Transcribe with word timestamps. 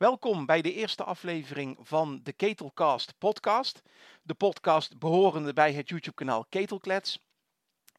Welkom 0.00 0.46
bij 0.46 0.62
de 0.62 0.72
eerste 0.72 1.04
aflevering 1.04 1.78
van 1.80 2.20
de 2.22 2.32
Ketelcast 2.32 3.14
podcast. 3.18 3.82
De 4.22 4.34
podcast 4.34 4.98
behorende 4.98 5.52
bij 5.52 5.72
het 5.72 5.88
YouTube-kanaal 5.88 6.44
Ketelklets. 6.48 7.18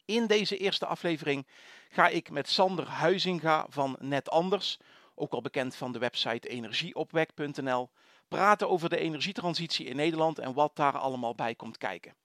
In 0.05 0.27
deze 0.27 0.57
eerste 0.57 0.85
aflevering 0.85 1.47
ga 1.89 2.07
ik 2.07 2.29
met 2.29 2.49
Sander 2.49 2.87
Huizinga 2.87 3.65
van 3.69 3.95
Net 3.99 4.29
Anders, 4.29 4.79
ook 5.15 5.33
al 5.33 5.41
bekend 5.41 5.75
van 5.75 5.91
de 5.91 5.99
website 5.99 6.47
energieopwek.nl, 6.47 7.89
praten 8.27 8.69
over 8.69 8.89
de 8.89 8.97
energietransitie 8.97 9.85
in 9.85 9.95
Nederland 9.95 10.39
en 10.39 10.53
wat 10.53 10.75
daar 10.75 10.97
allemaal 10.97 11.35
bij 11.35 11.55
komt 11.55 11.77
kijken. 11.77 12.15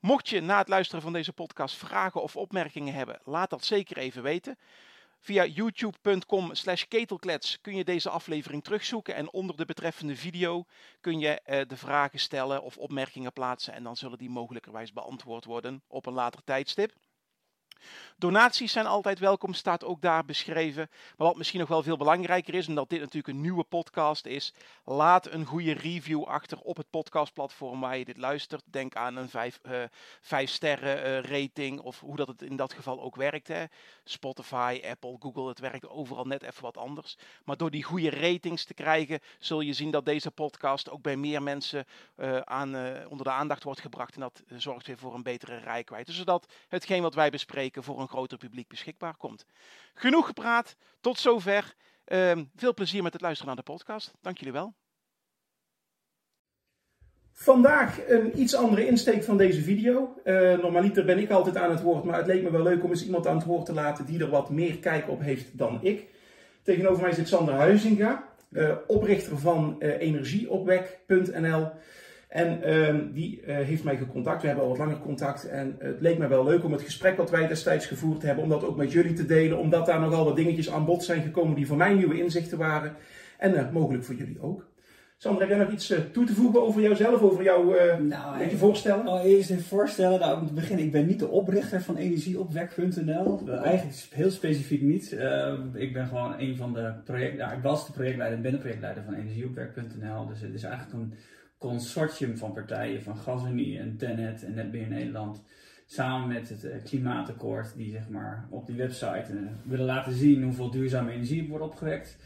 Mocht 0.00 0.28
je 0.28 0.40
na 0.40 0.58
het 0.58 0.68
luisteren 0.68 1.02
van 1.02 1.12
deze 1.12 1.32
podcast 1.32 1.76
vragen 1.76 2.22
of 2.22 2.36
opmerkingen 2.36 2.94
hebben, 2.94 3.20
laat 3.24 3.50
dat 3.50 3.64
zeker 3.64 3.96
even 3.96 4.22
weten. 4.22 4.58
Via 5.24 5.44
youtube.com 5.44 6.54
slash 6.54 6.84
ketelklets 6.88 7.60
kun 7.60 7.76
je 7.76 7.84
deze 7.84 8.10
aflevering 8.10 8.64
terugzoeken 8.64 9.14
en 9.14 9.32
onder 9.32 9.56
de 9.56 9.64
betreffende 9.64 10.16
video 10.16 10.64
kun 11.00 11.18
je 11.18 11.40
uh, 11.46 11.60
de 11.68 11.76
vragen 11.76 12.18
stellen 12.18 12.62
of 12.62 12.76
opmerkingen 12.76 13.32
plaatsen 13.32 13.74
en 13.74 13.82
dan 13.82 13.96
zullen 13.96 14.18
die 14.18 14.30
mogelijkerwijs 14.30 14.92
beantwoord 14.92 15.44
worden 15.44 15.82
op 15.88 16.06
een 16.06 16.12
later 16.12 16.44
tijdstip. 16.44 16.92
Donaties 18.16 18.72
zijn 18.72 18.86
altijd 18.86 19.18
welkom, 19.18 19.54
staat 19.54 19.84
ook 19.84 20.02
daar 20.02 20.24
beschreven. 20.24 20.90
Maar 21.16 21.26
wat 21.26 21.36
misschien 21.36 21.60
nog 21.60 21.68
wel 21.68 21.82
veel 21.82 21.96
belangrijker 21.96 22.54
is, 22.54 22.68
omdat 22.68 22.88
dit 22.88 23.00
natuurlijk 23.00 23.34
een 23.34 23.40
nieuwe 23.40 23.64
podcast 23.64 24.26
is, 24.26 24.54
laat 24.84 25.26
een 25.26 25.44
goede 25.44 25.72
review 25.72 26.24
achter 26.24 26.58
op 26.58 26.76
het 26.76 26.90
podcastplatform 26.90 27.80
waar 27.80 27.98
je 27.98 28.04
dit 28.04 28.16
luistert. 28.16 28.62
Denk 28.64 28.96
aan 28.96 29.16
een 29.16 29.28
5 29.28 29.60
uh, 29.62 29.82
vijf 30.20 30.50
sterren 30.50 31.06
uh, 31.06 31.30
rating 31.30 31.80
of 31.80 32.00
hoe 32.00 32.16
dat 32.16 32.28
het 32.28 32.42
in 32.42 32.56
dat 32.56 32.72
geval 32.72 33.00
ook 33.00 33.16
werkt. 33.16 33.48
Hè. 33.48 33.64
Spotify, 34.04 34.80
Apple, 34.90 35.16
Google, 35.18 35.48
het 35.48 35.58
werkt 35.58 35.88
overal 35.88 36.24
net 36.24 36.42
even 36.42 36.62
wat 36.62 36.76
anders. 36.76 37.16
Maar 37.44 37.56
door 37.56 37.70
die 37.70 37.82
goede 37.82 38.10
ratings 38.10 38.64
te 38.64 38.74
krijgen, 38.74 39.20
zul 39.38 39.60
je 39.60 39.72
zien 39.72 39.90
dat 39.90 40.04
deze 40.04 40.30
podcast 40.30 40.90
ook 40.90 41.02
bij 41.02 41.16
meer 41.16 41.42
mensen 41.42 41.84
uh, 42.16 42.38
aan, 42.38 42.68
onder 43.08 43.24
de 43.24 43.32
aandacht 43.32 43.64
wordt 43.64 43.80
gebracht. 43.80 44.14
En 44.14 44.20
dat 44.20 44.42
zorgt 44.48 44.86
weer 44.86 44.98
voor 44.98 45.14
een 45.14 45.22
betere 45.22 45.56
rijkwijde. 45.56 46.12
Zodat 46.12 46.52
hetgeen 46.68 47.02
wat 47.02 47.14
wij 47.14 47.30
bespreken 47.30 47.71
voor 47.80 48.00
een 48.00 48.08
groter 48.08 48.38
publiek 48.38 48.68
beschikbaar 48.68 49.16
komt. 49.16 49.46
Genoeg 49.94 50.26
gepraat, 50.26 50.76
tot 51.00 51.18
zover. 51.18 51.74
Uh, 52.06 52.38
veel 52.56 52.74
plezier 52.74 53.02
met 53.02 53.12
het 53.12 53.22
luisteren 53.22 53.54
naar 53.54 53.64
de 53.64 53.72
podcast. 53.72 54.12
Dank 54.20 54.38
jullie 54.38 54.52
wel. 54.52 54.74
Vandaag 57.32 58.08
een 58.08 58.40
iets 58.40 58.54
andere 58.54 58.86
insteek 58.86 59.24
van 59.24 59.36
deze 59.36 59.62
video. 59.62 60.20
Uh, 60.24 60.58
normaliter 60.58 61.04
ben 61.04 61.18
ik 61.18 61.30
altijd 61.30 61.56
aan 61.56 61.70
het 61.70 61.82
woord, 61.82 62.04
maar 62.04 62.16
het 62.16 62.26
leek 62.26 62.42
me 62.42 62.50
wel 62.50 62.62
leuk 62.62 62.84
om 62.84 62.90
eens 62.90 63.04
iemand 63.04 63.26
aan 63.26 63.36
het 63.36 63.44
woord 63.44 63.66
te 63.66 63.72
laten 63.72 64.06
die 64.06 64.20
er 64.20 64.30
wat 64.30 64.50
meer 64.50 64.78
kijk 64.78 65.08
op 65.08 65.20
heeft 65.20 65.58
dan 65.58 65.78
ik. 65.82 66.08
Tegenover 66.62 67.02
mij 67.02 67.12
zit 67.12 67.28
Sander 67.28 67.54
Huizinga, 67.54 68.28
uh, 68.50 68.74
oprichter 68.86 69.38
van 69.38 69.76
uh, 69.78 70.00
energieopwek.nl. 70.00 71.70
En 72.32 72.60
uh, 72.66 73.14
die 73.14 73.40
uh, 73.46 73.56
heeft 73.56 73.84
mij 73.84 73.96
gecontact. 73.96 74.40
We 74.40 74.46
hebben 74.46 74.64
al 74.64 74.70
wat 74.70 74.80
langer 74.80 74.98
contact. 74.98 75.48
En 75.48 75.76
het 75.78 76.00
leek 76.00 76.18
mij 76.18 76.28
wel 76.28 76.44
leuk 76.44 76.64
om 76.64 76.72
het 76.72 76.82
gesprek 76.82 77.16
wat 77.16 77.30
wij 77.30 77.46
destijds 77.46 77.86
gevoerd 77.86 78.22
hebben, 78.22 78.44
om 78.44 78.50
dat 78.50 78.64
ook 78.64 78.76
met 78.76 78.92
jullie 78.92 79.12
te 79.12 79.26
delen. 79.26 79.58
Omdat 79.58 79.86
daar 79.86 80.00
nogal 80.00 80.24
wat 80.24 80.36
dingetjes 80.36 80.70
aan 80.70 80.84
bod 80.84 81.04
zijn 81.04 81.22
gekomen 81.22 81.54
die 81.54 81.66
voor 81.66 81.76
mij 81.76 81.94
nieuwe 81.94 82.18
inzichten 82.18 82.58
waren. 82.58 82.94
En 83.38 83.54
uh, 83.54 83.70
mogelijk 83.72 84.04
voor 84.04 84.14
jullie 84.14 84.42
ook. 84.42 84.70
Sander, 85.16 85.40
heb 85.40 85.50
jij 85.50 85.58
nog 85.58 85.70
iets 85.70 85.94
toe 86.12 86.24
te 86.24 86.34
voegen 86.34 86.62
over 86.62 86.82
jouzelf, 86.82 87.20
over 87.20 87.42
jou 87.42 87.76
nou, 88.02 88.48
je 88.48 88.56
voorstellen? 88.56 89.04
Nou, 89.04 89.20
eerst 89.20 89.50
even 89.50 89.64
voorstellen. 89.64 90.20
Nou, 90.20 90.40
om 90.40 90.46
te 90.46 90.52
beginnen, 90.52 90.84
ik 90.84 90.92
ben 90.92 91.06
niet 91.06 91.18
de 91.18 91.28
oprichter 91.28 91.82
van 91.82 91.96
energieopwek.nl. 91.96 93.48
Eigenlijk 93.48 94.06
heel 94.10 94.30
specifiek 94.30 94.82
niet. 94.82 95.12
ik 95.74 95.92
ben 95.92 96.06
gewoon 96.06 96.34
een 96.38 96.56
van 96.56 96.72
de 96.72 96.92
project, 97.04 97.36
nou, 97.36 97.56
ik 97.56 97.62
was 97.62 97.86
de 97.86 97.92
projectleider 97.92 98.36
en 98.36 98.42
ben 98.42 98.52
de 98.52 98.58
projectleider 98.58 99.02
van 99.02 99.14
energieopwek.nl. 99.14 100.26
Dus 100.26 100.40
het 100.40 100.54
is 100.54 100.62
eigenlijk 100.62 100.94
een 100.94 101.14
consortium 101.62 102.36
van 102.36 102.52
partijen 102.52 103.02
van 103.02 103.16
GasUnie 103.16 103.78
en 103.78 103.96
Tenet 103.96 104.44
en 104.44 104.54
Netbeheer 104.54 104.88
Nederland 104.88 105.42
samen 105.86 106.28
met 106.28 106.48
het 106.48 106.64
uh, 106.64 106.72
klimaatakkoord 106.84 107.76
die 107.76 107.90
zeg 107.90 108.08
maar 108.08 108.46
op 108.50 108.66
die 108.66 108.76
website 108.76 109.32
uh, 109.32 109.40
willen 109.64 109.84
laten 109.84 110.12
zien 110.12 110.42
hoeveel 110.42 110.70
duurzame 110.70 111.12
energie 111.12 111.48
wordt 111.48 111.64
opgewekt. 111.64 112.16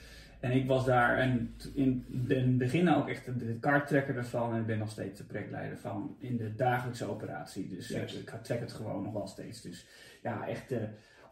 En 0.40 0.52
ik 0.52 0.66
was 0.66 0.84
daar 0.84 1.18
en 1.18 1.54
in 1.74 2.04
het 2.28 2.58
begin 2.58 2.88
ook 2.88 3.08
echt 3.08 3.24
de 3.38 3.56
kaarttrekker 3.60 4.16
ervan 4.16 4.54
en 4.54 4.60
ik 4.60 4.66
ben 4.66 4.78
nog 4.78 4.90
steeds 4.90 5.18
de 5.18 5.24
projectleider 5.24 5.78
van 5.78 6.16
in 6.18 6.36
de 6.36 6.54
dagelijkse 6.54 7.04
operatie. 7.04 7.68
Dus 7.68 7.90
uh, 7.90 8.02
ik 8.02 8.30
trek 8.42 8.60
het 8.60 8.72
gewoon 8.72 9.02
nog 9.02 9.12
wel 9.12 9.26
steeds. 9.26 9.62
Dus 9.62 9.86
ja, 10.22 10.48
echt 10.48 10.74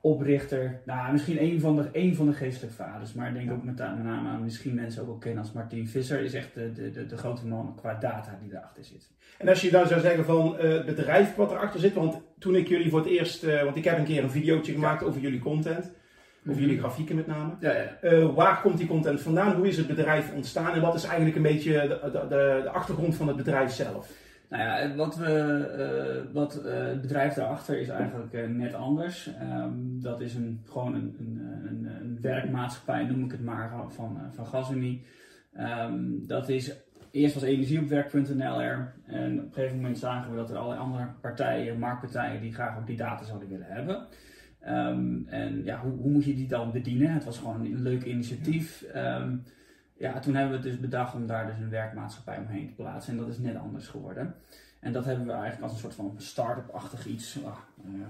oprichter. 0.04 0.80
Nou, 0.84 1.12
misschien 1.12 1.42
een 1.42 1.60
van 1.60 1.76
de, 1.76 1.88
een 1.92 2.14
van 2.14 2.26
de 2.26 2.32
geestelijke 2.32 2.76
vaders. 2.76 3.12
Maar 3.12 3.28
ik 3.28 3.34
denk 3.34 3.52
ook 3.52 3.64
met, 3.64 3.78
met 3.78 4.04
name 4.04 4.28
aan 4.28 4.42
misschien 4.42 4.74
mensen 4.74 5.02
ook 5.02 5.08
wel 5.08 5.16
kennen 5.16 5.42
als 5.42 5.52
Martin 5.52 5.88
Visser. 5.88 6.20
Is 6.20 6.34
echt 6.34 6.54
de, 6.54 6.72
de, 6.72 7.06
de, 7.06 7.16
grote 7.16 7.46
man 7.46 7.74
qua 7.80 7.94
data 7.94 8.38
die 8.42 8.52
erachter 8.52 8.84
zit. 8.84 9.10
En 9.38 9.48
als 9.48 9.60
je 9.60 9.70
dan 9.70 9.86
zou 9.86 10.00
zeggen 10.00 10.24
van 10.24 10.56
uh, 10.56 10.60
het 10.60 10.86
bedrijf 10.86 11.34
wat 11.34 11.50
erachter 11.50 11.80
zit. 11.80 11.94
Want 11.94 12.20
toen 12.38 12.54
ik 12.54 12.68
jullie 12.68 12.90
voor 12.90 12.98
het 12.98 13.08
eerst... 13.08 13.44
Uh, 13.44 13.62
want 13.62 13.76
ik 13.76 13.84
heb 13.84 13.98
een 13.98 14.04
keer 14.04 14.22
een 14.22 14.30
videootje 14.30 14.72
gemaakt 14.72 15.04
over 15.04 15.20
jullie 15.20 15.40
content. 15.40 15.92
Over 16.48 16.60
jullie 16.60 16.78
grafieken 16.78 17.16
met 17.16 17.26
name. 17.26 17.52
Ja, 17.60 17.72
ja. 17.72 17.96
Uh, 18.02 18.34
waar 18.34 18.60
komt 18.60 18.78
die 18.78 18.86
content 18.86 19.20
vandaan? 19.20 19.54
Hoe 19.54 19.68
is 19.68 19.76
het 19.76 19.86
bedrijf 19.86 20.32
ontstaan? 20.34 20.74
En 20.74 20.80
wat 20.80 20.94
is 20.94 21.04
eigenlijk 21.04 21.36
een 21.36 21.42
beetje 21.42 21.72
de, 21.72 22.10
de, 22.12 22.60
de 22.62 22.70
achtergrond 22.70 23.16
van 23.16 23.28
het 23.28 23.36
bedrijf 23.36 23.70
zelf? 23.70 24.10
Nou 24.54 24.66
ja, 24.66 24.94
wat, 24.94 25.16
we, 25.16 26.24
uh, 26.26 26.32
wat 26.32 26.62
uh, 26.64 26.72
het 26.72 27.00
bedrijf 27.00 27.34
daarachter 27.34 27.78
is 27.78 27.88
eigenlijk 27.88 28.32
uh, 28.32 28.46
net 28.46 28.74
anders. 28.74 29.30
Um, 29.42 30.02
dat 30.02 30.20
is 30.20 30.34
een, 30.34 30.60
gewoon 30.68 30.94
een, 30.94 31.16
een, 31.18 31.88
een, 32.00 32.18
werkmaatschappij, 32.20 33.04
noem 33.04 33.24
ik 33.24 33.30
het 33.30 33.44
maar, 33.44 33.72
van, 33.88 34.18
van 34.34 34.46
GasUnie. 34.46 35.06
Um, 35.58 36.26
dat 36.26 36.48
is, 36.48 36.76
eerst 37.10 37.34
was 37.34 37.42
energieopwerk.nl 37.42 38.60
er. 38.60 38.94
En 39.06 39.38
op 39.38 39.46
een 39.46 39.52
gegeven 39.52 39.76
moment 39.76 39.98
zagen 39.98 40.30
we 40.30 40.36
dat 40.36 40.50
er 40.50 40.56
allerlei 40.56 40.80
andere 40.80 41.06
partijen, 41.20 41.78
marktpartijen, 41.78 42.40
die 42.40 42.52
graag 42.52 42.78
ook 42.78 42.86
die 42.86 42.96
data 42.96 43.24
zouden 43.24 43.48
willen 43.48 43.66
hebben. 43.68 44.06
Um, 44.68 45.26
en 45.28 45.64
ja, 45.64 45.80
hoe, 45.80 45.92
hoe, 45.92 46.10
moet 46.10 46.24
je 46.24 46.34
die 46.34 46.48
dan 46.48 46.72
bedienen? 46.72 47.12
Het 47.12 47.24
was 47.24 47.38
gewoon 47.38 47.60
een 47.60 47.82
leuk 47.82 48.04
initiatief 48.04 48.84
ja, 49.96 50.18
toen 50.18 50.34
hebben 50.34 50.56
we 50.56 50.68
dus 50.68 50.80
bedacht 50.80 51.14
om 51.14 51.26
daar 51.26 51.46
dus 51.46 51.58
een 51.58 51.70
werkmaatschappij 51.70 52.38
omheen 52.38 52.66
te 52.66 52.74
plaatsen. 52.74 53.12
En 53.12 53.18
dat 53.18 53.28
is 53.28 53.38
net 53.38 53.56
anders 53.56 53.86
geworden. 53.86 54.34
En 54.80 54.92
dat 54.92 55.04
hebben 55.04 55.26
we 55.26 55.32
eigenlijk 55.32 55.62
als 55.62 55.72
een 55.72 55.78
soort 55.78 55.94
van 55.94 56.14
start-up-achtig 56.16 57.06
iets 57.06 57.36
uh, 57.36 57.46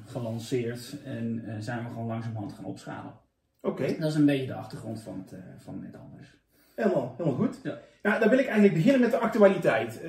gelanceerd. 0.06 0.97
En 1.05 1.43
uh, 1.47 1.55
zijn 1.59 1.78
we 1.78 1.89
gewoon 1.89 2.06
langzamerhand 2.06 2.53
gaan 2.53 2.65
opschalen. 2.65 3.12
Oké. 3.61 3.97
Dat 3.99 4.11
is 4.11 4.15
een 4.15 4.27
beetje 4.27 4.47
de 4.47 4.55
achtergrond 4.55 5.00
van, 5.00 5.25
het, 5.25 5.33
uh, 5.33 5.39
van 5.59 5.81
net 5.81 5.97
anders. 5.97 6.37
Helemaal, 6.75 7.15
helemaal 7.17 7.39
goed. 7.39 7.61
Ja. 7.62 7.78
Nou, 8.03 8.21
dan 8.21 8.28
wil 8.28 8.39
ik 8.39 8.47
eigenlijk 8.47 8.75
beginnen 8.75 9.01
met 9.01 9.11
de 9.11 9.19
actualiteit. 9.19 10.01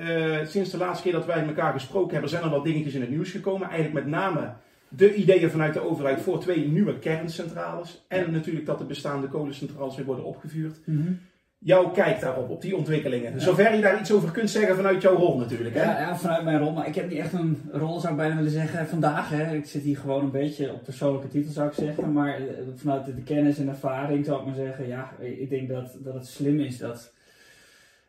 sinds 0.48 0.70
de 0.70 0.76
laatste 0.76 1.02
keer 1.02 1.12
dat 1.12 1.26
wij 1.26 1.46
elkaar 1.46 1.72
gesproken 1.72 2.12
hebben, 2.12 2.30
zijn 2.30 2.42
er 2.42 2.50
wat 2.50 2.64
dingetjes 2.64 2.94
in 2.94 3.00
het 3.00 3.10
nieuws 3.10 3.30
gekomen. 3.30 3.68
Eigenlijk 3.68 4.04
met 4.04 4.14
name 4.14 4.52
de 4.88 5.14
ideeën 5.14 5.50
vanuit 5.50 5.74
de 5.74 5.80
overheid 5.80 6.20
voor 6.20 6.40
twee 6.40 6.68
nieuwe 6.68 6.98
kerncentrales. 6.98 8.04
En 8.08 8.24
ja. 8.24 8.30
natuurlijk 8.30 8.66
dat 8.66 8.78
de 8.78 8.84
bestaande 8.84 9.28
kolencentrales 9.28 9.96
weer 9.96 10.04
worden 10.04 10.24
opgevuurd. 10.24 10.86
Mm 10.86 10.96
-hmm 10.96 11.20
jouw 11.66 11.90
kijk 11.90 12.20
daarop, 12.20 12.50
op 12.50 12.62
die 12.62 12.76
ontwikkelingen. 12.76 13.32
Ja. 13.32 13.38
Zover 13.38 13.74
je 13.74 13.80
daar 13.80 14.00
iets 14.00 14.12
over 14.12 14.30
kunt 14.30 14.50
zeggen 14.50 14.76
vanuit 14.76 15.02
jouw 15.02 15.16
rol 15.16 15.38
natuurlijk. 15.38 15.74
Hè? 15.74 15.82
Ja, 15.82 15.98
ja, 15.98 16.16
vanuit 16.16 16.44
mijn 16.44 16.58
rol. 16.58 16.72
Maar 16.72 16.86
ik 16.86 16.94
heb 16.94 17.08
niet 17.08 17.18
echt 17.18 17.32
een 17.32 17.62
rol, 17.72 18.00
zou 18.00 18.12
ik 18.12 18.18
bijna 18.18 18.36
willen 18.36 18.50
zeggen, 18.50 18.86
vandaag. 18.86 19.28
Hè. 19.28 19.54
Ik 19.54 19.66
zit 19.66 19.82
hier 19.82 19.96
gewoon 19.96 20.24
een 20.24 20.30
beetje 20.30 20.72
op 20.72 20.84
persoonlijke 20.84 21.28
titel, 21.28 21.52
zou 21.52 21.68
ik 21.68 21.74
zeggen. 21.74 22.12
Maar 22.12 22.34
eh, 22.34 22.44
vanuit 22.76 23.04
de 23.04 23.22
kennis 23.22 23.58
en 23.58 23.68
ervaring 23.68 24.24
zou 24.24 24.38
ik 24.40 24.46
maar 24.46 24.54
zeggen, 24.54 24.86
ja, 24.86 25.10
ik 25.18 25.50
denk 25.50 25.68
dat, 25.68 25.96
dat 25.98 26.14
het 26.14 26.26
slim 26.26 26.60
is 26.60 26.78
dat, 26.78 27.12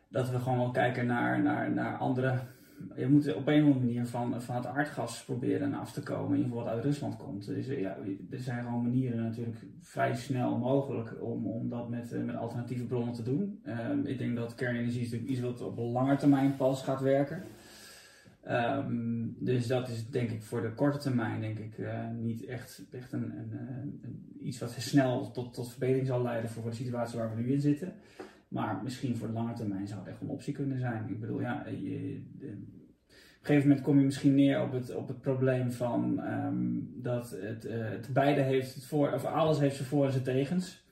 dat 0.08 0.30
we 0.30 0.38
gewoon 0.38 0.58
wel 0.58 0.70
kijken 0.70 1.06
naar, 1.06 1.42
naar, 1.42 1.70
naar 1.70 1.96
andere 1.96 2.38
je 2.96 3.08
moet 3.08 3.34
op 3.34 3.46
een 3.46 3.60
of 3.60 3.66
andere 3.66 3.84
manier 3.84 4.06
van, 4.06 4.42
van 4.42 4.56
het 4.56 4.66
aardgas 4.66 5.24
proberen 5.24 5.74
af 5.74 5.92
te 5.92 6.02
komen, 6.02 6.30
in 6.30 6.36
ieder 6.36 6.48
geval 6.50 6.64
wat 6.64 6.74
uit 6.74 6.84
Rusland 6.84 7.16
komt. 7.16 7.46
Dus 7.46 7.66
ja, 7.66 7.96
er 8.30 8.38
zijn 8.38 8.64
gewoon 8.64 8.82
manieren 8.82 9.22
natuurlijk 9.22 9.58
vrij 9.80 10.14
snel 10.14 10.58
mogelijk 10.58 11.22
om, 11.22 11.46
om 11.46 11.68
dat 11.68 11.88
met, 11.88 12.24
met 12.24 12.36
alternatieve 12.36 12.84
bronnen 12.84 13.14
te 13.14 13.22
doen. 13.22 13.60
Um, 13.90 14.06
ik 14.06 14.18
denk 14.18 14.36
dat 14.36 14.54
kernenergie 14.54 15.00
is 15.00 15.12
iets 15.12 15.40
wat 15.40 15.60
op 15.60 15.78
lange 15.78 16.16
termijn 16.16 16.56
pas 16.56 16.82
gaat 16.82 17.00
werken. 17.00 17.42
Um, 18.50 19.36
dus 19.38 19.66
dat 19.66 19.88
is 19.88 20.10
denk 20.10 20.30
ik 20.30 20.42
voor 20.42 20.62
de 20.62 20.72
korte 20.72 20.98
termijn 20.98 21.40
denk 21.40 21.58
ik 21.58 21.78
uh, 21.78 22.10
niet 22.20 22.44
echt, 22.44 22.82
echt 22.90 23.12
een, 23.12 23.32
een, 24.02 24.34
iets 24.40 24.58
wat 24.58 24.70
snel 24.70 25.30
tot, 25.30 25.54
tot 25.54 25.70
verbetering 25.70 26.06
zal 26.06 26.22
leiden 26.22 26.50
voor, 26.50 26.70
de 26.70 26.76
situatie 26.76 27.18
waar 27.18 27.34
we 27.34 27.42
nu 27.42 27.52
in 27.52 27.60
zitten. 27.60 27.92
Maar 28.48 28.80
misschien 28.82 29.16
voor 29.16 29.26
de 29.26 29.32
lange 29.32 29.52
termijn 29.52 29.88
zou 29.88 30.00
het 30.00 30.08
echt 30.08 30.20
een 30.20 30.28
optie 30.28 30.54
kunnen 30.54 30.78
zijn. 30.78 31.08
Ik 31.08 31.20
bedoel, 31.20 31.40
ja, 31.40 31.66
je, 31.66 32.22
een 33.40 33.46
gegeven 33.46 33.68
moment 33.68 33.86
kom 33.86 33.98
je 33.98 34.04
misschien 34.04 34.34
neer 34.34 34.62
op 34.62 34.72
het, 34.72 34.94
op 34.94 35.08
het 35.08 35.20
probleem 35.20 35.72
van 35.72 36.20
um, 36.24 36.90
dat 36.94 37.30
het, 37.30 37.66
uh, 37.66 37.72
het 37.90 38.08
beide 38.12 38.40
heeft 38.40 38.74
het 38.74 38.84
voor, 38.84 39.12
of 39.12 39.24
alles 39.24 39.58
heeft 39.58 39.76
zijn 39.76 39.88
voor 39.88 40.04
en 40.04 40.12
zijn 40.12 40.24
tegens. 40.24 40.86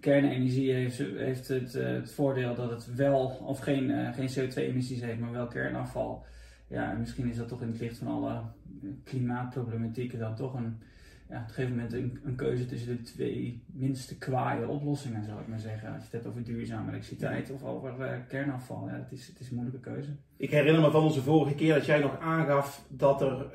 Kernenergie 0.00 0.72
heeft, 0.72 0.98
heeft 0.98 1.48
het, 1.48 1.74
uh, 1.74 1.86
het 1.86 2.12
voordeel 2.12 2.54
dat 2.54 2.70
het 2.70 2.94
wel 2.94 3.26
of 3.26 3.58
geen, 3.58 3.90
uh, 3.90 4.14
geen 4.14 4.28
CO2-emissies 4.28 5.00
heeft, 5.00 5.18
maar 5.18 5.32
wel 5.32 5.46
kernafval. 5.46 6.24
Ja, 6.68 6.92
misschien 6.92 7.28
is 7.28 7.36
dat 7.36 7.48
toch 7.48 7.62
in 7.62 7.68
het 7.68 7.80
licht 7.80 7.98
van 7.98 8.08
alle 8.08 8.42
klimaatproblematieken 9.04 10.18
dan 10.18 10.34
toch 10.34 10.54
een 10.54 10.82
ja, 11.32 11.38
op 11.38 11.48
een 11.48 11.54
gegeven 11.54 11.76
moment 11.76 11.92
een, 11.92 12.20
een, 12.24 12.34
keuze 12.34 12.66
tussen 12.66 12.96
de 12.96 13.02
twee 13.02 13.64
minste 13.72 14.18
kwaaie 14.18 14.68
oplossingen, 14.68 15.24
zou 15.24 15.40
ik 15.40 15.48
maar 15.48 15.58
zeggen. 15.58 15.88
Als 15.88 15.96
je 15.96 16.02
het 16.02 16.12
hebt 16.12 16.26
over 16.26 16.44
duurzame 16.44 16.88
elektriciteit 16.88 17.50
of 17.50 17.64
over 17.64 17.94
uh, 18.00 18.12
kernafval. 18.28 18.88
Ja, 18.88 18.94
het, 18.94 19.12
is, 19.12 19.26
het 19.26 19.40
is 19.40 19.48
een 19.48 19.54
moeilijke 19.54 19.90
keuze. 19.90 20.08
Ik 20.36 20.50
herinner 20.50 20.82
me 20.82 20.90
van 20.90 21.02
onze 21.02 21.22
vorige 21.22 21.54
keer 21.54 21.74
dat 21.74 21.86
jij 21.86 21.98
nog 21.98 22.18
aangaf 22.18 22.84
dat, 22.88 23.22
er, 23.22 23.46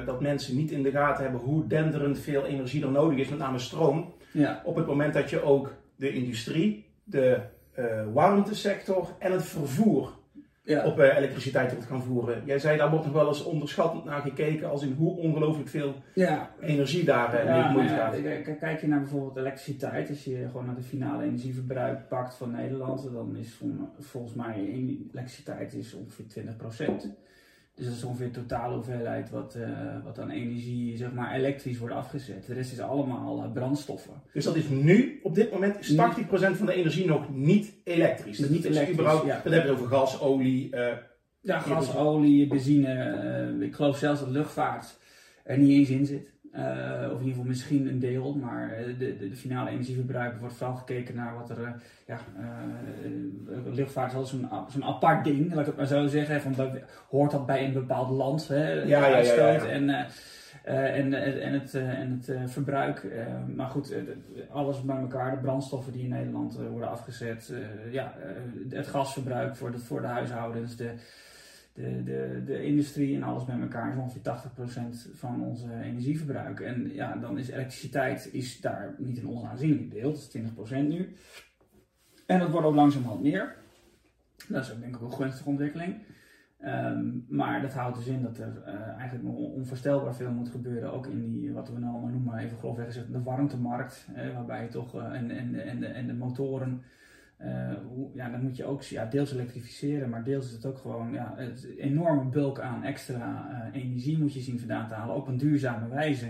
uh, 0.00 0.06
dat 0.06 0.20
mensen 0.20 0.56
niet 0.56 0.70
in 0.70 0.82
de 0.82 0.90
gaten 0.90 1.22
hebben 1.22 1.40
hoe 1.40 1.66
denderend 1.66 2.18
veel 2.18 2.46
energie 2.46 2.82
er 2.82 2.90
nodig 2.90 3.18
is, 3.18 3.28
met 3.28 3.38
name 3.38 3.58
stroom. 3.58 4.14
Ja. 4.32 4.62
Op 4.64 4.76
het 4.76 4.86
moment 4.86 5.14
dat 5.14 5.30
je 5.30 5.42
ook 5.42 5.74
de 5.96 6.12
industrie, 6.12 6.86
de 7.04 7.40
uh, 7.78 8.12
warmtesector 8.12 9.08
en 9.18 9.32
het 9.32 9.44
vervoer 9.44 10.12
ja. 10.64 10.86
op 10.86 10.98
uh, 10.98 11.16
elektriciteit 11.16 11.72
wilt 11.72 11.84
gaan 11.84 12.02
voeren. 12.02 12.42
Jij 12.44 12.58
zei 12.58 12.76
daar 12.78 12.90
wordt 12.90 13.04
nog 13.04 13.14
wel 13.14 13.28
eens 13.28 13.44
onderschattend 13.44 14.04
naar 14.04 14.20
gekeken 14.20 14.70
als 14.70 14.82
in 14.82 14.92
hoe 14.92 15.16
ongelooflijk 15.16 15.68
veel 15.68 15.94
ja. 16.14 16.50
energie 16.60 17.04
daar 17.04 17.34
uh, 17.34 17.44
ja, 17.44 17.72
mee 17.72 17.88
gaat. 17.88 18.16
Kijk 18.58 18.80
je 18.80 18.88
naar 18.88 19.00
bijvoorbeeld 19.00 19.36
elektriciteit, 19.36 20.08
als 20.08 20.24
je 20.24 20.46
gewoon 20.50 20.66
naar 20.66 20.74
de 20.74 20.82
finale 20.82 21.24
energieverbruik 21.24 22.08
pakt 22.08 22.34
van 22.34 22.50
Nederland, 22.50 23.12
dan 23.12 23.36
is 23.36 23.60
volgens 23.98 24.34
mij 24.34 24.54
elektriciteit 24.54 25.74
is 25.74 25.94
ongeveer 25.94 26.26
20 26.26 26.56
procent. 26.56 27.14
Dus 27.74 27.86
dat 27.86 27.94
is 27.94 28.04
ongeveer 28.04 28.32
de 28.32 28.40
totale 28.40 28.74
hoeveelheid 28.74 29.30
wat, 29.30 29.56
uh, 29.56 30.04
wat 30.04 30.18
aan 30.18 30.30
energie, 30.30 30.96
zeg 30.96 31.12
maar, 31.12 31.34
elektrisch 31.34 31.78
wordt 31.78 31.94
afgezet. 31.94 32.46
De 32.46 32.54
rest 32.54 32.72
is 32.72 32.80
allemaal 32.80 33.44
uh, 33.44 33.52
brandstoffen. 33.52 34.22
Dus 34.32 34.44
dat 34.44 34.56
is 34.56 34.68
nu, 34.68 35.20
op 35.22 35.34
dit 35.34 35.52
moment, 35.52 35.80
is 35.80 35.92
80% 35.92 35.96
van 36.30 36.66
de 36.66 36.72
energie 36.74 37.06
nog 37.06 37.34
niet 37.34 37.74
elektrisch. 37.84 38.38
Dat 38.38 38.50
niet 38.50 38.64
elektrisch, 38.64 38.94
überhaupt, 38.94 39.26
ja. 39.26 39.40
Dan 39.44 39.52
hebben 39.52 39.74
we 39.74 39.80
over 39.80 39.96
gas, 39.96 40.20
olie. 40.20 40.68
Uh, 40.74 40.86
ja, 41.40 41.58
gas, 41.58 41.96
olie, 41.96 42.46
benzine. 42.46 43.56
ik 43.60 43.74
geloof 43.74 43.98
zelfs 43.98 44.20
dat 44.20 44.28
luchtvaart 44.28 44.98
er 45.44 45.58
niet 45.58 45.70
eens 45.70 45.88
in 45.88 46.06
zit. 46.06 46.32
Uh, 46.56 46.62
of 47.12 47.20
in 47.20 47.26
ieder 47.26 47.28
geval 47.28 47.44
misschien 47.44 47.88
een 47.88 47.98
deel, 47.98 48.34
maar 48.34 48.76
de, 48.86 48.96
de, 48.96 49.28
de, 49.28 49.36
finale 49.36 49.70
energieverbruik 49.70 50.40
wordt 50.40 50.54
vooral 50.54 50.76
gekeken 50.76 51.14
naar 51.14 51.34
wat 51.34 51.50
er. 51.50 51.60
Uh, 51.60 51.68
ja, 52.06 52.18
luchtvaart 53.64 54.12
is 54.12 54.30
zo'n 54.30 54.48
zo'n 54.68 54.84
apart 54.84 55.24
ding, 55.24 55.50
laat 55.50 55.60
ik 55.60 55.66
het 55.66 55.76
maar 55.76 55.86
zo 55.86 56.06
zeggen. 56.06 56.40
Van, 56.40 56.52
dat, 56.52 56.70
hoort 57.08 57.30
dat 57.30 57.46
bij 57.46 57.64
een 57.64 57.72
bepaald 57.72 58.10
land, 58.10 58.48
hè, 58.48 58.72
ja, 58.72 59.06
ja, 59.06 59.16
ja, 59.16 59.50
ja, 59.50 59.66
En, 59.66 59.88
en, 60.64 61.14
en 61.42 61.52
het, 61.52 61.74
en 61.74 62.22
het 62.22 62.50
verbruik. 62.50 63.06
maar 63.54 63.68
goed, 63.68 63.94
alles 64.50 64.82
bij 64.82 64.96
elkaar, 64.96 65.30
de 65.30 65.36
brandstoffen 65.36 65.92
die 65.92 66.02
in 66.02 66.10
Nederland 66.10 66.58
worden 66.70 66.90
afgezet. 66.90 67.52
ja, 67.90 68.14
het 68.68 68.86
gasverbruik 68.86 69.56
voor 69.56 69.72
de, 69.72 69.78
voor 69.78 70.00
de 70.00 70.06
huishoudens. 70.06 70.76
De, 70.76 70.94
de, 71.72 72.02
de, 72.04 72.42
de 72.46 72.64
industrie 72.64 73.16
en 73.16 73.22
alles 73.22 73.44
bij 73.44 73.60
elkaar 73.60 73.92
is 73.92 73.98
ongeveer 73.98 74.22
80% 75.12 75.12
van 75.14 75.42
onze 75.42 75.80
energieverbruik. 75.82 76.60
En 76.60 76.94
ja, 76.94 77.16
dan 77.16 77.38
is 77.38 77.48
elektriciteit 77.48 78.28
is 78.32 78.60
daar 78.60 78.94
niet 78.98 79.18
een 79.18 79.28
onaanzienlijk 79.28 79.90
deel, 79.90 80.12
dat 80.12 80.30
is 80.32 80.38
20% 80.72 80.76
nu. 80.88 81.16
En 82.26 82.38
dat 82.38 82.50
wordt 82.50 82.66
ook 82.66 82.74
langzamerhand 82.74 83.22
meer. 83.22 83.54
Dat 84.48 84.64
is 84.64 84.72
ook 84.72 84.80
denk 84.80 84.96
ik 84.96 85.00
een 85.00 85.12
gunstige 85.12 85.48
ontwikkeling. 85.48 86.02
Ehm, 86.58 87.10
maar 87.28 87.62
dat 87.62 87.72
houdt 87.72 87.96
dus 87.96 88.06
in 88.06 88.22
dat 88.22 88.38
er 88.38 88.62
uh, 88.66 88.74
eigenlijk 88.74 89.22
nog 89.22 89.36
onvoorstelbaar 89.36 90.14
veel 90.14 90.30
moet 90.30 90.48
gebeuren, 90.48 90.92
ook 90.92 91.06
in 91.06 91.32
die, 91.32 91.52
wat 91.52 91.68
we 91.68 91.78
nou 91.78 91.92
allemaal 91.92 92.10
noemen, 92.10 92.38
even 92.38 92.58
grofweg 92.58 92.86
gezegd, 92.86 93.12
de 93.12 93.22
warmtemarkt. 93.22 94.08
waarbij 94.34 94.62
je 94.62 94.68
toch, 94.68 94.96
uh, 94.96 95.04
en, 95.04 95.30
en, 95.30 95.54
en, 95.54 95.80
de, 95.80 95.86
en 95.86 96.06
de 96.06 96.14
motoren 96.14 96.82
hoe, 97.86 98.10
ja, 98.14 98.28
dan 98.28 98.42
moet 98.42 98.56
je 98.56 98.64
ook 98.64 98.82
ja, 98.82 99.06
deels 99.06 99.32
elektrificeren, 99.32 100.08
maar 100.08 100.24
deels 100.24 100.46
is 100.46 100.52
het 100.52 100.66
ook 100.66 100.78
gewoon 100.78 101.12
ja, 101.12 101.32
het 101.36 101.66
enorme 101.76 102.30
bulk 102.30 102.60
aan 102.60 102.84
extra 102.84 103.48
uh, 103.50 103.82
energie 103.82 104.18
moet 104.18 104.34
je 104.34 104.40
zien 104.40 104.58
vandaan 104.58 104.88
te 104.88 104.94
halen, 104.94 105.16
op 105.16 105.28
een 105.28 105.36
duurzame 105.36 105.88
wijze. 105.88 106.26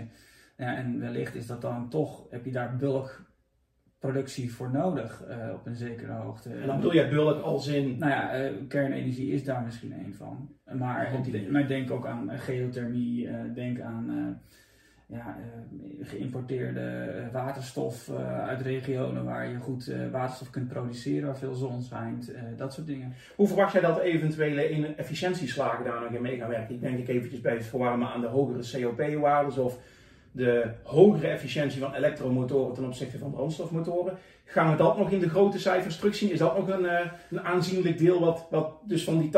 Ja, 0.57 0.75
en 0.75 0.99
wellicht 0.99 1.35
is 1.35 1.47
dat 1.47 1.61
dan 1.61 1.89
toch, 1.89 2.25
heb 2.29 2.45
je 2.45 2.51
daar 2.51 2.75
bulkproductie 2.75 4.53
voor 4.53 4.71
nodig 4.71 5.23
uh, 5.29 5.53
op 5.53 5.65
een 5.65 5.75
zekere 5.75 6.11
hoogte. 6.11 6.49
En 6.49 6.67
dan 6.67 6.75
bedoel 6.75 6.93
je 6.93 7.09
bulk 7.09 7.41
als 7.41 7.67
in? 7.67 7.97
Nou 7.97 8.11
ja, 8.11 8.51
kernenergie 8.67 9.31
is 9.31 9.43
daar 9.43 9.63
misschien 9.63 9.91
een 9.91 10.13
van. 10.13 10.49
Maar, 10.77 11.21
maar 11.49 11.67
denk 11.67 11.91
ook 11.91 12.07
aan 12.07 12.29
geothermie, 12.29 13.29
denk 13.53 13.79
aan 13.79 14.39
ja, 15.05 15.37
uh, 15.39 16.07
geïmporteerde 16.07 16.79
eh, 16.79 17.33
waterstof 17.33 18.07
uh, 18.07 18.47
uit 18.47 18.61
regionen 18.61 19.23
waar 19.23 19.49
je 19.49 19.57
goed 19.57 19.91
waterstof 20.11 20.49
kunt 20.49 20.67
produceren, 20.67 21.25
waar 21.25 21.37
veel 21.37 21.53
zon 21.53 21.81
schijnt, 21.81 22.31
dat 22.57 22.73
soort 22.73 22.87
dingen. 22.87 23.13
Hoe 23.35 23.47
verwacht 23.47 23.73
jij 23.73 23.81
dat 23.81 23.99
eventuele 23.99 24.93
efficiëntieslagen 24.95 25.85
daar 25.85 26.01
nog 26.01 26.11
in 26.11 26.21
mee 26.21 26.37
gaan 26.37 26.49
werken? 26.49 26.75
Ik 26.75 26.81
denk 26.81 26.97
ik 26.97 27.07
eventjes 27.07 27.41
bij 27.41 27.53
het 27.53 27.65
verwarmen 27.65 28.07
aan 28.07 28.21
de 28.21 28.27
hogere 28.27 28.81
COP-waardes 28.81 29.57
of 29.57 29.77
de 30.31 30.71
hogere 30.83 31.27
efficiëntie 31.27 31.79
van 31.79 31.93
elektromotoren 31.93 32.73
ten 32.73 32.85
opzichte 32.85 33.17
van 33.17 33.31
brandstofmotoren. 33.31 34.17
Gaan 34.45 34.71
we 34.71 34.77
dat 34.77 34.97
nog 34.97 35.11
in 35.11 35.19
de 35.19 35.29
grote 35.29 35.59
cijfers 35.59 35.97
terugzien? 35.97 36.31
Is 36.31 36.39
dat 36.39 36.57
nog 36.57 36.67
een, 36.67 36.87
een 37.29 37.41
aanzienlijk 37.41 37.97
deel 37.97 38.19
wat, 38.19 38.47
wat 38.49 38.71
dus 38.83 39.03
van 39.03 39.19
die 39.19 39.31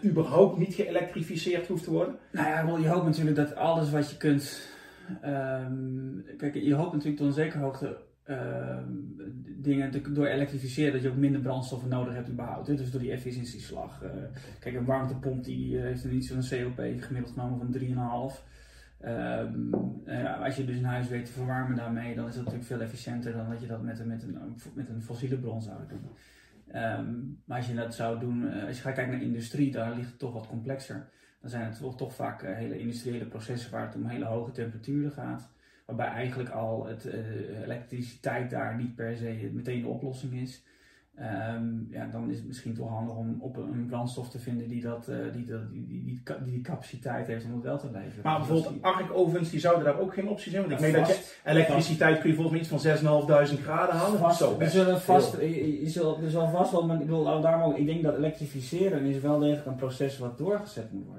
80% 0.00 0.04
überhaupt 0.04 0.58
niet 0.58 0.74
geëlektrificeerd 0.74 1.66
hoeft 1.66 1.84
te 1.84 1.90
worden? 1.90 2.16
Nou 2.30 2.48
ja, 2.48 2.78
je 2.80 2.88
hoopt 2.88 3.04
natuurlijk 3.04 3.36
dat 3.36 3.54
alles 3.54 3.90
wat 3.90 4.10
je 4.10 4.16
kunt 4.16 4.76
Um, 5.24 6.24
kijk, 6.36 6.54
je 6.54 6.74
hoopt 6.74 6.92
natuurlijk 6.92 7.16
tot 7.16 7.26
een 7.26 7.32
zekere 7.32 7.62
hoogte 7.62 7.96
um, 8.30 9.16
dingen 9.60 10.14
door 10.14 10.26
elektrificeren 10.26 10.92
dat 10.92 11.02
je 11.02 11.08
ook 11.08 11.16
minder 11.16 11.40
brandstoffen 11.40 11.88
nodig 11.88 12.14
hebt 12.14 12.28
überhaupt. 12.28 12.66
Dus 12.66 12.90
door 12.90 13.00
die 13.00 13.12
efficiëntieslag. 13.12 14.02
Uh, 14.02 14.10
kijk, 14.60 14.74
een 14.74 14.84
warmtepomp 14.84 15.44
die 15.44 15.76
uh, 15.76 15.82
heeft 15.82 16.04
niet 16.04 16.26
zo'n 16.26 16.62
COP 16.62 16.84
gemiddeld 16.98 17.32
genomen 17.32 17.58
van 17.58 18.30
3,5. 18.30 18.46
Um, 19.04 19.70
uh, 20.06 20.42
als 20.42 20.56
je 20.56 20.64
dus 20.64 20.76
een 20.76 20.84
huis 20.84 21.08
weet 21.08 21.24
te 21.24 21.32
verwarmen 21.32 21.76
daarmee, 21.76 22.14
dan 22.14 22.26
is 22.26 22.34
dat 22.34 22.44
natuurlijk 22.44 22.70
veel 22.70 22.80
efficiënter 22.80 23.32
dan 23.32 23.50
dat 23.50 23.60
je 23.60 23.66
dat 23.66 23.82
met, 23.82 24.06
met, 24.06 24.22
een, 24.22 24.38
met 24.74 24.88
een 24.88 25.02
fossiele 25.02 25.38
bron 25.38 25.62
zou 25.62 25.78
doen. 25.88 26.08
Maar 27.44 27.56
als 27.56 27.68
je 27.68 27.74
dat 27.74 27.94
zou 27.94 28.20
doen, 28.20 28.64
als 28.66 28.76
je 28.76 28.82
gaat 28.82 28.94
kijken 28.94 29.12
naar 29.12 29.22
industrie, 29.22 29.70
daar 29.70 29.94
ligt 29.94 30.08
het 30.08 30.18
toch 30.18 30.32
wat 30.32 30.46
complexer 30.46 31.08
dan 31.40 31.50
zijn 31.50 31.64
het 31.64 31.78
toch, 31.78 31.96
toch 31.96 32.14
vaak 32.14 32.42
eh, 32.42 32.54
hele 32.54 32.78
industriële 32.78 33.26
processen 33.26 33.70
waar 33.70 33.86
het 33.86 33.94
om 33.94 34.06
hele 34.06 34.24
hoge 34.24 34.50
temperaturen 34.50 35.12
gaat. 35.12 35.48
Waarbij 35.86 36.06
eigenlijk 36.06 36.50
al 36.50 36.86
het, 36.86 37.06
uh, 37.06 37.60
elektriciteit 37.62 38.50
daar 38.50 38.76
niet 38.76 38.94
per 38.94 39.16
se 39.16 39.50
meteen 39.52 39.80
de 39.80 39.88
oplossing 39.88 40.32
is. 40.32 40.62
Um, 41.20 41.88
ja, 41.90 42.06
dan 42.06 42.30
is 42.30 42.36
het 42.36 42.46
misschien 42.46 42.74
toch 42.74 42.88
handig 42.88 43.16
om 43.16 43.36
op 43.40 43.56
een 43.56 43.86
brandstof 43.88 44.30
te 44.30 44.38
vinden 44.38 44.68
die, 44.68 44.82
dat, 44.82 45.08
uh, 45.08 45.16
die, 45.32 45.44
dat, 45.44 45.70
die, 45.70 45.86
die, 45.86 46.04
die, 46.04 46.22
die, 46.44 46.60
capaciteit 46.60 47.26
heeft 47.26 47.44
om 47.44 47.52
het 47.52 47.62
wel 47.62 47.78
te 47.78 47.90
leveren. 47.90 48.22
Maar 48.22 48.38
dus 48.38 48.48
bijvoorbeeld 48.48 48.82
arkovens, 48.82 49.50
die 49.50 49.60
zouden 49.60 49.84
daar 49.84 49.98
ook 49.98 50.14
geen 50.14 50.28
optie 50.28 50.50
zijn? 50.50 50.62
Want 50.62 50.74
ik 50.74 50.86
weet 50.86 50.94
dat 50.94 51.08
je 51.08 51.34
elektriciteit 51.44 52.20
kun 52.20 52.28
je 52.28 52.34
volgens 52.34 52.70
mij 52.70 52.78
iets 52.78 53.02
van 53.02 53.56
6.500 53.56 53.62
graden 53.62 53.94
halen. 53.94 54.18
Vast, 54.18 54.38
Zo, 54.38 54.56
er 54.58 54.70
zullen 54.70 55.00
vast, 55.00 55.40
je, 55.40 56.18
er 56.22 56.30
zal 56.30 56.48
vast 56.48 56.72
wel, 56.72 56.86
maar 56.86 57.00
ik, 57.00 57.06
bedoel, 57.06 57.40
daarom, 57.40 57.74
ik 57.74 57.86
denk 57.86 58.02
dat 58.02 58.16
elektrificeren 58.16 59.04
is 59.04 59.20
wel 59.20 59.38
degelijk 59.38 59.66
een 59.66 59.76
proces 59.76 60.18
wat 60.18 60.38
doorgezet 60.38 60.92
moet 60.92 61.06
worden. 61.06 61.17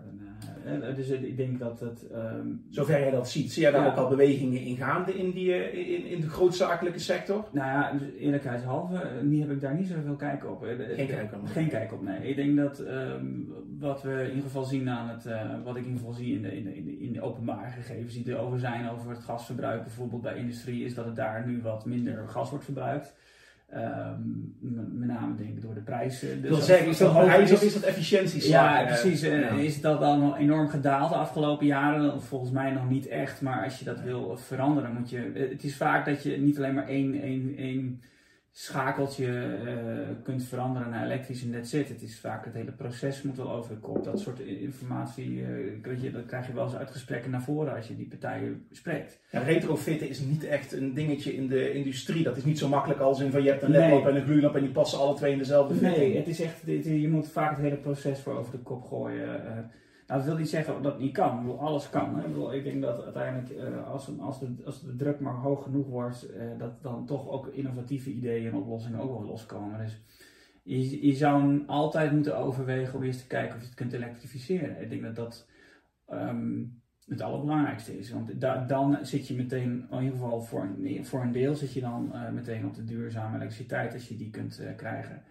Uh, 0.73 0.95
dus 0.95 1.09
ik 1.09 1.37
denk 1.37 1.59
dat 1.59 1.79
het. 1.79 2.05
Um, 2.13 2.65
Zover 2.69 2.99
jij 2.99 3.11
dat 3.11 3.29
ziet, 3.29 3.51
zie 3.51 3.61
jij 3.61 3.71
daar 3.71 3.87
ook 3.87 3.97
al 3.97 4.09
bewegingen 4.09 4.61
in 4.61 4.77
gaande 4.77 5.13
in, 5.13 5.31
die, 5.31 5.71
in, 5.71 6.05
in 6.05 6.21
de 6.21 6.29
grootzakelijke 6.29 6.99
sector? 6.99 7.47
Nou 7.51 7.67
ja, 7.67 7.91
dus 7.91 8.01
eerlijkheidshalve, 8.19 9.01
niet 9.23 9.41
heb 9.41 9.51
ik 9.51 9.61
daar 9.61 9.75
niet 9.75 9.87
zoveel 9.87 10.15
kijk 10.15 10.45
op. 10.45 10.61
Geen 10.95 11.07
kijk 11.07 11.33
op? 11.33 11.47
Geen 11.47 11.69
kijk 11.69 11.93
op, 11.93 12.01
nee. 12.01 12.29
Ik 12.29 12.35
denk 12.35 12.57
dat 12.57 12.79
um, 12.79 13.53
wat 13.79 14.01
we 14.01 14.21
in 14.21 14.27
ieder 14.27 14.43
geval 14.43 14.63
zien 14.63 14.89
aan 14.89 15.09
het. 15.09 15.25
Uh, 15.25 15.63
wat 15.63 15.75
ik 15.75 15.81
in 15.81 15.87
ieder 15.87 15.99
geval 15.99 16.13
zie 16.13 16.35
in 16.35 16.41
de, 16.41 16.55
in 16.55 16.63
de, 16.63 16.99
in 16.99 17.13
de, 17.13 17.21
openbare 17.21 17.69
gegevens 17.69 18.13
die 18.13 18.33
er 18.33 18.39
over 18.39 18.59
zijn 18.59 18.89
over 18.89 19.09
het 19.09 19.19
gasverbruik, 19.19 19.83
bijvoorbeeld 19.83 20.21
bij 20.21 20.35
industrie, 20.35 20.85
is 20.85 20.93
dat 20.93 21.05
het 21.05 21.15
daar 21.15 21.47
nu 21.47 21.61
wat 21.61 21.85
minder 21.85 22.27
gas 22.27 22.49
wordt 22.49 22.65
verbruikt. 22.65 23.15
Um, 23.73 24.55
met 24.91 25.07
name 25.07 25.35
denk 25.35 25.49
ik 25.49 25.61
door 25.61 25.73
de 25.73 25.79
prijzen. 25.79 26.41
Dus 26.41 26.65
zeggen, 26.65 26.87
is 26.87 26.97
dat 26.97 27.13
prijs 27.13 27.51
of 27.51 27.63
is 27.63 27.73
dat 27.73 27.83
efficiëntie? 27.83 28.49
Ja, 28.49 28.83
precies. 28.85 29.21
Ja. 29.21 29.49
Is 29.49 29.81
dat 29.81 29.99
dan 29.99 30.35
enorm 30.35 30.67
gedaald 30.67 31.09
de 31.09 31.15
afgelopen 31.15 31.65
jaren? 31.65 32.21
Volgens 32.21 32.51
mij 32.51 32.71
nog 32.71 32.89
niet 32.89 33.07
echt. 33.07 33.41
Maar 33.41 33.63
als 33.63 33.79
je 33.79 33.85
dat 33.85 34.01
wil 34.01 34.37
veranderen, 34.37 34.93
moet 34.93 35.09
je. 35.09 35.31
Het 35.33 35.63
is 35.63 35.75
vaak 35.75 36.05
dat 36.05 36.23
je 36.23 36.37
niet 36.37 36.57
alleen 36.57 36.73
maar 36.73 36.87
één, 36.87 37.21
één, 37.21 37.53
één 37.57 38.01
schakeltje 38.51 39.27
uh, 39.27 40.23
kunt 40.23 40.43
veranderen 40.43 40.89
naar 40.89 41.05
elektrisch 41.05 41.43
en 41.43 41.51
that's 41.51 41.73
it. 41.73 41.89
Het 41.89 42.01
is 42.01 42.19
vaak 42.19 42.45
het 42.45 42.53
hele 42.53 42.71
proces 42.71 43.21
moet 43.21 43.37
wel 43.37 43.51
over 43.51 43.73
de 43.73 43.79
kop. 43.79 44.03
Dat 44.03 44.19
soort 44.19 44.39
informatie 44.39 45.29
uh, 45.29 46.01
je, 46.01 46.11
dat 46.11 46.25
krijg 46.25 46.47
je 46.47 46.53
wel 46.53 46.63
eens 46.63 46.75
uit 46.75 46.91
gesprekken 46.91 47.31
naar 47.31 47.41
voren 47.41 47.75
als 47.75 47.87
je 47.87 47.95
die 47.95 48.07
partijen 48.07 48.65
spreekt. 48.71 49.19
Ja, 49.31 49.39
retrofitten 49.39 50.09
is 50.09 50.19
niet 50.19 50.43
echt 50.43 50.71
een 50.71 50.93
dingetje 50.93 51.35
in 51.35 51.47
de 51.47 51.73
industrie. 51.73 52.23
Dat 52.23 52.37
is 52.37 52.45
niet 52.45 52.57
zo 52.57 52.67
makkelijk 52.67 52.99
als 52.99 53.19
in 53.19 53.31
van 53.31 53.43
je 53.43 53.49
hebt 53.49 53.63
een 53.63 53.71
ledlamp 53.71 54.07
en 54.07 54.15
een 54.15 54.23
gloeilamp 54.23 54.55
en 54.55 54.61
die 54.61 54.71
passen 54.71 54.99
alle 54.99 55.15
twee 55.15 55.31
in 55.31 55.37
dezelfde 55.37 55.73
fitting. 55.73 55.97
Nee, 55.97 56.17
het 56.17 56.27
is 56.27 56.41
echt, 56.41 56.61
je 56.83 57.09
moet 57.09 57.29
vaak 57.29 57.49
het 57.49 57.59
hele 57.59 57.77
proces 57.77 58.19
voor 58.19 58.37
over 58.37 58.51
de 58.51 58.57
kop 58.57 58.83
gooien. 58.83 59.27
Uh, 59.27 59.51
nou, 60.09 60.21
dat 60.21 60.29
wil 60.29 60.39
niet 60.39 60.49
zeggen 60.49 60.81
dat 60.81 60.91
het 60.91 61.01
niet 61.01 61.13
kan. 61.13 61.59
Alles 61.59 61.89
kan. 61.89 62.19
Hè? 62.19 62.53
Ik, 62.53 62.63
denk 62.63 62.81
dat 62.81 63.03
uiteindelijk, 63.03 63.49
uh, 63.49 63.87
als, 63.87 64.09
als, 64.19 64.39
de, 64.39 64.55
als 64.65 64.81
de 64.81 64.95
druk 64.95 65.19
maar 65.19 65.33
hoog 65.33 65.63
genoeg 65.63 65.87
wordt, 65.87 66.29
uh, 66.35 66.59
dat 66.59 66.83
dan 66.83 67.05
toch 67.05 67.29
ook 67.29 67.47
innovatieve 67.47 68.11
ideeën 68.11 68.51
en 68.51 68.57
oplossingen 68.57 68.99
ook 68.99 69.11
wel 69.11 69.25
loskomen. 69.25 69.79
Dus 69.79 70.01
je, 70.63 71.05
je 71.05 71.13
zou 71.13 71.63
altijd 71.67 72.11
moeten 72.11 72.37
overwegen 72.37 72.95
om 72.95 73.03
eerst 73.03 73.19
te 73.19 73.27
kijken 73.27 73.55
of 73.55 73.61
je 73.61 73.67
het 73.67 73.75
kunt 73.75 73.93
elektrificeren. 73.93 74.81
Ik 74.81 74.89
denk 74.89 75.01
dat 75.01 75.15
dat 75.15 75.47
um, 76.11 76.81
het 77.05 77.21
allerbelangrijkste 77.21 77.97
is. 77.97 78.11
Want 78.11 78.41
da 78.41 78.65
dan 78.65 78.97
zit 79.01 79.27
je 79.27 79.35
meteen, 79.35 79.87
in 79.91 79.97
ieder 79.97 80.19
geval 80.19 80.41
voor 80.41 80.61
een, 80.61 81.05
voor 81.05 81.21
een 81.21 81.31
deel, 81.31 81.55
zit 81.55 81.73
je 81.73 81.81
dan 81.81 82.11
uh, 82.13 82.29
meteen 82.29 82.65
op 82.65 82.75
de 82.75 82.83
duurzame 82.83 83.35
elektriciteit 83.35 83.93
als 83.93 84.07
je 84.07 84.15
die 84.15 84.29
kunt 84.29 84.61
krijgen. 84.75 85.23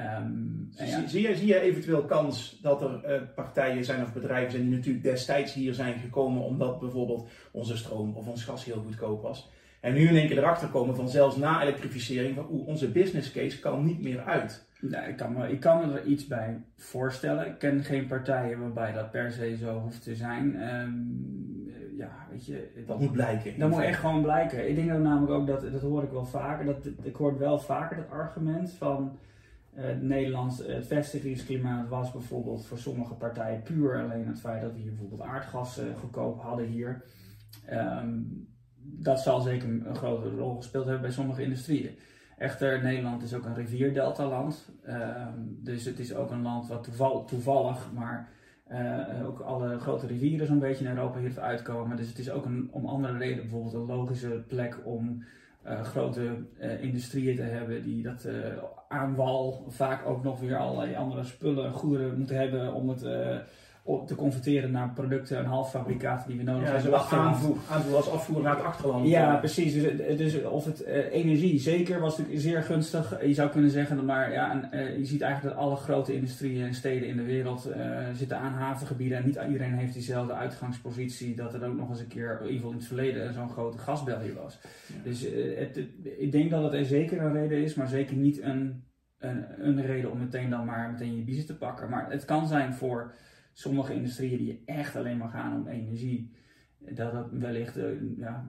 Um, 0.00 0.68
ja. 0.70 1.06
zie, 1.08 1.28
je, 1.28 1.36
zie 1.36 1.46
je 1.46 1.60
eventueel 1.60 2.04
kans 2.04 2.58
dat 2.62 2.82
er 2.82 3.00
uh, 3.06 3.20
partijen 3.34 3.84
zijn 3.84 4.02
of 4.02 4.12
bedrijven 4.12 4.50
zijn 4.50 4.62
die 4.62 4.76
natuurlijk 4.76 5.04
destijds 5.04 5.54
hier 5.54 5.74
zijn 5.74 5.98
gekomen 5.98 6.42
omdat 6.42 6.80
bijvoorbeeld 6.80 7.28
onze 7.50 7.76
stroom 7.76 8.16
of 8.16 8.26
ons 8.26 8.44
gas 8.44 8.64
heel 8.64 8.82
goedkoop 8.82 9.22
was. 9.22 9.50
En 9.80 9.94
nu 9.94 10.08
in 10.08 10.16
één 10.16 10.28
keer 10.28 10.38
erachter 10.38 10.68
komen 10.68 10.96
van 10.96 11.08
zelfs 11.08 11.36
na 11.36 11.62
elektrificering 11.62 12.34
van 12.34 12.46
oeh, 12.50 12.66
onze 12.66 12.90
business 12.90 13.32
case 13.32 13.60
kan 13.60 13.84
niet 13.84 14.02
meer 14.02 14.20
uit. 14.20 14.66
Ik 15.08 15.16
kan, 15.16 15.32
me, 15.32 15.50
ik 15.50 15.60
kan 15.60 15.78
me 15.78 15.98
er 15.98 16.04
iets 16.04 16.26
bij 16.26 16.62
voorstellen. 16.76 17.46
Ik 17.46 17.58
ken 17.58 17.84
geen 17.84 18.06
partijen 18.06 18.60
waarbij 18.60 18.92
dat 18.92 19.10
per 19.10 19.32
se 19.32 19.56
zo 19.56 19.78
hoeft 19.78 20.02
te 20.02 20.14
zijn. 20.14 20.74
Um, 20.74 21.72
ja, 21.96 22.26
weet 22.30 22.46
je, 22.46 22.84
dat 22.86 23.00
moet 23.00 23.12
blijken. 23.12 23.58
Dat 23.58 23.70
moet 23.70 23.80
echt 23.80 23.98
gewoon 23.98 24.22
blijken. 24.22 24.68
Ik 24.68 24.74
denk 24.74 24.88
dat 24.88 24.98
namelijk 24.98 25.32
ook 25.32 25.46
dat, 25.46 25.72
dat 25.72 25.80
hoor 25.80 26.02
ik 26.02 26.10
wel 26.10 26.24
vaker, 26.24 26.64
dat, 26.64 26.88
ik 27.02 27.16
hoor 27.16 27.38
wel 27.38 27.58
vaker 27.58 27.96
dat 27.96 28.10
argument 28.10 28.72
van 28.72 29.18
het 29.74 30.02
Nederlands, 30.02 30.66
het 30.66 30.86
vestigingsklimaat 30.86 31.88
was 31.88 32.12
bijvoorbeeld 32.12 32.66
voor 32.66 32.78
sommige 32.78 33.14
partijen 33.14 33.62
puur 33.62 34.02
alleen 34.02 34.26
het 34.26 34.40
feit 34.40 34.62
dat 34.62 34.72
we 34.72 34.78
hier 34.78 34.90
bijvoorbeeld 34.90 35.20
aardgas 35.20 35.78
uh, 35.78 35.84
goedkoop 35.96 36.40
hadden 36.40 36.66
hier. 36.66 37.04
Um, 37.70 38.46
dat 38.82 39.20
zal 39.20 39.40
zeker 39.40 39.68
een 39.68 39.96
grote 39.96 40.30
rol 40.30 40.56
gespeeld 40.56 40.84
hebben 40.84 41.02
bij 41.02 41.10
sommige 41.10 41.42
industrieën. 41.42 41.98
Echter, 42.38 42.82
Nederland 42.82 43.22
is 43.22 43.34
ook 43.34 43.44
een 43.44 43.54
rivierdeltaland. 43.54 44.72
Uh, 44.86 45.26
dus 45.38 45.84
het 45.84 45.98
is 45.98 46.14
ook 46.14 46.30
een 46.30 46.42
land 46.42 46.68
wat 46.68 46.84
toeval, 46.84 47.24
toevallig, 47.24 47.92
maar 47.92 48.28
ook 49.24 49.40
alle 49.40 49.78
grote 49.78 50.06
rivieren 50.06 50.46
zo'n 50.46 50.58
beetje 50.58 50.84
in 50.84 50.90
Europa 50.90 51.18
hier 51.18 51.40
uitkomen. 51.40 51.96
Dus 51.96 52.08
het 52.08 52.18
is 52.18 52.30
ook 52.30 52.44
om 52.70 52.86
andere 52.86 53.18
redenen 53.18 53.42
bijvoorbeeld 53.42 53.74
een 53.74 53.96
logische 53.96 54.44
plek 54.48 54.80
om 54.84 55.24
uh, 55.66 55.82
grote 55.82 56.36
industrieën 56.80 57.36
te 57.36 57.42
hebben 57.42 57.82
die 57.82 58.02
dat 58.02 58.28
aan 58.88 59.14
wal 59.14 59.64
vaak 59.68 60.06
ook 60.06 60.22
nog 60.22 60.40
weer 60.40 60.56
allerlei 60.56 60.94
andere 60.94 61.24
spullen, 61.24 61.72
goederen 61.72 62.18
moeten 62.18 62.36
hebben 62.36 62.72
om 62.72 62.88
het 62.88 63.06
te 64.06 64.14
converteren 64.14 64.70
naar 64.70 64.90
producten 64.90 65.38
en 65.38 65.44
halffabrikaten 65.44 66.28
die 66.28 66.36
we 66.36 66.42
nodig 66.42 66.68
ja, 66.68 66.74
hebben. 66.74 67.00
Aanvoer, 67.00 67.56
aanvoer 67.70 67.96
als 67.96 68.10
afvoer 68.10 68.42
naar 68.42 68.56
het 68.56 68.64
achterland. 68.64 69.08
Ja, 69.08 69.36
precies. 69.36 69.72
Dus, 69.74 70.16
dus 70.16 70.42
of 70.42 70.64
het 70.64 70.86
uh, 70.86 71.12
energie, 71.12 71.60
zeker 71.60 72.00
was 72.00 72.18
natuurlijk 72.18 72.44
zeer 72.44 72.62
gunstig. 72.62 73.26
Je 73.26 73.34
zou 73.34 73.50
kunnen 73.50 73.70
zeggen, 73.70 74.04
maar 74.04 74.32
ja, 74.32 74.68
en, 74.70 74.98
je 74.98 75.04
ziet 75.04 75.20
eigenlijk 75.20 75.54
dat 75.54 75.64
alle 75.64 75.76
grote 75.76 76.14
industrieën 76.14 76.66
en 76.66 76.74
steden 76.74 77.08
in 77.08 77.16
de 77.16 77.22
wereld 77.22 77.68
zitten 78.14 78.38
aan 78.38 78.52
havengebieden. 78.52 79.18
En 79.18 79.24
niet 79.24 79.38
iedereen 79.48 79.74
heeft 79.74 79.92
diezelfde 79.92 80.32
uitgangspositie 80.32 81.36
dat 81.36 81.54
er 81.54 81.66
ook 81.66 81.76
nog 81.76 81.88
eens 81.88 82.00
een 82.00 82.06
keer, 82.06 82.30
in 82.30 82.46
ieder 82.46 82.54
geval 82.54 82.70
in 82.70 82.76
het 82.76 82.86
verleden, 82.86 83.34
zo'n 83.34 83.50
grote 83.50 83.78
gasbelje 83.78 84.34
was. 84.34 84.58
Ja. 84.86 84.94
Dus 85.04 85.26
het, 85.56 85.80
ik 86.18 86.32
denk 86.32 86.50
dat 86.50 86.62
het 86.62 86.72
er 86.72 86.84
zeker 86.84 87.22
een 87.22 87.32
reden 87.32 87.62
is, 87.62 87.74
maar 87.74 87.88
zeker 87.88 88.16
niet 88.16 88.42
een, 88.42 88.84
een, 89.18 89.44
een 89.58 89.86
reden 89.86 90.10
om 90.10 90.18
meteen 90.18 90.50
dan 90.50 90.64
maar 90.64 90.90
meteen 90.90 91.16
je 91.16 91.22
biezen 91.22 91.46
te 91.46 91.56
pakken. 91.56 91.88
Maar 91.88 92.10
het 92.10 92.24
kan 92.24 92.46
zijn 92.46 92.74
voor 92.74 93.12
sommige 93.52 93.94
industrieën 93.94 94.38
die 94.38 94.62
echt 94.64 94.96
alleen 94.96 95.16
maar 95.16 95.28
gaan 95.28 95.56
om 95.56 95.66
energie, 95.66 96.30
dat 96.78 97.12
dat 97.12 97.30
wellicht, 97.30 97.76
uh, 97.76 97.84
ja, 98.16 98.46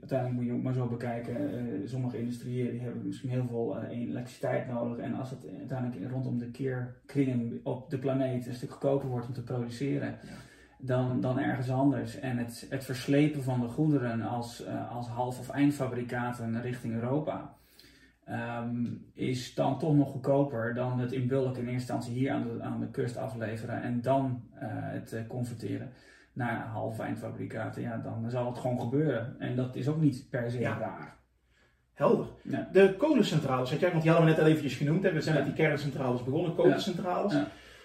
uiteindelijk 0.00 0.32
moet 0.32 0.44
je 0.44 0.52
ook 0.52 0.62
maar 0.62 0.74
zo 0.74 0.86
bekijken, 0.86 1.54
uh, 1.54 1.88
sommige 1.88 2.18
industrieën 2.18 2.70
die 2.70 2.80
hebben 2.80 3.06
misschien 3.06 3.30
heel 3.30 3.46
veel 3.46 3.82
elektriciteit 3.82 4.68
nodig 4.68 4.98
en 4.98 5.14
als 5.14 5.30
het 5.30 5.48
uiteindelijk 5.58 6.10
rondom 6.10 6.38
de 6.38 6.50
keerkringen 6.50 7.60
op 7.62 7.90
de 7.90 7.98
planeet 7.98 8.46
een 8.46 8.54
stuk 8.54 8.70
goedkoper 8.70 9.08
wordt 9.08 9.26
om 9.26 9.32
te 9.32 9.42
produceren, 9.42 10.08
ja. 10.08 10.36
dan, 10.78 11.20
dan 11.20 11.38
ergens 11.38 11.70
anders. 11.70 12.18
En 12.18 12.38
het, 12.38 12.66
het 12.70 12.84
verslepen 12.84 13.42
van 13.42 13.60
de 13.60 13.68
goederen 13.68 14.22
als, 14.22 14.66
als 14.90 15.08
half- 15.08 15.38
of 15.38 15.48
eindfabrikaten 15.48 16.62
richting 16.62 16.94
Europa, 16.94 17.55
Um, 18.30 19.04
is 19.14 19.54
dan 19.54 19.78
toch 19.78 19.94
nog 19.94 20.10
goedkoper 20.10 20.74
dan 20.74 20.98
het 20.98 21.12
in 21.12 21.26
bulk 21.26 21.56
in 21.56 21.68
eerste 21.68 21.72
instantie 21.72 22.12
hier 22.12 22.30
aan 22.30 22.42
de, 22.42 22.62
aan 22.62 22.80
de 22.80 22.90
kust 22.90 23.16
afleveren 23.16 23.82
en 23.82 24.00
dan 24.00 24.42
uh, 24.54 24.60
het 24.70 25.12
uh, 25.12 25.20
converteren 25.28 25.92
naar 26.32 26.66
half 26.66 26.98
eindfabrikaten. 26.98 27.82
Ja, 27.82 27.96
dan 27.96 28.30
zal 28.30 28.46
het 28.46 28.58
gewoon 28.58 28.80
gebeuren. 28.80 29.36
En 29.38 29.56
dat 29.56 29.76
is 29.76 29.88
ook 29.88 30.00
niet 30.00 30.26
per 30.30 30.50
se 30.50 30.58
ja. 30.58 30.78
raar. 30.78 31.16
Helder. 31.94 32.26
Ja. 32.42 32.68
De 32.72 32.94
kolencentrales, 32.98 33.70
had 33.70 33.80
jij, 33.80 33.90
want 33.90 34.02
die 34.02 34.10
hadden 34.10 34.28
we 34.28 34.34
net 34.34 34.44
al 34.44 34.50
eventjes 34.50 34.76
genoemd. 34.76 35.02
Hè? 35.02 35.12
We 35.12 35.20
zijn 35.20 35.36
ja. 35.36 35.44
met 35.44 35.54
die 35.54 35.64
kerncentrales 35.64 36.24
begonnen, 36.24 36.54
kolencentrales. 36.54 37.34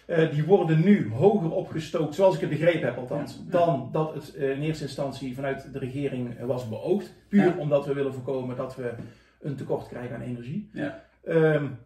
Uh, 0.07 0.31
die 0.31 0.45
worden 0.45 0.83
nu 0.83 1.11
hoger 1.11 1.51
opgestookt, 1.51 2.15
zoals 2.15 2.35
ik 2.35 2.41
het 2.41 2.49
begrepen 2.49 2.85
heb 2.87 2.97
althans, 2.97 3.45
dan 3.45 3.89
dat 3.91 4.13
het 4.13 4.33
in 4.33 4.61
eerste 4.61 4.83
instantie 4.83 5.35
vanuit 5.35 5.73
de 5.73 5.79
regering 5.79 6.39
was 6.39 6.69
beoogd. 6.69 7.13
Puur 7.27 7.57
omdat 7.57 7.85
we 7.85 7.93
willen 7.93 8.13
voorkomen 8.13 8.55
dat 8.55 8.75
we 8.75 8.93
een 9.41 9.55
tekort 9.55 9.87
krijgen 9.87 10.15
aan 10.15 10.21
energie. 10.21 10.69
Ja. 10.73 11.03
Um, 11.27 11.77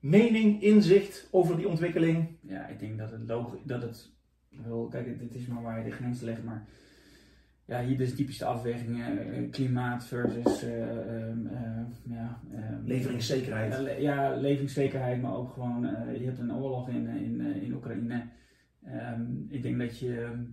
mening, 0.00 0.62
inzicht 0.62 1.28
over 1.30 1.56
die 1.56 1.68
ontwikkeling? 1.68 2.28
Ja, 2.40 2.66
ik 2.66 2.78
denk 2.78 2.98
dat 2.98 3.10
het 3.10 3.26
logisch, 3.26 3.60
dat 3.64 3.82
het, 3.82 4.10
wel, 4.48 4.86
kijk, 4.86 5.18
dit 5.18 5.34
is 5.34 5.46
maar 5.46 5.62
waar 5.62 5.78
je 5.78 5.84
de 5.84 5.96
grens 5.96 6.20
legt, 6.20 6.44
maar 6.44 6.66
ja, 7.64 7.84
hier 7.84 7.96
dus 7.96 8.14
typisch 8.14 8.38
de 8.38 8.44
afwegingen 8.44 9.28
uh, 9.28 9.50
klimaat 9.50 10.06
versus 10.06 10.64
uh, 10.64 11.28
um, 11.28 11.46
uh, 11.46 12.16
ja, 12.16 12.40
leveringszekerheid. 12.84 14.00
ja, 14.00 14.36
leveringszekerheid, 14.36 15.22
maar 15.22 15.34
ook 15.34 15.52
gewoon, 15.52 15.80
je 16.18 16.24
hebt 16.24 16.38
een 16.38 16.54
oorlog 16.54 16.88
in, 16.88 17.08
in, 17.08 17.40
in 17.40 17.74
Oekraïne. 17.74 18.22
Ik 19.48 19.62
denk 19.62 19.78
dat 19.78 19.98
je, 19.98 20.44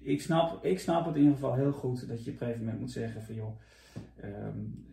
ik 0.00 0.20
snap, 0.20 0.64
ik 0.64 0.78
snap 0.78 1.06
het 1.06 1.14
in 1.14 1.20
ieder 1.20 1.34
geval 1.34 1.54
heel 1.54 1.72
goed 1.72 2.08
dat 2.08 2.24
je 2.24 2.30
op 2.30 2.40
een 2.40 2.46
gegeven 2.46 2.64
moment 2.64 2.80
moet 2.80 2.90
zeggen 2.90 3.22
van 3.22 3.34
joh, 3.34 3.60
Um, 4.24 4.86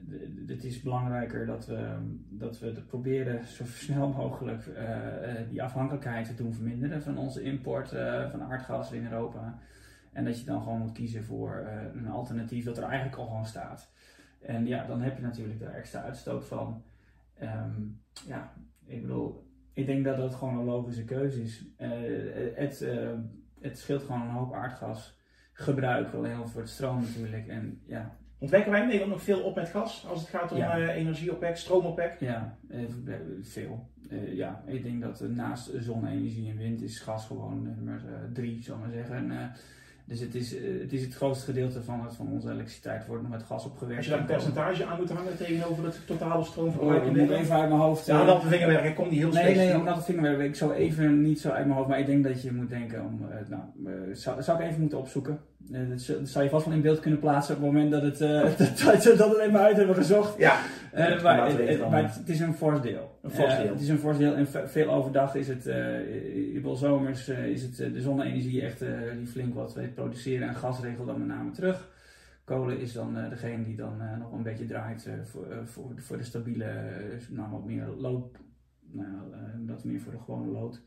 het 0.47 0.63
is 0.63 0.81
belangrijker 0.81 1.45
dat 1.45 1.65
we, 1.65 1.97
dat 2.29 2.59
we 2.59 2.71
proberen 2.71 3.45
zo 3.45 3.65
snel 3.65 4.09
mogelijk 4.09 4.65
uh, 4.65 5.49
die 5.49 5.63
afhankelijkheid 5.63 6.25
te 6.25 6.35
doen 6.35 6.53
verminderen 6.53 7.01
van 7.01 7.17
onze 7.17 7.41
import 7.41 7.93
uh, 7.93 8.29
van 8.29 8.41
aardgas 8.41 8.91
in 8.91 9.03
Europa. 9.03 9.59
En 10.13 10.25
dat 10.25 10.39
je 10.39 10.45
dan 10.45 10.61
gewoon 10.61 10.79
moet 10.79 10.91
kiezen 10.91 11.23
voor 11.23 11.67
een 11.93 12.07
alternatief 12.07 12.65
dat 12.65 12.77
er 12.77 12.83
eigenlijk 12.83 13.17
al 13.17 13.25
gewoon 13.27 13.45
staat. 13.45 13.91
En 14.41 14.65
ja, 14.65 14.85
dan 14.85 15.01
heb 15.01 15.17
je 15.17 15.23
natuurlijk 15.23 15.59
de 15.59 15.65
extra 15.65 16.01
uitstoot 16.01 16.45
van. 16.45 16.83
Um, 17.41 18.01
ja, 18.27 18.53
ik 18.85 19.01
bedoel, 19.01 19.47
ik 19.73 19.85
denk 19.85 20.05
dat 20.05 20.17
dat 20.17 20.35
gewoon 20.35 20.57
een 20.57 20.65
logische 20.65 21.05
keuze 21.05 21.41
is. 21.41 21.65
het, 22.55 22.87
het 23.59 23.77
scheelt 23.77 24.03
gewoon 24.03 24.21
een 24.21 24.27
hoop 24.27 24.53
aardgas 24.53 25.19
gebruik, 25.53 26.13
alleen 26.13 26.47
voor 26.47 26.61
het 26.61 26.69
stroom 26.69 27.01
natuurlijk. 27.01 27.47
En 27.47 27.81
ja, 27.85 28.17
Ontwekken 28.45 28.71
wij 28.71 28.81
in 28.81 28.87
Nederland 28.87 29.11
nog 29.11 29.23
veel 29.23 29.41
op 29.41 29.55
met 29.55 29.69
gas 29.69 30.05
als 30.09 30.19
het 30.19 30.29
gaat 30.29 30.51
om 30.51 30.57
ja. 30.57 30.79
uh, 30.79 30.95
energieopwek, 30.95 31.57
stroomopwek? 31.57 32.15
Ja, 32.19 32.57
uh, 32.71 32.79
veel. 33.41 33.87
Uh, 34.09 34.33
ja, 34.33 34.63
ik 34.65 34.83
denk 34.83 35.01
dat 35.01 35.23
naast 35.29 35.71
zonne-energie 35.77 36.49
en 36.49 36.57
wind 36.57 36.81
is 36.81 36.99
gas 36.99 37.25
gewoon 37.25 37.63
nummer 37.63 38.01
drie, 38.33 38.63
zal 38.63 38.75
ik 38.75 38.81
maar 38.81 38.91
zeggen. 38.91 39.51
Dus 40.07 40.19
het 40.19 40.35
is, 40.35 40.57
eh, 40.57 40.79
het 40.81 40.93
is 40.93 41.01
het 41.01 41.15
grootste 41.15 41.45
gedeelte 41.45 41.83
van, 41.83 42.03
het, 42.03 42.15
van 42.15 42.27
onze 42.27 42.51
elektriciteit 42.51 43.05
wordt 43.05 43.21
nog 43.21 43.31
met 43.31 43.43
gas 43.43 43.65
opgewerkt. 43.65 43.97
Als 43.97 44.05
je 44.05 44.11
daar 44.11 44.19
een 44.19 44.25
percentage 44.25 44.85
aan 44.85 44.99
moet 44.99 45.09
hangen 45.09 45.37
tegenover 45.37 45.85
het 45.85 45.99
totale 46.07 46.43
stroomverbruik 46.43 47.01
oh, 47.01 47.07
ik 47.07 47.15
moet 47.15 47.29
even 47.29 47.55
uit 47.55 47.69
mijn 47.69 47.81
hoofd. 47.81 48.05
Ja, 48.05 48.25
dat 48.25 48.41
de 48.41 48.47
vingerwerk, 48.47 48.85
ik 48.85 48.95
kom 48.95 49.09
die 49.09 49.19
heel 49.19 49.31
snel. 49.31 49.43
Nee, 49.43 49.55
nee, 49.55 49.75
omdat 49.75 49.95
de 49.95 50.01
vingerwerk, 50.01 50.39
ik 50.39 50.55
zou 50.55 50.73
even 50.73 51.21
niet 51.21 51.39
zo 51.39 51.49
uit 51.49 51.65
mijn 51.65 51.77
hoofd, 51.77 51.89
maar 51.89 51.99
ik 51.99 52.05
denk 52.05 52.23
dat 52.23 52.41
je 52.41 52.51
moet 52.51 52.69
denken 52.69 53.05
om, 53.05 53.25
nou, 53.49 54.15
zou, 54.15 54.43
zou 54.43 54.61
ik 54.61 54.67
even 54.67 54.79
moeten 54.79 54.97
opzoeken. 54.97 55.39
Uh, 55.71 55.89
dat, 55.89 56.29
zou 56.29 56.43
je 56.43 56.49
vast 56.49 56.65
wel 56.65 56.73
in 56.73 56.81
beeld 56.81 56.99
kunnen 56.99 57.19
plaatsen 57.19 57.55
op 57.55 57.61
het 57.61 57.71
moment 57.71 57.91
dat, 57.91 58.01
het, 58.01 58.17
dat, 58.83 59.03
dat 59.03 59.17
we 59.17 59.23
het 59.23 59.37
even 59.37 59.59
uit 59.59 59.77
hebben 59.77 59.95
gezocht. 59.95 60.37
Ja. 60.37 60.59
maar, 60.93 61.23
maar 61.89 62.03
het, 62.03 62.15
het, 62.15 62.29
is 62.29 62.39
een 62.39 62.53
fors 62.53 62.81
deel. 62.81 63.17
Een 63.21 63.31
fors 63.31 63.57
deel. 63.57 63.67
het 63.67 63.81
is 63.81 63.89
een 63.89 63.99
fors 63.99 64.17
deel 64.17 64.35
en 64.35 64.47
veel 64.47 64.89
overdag 64.89 65.35
is 65.35 65.47
het, 65.47 65.63
wil 66.61 66.75
zomers, 66.75 67.27
is 67.29 67.61
het 67.61 67.75
de 67.93 68.01
zonne-energie 68.01 68.61
echt 68.61 68.79
die 69.17 69.27
flink 69.27 69.53
wat 69.53 69.73
weet 69.73 69.93
produceren 69.93 70.47
en 70.47 70.55
gas 70.55 70.79
regelt 70.79 71.07
dan 71.07 71.17
met 71.17 71.27
name 71.27 71.51
terug. 71.51 71.93
Kolen 72.45 72.79
is 72.79 72.93
dan 72.93 73.17
uh, 73.17 73.29
degene 73.29 73.63
die 73.63 73.75
dan 73.75 74.01
uh, 74.01 74.17
nog 74.17 74.31
een 74.31 74.43
beetje 74.43 74.65
draait 74.65 75.05
uh, 75.07 75.13
voor, 75.23 75.45
voor, 75.63 75.93
voor 75.95 76.17
de 76.17 76.23
stabiele, 76.23 76.71
nou 77.29 77.51
wat 77.51 77.65
meer 77.65 77.87
lood, 77.97 78.37
nou, 78.91 79.15
dat 79.57 79.83
meer 79.83 79.99
voor 79.99 80.11
de 80.11 80.19
gewone 80.19 80.51
lood. 80.51 80.81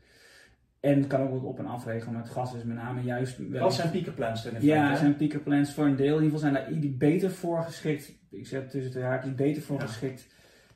En 0.79 1.07
kan 1.07 1.21
ook 1.21 1.31
wat 1.31 1.43
op 1.43 1.59
en 1.59 1.65
af 1.65 1.85
regelen, 1.85 2.13
maar 2.13 2.23
het 2.23 2.31
gas 2.31 2.53
is 2.53 2.63
met 2.63 2.75
name 2.75 3.01
juist... 3.01 3.39
Wat 3.49 3.73
zijn 3.73 3.91
piekerplans 3.91 4.43
dan? 4.43 4.53
Ja, 4.59 4.95
zijn 4.95 5.15
piekerplans 5.15 5.73
voor 5.73 5.85
een 5.85 5.95
deel. 5.95 6.17
In 6.17 6.23
ieder 6.23 6.39
geval 6.39 6.51
zijn 6.51 6.53
daar 6.53 6.79
die 6.79 6.91
beter 6.91 7.31
voor 7.31 7.63
geschikt. 7.63 8.13
Ik 8.29 8.47
zeg 8.47 8.69
tussen 8.69 8.91
de 8.91 9.01
haakjes, 9.01 9.35
beter 9.35 9.61
voor 9.61 9.79
ja. 9.79 9.85
geschikt. 9.85 10.27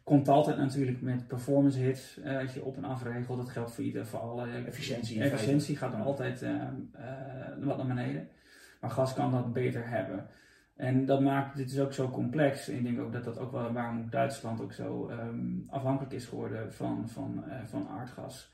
Komt 0.03 0.27
altijd 0.27 0.57
natuurlijk 0.57 1.01
met 1.01 1.27
performance 1.27 1.79
hits, 1.79 2.19
als 2.41 2.53
je 2.53 2.63
op 2.63 2.77
en 2.77 2.83
af 2.83 3.03
regelt. 3.03 3.37
Dat 3.37 3.49
geldt 3.49 3.71
voor 3.71 3.83
ieder, 3.83 4.05
voor 4.05 4.19
alle... 4.19 4.47
Efficiëntie. 4.65 5.21
Efficiëntie 5.21 5.77
gaat 5.77 5.91
dan 5.91 6.01
altijd 6.01 6.45
wat 7.59 7.77
naar 7.77 7.87
beneden. 7.87 8.27
Maar 8.81 8.89
gas 8.89 9.13
kan 9.13 9.31
dat 9.31 9.53
beter 9.53 9.89
hebben. 9.89 10.27
En 10.75 11.05
dat 11.05 11.21
maakt, 11.21 11.57
dit 11.57 11.71
is 11.71 11.79
ook 11.79 11.93
zo 11.93 12.09
complex. 12.09 12.69
En 12.69 12.77
ik 12.77 12.83
denk 12.83 12.99
ook 12.99 13.13
dat 13.13 13.23
dat 13.23 13.39
ook 13.39 13.51
wel 13.51 13.73
waarom 13.73 14.09
Duitsland 14.09 14.61
ook 14.61 14.73
zo 14.73 15.09
um, 15.09 15.65
afhankelijk 15.69 16.13
is 16.13 16.25
geworden 16.25 16.73
van, 16.73 17.09
van, 17.09 17.43
uh, 17.47 17.53
van 17.65 17.87
aardgas. 17.87 18.52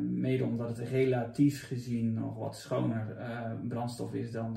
Mede 0.00 0.44
omdat 0.44 0.76
het 0.76 0.88
relatief 0.88 1.66
gezien 1.66 2.14
nog 2.14 2.36
wat 2.36 2.56
schoner 2.56 3.16
brandstof 3.68 4.14
is 4.14 4.32
dan, 4.32 4.54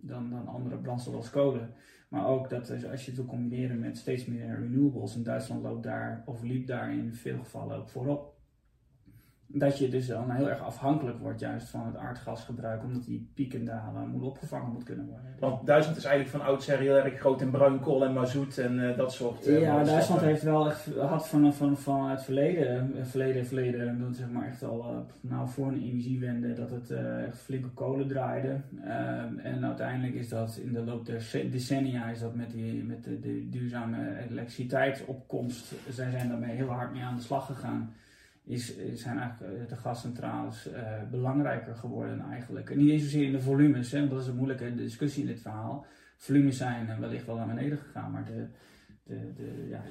dan, 0.00 0.30
dan 0.30 0.46
andere 0.46 0.76
brandstof 0.76 1.14
als 1.14 1.30
kolen. 1.30 1.74
Maar 2.08 2.26
ook 2.26 2.50
dat 2.50 2.70
als 2.70 3.04
je 3.04 3.10
het 3.10 3.16
wil 3.16 3.24
combineren 3.24 3.78
met 3.78 3.98
steeds 3.98 4.26
meer 4.26 4.58
renewables, 4.60 5.14
en 5.14 5.22
Duitsland 5.22 5.62
loopt 5.62 5.82
daar 5.82 6.22
of 6.26 6.42
liep 6.42 6.66
daar 6.66 6.92
in 6.92 7.14
veel 7.14 7.38
gevallen 7.38 7.76
ook 7.76 7.88
voorop 7.88 8.31
dat 9.54 9.78
je 9.78 9.88
dus 9.88 10.06
dan 10.06 10.30
heel 10.30 10.48
erg 10.48 10.60
afhankelijk 10.60 11.18
wordt 11.18 11.40
juist 11.40 11.68
van 11.68 11.86
het 11.86 11.96
aardgasgebruik, 11.96 12.82
omdat 12.82 13.04
die 13.04 13.30
pieken 13.34 13.58
en 13.58 13.64
dalen 13.64 14.08
moet 14.08 14.22
opgevangen 14.22 14.72
moet 14.72 14.84
kunnen 14.84 15.06
worden. 15.06 15.34
Want 15.38 15.66
Duitsland 15.66 15.98
is 15.98 16.04
eigenlijk 16.04 16.36
van 16.36 16.46
oudsher 16.46 16.78
heel 16.78 16.96
erg 16.96 17.18
groot 17.18 17.40
in 17.40 17.50
bruinkool 17.50 18.04
en 18.04 18.12
mazoet 18.12 18.58
en 18.58 18.78
uh, 18.78 18.96
dat 18.96 19.12
soort 19.12 19.48
uh, 19.48 19.60
Ja, 19.60 19.84
Duitsland 19.84 20.20
heeft 20.20 20.42
wel 20.42 20.68
echt, 20.68 20.96
had 20.96 21.28
van, 21.28 21.54
van, 21.54 21.76
van 21.76 22.10
het 22.10 22.22
verleden, 22.22 22.96
eh, 22.96 23.04
verleden, 23.04 23.46
verleden, 23.46 24.00
dan 24.00 24.14
zeg 24.14 24.30
maar 24.30 24.46
echt 24.46 24.64
al, 24.64 24.92
uh, 24.92 24.98
nou 25.20 25.48
voor 25.48 25.66
een 25.66 25.82
energiewende, 25.82 26.52
dat 26.52 26.70
het 26.70 26.90
echt 27.26 27.38
flinke 27.38 27.68
kolen 27.68 28.08
draaide. 28.08 28.60
En 29.42 29.64
uiteindelijk 29.64 30.14
is 30.14 30.28
dat 30.28 30.60
in 30.62 30.72
de 30.72 30.84
loop 30.84 31.06
der 31.06 31.48
decennia, 31.50 32.06
is 32.06 32.20
dat 32.20 32.34
met, 32.34 32.50
die, 32.50 32.84
met 32.84 33.04
de, 33.04 33.20
de 33.20 33.48
duurzame 33.48 33.96
elektriciteitsopkomst, 34.30 35.74
zij 35.88 36.10
zijn 36.10 36.28
daarmee 36.28 36.56
heel 36.56 36.68
hard 36.68 36.92
mee 36.92 37.02
aan 37.02 37.16
de 37.16 37.22
slag 37.22 37.46
gegaan 37.46 37.92
is, 38.44 38.76
zijn 38.94 39.18
eigenlijk 39.18 39.52
eh, 39.52 39.68
de 39.68 39.76
gascentrales 39.76 40.68
uh, 40.68 41.02
belangrijker 41.10 41.74
geworden 41.74 42.20
eigenlijk. 42.20 42.70
En 42.70 42.78
niet 42.78 42.90
eens 42.90 43.02
zozeer 43.02 43.26
in 43.26 43.32
de 43.32 43.40
volumes, 43.40 43.92
hè, 43.92 43.98
want 43.98 44.10
dat 44.10 44.20
is 44.20 44.26
een 44.26 44.36
moeilijke 44.36 44.74
discussie 44.74 45.22
in 45.22 45.28
dit 45.28 45.40
verhaal. 45.40 45.86
Volumes 46.16 46.56
zijn 46.56 47.00
wellicht 47.00 47.26
wel 47.26 47.36
naar 47.36 47.46
beneden 47.46 47.78
gegaan, 47.78 48.10
maar 48.10 48.24
de, 48.24 48.46
de, 49.02 49.32
de, 49.34 49.66
ja, 49.68 49.82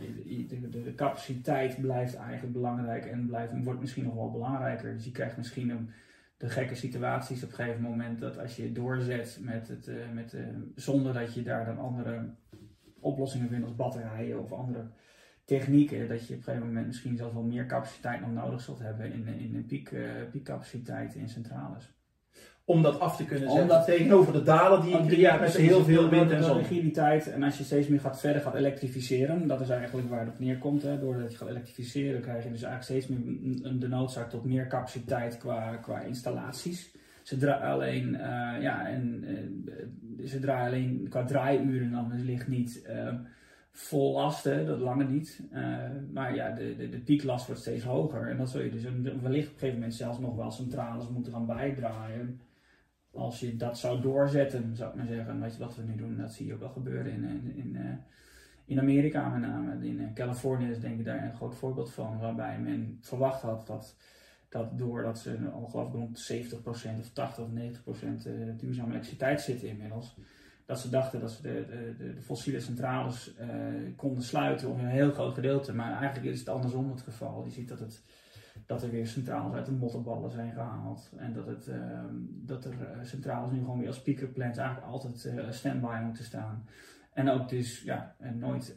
de, 0.48 0.70
de, 0.70 0.93
capaciteit 0.96 1.81
blijft 1.81 2.15
eigenlijk 2.15 2.53
belangrijk 2.53 3.05
en 3.05 3.25
blijft, 3.25 3.63
wordt 3.63 3.79
misschien 3.79 4.03
nog 4.03 4.13
wel 4.13 4.31
belangrijker. 4.31 4.93
Dus 4.93 5.05
je 5.05 5.12
krijgt 5.12 5.38
misschien 5.38 5.70
een, 5.70 5.89
de 6.38 6.50
gekke 6.50 6.75
situaties 6.75 7.43
op 7.43 7.50
een 7.50 7.55
gegeven 7.55 7.81
moment 7.81 8.20
dat 8.20 8.38
als 8.38 8.55
je 8.55 8.72
doorzet 8.72 9.39
met 9.41 9.67
het, 9.67 9.91
met, 10.13 10.36
zonder 10.75 11.13
dat 11.13 11.34
je 11.34 11.43
daar 11.43 11.65
dan 11.65 11.79
andere 11.79 12.29
oplossingen 13.00 13.50
vindt 13.50 13.65
als 13.65 13.75
batterijen 13.75 14.39
of 14.39 14.51
andere 14.51 14.88
technieken, 15.46 16.08
dat 16.08 16.28
je 16.28 16.34
op 16.34 16.40
een 16.40 16.44
gegeven 16.44 16.68
moment 16.68 16.88
misschien 16.88 17.18
zelfs 17.18 17.34
wel 17.34 17.44
meer 17.44 17.66
capaciteit 17.66 18.22
nog 18.22 18.34
nodig 18.34 18.62
zult 18.62 18.80
hebben 18.80 19.14
in, 19.14 19.28
in 19.28 19.56
een 19.56 19.66
piek, 19.66 19.92
uh, 19.92 20.02
piekcapaciteit 20.32 21.16
in 21.16 21.30
centrales. 21.30 21.90
Om 22.66 22.82
dat 22.82 23.00
af 23.00 23.16
te 23.16 23.26
kunnen 23.26 23.48
zetten 23.48 23.62
Omdat, 23.62 23.86
tegenover 23.86 24.34
de 24.34 24.44
dalen 24.44 24.82
die 24.82 24.98
je 24.98 25.06
creëert 25.06 25.40
met 25.40 25.56
heel 25.56 25.84
veel 25.84 26.10
wind 26.10 26.32
en 26.32 26.44
zon. 26.44 26.58
rigiditeit 26.58 27.28
en 27.28 27.44
als 27.44 27.58
je 27.58 27.64
steeds 27.64 27.88
meer 27.88 28.00
gaat 28.00 28.20
verder 28.20 28.42
gaat 28.42 28.56
elektrificeren, 28.56 29.48
dat 29.48 29.62
is 29.62 29.70
eigenlijk 29.70 30.10
waar 30.10 30.20
het 30.20 30.30
op 30.30 30.40
neerkomt. 30.40 30.82
Hè. 30.82 31.00
Doordat 31.00 31.32
je 31.32 31.38
gaat 31.38 31.50
elektrificeren 31.50 32.22
krijg 32.22 32.44
je 32.44 32.52
dus 32.52 32.64
eigenlijk 32.64 33.04
steeds 33.04 33.20
meer 33.20 33.80
de 33.80 33.88
noodzaak 33.88 34.30
tot 34.30 34.46
meer 34.46 34.68
capaciteit 34.68 35.38
qua, 35.38 35.76
qua 35.76 36.00
installaties. 36.00 36.96
Ze 37.24 37.38
draaien 37.38 37.68
alleen, 37.68 38.14
uh, 38.14 38.22
ja, 38.62 38.88
en, 38.88 39.24
uh, 39.24 40.28
ze 40.28 40.40
draaien 40.40 40.68
alleen 40.68 41.08
qua 41.10 41.24
draaiuren 41.24 41.92
dan, 41.92 42.10
dus 42.10 42.22
ligt 42.22 42.48
niet 42.48 42.90
vol 43.72 44.13
lasten, 44.13 44.66
dat 44.66 44.80
lange 44.80 45.04
niet. 45.04 45.42
Uh, 45.54 45.86
maar 46.13 46.36
ja, 46.36 46.51
de, 46.51 46.75
de, 46.75 46.90
de, 46.90 47.00
pieklast 47.00 47.46
wordt 47.46 47.62
steeds 47.62 47.84
hoger. 47.84 48.30
En 48.30 48.38
dat 48.38 48.50
zul 48.50 48.62
je 48.62 48.72
dus 48.72 48.84
wellicht 48.84 49.48
op 49.48 49.54
een 49.54 49.60
gegeven 49.60 49.74
moment 49.74 49.94
zelfs 49.94 50.20
nog 50.20 50.36
wel 50.36 50.51
centrales 50.51 51.10
moeten 51.10 51.32
gaan 51.32 51.46
bijdraaien. 51.46 52.42
Als 53.12 53.40
je 53.40 53.56
dat 53.56 53.78
zou 53.78 54.01
doorzetten, 54.01 54.75
zou 54.75 54.90
ik 54.90 54.96
maar 54.96 55.06
zeggen. 55.06 55.42
Weet 55.42 55.54
je 55.54 55.60
wat 55.60 55.75
we 55.75 55.84
nu 55.84 55.96
doen, 55.96 56.18
dat 56.18 56.34
zie 56.34 56.46
je 56.46 56.54
ook 56.54 56.60
wel 56.60 56.70
gebeuren 56.70 57.12
in, 57.12 57.24
in, 57.24 57.56
in, 57.56 57.75
uh, 57.75 57.92
in 58.66 58.80
Amerika 58.80 59.30
met 59.30 59.42
name. 59.42 59.88
In 59.88 60.00
uh, 60.00 60.13
Californië 60.13 60.70
is 60.70 60.80
denk 60.80 61.00
ik 61.00 61.06
daar 61.06 61.24
een 61.24 61.36
groot 61.36 61.56
voorbeeld 61.56 61.92
van. 61.92 62.20
Waarbij 62.20 62.60
men 62.60 62.98
verwacht 63.01 63.42
had 63.42 63.68
dat, 63.68 63.96
dat 64.50 64.78
doordat 64.78 65.20
ze 65.20 65.38
al 65.54 65.90
rond 65.94 66.32
70% 66.34 66.56
of 67.00 67.10
80 67.13 67.44
of 67.84 68.00
90% 68.01 68.04
duurzame 68.58 68.90
elektriciteit 68.90 69.42
zitten 69.42 69.68
inmiddels 69.68 70.16
dat 70.65 70.80
ze 70.80 70.89
dachten 70.89 71.20
dat 71.20 71.32
ze 71.32 71.41
de, 71.41 71.65
de, 71.98 72.13
de 72.13 72.22
fossiele 72.22 72.60
centrales 72.60 73.36
uh, 73.41 73.48
konden 73.96 74.24
sluiten 74.24 74.70
op 74.70 74.80
een 74.80 74.86
heel 74.88 75.12
groot 75.12 75.34
gedeelte. 75.34 75.74
Maar 75.74 75.98
eigenlijk 76.00 76.34
is 76.34 76.39
het 76.39 76.50
andersom 76.50 76.91
het 76.91 77.01
geval. 77.01 77.44
Je 77.44 77.51
ziet 77.51 77.70
dat, 77.70 77.80
het, 77.80 78.03
dat 78.65 78.84
er 78.84 78.89
weer 78.89 79.08
centrales 79.08 79.53
uit 79.53 79.65
de 79.65 79.72
mottenballen 79.72 80.32
zijn 80.32 80.53
gehaald. 80.53 81.12
En 81.18 81.33
dat, 81.33 81.46
het, 81.46 81.68
uh, 81.68 81.75
dat 82.24 82.66
er 82.66 82.72
uh, 82.72 83.03
centrales 83.03 83.51
nu 83.51 83.59
gewoon 83.59 83.79
weer 83.79 83.88
als 83.88 84.01
peaker 84.01 84.27
plants 84.27 84.57
eigenlijk 84.57 84.88
altijd 84.88 85.25
uh, 85.25 85.44
standby 85.50 86.00
moeten 86.03 86.24
staan. 86.24 86.66
En 87.14 87.29
ook 87.29 87.50
dus, 87.50 87.81
ja, 87.83 88.16
en 88.20 88.40
nooit, 88.40 88.74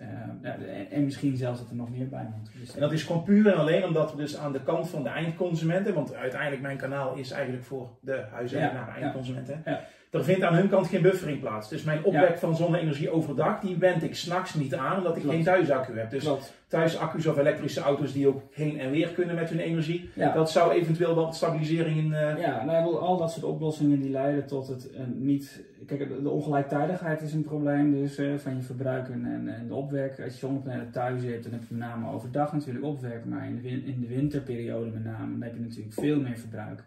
en 0.90 1.04
misschien 1.04 1.37
zelfs 1.37 1.61
dat 1.61 1.70
er 1.70 1.76
nog 1.76 1.90
meer 1.90 2.09
bij 2.09 2.32
moet. 2.37 2.50
Dus, 2.61 2.74
en 2.74 2.80
dat 2.80 2.92
is 2.92 3.02
gewoon 3.02 3.22
puur 3.22 3.46
en 3.46 3.59
alleen 3.59 3.85
omdat 3.85 4.11
we 4.11 4.16
dus 4.16 4.37
aan 4.37 4.52
de 4.52 4.62
kant 4.62 4.88
van 4.88 5.02
de 5.02 5.09
eindconsumenten, 5.09 5.94
want 5.94 6.14
uiteindelijk 6.14 6.62
mijn 6.62 6.76
kanaal 6.76 7.14
is 7.14 7.30
eigenlijk 7.30 7.64
voor 7.64 7.98
de 8.00 8.26
huiseigenaar, 8.30 8.88
ja, 8.88 9.02
eindconsumenten. 9.02 9.62
Ja, 9.64 9.70
ja 9.70 9.85
er 10.14 10.24
vindt 10.24 10.42
aan 10.42 10.55
hun 10.55 10.68
kant 10.68 10.87
geen 10.87 11.03
buffering 11.03 11.40
plaats. 11.40 11.68
Dus 11.68 11.83
mijn 11.83 12.05
opwek 12.05 12.38
van 12.38 12.57
zonne-energie 12.57 13.11
overdag, 13.11 13.61
die 13.61 13.77
wend 13.77 14.03
ik 14.03 14.14
s'nachts 14.14 14.55
niet 14.55 14.74
aan, 14.74 14.96
omdat 14.96 15.16
ik 15.16 15.22
geen 15.22 15.42
thuisaccu 15.44 15.98
heb. 15.98 16.11
Dus 16.11 16.29
thuisaccu's 16.68 17.27
of 17.27 17.37
elektrische 17.37 17.81
auto's 17.81 18.12
die 18.12 18.29
ook 18.29 18.42
heen 18.53 18.79
en 18.81 18.90
weer 18.90 19.09
kunnen 19.09 19.35
met 19.35 19.48
hun 19.50 19.59
energie, 19.59 20.11
dat 20.35 20.50
zou 20.50 20.72
eventueel 20.72 21.14
wel 21.14 21.33
stabilisering 21.33 21.96
in... 21.96 22.07
Uh... 22.07 22.38
Ja, 22.38 22.64
nou, 22.64 22.96
al 22.96 23.16
dat 23.16 23.33
soort 23.33 23.44
oplossingen 23.44 24.00
die 24.00 24.11
leiden 24.11 24.46
tot 24.46 24.68
het 24.68 24.90
uh, 24.92 25.00
niet... 25.14 25.62
Kijk, 25.87 26.22
de 26.22 26.29
ongelijktijdigheid 26.29 27.20
is 27.20 27.33
een 27.33 27.44
probleem 27.44 27.92
dus 27.92 28.18
uh, 28.18 28.38
van 28.38 28.57
je 28.57 28.62
verbruik 28.62 29.09
en, 29.09 29.46
en, 29.46 29.66
de 29.68 29.74
opwek. 29.74 30.20
Als 30.24 30.33
je 30.33 30.38
zonnepanelen 30.38 30.90
thuis 30.90 31.22
hebt, 31.22 31.42
dan 31.42 31.53
heb 31.53 31.61
je 31.68 31.74
met 31.74 31.88
name 31.88 32.12
overdag 32.12 32.53
natuurlijk 32.53 32.85
opwek, 32.85 33.24
maar 33.24 33.46
in 33.46 33.61
de, 33.62 33.68
in 33.68 34.00
de 34.00 34.07
winterperiode 34.07 34.90
met 34.90 35.05
name, 35.05 35.33
dan 35.33 35.42
heb 35.42 35.55
je 35.55 35.61
natuurlijk 35.61 35.94
veel 35.94 36.20
meer 36.20 36.38
verbruik. 36.38 36.85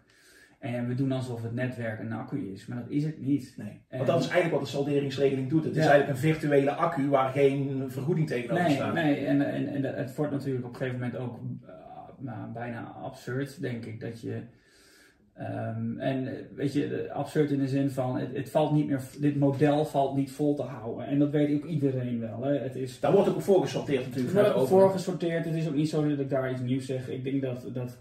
En 0.58 0.88
we 0.88 0.94
doen 0.94 1.12
alsof 1.12 1.42
het 1.42 1.54
netwerk 1.54 2.00
een 2.00 2.12
accu 2.12 2.52
is, 2.52 2.66
maar 2.66 2.78
dat 2.78 2.90
is 2.90 3.04
het 3.04 3.20
niet. 3.20 3.54
Nee. 3.56 3.80
Want 3.90 4.06
dat 4.06 4.20
is 4.20 4.28
eigenlijk 4.28 4.54
wat 4.54 4.64
de 4.64 4.76
salderingsregeling 4.76 5.48
doet. 5.48 5.64
Het 5.64 5.76
is 5.76 5.86
eigenlijk 5.86 6.10
een 6.10 6.32
virtuele 6.32 6.70
accu 6.70 7.08
waar 7.08 7.32
geen 7.32 7.84
vergoeding 7.88 8.26
tegenover 8.26 8.64
nee, 8.64 8.74
staat. 8.74 8.94
Nee, 8.94 9.26
en, 9.26 9.52
en, 9.52 9.66
en 9.66 9.84
het 9.96 10.14
wordt 10.14 10.32
natuurlijk 10.32 10.64
op 10.64 10.70
een 10.70 10.76
gegeven 10.76 11.00
moment 11.00 11.18
ook 11.18 11.38
uh, 11.62 11.70
nou, 12.18 12.52
bijna 12.52 12.82
absurd, 13.02 13.60
denk 13.60 13.84
ik, 13.84 14.00
dat 14.00 14.20
je. 14.20 14.42
Um, 15.40 15.98
en 15.98 16.48
weet 16.54 16.72
je, 16.72 17.10
absurd 17.12 17.50
in 17.50 17.58
de 17.58 17.68
zin 17.68 17.90
van, 17.90 18.18
het, 18.18 18.36
het, 18.36 18.50
valt 18.50 18.72
niet 18.72 18.86
meer, 18.86 19.00
dit 19.20 19.36
model 19.36 19.84
valt 19.84 20.16
niet 20.16 20.30
vol 20.30 20.54
te 20.54 20.62
houden. 20.62 21.06
En 21.06 21.18
dat 21.18 21.30
weet 21.30 21.56
ook 21.56 21.68
iedereen 21.68 22.20
wel. 22.20 22.42
Hè. 22.42 22.58
Het 22.58 22.76
is, 22.76 23.00
daar 23.00 23.12
wordt 23.12 23.28
ook 23.28 23.42
voor 23.42 23.60
gesorteerd 23.60 24.04
natuurlijk. 24.04 24.34
Er 24.34 24.42
wordt 24.42 24.56
ook 24.56 24.68
voor 24.68 24.90
gesorteerd. 24.90 25.44
Het 25.44 25.54
is 25.54 25.68
ook 25.68 25.74
niet 25.74 25.88
zo 25.88 26.08
dat 26.08 26.18
ik 26.18 26.30
daar 26.30 26.50
iets 26.50 26.60
nieuws 26.60 26.86
zeg. 26.86 27.08
Ik 27.08 27.24
denk 27.24 27.42
dat, 27.42 27.68
dat 27.72 27.98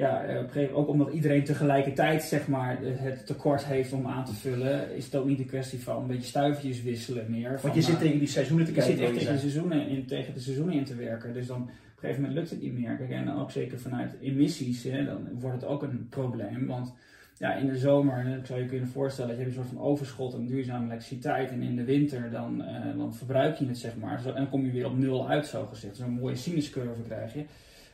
ja, 0.00 0.24
eh, 0.24 0.38
op 0.38 0.72
ook 0.72 0.88
omdat 0.88 1.12
iedereen 1.12 1.44
tegelijkertijd 1.44 2.22
zeg 2.22 2.48
maar, 2.48 2.78
het 2.82 3.26
tekort 3.26 3.64
heeft 3.64 3.92
om 3.92 4.06
aan 4.06 4.24
te 4.24 4.34
vullen, 4.34 4.96
is 4.96 5.04
het 5.04 5.16
ook 5.16 5.26
niet 5.26 5.38
een 5.38 5.46
kwestie 5.46 5.80
van 5.80 6.02
een 6.02 6.06
beetje 6.06 6.28
stuifjes 6.28 6.82
wisselen 6.82 7.30
meer. 7.30 7.58
Want 7.62 7.74
je 7.74 7.82
zit 7.82 7.98
tegen 7.98 8.18
die 8.18 8.28
seizoenen 8.28 8.66
te 8.66 8.72
kijken. 8.72 8.92
Je 8.92 8.98
zit 8.98 9.06
echt 9.06 9.18
tegen 9.18 9.34
de, 9.34 9.38
seizoenen 9.38 9.88
in, 9.88 10.06
tegen 10.06 10.34
de 10.34 10.40
seizoenen 10.40 10.74
in 10.74 10.84
te 10.84 10.94
werken. 10.94 11.32
Dus 11.32 11.46
dan 11.46 11.62
op 11.62 11.68
een 11.68 11.74
gegeven 11.96 12.22
moment 12.22 12.38
lukt 12.38 12.50
het 12.50 12.62
niet 12.62 12.78
meer. 12.78 13.10
en 13.10 13.32
ook 13.32 13.50
zeker 13.50 13.80
vanuit 13.80 14.16
emissies, 14.20 14.82
hè, 14.82 15.04
dan 15.04 15.28
wordt 15.32 15.60
het 15.60 15.70
ook 15.70 15.82
een 15.82 16.06
probleem. 16.10 16.66
Want 16.66 16.94
ja, 17.38 17.54
in 17.54 17.66
de 17.66 17.78
zomer, 17.78 18.26
ik 18.38 18.46
zou 18.46 18.60
je 18.60 18.66
kunnen 18.66 18.88
voorstellen, 18.88 19.30
dat 19.30 19.38
je 19.38 19.46
een 19.46 19.52
soort 19.52 19.68
van 19.68 19.80
overschot 19.80 20.34
aan 20.34 20.46
duurzame 20.46 20.84
elektriciteit. 20.84 21.50
En 21.50 21.62
in 21.62 21.76
de 21.76 21.84
winter 21.84 22.30
dan, 22.30 22.60
uh, 22.60 22.96
dan 22.96 23.14
verbruik 23.14 23.56
je 23.56 23.66
het, 23.66 23.78
zeg 23.78 23.96
maar. 23.96 24.26
en 24.26 24.34
dan 24.34 24.48
kom 24.48 24.64
je 24.64 24.72
weer 24.72 24.86
op 24.86 24.98
nul 24.98 25.28
uit, 25.28 25.46
zo 25.46 25.66
gezegd. 25.66 25.96
Zo'n 25.96 26.10
mooie 26.10 26.36
sinuscurve 26.36 27.02
krijg 27.02 27.34
je. 27.34 27.44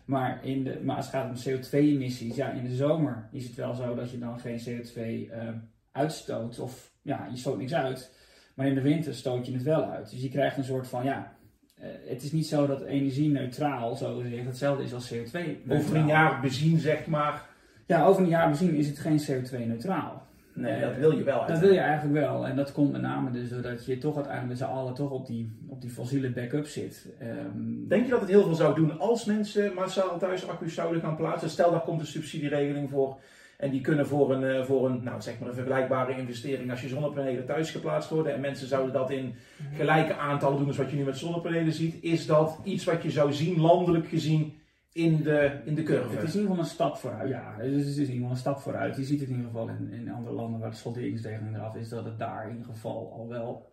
Maar, 0.07 0.45
in 0.45 0.65
de, 0.65 0.81
maar 0.83 0.97
als 0.97 1.07
het 1.07 1.15
gaat 1.15 1.29
om 1.29 1.53
CO2-emissies, 1.53 2.35
ja, 2.35 2.51
in 2.51 2.65
de 2.65 2.77
zomer 2.77 3.29
is 3.33 3.45
het 3.45 3.55
wel 3.55 3.75
zo 3.75 3.95
dat 3.95 4.11
je 4.11 4.19
dan 4.19 4.41
geen 4.41 4.59
CO2 4.59 4.97
uh, 4.97 5.49
eh, 5.49 5.55
uitstoot. 5.93 6.59
Of 6.59 6.93
ja, 7.03 7.27
je 7.31 7.37
stoot 7.37 7.59
niks 7.59 7.75
uit. 7.75 8.15
Maar 8.55 8.67
in 8.67 8.75
de 8.75 8.81
winter 8.81 9.15
stoot 9.15 9.47
je 9.47 9.53
het 9.53 9.63
wel 9.63 9.85
uit. 9.85 10.11
Dus 10.11 10.23
je 10.23 10.29
krijgt 10.29 10.57
een 10.57 10.65
soort 10.65 10.89
van, 10.89 11.05
ja, 11.05 11.37
uh, 11.79 11.87
het 12.09 12.23
is 12.23 12.33
niet 12.33 12.47
zo 12.47 12.67
dat 12.67 12.83
energie 12.83 13.31
neutraal, 13.31 13.97
zo 13.97 14.19
gezegd, 14.19 14.47
hetzelfde 14.47 14.85
is 14.85 14.95
als 14.95 15.15
CO2. 15.15 15.39
Over 15.69 15.97
een 15.97 16.07
jaar 16.07 16.41
bezien, 16.41 16.79
zeg 16.79 17.07
maar. 17.07 17.47
Ja, 17.87 18.05
over 18.05 18.23
een 18.23 18.29
jaar 18.29 18.51
bezien 18.51 18.75
is 18.75 18.89
het 18.89 18.99
geen 18.99 19.21
CO2-neutraal. 19.21 20.26
Nee, 20.57 20.81
dat 20.81 20.97
wil 20.97 21.17
je 21.17 21.23
wel. 21.23 21.47
Dat 21.47 21.59
wil 21.59 21.73
je 21.73 21.79
eigenlijk 21.79 22.27
wel. 22.27 22.47
En 22.47 22.57
dat 22.57 22.73
komt 22.73 22.93
met 22.93 23.01
name 23.01 23.31
dus 23.31 23.49
doordat 23.49 23.87
je 23.87 23.99
toch 23.99 24.15
uiteindelijk 24.15 24.59
met 24.59 24.69
z'n 24.69 24.75
allen 24.75 24.95
toch 24.95 25.11
op 25.11 25.27
die, 25.27 25.59
op 25.69 25.81
die 25.81 25.91
fossiele 25.91 26.31
backup 26.31 26.67
zit. 26.67 27.07
Um, 27.23 27.89
Denk 27.89 28.05
je 28.05 28.11
dat 28.11 28.21
het 28.21 28.29
heel 28.29 28.43
veel 28.43 28.55
zou 28.55 28.75
doen 28.75 28.99
als 28.99 29.25
mensen 29.25 29.75
massaal 29.75 30.19
thuis 30.19 30.49
accu's 30.49 30.75
zouden 30.75 31.01
gaan 31.01 31.17
plaatsen? 31.17 31.51
Stel, 31.51 31.71
daar 31.71 31.81
komt 31.81 32.01
een 32.01 32.07
subsidieregeling 32.07 32.91
voor. 32.91 33.19
En 33.57 33.71
die 33.71 33.81
kunnen 33.81 34.07
voor 34.07 34.33
een, 34.33 34.45
eh, 34.45 34.65
voor 34.65 34.87
een, 34.87 35.03
nou, 35.03 35.21
zeg 35.21 35.39
maar 35.39 35.49
een 35.49 35.55
vergelijkbare 35.55 36.17
investering 36.17 36.71
als 36.71 36.83
je 36.83 36.89
zonnepanelen 36.89 37.47
thuis 37.47 37.71
geplaatst 37.71 38.11
worden. 38.11 38.35
En 38.35 38.41
mensen 38.41 38.69
zouden 38.69 38.93
dat 38.93 39.11
in 39.11 39.35
gelijke 39.75 40.17
aantallen 40.17 40.59
doen 40.59 40.67
als 40.67 40.77
wat 40.77 40.91
je 40.91 40.97
nu 40.97 41.05
met 41.05 41.19
zonnepanelen 41.19 41.73
ziet. 41.73 42.03
Is 42.03 42.27
dat 42.27 42.59
iets 42.65 42.85
wat 42.85 43.03
je 43.03 43.11
zou 43.11 43.33
zien, 43.33 43.61
landelijk 43.61 44.07
gezien, 44.07 44.55
in 44.97 45.23
de, 45.23 45.61
in 45.65 45.75
de 45.75 45.83
curve. 45.83 46.15
Het 46.17 46.29
is 46.29 46.35
in 46.35 46.41
ieder 46.41 46.41
geval 46.41 46.59
een 46.59 46.71
stap 46.71 46.97
vooruit. 46.97 47.29
Ja, 47.29 47.55
het 47.57 47.73
is, 47.73 47.97
in 47.97 48.01
ieder 48.01 48.15
geval 48.15 48.31
een 48.31 48.37
stap 48.37 48.59
vooruit. 48.59 48.97
Je 48.97 49.05
ziet 49.05 49.21
het 49.21 49.29
in 49.29 49.35
ieder 49.35 49.51
geval 49.51 49.69
in, 49.69 49.93
in 49.93 50.11
andere 50.11 50.35
landen 50.35 50.61
waar 50.61 50.71
de 50.71 50.77
solderingsregeling 50.77 51.57
eraf 51.57 51.77
is, 51.77 51.89
dat 51.89 52.05
het 52.05 52.19
daar 52.19 52.45
in 52.45 52.57
ieder 52.57 52.73
geval 52.73 53.13
al 53.13 53.29
wel 53.29 53.73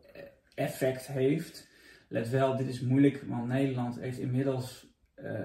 effect 0.55 1.07
heeft. 1.07 1.67
Let 2.07 2.29
wel, 2.29 2.57
dit 2.57 2.67
is 2.67 2.81
moeilijk, 2.81 3.23
want 3.27 3.47
Nederland 3.47 3.99
heeft 3.99 4.19
inmiddels 4.19 4.91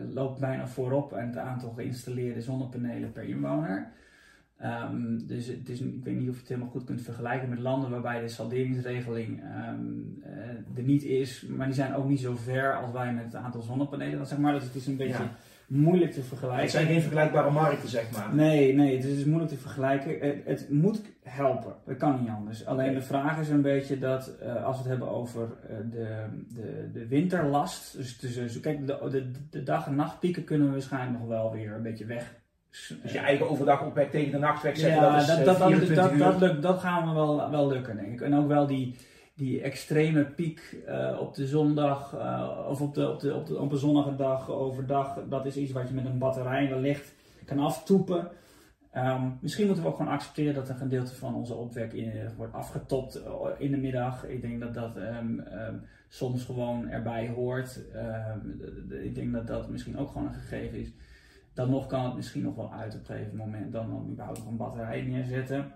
loopt 0.08 0.40
bijna 0.40 0.66
voorop 0.66 1.12
aan 1.12 1.26
het 1.26 1.36
aantal 1.36 1.70
geïnstalleerde 1.70 2.40
zonnepanelen 2.40 3.12
per 3.12 3.22
inwoner. 3.22 3.92
Um, 4.64 5.26
dus 5.26 5.46
het 5.46 5.68
is, 5.68 5.80
ik 5.80 6.04
weet 6.04 6.16
niet 6.16 6.28
of 6.28 6.34
je 6.34 6.40
het 6.40 6.48
helemaal 6.48 6.70
goed 6.70 6.84
kunt 6.84 7.02
vergelijken 7.02 7.48
met 7.48 7.58
landen 7.58 7.90
waarbij 7.90 8.20
de 8.20 8.28
salderingsregeling 8.28 9.42
um, 9.42 10.22
er 10.76 10.82
niet 10.82 11.02
is, 11.02 11.42
maar 11.42 11.66
die 11.66 11.74
zijn 11.74 11.94
ook 11.94 12.08
niet 12.08 12.20
zo 12.20 12.36
ver 12.36 12.76
als 12.76 12.92
wij 12.92 13.14
met 13.14 13.24
het 13.24 13.34
aantal 13.34 13.62
zonnepanelen. 13.62 14.18
Dat 14.18 14.28
zeg 14.28 14.38
maar, 14.38 14.52
dus 14.52 14.64
het 14.64 14.74
is 14.74 14.86
een 14.86 14.96
beetje 14.96 15.28
moeilijk 15.68 16.12
te 16.12 16.22
vergelijken. 16.22 16.62
Het 16.62 16.70
zijn 16.70 16.86
geen 16.86 17.00
vergelijkbare 17.00 17.50
markten, 17.50 17.88
zeg 17.88 18.10
maar. 18.10 18.34
Nee, 18.34 18.74
nee, 18.74 18.96
het 18.96 19.04
is 19.04 19.24
moeilijk 19.24 19.50
te 19.50 19.58
vergelijken. 19.58 20.18
Het, 20.20 20.36
het 20.44 20.70
moet 20.70 21.00
helpen, 21.22 21.74
dat 21.86 21.96
kan 21.96 22.20
niet 22.20 22.30
anders. 22.30 22.66
Alleen 22.66 22.94
de 22.94 23.02
vraag 23.02 23.40
is 23.40 23.48
een 23.48 23.62
beetje 23.62 23.98
dat 23.98 24.32
uh, 24.42 24.64
als 24.64 24.76
we 24.76 24.82
het 24.82 24.90
hebben 24.90 25.08
over 25.08 25.42
uh, 25.42 25.76
de, 25.90 26.24
de, 26.54 26.90
de 26.92 27.06
winterlast, 27.06 27.96
dus, 27.96 28.18
dus 28.18 28.60
kijk, 28.60 28.86
de, 28.86 29.08
de, 29.10 29.30
de 29.50 29.62
dag- 29.62 29.86
en 29.86 29.94
nachtpieken 29.94 30.44
kunnen 30.44 30.66
we 30.66 30.72
waarschijnlijk 30.72 31.18
nog 31.18 31.28
wel 31.28 31.52
weer 31.52 31.72
een 31.72 31.82
beetje 31.82 32.06
weg 32.06 32.36
dus 33.02 33.12
je 33.12 33.18
eigen 33.18 33.50
overdag 33.50 33.82
opwek 33.84 34.10
tegen 34.10 34.32
de 34.32 34.38
nacht 34.38 34.62
wegzetten, 34.62 35.02
ja, 35.02 35.10
dat 35.10 35.20
is 35.20 35.26
dat, 35.26 35.44
dat, 35.44 35.56
24 35.56 35.96
dat, 35.96 36.12
uur. 36.12 36.18
dat, 36.18 36.40
dat, 36.40 36.62
dat 36.62 36.80
gaan 36.80 37.08
we 37.08 37.14
wel, 37.14 37.50
wel 37.50 37.68
lukken, 37.68 37.96
denk 37.96 38.12
ik. 38.12 38.20
En 38.20 38.34
ook 38.34 38.48
wel 38.48 38.66
die, 38.66 38.96
die 39.38 39.60
extreme 39.60 40.24
piek 40.24 40.82
uh, 40.88 41.16
op 41.20 41.34
de 41.34 41.46
zondag 41.46 42.14
uh, 42.14 42.66
of 42.68 42.80
op, 42.80 42.94
de, 42.94 43.10
op, 43.10 43.20
de, 43.20 43.34
op, 43.34 43.46
de, 43.46 43.56
een 43.56 43.76
zonnige 43.76 44.16
dag 44.16 44.50
overdag, 44.50 45.18
dat 45.28 45.46
is 45.46 45.56
iets 45.56 45.72
wat 45.72 45.88
je 45.88 45.94
met 45.94 46.04
een 46.04 46.18
batterij 46.18 46.68
wellicht 46.68 47.14
kan 47.44 47.58
aftoepen. 47.58 48.28
Um, 48.94 49.38
misschien 49.40 49.66
moeten 49.66 49.84
we 49.84 49.90
ook 49.90 49.96
gewoon 49.96 50.12
accepteren 50.12 50.54
dat 50.54 50.68
een 50.68 50.76
gedeelte 50.76 51.14
van 51.14 51.34
onze 51.34 51.54
opwek 51.54 51.92
in, 51.92 52.12
wordt 52.36 52.52
afgetopt 52.52 53.22
in 53.58 53.70
de 53.70 53.76
middag. 53.76 54.26
Ik 54.26 54.40
denk 54.40 54.60
dat 54.60 54.74
dat 54.74 54.96
um, 54.96 55.44
um, 55.52 55.82
soms 56.08 56.44
gewoon 56.44 56.88
erbij 56.88 57.28
hoort. 57.28 57.80
ik 58.88 59.14
denk 59.14 59.32
dat 59.32 59.46
dat 59.46 59.68
misschien 59.68 59.98
ook 59.98 60.08
gewoon 60.08 60.26
een 60.26 60.34
gegeven 60.34 60.78
is. 60.78 60.92
Dan 61.54 61.70
nog 61.70 61.86
kan 61.86 62.04
het 62.04 62.14
misschien 62.14 62.42
nog 62.42 62.54
wel 62.54 62.72
uit 62.72 62.94
op 62.94 63.00
een 63.00 63.06
gegeven 63.06 63.36
moment 63.36 63.72
dan, 63.72 63.90
dan 63.90 64.08
überhaupt 64.10 64.38
nog 64.38 64.48
een 64.48 64.56
batterij 64.56 65.02
neerzetten. 65.02 65.72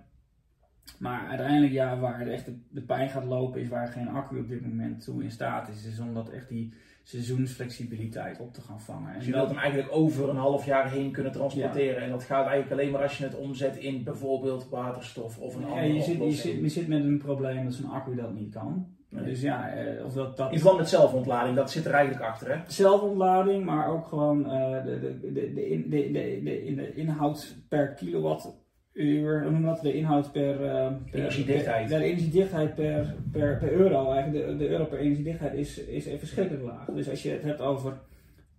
Maar 0.98 1.26
uiteindelijk, 1.28 1.72
ja, 1.72 1.98
waar 1.98 2.26
echt 2.26 2.44
de, 2.44 2.54
de 2.68 2.82
pijn 2.82 3.08
gaat 3.08 3.24
lopen, 3.24 3.60
is 3.60 3.68
waar 3.68 3.88
geen 3.88 4.08
accu 4.08 4.38
op 4.38 4.48
dit 4.48 4.66
moment 4.66 5.04
toe 5.04 5.22
in 5.22 5.30
staat 5.30 5.68
is. 5.68 5.86
Is 5.86 6.00
om 6.00 6.14
dat 6.14 6.28
echt 6.28 6.48
die 6.48 6.72
seizoensflexibiliteit 7.02 8.40
op 8.40 8.54
te 8.54 8.60
gaan 8.60 8.80
vangen. 8.80 9.14
Dus 9.14 9.26
je 9.26 9.32
wilt 9.32 9.48
hem 9.48 9.58
eigenlijk 9.58 9.88
over 9.92 10.28
een 10.28 10.36
half 10.36 10.64
jaar 10.64 10.90
heen 10.90 11.10
kunnen 11.10 11.32
transporteren. 11.32 12.00
Ja. 12.00 12.06
En 12.06 12.10
dat 12.10 12.24
gaat 12.24 12.46
eigenlijk 12.46 12.80
alleen 12.80 12.92
maar 12.92 13.02
als 13.02 13.18
je 13.18 13.24
het 13.24 13.36
omzet 13.36 13.76
in 13.76 14.04
bijvoorbeeld 14.04 14.68
waterstof 14.68 15.38
of 15.38 15.54
een 15.54 15.60
ja, 15.60 15.66
andere 15.66 15.92
je 15.92 16.02
zit, 16.02 16.18
je, 16.18 16.32
zit, 16.32 16.60
je 16.60 16.68
zit 16.68 16.88
met 16.88 17.04
een 17.04 17.18
probleem 17.18 17.64
dat 17.64 17.74
zo'n 17.74 17.90
accu 17.90 18.14
dat 18.14 18.34
niet 18.34 18.52
kan. 18.52 18.86
Nee. 19.08 19.24
Dus 19.24 19.40
ja, 19.40 19.68
eh, 19.68 20.04
of 20.04 20.12
dat, 20.12 20.36
dat... 20.36 20.52
In 20.52 20.58
verband 20.58 20.78
met 20.78 20.88
zelfontlading, 20.88 21.56
dat 21.56 21.70
zit 21.70 21.84
er 21.84 21.92
eigenlijk 21.92 22.24
achter, 22.24 22.56
hè? 22.56 22.62
Zelfontlading, 22.66 23.64
maar 23.64 23.88
ook 23.88 24.06
gewoon 24.06 24.38
uh, 24.40 24.84
de, 24.84 25.00
de, 25.00 25.32
de, 25.32 25.52
de, 25.54 25.68
in, 25.68 25.90
de, 25.90 26.10
de, 26.10 26.40
de, 26.44 26.74
de 26.74 26.94
inhoud 26.94 27.56
per 27.68 27.88
kilowattuur, 27.88 28.52
hoe 28.92 29.50
noem 29.50 29.62
dat? 29.62 29.80
De 29.80 29.94
inhoud 29.94 30.32
per... 30.32 30.60
Uh, 30.60 30.92
per 31.10 31.20
energiedichtheid. 31.20 31.88
Per, 31.88 31.98
de 31.98 32.04
energiedichtheid 32.04 32.74
per, 32.74 33.14
per, 33.32 33.58
per 33.58 33.72
euro, 33.72 34.12
eigenlijk 34.12 34.46
de, 34.46 34.56
de 34.56 34.68
euro 34.68 34.84
per 34.84 34.98
energiedichtheid 34.98 35.54
is, 35.54 35.78
is 35.78 36.04
verschrikkelijk 36.18 36.64
laag. 36.64 36.86
Dus 36.86 37.08
als 37.08 37.22
je 37.22 37.30
het 37.30 37.42
hebt 37.42 37.60
over... 37.60 38.00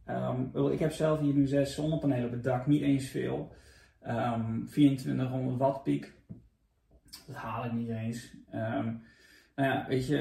Um, 0.09 0.71
ik 0.71 0.79
heb 0.79 0.91
zelf 0.91 1.19
hier 1.19 1.33
nu 1.33 1.47
zes 1.47 1.73
zonnepanelen 1.73 2.25
op 2.25 2.31
het 2.31 2.43
dak, 2.43 2.67
niet 2.67 2.81
eens 2.81 3.07
veel. 3.07 3.51
Um, 4.07 4.67
2400 4.69 5.57
watt 5.57 5.83
piek. 5.83 6.13
Dat 7.27 7.35
haal 7.35 7.65
ik 7.65 7.71
niet 7.71 7.89
eens. 7.89 8.35
Um, 8.53 9.03
nou 9.55 9.69
ja, 9.69 9.85
weet 9.87 10.07
je, 10.07 10.19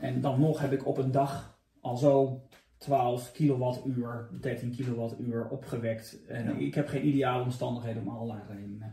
en 0.00 0.20
dan 0.20 0.40
nog 0.40 0.60
heb 0.60 0.72
ik 0.72 0.86
op 0.86 0.98
een 0.98 1.10
dag 1.10 1.58
al 1.80 1.96
zo 1.96 2.42
12 2.78 3.32
kilowattuur, 3.32 4.28
13 4.40 4.70
kilowattuur 4.70 5.48
opgewekt. 5.48 6.26
En 6.26 6.44
ja. 6.44 6.66
ik 6.66 6.74
heb 6.74 6.88
geen 6.88 7.06
ideale 7.06 7.42
omstandigheden 7.42 8.02
om 8.02 8.08
allerlei 8.08 8.40
redenen. 8.48 8.92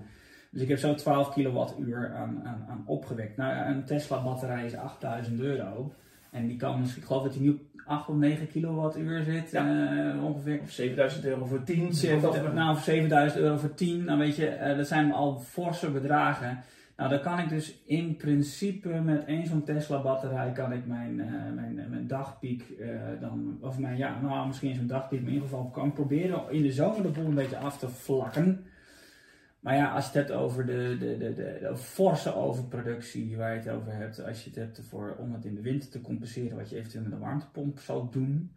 Dus 0.51 0.61
ik 0.61 0.67
heb 0.67 0.77
zo 0.77 0.95
12 0.95 1.33
kilowattuur 1.33 2.13
aan, 2.15 2.41
aan, 2.45 2.65
aan 2.69 2.83
opgewekt. 2.85 3.37
Nou, 3.37 3.69
een 3.69 3.83
Tesla 3.83 4.23
batterij 4.23 4.65
is 4.65 4.75
8000 4.75 5.39
euro. 5.39 5.93
En 6.31 6.47
die 6.47 6.57
kan, 6.57 6.83
ik 6.83 7.03
geloof 7.03 7.23
dat 7.23 7.33
die 7.33 7.41
nu 7.41 7.49
op 7.49 7.59
8 7.85 8.09
of 8.09 8.15
9 8.15 8.47
kilowattuur 8.47 9.23
zit, 9.23 9.51
ja. 9.51 10.13
uh, 10.15 10.23
ongeveer. 10.23 10.59
Of 10.61 10.71
7000 10.71 11.25
euro 11.25 11.45
voor 11.45 11.63
10. 11.63 11.93
7, 11.93 12.53
nou, 12.53 12.75
of 12.75 12.83
7000 12.83 13.41
euro 13.41 13.57
voor 13.57 13.73
10. 13.73 14.03
Nou, 14.03 14.19
weet 14.19 14.35
je, 14.35 14.57
uh, 14.59 14.77
dat 14.77 14.87
zijn 14.87 15.13
al 15.13 15.39
forse 15.39 15.91
bedragen. 15.91 16.63
Nou, 16.97 17.09
dan 17.09 17.21
kan 17.21 17.39
ik 17.39 17.49
dus 17.49 17.81
in 17.85 18.15
principe 18.15 18.89
met 18.89 19.25
één 19.25 19.47
zo'n 19.47 19.63
Tesla 19.63 20.01
batterij 20.01 20.51
kan 20.51 20.71
ik 20.71 20.85
mijn, 20.85 21.17
uh, 21.17 21.25
mijn, 21.55 21.85
mijn 21.89 22.07
dagpiek 22.07 22.63
dan, 23.19 23.57
of 23.61 23.79
mijn, 23.79 23.97
ja, 23.97 24.21
nou 24.21 24.47
misschien 24.47 24.75
zo'n 24.75 24.87
dagpiek, 24.87 25.19
maar 25.19 25.27
in 25.27 25.33
ieder 25.33 25.49
geval 25.49 25.69
kan 25.69 25.87
ik 25.87 25.93
proberen 25.93 26.41
in 26.49 26.61
de 26.61 26.71
zomer 26.71 27.01
de 27.01 27.09
boel 27.09 27.25
een 27.25 27.33
beetje 27.33 27.57
af 27.57 27.77
te 27.77 27.89
vlakken. 27.89 28.65
Maar 29.67 29.75
ja, 29.75 29.91
als 29.91 30.11
je 30.11 30.17
het 30.17 30.27
hebt 30.27 30.39
over 30.39 30.65
de, 30.65 30.95
de, 30.99 31.17
de, 31.17 31.33
de, 31.33 31.57
de 31.61 31.77
forse 31.77 32.35
overproductie 32.35 33.37
waar 33.37 33.53
je 33.53 33.59
het 33.59 33.69
over 33.69 33.93
hebt, 33.93 34.25
als 34.25 34.43
je 34.43 34.49
het 34.49 34.59
hebt 34.59 34.81
voor, 34.89 35.15
om 35.19 35.33
het 35.33 35.45
in 35.45 35.55
de 35.55 35.61
winter 35.61 35.89
te 35.89 36.01
compenseren, 36.01 36.57
wat 36.57 36.69
je 36.69 36.75
eventueel 36.75 37.03
met 37.03 37.11
een 37.11 37.19
warmtepomp 37.19 37.79
zou 37.79 38.07
doen, 38.11 38.51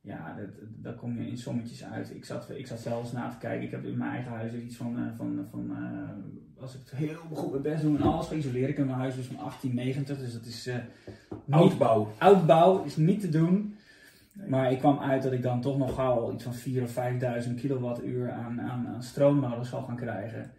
ja, 0.00 0.36
daar 0.68 0.94
kom 0.94 1.20
je 1.20 1.28
in 1.28 1.38
sommetjes 1.38 1.84
uit. 1.84 2.14
Ik 2.14 2.24
zat, 2.24 2.50
ik 2.50 2.66
zat 2.66 2.78
zelfs 2.78 3.12
na 3.12 3.28
te 3.28 3.38
kijken. 3.38 3.64
Ik 3.64 3.70
heb 3.70 3.84
in 3.84 3.96
mijn 3.96 4.10
eigen 4.10 4.32
huis 4.32 4.52
iets 4.52 4.76
van, 4.76 4.98
uh, 4.98 5.16
van, 5.16 5.46
van 5.50 5.70
uh, 5.70 6.62
als 6.62 6.74
ik 6.74 6.80
het 6.84 6.90
heel 6.98 7.14
goed 7.32 7.50
mijn 7.50 7.62
best 7.62 7.82
doe 7.82 7.96
en 7.96 8.02
alles 8.02 8.26
geïsoleerd. 8.26 8.68
Ik 8.68 8.76
heb 8.76 8.86
mijn 8.86 8.98
huis 8.98 9.14
dus 9.14 9.26
van 9.26 9.36
1890, 9.36 10.18
dus 10.18 10.32
dat 10.32 10.44
is... 10.44 10.66
Uh, 10.66 10.76
oudbouw. 11.50 12.12
Oudbouw 12.18 12.84
is 12.84 12.96
niet 12.96 13.20
te 13.20 13.28
doen. 13.28 13.75
Maar 14.48 14.72
ik 14.72 14.78
kwam 14.78 14.98
uit 14.98 15.22
dat 15.22 15.32
ik 15.32 15.42
dan 15.42 15.60
toch 15.60 15.78
nog 15.78 15.94
gauw 15.94 16.32
iets 16.32 16.44
van 16.44 16.54
4.000 16.54 16.82
of 16.82 16.98
5.000 17.46 17.54
kilowattuur 17.54 18.32
aan, 18.32 18.60
aan, 18.60 18.88
aan 18.88 19.02
stroom 19.02 19.40
nodig 19.40 19.66
zal 19.66 19.82
gaan 19.82 19.96
krijgen. 19.96 20.52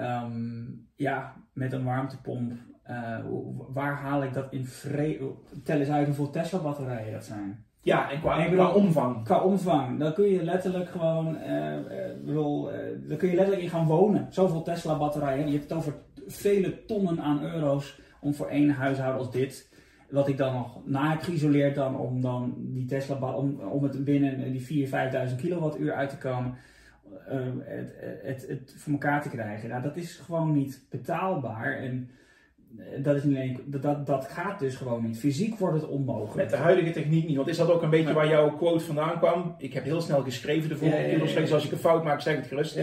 Um, 0.00 0.88
ja, 0.94 1.36
met 1.52 1.72
een 1.72 1.84
warmtepomp. 1.84 2.52
waar 3.72 3.94
haal 3.94 4.22
ik 4.22 4.32
dat 4.32 4.52
in 4.52 4.66
vrede... 4.66 5.32
Tel 5.64 5.78
eens 5.78 5.88
uit 5.88 6.06
hoeveel 6.06 6.30
Tesla 6.30 6.58
batterijen 6.58 7.12
dat 7.12 7.24
zijn. 7.24 7.64
Ja, 7.82 8.10
en 8.10 8.20
qua, 8.20 8.44
en 8.44 8.52
qua 8.52 8.72
omvang. 8.72 9.24
Qua 9.24 9.42
omvang. 9.42 9.98
Dan 9.98 10.12
kun 10.12 10.28
je 10.28 10.42
letterlijk 10.42 10.90
gewoon, 10.90 11.36
uh, 11.36 11.76
bedoel, 12.24 12.72
uh, 12.72 12.78
dan 13.08 13.16
kun 13.16 13.28
je 13.28 13.34
letterlijk 13.34 13.62
in 13.62 13.70
gaan 13.70 13.86
wonen. 13.86 14.26
Zoveel 14.30 14.62
Tesla 14.62 14.98
batterijen. 14.98 15.46
Je 15.46 15.52
hebt 15.52 15.68
het 15.68 15.78
over 15.78 15.94
vele 16.26 16.84
tonnen 16.84 17.20
aan 17.20 17.42
euro's 17.42 18.00
om 18.20 18.34
voor 18.34 18.48
één 18.48 18.70
huishouden 18.70 19.18
als 19.20 19.30
dit. 19.30 19.69
Wat 20.10 20.28
ik 20.28 20.36
dan 20.36 20.52
nog 20.52 20.80
na 20.84 21.10
heb 21.10 21.22
geïsoleerd 21.22 21.74
dan 21.74 21.96
om 21.96 22.20
dan 22.20 22.54
die 22.56 22.84
Tesla, 22.84 23.34
om, 23.34 23.60
om 23.60 23.82
het 23.82 24.04
binnen 24.04 24.52
die 24.52 24.86
4.000, 24.86 24.92
5.000 25.30 25.36
kilowattuur 25.36 25.92
uit 25.92 26.10
te 26.10 26.18
komen. 26.18 26.54
Uh, 27.32 27.38
het, 27.64 27.94
het, 28.22 28.48
het 28.48 28.74
voor 28.76 28.92
elkaar 28.92 29.22
te 29.22 29.28
krijgen. 29.28 29.68
Nou, 29.68 29.82
dat 29.82 29.96
is 29.96 30.16
gewoon 30.16 30.52
niet 30.52 30.86
betaalbaar. 30.90 31.76
En 31.76 32.10
dat, 33.02 33.16
is 33.16 33.22
niet 33.22 33.36
alleen, 33.36 33.60
dat, 33.66 34.06
dat 34.06 34.28
gaat 34.28 34.58
dus 34.58 34.76
gewoon 34.76 35.06
niet. 35.06 35.18
Fysiek 35.18 35.58
wordt 35.58 35.80
het 35.80 35.90
onmogelijk. 35.90 36.36
Met 36.36 36.50
de 36.50 36.56
huidige 36.56 36.90
techniek 36.90 37.26
niet. 37.26 37.36
Want 37.36 37.48
is 37.48 37.56
dat 37.56 37.70
ook 37.70 37.82
een 37.82 37.90
beetje 37.90 38.08
ja. 38.08 38.14
waar 38.14 38.28
jouw 38.28 38.56
quote 38.56 38.84
vandaan 38.84 39.18
kwam? 39.18 39.54
Ik 39.58 39.72
heb 39.72 39.84
heel 39.84 40.00
snel 40.00 40.22
geschreven 40.22 40.68
de 40.68 40.76
vorige 40.76 40.96
keer. 40.96 41.04
Ja, 41.04 41.24
ja, 41.24 41.40
ja, 41.40 41.54
Als 41.54 41.64
ik 41.64 41.72
een 41.72 41.78
fout 41.78 42.04
maak, 42.04 42.20
zeg 42.20 42.36
het 42.36 42.46
gerust. 42.46 42.78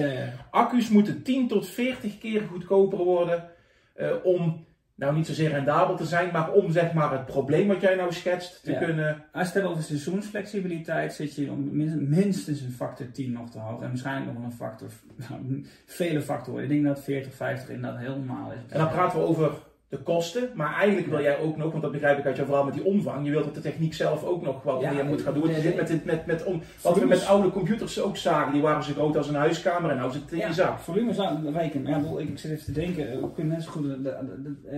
Accu's 0.51 0.89
moeten 0.89 1.23
10 1.23 1.47
tot 1.47 1.67
40 1.67 2.17
keer 2.17 2.41
goedkoper 2.41 2.97
worden. 2.97 3.49
Uh, 3.95 4.11
om, 4.23 4.65
nou 4.97 5.15
niet 5.15 5.25
zozeer 5.25 5.49
rendabel 5.49 5.95
te 5.95 6.05
zijn. 6.05 6.31
Maar 6.31 6.51
om 6.51 6.71
zeg 6.71 6.93
maar 6.93 7.11
het 7.11 7.25
probleem 7.25 7.67
wat 7.67 7.81
jij 7.81 7.95
nou 7.95 8.13
schetst 8.13 8.63
te 8.63 8.73
kunnen... 8.73 9.23
Als 9.31 9.51
je 9.51 9.59
het 9.59 9.67
over 9.67 9.83
seizoensflexibiliteit. 9.83 11.13
Zit 11.13 11.35
je 11.35 11.51
om 11.51 11.69
minstens 12.09 12.61
een 12.61 12.71
factor 12.71 13.11
10 13.11 13.31
nog 13.31 13.49
te 13.49 13.59
hoog. 13.59 13.81
En 13.81 13.87
waarschijnlijk 13.87 14.33
nog 14.33 14.43
een 14.43 14.51
factor... 14.51 14.89
Nou, 15.29 15.65
vele 15.85 16.21
factoren. 16.21 16.63
Ik 16.63 16.69
denk 16.69 16.83
dat 16.83 17.03
40, 17.03 17.33
50 17.33 17.69
inderdaad 17.69 17.99
heel 17.99 18.15
normaal 18.15 18.51
is. 18.51 18.71
En 18.71 18.79
dan 18.79 18.89
praten 18.89 19.19
we 19.19 19.25
over 19.25 19.51
de 19.89 19.97
kosten, 19.97 20.49
maar 20.53 20.73
eigenlijk 20.73 21.07
wil 21.07 21.21
jij 21.21 21.39
ook 21.39 21.57
nog, 21.57 21.71
want 21.71 21.83
dat 21.83 21.91
begrijp 21.91 22.17
ik 22.17 22.25
uit 22.25 22.35
jouw 22.35 22.45
verhaal 22.45 22.63
met 22.63 22.73
die 22.73 22.83
omvang, 22.83 23.25
je 23.25 23.31
wilt 23.31 23.43
dat 23.43 23.55
de 23.55 23.61
techniek 23.61 23.93
zelf 23.93 24.23
ook 24.23 24.41
nog 24.41 24.63
wat 24.63 24.81
ja, 24.81 24.91
meer 24.91 25.05
moet 25.05 25.21
gaan 25.21 25.33
doen. 25.33 25.51
Met, 25.75 26.05
met, 26.05 26.25
met 26.25 26.43
om, 26.43 26.61
wat 26.81 26.99
we 26.99 27.05
met 27.05 27.25
oude 27.25 27.51
computers 27.51 28.01
ook 28.01 28.17
zagen, 28.17 28.53
die 28.53 28.61
waren 28.61 28.83
zo 28.83 28.93
groot 28.93 29.17
als 29.17 29.27
een 29.27 29.35
huiskamer 29.35 29.91
en 29.91 29.97
nou 29.97 30.11
zit 30.11 30.21
het 30.21 30.31
in 30.31 30.47
je 30.47 30.53
zak. 30.53 30.79
Volume 30.79 31.13
zou 31.13 31.51
wijken. 31.53 31.85
Ja, 31.85 32.01
ik 32.17 32.37
zit 32.39 32.51
even 32.51 32.65
te 32.65 32.71
denken, 32.71 33.21
we 33.21 33.31
kunnen 33.31 33.53
net 33.53 33.63
zo 33.63 33.71
goed 33.71 33.85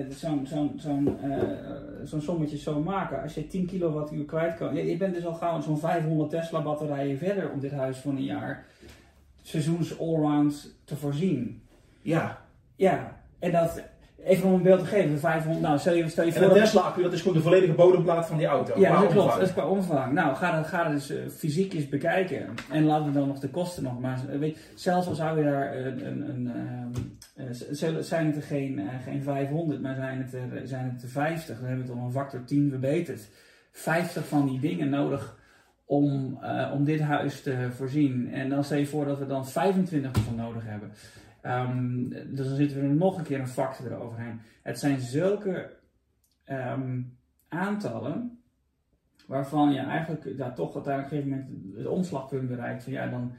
zo'n 0.09 0.47
zo, 0.47 0.71
zo, 0.77 0.99
uh, 1.25 2.07
zo 2.07 2.19
sommetje 2.19 2.57
zo 2.57 2.79
maken. 2.79 3.21
Als 3.21 3.33
je 3.33 3.47
10 3.47 3.65
kilowattuur 3.65 4.25
kwijt 4.25 4.55
kan, 4.55 4.75
je, 4.75 4.85
je 4.85 4.97
bent 4.97 5.13
dus 5.13 5.25
al 5.25 5.33
gauw 5.33 5.61
zo'n 5.61 5.79
500 5.79 6.29
Tesla 6.29 6.61
batterijen 6.61 7.17
verder 7.17 7.51
op 7.51 7.61
dit 7.61 7.71
huis 7.71 7.97
van 7.97 8.15
een 8.15 8.23
jaar 8.23 8.65
seizoens 9.41 9.99
allround 9.99 10.75
te 10.83 10.95
voorzien. 10.95 11.61
Ja. 12.01 12.41
Ja, 12.75 13.21
en 13.39 13.51
dat 13.51 13.81
Even 14.29 14.47
om 14.47 14.53
een 14.53 14.61
beeld 14.61 14.79
te 14.79 14.85
geven, 14.85 15.19
500, 15.19 15.61
nou 15.61 15.79
stel 15.79 15.93
je, 15.93 16.09
stel 16.09 16.25
je 16.25 16.31
voor... 16.33 16.41
En 16.41 16.49
een 16.49 16.55
Tesla 16.55 16.81
accu, 16.81 17.01
dat 17.01 17.13
is 17.13 17.21
gewoon 17.21 17.37
de 17.37 17.43
volledige 17.43 17.73
bodemplaat 17.73 18.27
van 18.27 18.37
die 18.37 18.45
auto. 18.45 18.79
Ja, 18.79 19.01
dat 19.01 19.11
klopt, 19.11 19.33
dat 19.33 19.47
is 19.47 19.53
qua 19.53 19.67
omvang. 19.67 20.13
Nou, 20.13 20.35
ga 20.35 20.55
dat, 20.55 20.67
ga 20.67 20.83
dat 20.83 20.91
dus 20.93 21.11
uh, 21.11 21.17
fysiek 21.29 21.73
eens 21.73 21.89
bekijken. 21.89 22.47
En 22.71 22.83
laten 22.83 23.05
we 23.05 23.11
dan 23.11 23.27
nog 23.27 23.39
de 23.39 23.49
kosten 23.49 23.83
nog 23.83 23.99
maar... 23.99 24.19
Weet, 24.39 24.71
zelfs 24.75 25.07
al 25.07 25.15
zou 25.15 25.37
je 25.37 25.43
daar 25.43 25.75
een... 25.75 26.05
een, 26.05 26.29
een 26.29 26.51
uh, 27.37 27.45
uh, 27.91 27.97
zijn 27.99 28.25
het 28.25 28.35
er 28.35 28.41
geen, 28.41 28.81
geen 29.03 29.23
500, 29.23 29.81
maar 29.81 29.95
zijn 29.95 30.17
het 30.17 30.33
er, 30.33 30.67
zijn 30.67 30.91
het 30.93 31.03
er 31.03 31.09
50. 31.09 31.57
Dan 31.57 31.67
hebben 31.67 31.85
we 31.85 31.91
het 31.91 31.99
om 31.99 32.05
een 32.05 32.11
factor 32.11 32.43
10 32.43 32.69
verbeterd. 32.69 33.29
50 33.71 34.27
van 34.27 34.47
die 34.47 34.59
dingen 34.59 34.89
nodig 34.89 35.37
om, 35.89 36.37
eh, 36.41 36.71
om 36.73 36.83
dit 36.83 36.99
huis 36.99 37.41
te 37.41 37.67
voorzien. 37.75 38.33
En 38.33 38.49
dan 38.49 38.63
stel 38.63 38.77
je 38.77 38.85
voor 38.85 39.05
dat 39.05 39.19
we 39.19 39.25
dan 39.25 39.47
25 39.47 40.11
van 40.23 40.35
nodig 40.35 40.63
hebben. 40.65 40.91
Ehm, 41.49 42.09
dus 42.09 42.47
dan 42.47 42.55
zitten 42.55 42.77
we 42.77 42.87
er 42.87 42.95
nog 42.95 43.17
een 43.17 43.23
keer 43.23 43.39
een 43.39 43.47
factor 43.47 43.91
eroverheen. 43.91 44.41
Het 44.61 44.79
zijn 44.79 44.99
zulke 44.99 45.77
ehm, 46.43 47.01
aantallen 47.47 48.41
waarvan 49.27 49.71
je 49.71 49.79
eigenlijk 49.79 50.37
ja, 50.37 50.51
toch 50.51 50.75
uiteindelijk 50.75 51.13
op 51.13 51.17
een 51.17 51.23
gegeven 51.23 51.53
moment 51.63 51.77
het 51.77 51.87
omslagpunt 51.87 52.47
bereikt 52.47 52.83
van 52.83 52.93
ja, 52.93 53.07
dan 53.07 53.31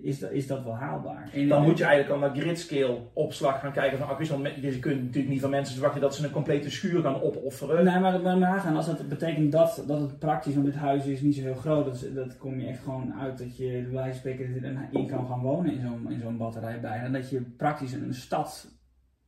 is 0.00 0.18
dat, 0.18 0.30
is 0.30 0.46
dat 0.46 0.64
wel 0.64 0.76
haalbaar. 0.76 1.30
dan 1.48 1.62
moet 1.62 1.78
je 1.78 1.84
eigenlijk 1.84 2.14
al 2.14 2.28
naar 2.28 2.40
gridscale 2.40 2.98
opslag 3.12 3.60
gaan 3.60 3.72
kijken 3.72 3.98
van 3.98 4.08
accu's. 4.08 4.28
Want 4.28 4.48
je 4.60 4.78
kunt 4.78 5.02
natuurlijk 5.02 5.28
niet 5.28 5.40
van 5.40 5.50
mensen 5.50 5.74
verwachten 5.74 6.00
dat 6.00 6.14
ze 6.14 6.24
een 6.24 6.30
complete 6.30 6.70
schuur 6.70 7.02
gaan 7.02 7.22
opofferen. 7.22 7.84
Nee, 7.84 7.98
maar, 7.98 8.20
maar 8.20 8.38
nagaan, 8.38 8.76
als 8.76 8.86
dat 8.86 9.08
betekent 9.08 9.52
dat, 9.52 9.84
dat 9.86 10.00
het 10.00 10.18
praktisch, 10.18 10.54
want 10.54 10.66
dit 10.66 10.74
huis 10.74 11.06
is 11.06 11.20
niet 11.20 11.34
zo 11.34 11.42
heel 11.42 11.54
groot, 11.54 11.84
dat, 11.84 12.14
dat 12.14 12.36
kom 12.36 12.60
je 12.60 12.66
echt 12.66 12.82
gewoon 12.82 13.14
uit 13.14 13.38
dat 13.38 13.56
je 13.56 13.66
bij 13.66 13.90
wijze 13.90 14.10
van 14.10 14.18
spreken 14.18 14.90
in 14.90 15.06
kan 15.06 15.26
gaan 15.26 15.40
wonen 15.40 15.72
in 15.72 15.80
zo'n 15.80 16.12
in 16.12 16.20
zo'n 16.20 16.36
batterij 16.36 16.80
bijna. 16.80 17.04
En 17.04 17.12
dat 17.12 17.30
je 17.30 17.40
praktisch 17.40 17.92
een 17.92 18.14
stad 18.14 18.76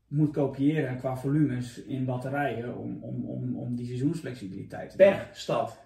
moet 0.09 0.33
kopiëren 0.33 0.97
qua 0.97 1.17
volumes 1.17 1.85
in 1.85 2.05
batterijen 2.05 2.77
om, 2.77 2.99
om, 3.03 3.25
om, 3.25 3.57
om 3.57 3.77
die 3.77 3.87
seizoensflexibiliteit 3.87 4.91
te 4.91 4.97
Per 4.97 5.29
stad? 5.33 5.79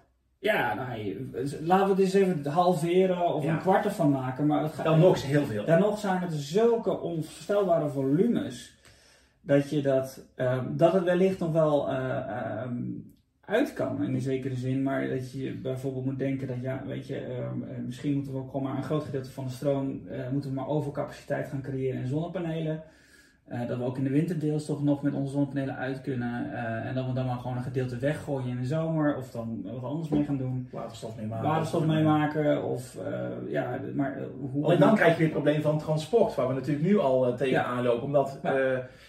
Ja, 0.45 0.73
nou, 0.73 1.29
laten 1.61 1.85
we 1.85 1.91
het 1.91 1.99
eens 1.99 2.13
even 2.13 2.45
halveren 2.45 3.33
of 3.33 3.45
een 3.45 3.59
kwart 3.59 3.85
ervan 3.85 4.09
maken. 4.09 4.45
Maar 4.45 4.63
het 4.63 4.73
gaat, 4.73 4.85
dan 4.85 4.99
nog 4.99 5.23
heel 5.23 5.45
veel. 5.45 5.65
Dan 5.65 5.79
nog 5.79 5.99
zijn 5.99 6.21
het 6.21 6.33
zulke 6.33 6.99
onvoorstelbare 6.99 7.89
volumes. 7.89 8.77
Dat, 9.41 9.69
je 9.69 9.81
dat, 9.81 10.21
um, 10.35 10.77
dat 10.77 10.93
het 10.93 11.03
wellicht 11.03 11.39
nog 11.39 11.51
wel 11.51 11.91
uh, 11.91 12.61
um, 12.65 13.13
uit 13.41 13.73
kan 13.73 14.03
in 14.03 14.13
een 14.13 14.21
zekere 14.21 14.55
zin. 14.55 14.83
Maar 14.83 15.07
dat 15.09 15.31
je 15.31 15.53
bijvoorbeeld 15.53 16.05
moet 16.05 16.19
denken 16.19 16.47
dat 16.47 16.61
ja, 16.61 16.83
weet 16.85 17.07
je, 17.07 17.37
um, 17.51 17.85
misschien 17.85 18.13
moeten 18.13 18.33
we 18.33 18.39
ook 18.39 18.51
gewoon 18.51 18.63
maar 18.63 18.77
een 18.77 18.83
groot 18.83 19.03
gedeelte 19.03 19.31
van 19.31 19.45
de 19.45 19.51
stroom 19.51 20.01
uh, 20.07 20.29
moeten 20.29 20.49
we 20.49 20.55
maar 20.55 20.67
overcapaciteit 20.67 21.47
gaan 21.47 21.61
creëren 21.61 22.01
in 22.01 22.07
zonnepanelen. 22.07 22.83
Uh, 23.51 23.67
dat 23.67 23.77
we 23.77 23.83
ook 23.83 23.97
in 23.97 24.03
de 24.03 24.09
winter 24.09 24.39
deels 24.39 24.65
toch 24.65 24.83
nog 24.83 25.01
met 25.01 25.13
onze 25.13 25.31
zonnepanelen 25.31 25.75
uit 25.75 26.01
kunnen. 26.01 26.49
Uh, 26.51 26.85
en 26.85 26.95
dat 26.95 27.05
we 27.05 27.13
dan 27.13 27.25
maar 27.25 27.37
gewoon 27.37 27.57
een 27.57 27.63
gedeelte 27.63 27.97
weggooien 27.97 28.47
in 28.47 28.57
de 28.57 28.65
zomer. 28.65 29.17
Of 29.17 29.31
dan 29.31 29.61
wat 29.63 29.83
anders 29.83 30.09
mee 30.09 30.23
gaan 30.23 30.37
doen. 30.37 30.67
Waterstof 30.71 31.15
mee 31.15 31.25
maken. 31.25 31.47
Waterstof 31.47 31.85
mee 31.85 32.03
maken. 32.03 32.63
Of, 32.63 32.97
uh, 33.07 33.51
ja, 33.51 33.79
maar 33.95 34.17
hoe... 34.51 34.65
Alleen 34.65 34.79
dan 34.79 34.95
krijg 34.95 35.11
je 35.11 35.17
weer 35.17 35.27
het 35.27 35.35
probleem 35.35 35.61
van 35.61 35.79
transport. 35.79 36.35
Waar 36.35 36.47
we 36.47 36.53
natuurlijk 36.53 36.85
nu 36.85 36.99
al 36.99 37.35
tegen 37.35 37.53
ja. 37.53 37.63
aanlopen. 37.63 38.03
Omdat 38.03 38.39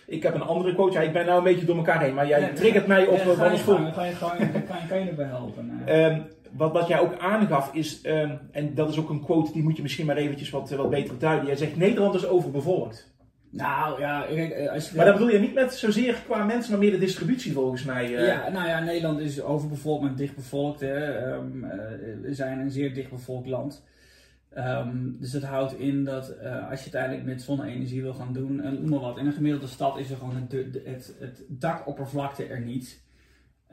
ik 0.06 0.22
heb 0.22 0.34
een 0.34 0.42
andere 0.42 0.74
coach. 0.74 0.92
Ja, 0.92 1.00
ik 1.00 1.12
ben 1.12 1.26
nou 1.26 1.38
een 1.38 1.44
beetje 1.44 1.66
door 1.66 1.76
elkaar 1.76 2.00
heen. 2.00 2.14
Maar 2.14 2.28
jij 2.28 2.52
triggert 2.54 2.86
mij 2.86 3.06
op 3.06 3.22
wat 3.22 3.52
is 3.52 3.60
goed. 3.60 3.78
Ga 3.92 4.04
je, 4.04 4.18
kan, 4.20 4.30
kan, 4.66 4.76
kan 4.88 5.00
je 5.00 5.08
erbij 5.08 5.26
helpen. 5.26 5.82
Um, 5.88 6.22
wat, 6.52 6.72
wat 6.72 6.88
jij 6.88 7.00
ook 7.00 7.18
aangaf 7.18 7.74
is, 7.74 8.00
um, 8.06 8.38
en 8.50 8.74
dat 8.74 8.88
is 8.88 8.98
ook 8.98 9.10
een 9.10 9.24
quote 9.24 9.52
die 9.52 9.62
moet 9.62 9.76
je 9.76 9.82
misschien 9.82 10.06
maar 10.06 10.16
eventjes 10.16 10.50
wat, 10.50 10.70
wat 10.70 10.90
beter 10.90 11.18
duiden. 11.18 11.46
Jij 11.46 11.56
zegt 11.56 11.76
Nederland 11.76 12.14
is 12.14 12.26
overbevolkt. 12.26 13.14
Nou 13.56 14.00
ja, 14.00 14.26
eh, 14.26 14.72
als 14.72 14.90
je 14.90 14.96
maar 14.96 15.04
dat 15.04 15.14
bedoel 15.14 15.32
je 15.32 15.38
niet 15.38 15.54
met 15.54 15.74
zozeer 15.74 16.22
qua 16.24 16.44
mensen, 16.44 16.70
maar 16.70 16.80
meer 16.80 16.90
de 16.90 16.98
distributie 16.98 17.52
volgens 17.52 17.84
mij. 17.84 18.10
Uh... 18.10 18.26
Ja, 18.26 18.48
nou 18.48 18.68
ja, 18.68 18.80
Nederland 18.80 19.20
is 19.20 19.42
overbevolkt 19.42 20.02
met 20.02 20.18
dichtbevolkt. 20.18 20.80
Hè. 20.80 21.26
Um, 21.32 21.64
uh, 21.64 21.70
we 22.22 22.34
zijn 22.34 22.58
een 22.58 22.70
zeer 22.70 22.94
dichtbevolkt 22.94 23.48
land. 23.48 23.84
Um, 24.58 25.16
dus 25.20 25.30
dat 25.30 25.42
houdt 25.42 25.78
in 25.78 26.04
dat 26.04 26.34
uh, 26.42 26.70
als 26.70 26.84
je 26.84 26.92
uiteindelijk 26.92 27.24
met 27.24 27.42
zonne-energie 27.42 28.02
wil 28.02 28.14
gaan 28.14 28.32
doen, 28.32 28.60
en 28.60 28.74
noem 28.74 28.90
maar 28.90 29.00
wat, 29.00 29.18
in 29.18 29.26
een 29.26 29.32
gemiddelde 29.32 29.66
stad 29.66 29.98
is 29.98 30.10
er 30.10 30.16
gewoon 30.16 30.48
het, 30.48 30.52
het, 30.84 31.14
het 31.18 31.44
dakoppervlakte 31.48 32.44
er 32.44 32.60
niet. 32.60 33.04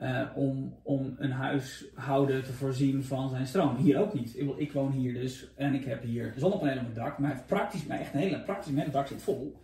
Uh, 0.02 0.22
om, 0.34 0.74
om 0.82 1.14
een 1.18 1.30
huishouder 1.30 2.42
te 2.42 2.52
voorzien 2.52 3.04
van 3.04 3.28
zijn 3.28 3.46
stroom. 3.46 3.76
Hier 3.76 4.00
ook 4.00 4.14
niet. 4.14 4.38
Ik, 4.38 4.56
ik, 4.56 4.72
woon 4.72 4.92
hier 4.92 5.14
dus 5.14 5.52
en 5.56 5.74
ik 5.74 5.84
heb 5.84 6.02
hier 6.02 6.34
zonnepanelen 6.36 6.78
op 6.78 6.94
mijn 6.94 7.06
dak, 7.06 7.18
maar 7.18 7.42
praktisch, 7.46 7.86
maar 7.86 8.00
echt 8.00 8.14
een 8.14 8.20
hele 8.20 8.40
praktisch, 8.40 8.72
mijn 8.72 8.90
dak 8.90 9.06
zit 9.06 9.22
vol. 9.22 9.62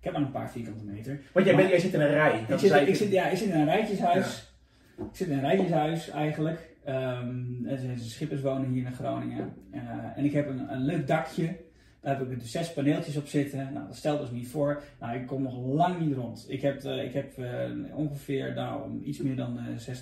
Ik 0.00 0.06
heb 0.06 0.12
maar 0.12 0.22
een 0.22 0.30
paar 0.30 0.50
vierkante 0.50 0.84
meter. 0.84 1.20
Want 1.32 1.46
jij, 1.46 1.68
jij 1.68 1.78
zit 1.78 1.94
in 1.94 2.00
een 2.00 2.08
rij. 2.08 2.44
Ik 2.48 2.58
zit, 2.58 2.88
ik 2.88 2.94
zit, 2.94 3.10
ja, 3.10 3.28
ik 3.28 3.36
zit 3.36 3.48
in 3.48 3.60
een 3.60 3.64
rijtjeshuis. 3.64 4.52
Ja. 4.96 5.04
Ik 5.04 5.16
zit 5.16 5.28
in 5.28 5.32
een 5.32 5.40
rijtjeshuis 5.40 6.10
eigenlijk. 6.10 6.76
Um, 6.88 7.66
er 7.66 7.78
zijn 7.78 7.98
schippers 7.98 8.40
wonen 8.40 8.70
hier 8.70 8.86
in 8.86 8.92
Groningen. 8.92 9.52
Uh, 9.74 9.80
en 10.16 10.24
ik 10.24 10.32
heb 10.32 10.48
een, 10.48 10.72
een 10.72 10.84
leuk 10.84 11.06
dakje. 11.06 11.56
Daar 12.00 12.18
heb 12.18 12.30
ik 12.30 12.40
dus 12.40 12.50
zes 12.50 12.72
paneeltjes 12.72 13.16
op 13.16 13.26
zitten. 13.26 13.72
Nou, 13.72 13.86
dat 13.86 13.96
stelt 13.96 14.20
dus 14.20 14.30
niet 14.30 14.48
voor. 14.48 14.82
Nou, 15.00 15.18
ik 15.18 15.26
kom 15.26 15.42
nog 15.42 15.56
lang 15.56 16.00
niet 16.00 16.16
rond. 16.16 16.44
Ik 16.48 16.62
heb, 16.62 16.84
uh, 16.84 17.04
ik 17.04 17.12
heb 17.12 17.38
uh, 17.38 17.46
ongeveer 17.94 18.54
nou, 18.54 19.02
iets 19.02 19.18
meer 19.18 19.36
dan 19.36 19.58
uh, 19.58 19.96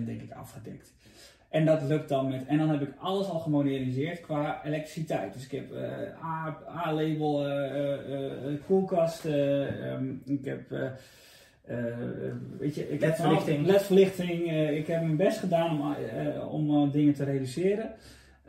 60% 0.00 0.04
denk 0.04 0.22
ik 0.22 0.32
afgedekt. 0.32 0.92
En 1.48 1.64
dat 1.64 1.82
lukt 1.82 2.08
dan 2.08 2.28
met. 2.28 2.46
En 2.46 2.58
dan 2.58 2.68
heb 2.68 2.82
ik 2.82 2.92
alles 2.98 3.28
al 3.28 3.38
gemoderniseerd 3.38 4.20
qua 4.20 4.64
elektriciteit. 4.64 5.32
Dus 5.32 5.44
ik 5.44 5.50
heb 5.50 5.72
A-label 6.74 7.46
koelkasten. 8.66 9.88
Um, 9.92 10.22
ik 10.24 10.44
heb. 10.44 10.70
weet 12.58 12.74
je, 12.74 12.90
ik 12.90 13.00
LED-verlichting. 13.00 13.66
LED-verlichting. 13.66 14.52
ik 14.70 14.86
heb 14.86 15.02
mijn 15.02 15.16
best 15.16 15.38
gedaan 15.38 15.96
om, 16.50 16.70
om 16.76 16.90
dingen 16.90 17.14
te 17.14 17.24
reduceren. 17.24 17.94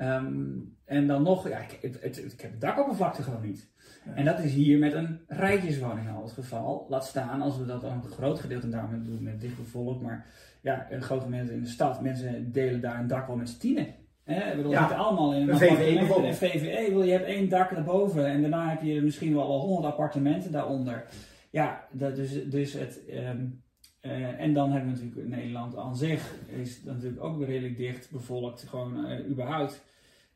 Um, 0.01 0.77
en 0.89 1.07
dan 1.07 1.23
nog, 1.23 1.49
ja, 1.49 1.57
ik, 1.57 1.77
het, 1.81 2.01
het, 2.01 2.17
ik 2.33 2.41
heb 2.41 2.51
het 2.51 2.61
dakoppervlakte 2.61 3.23
gewoon 3.23 3.41
niet. 3.41 3.67
En 4.15 4.25
dat 4.25 4.39
is 4.39 4.53
hier 4.53 4.79
met 4.79 4.93
een 4.93 5.19
rijtjeswoning 5.27 6.09
al 6.09 6.23
het 6.23 6.31
geval. 6.31 6.85
Laat 6.89 7.05
staan 7.05 7.41
als 7.41 7.57
we 7.57 7.65
dat 7.65 7.83
een 7.83 8.03
groot 8.03 8.39
gedeelte 8.39 8.69
daarmee 8.69 9.01
doen 9.01 9.23
met 9.23 9.41
dichtbevolkt. 9.41 10.01
Maar 10.01 10.25
ja, 10.61 10.87
een 10.89 11.01
groot 11.01 11.23
gedeelte 11.23 11.53
in 11.53 11.61
de 11.61 11.67
stad, 11.67 12.01
mensen 12.01 12.51
delen 12.51 12.81
daar 12.81 12.99
een 12.99 13.07
dak 13.07 13.27
wel 13.27 13.35
met 13.35 13.49
z'n 13.49 13.59
tienen. 13.59 13.87
We 14.23 14.53
bedoel, 14.55 14.71
ja, 14.71 14.87
allemaal 14.87 15.33
in 15.33 15.49
een, 15.49 15.57
VVE. 15.57 16.33
VVE, 16.33 17.05
je 17.05 17.11
hebt 17.11 17.25
één 17.25 17.49
dak 17.49 17.75
daarboven 17.75 18.25
en 18.25 18.41
daarna 18.41 18.69
heb 18.69 18.81
je 18.81 19.01
misschien 19.01 19.33
wel 19.33 19.43
al 19.43 19.59
honderd 19.59 19.85
appartementen 19.85 20.51
daaronder. 20.51 21.05
Ja, 21.49 21.87
dat 21.91 22.15
dus, 22.15 22.49
dus 22.49 22.73
het... 22.73 23.01
Um, 23.09 23.63
uh, 24.01 24.39
en 24.39 24.53
dan 24.53 24.71
hebben 24.71 24.93
we 24.93 25.03
natuurlijk 25.03 25.27
Nederland 25.27 25.77
aan 25.77 25.95
zich, 25.95 26.35
is 26.47 26.83
natuurlijk 26.83 27.23
ook 27.23 27.43
redelijk 27.43 27.77
dicht 27.77 28.11
bevolkt, 28.11 28.63
gewoon 28.63 29.05
uh, 29.05 29.29
überhaupt. 29.29 29.83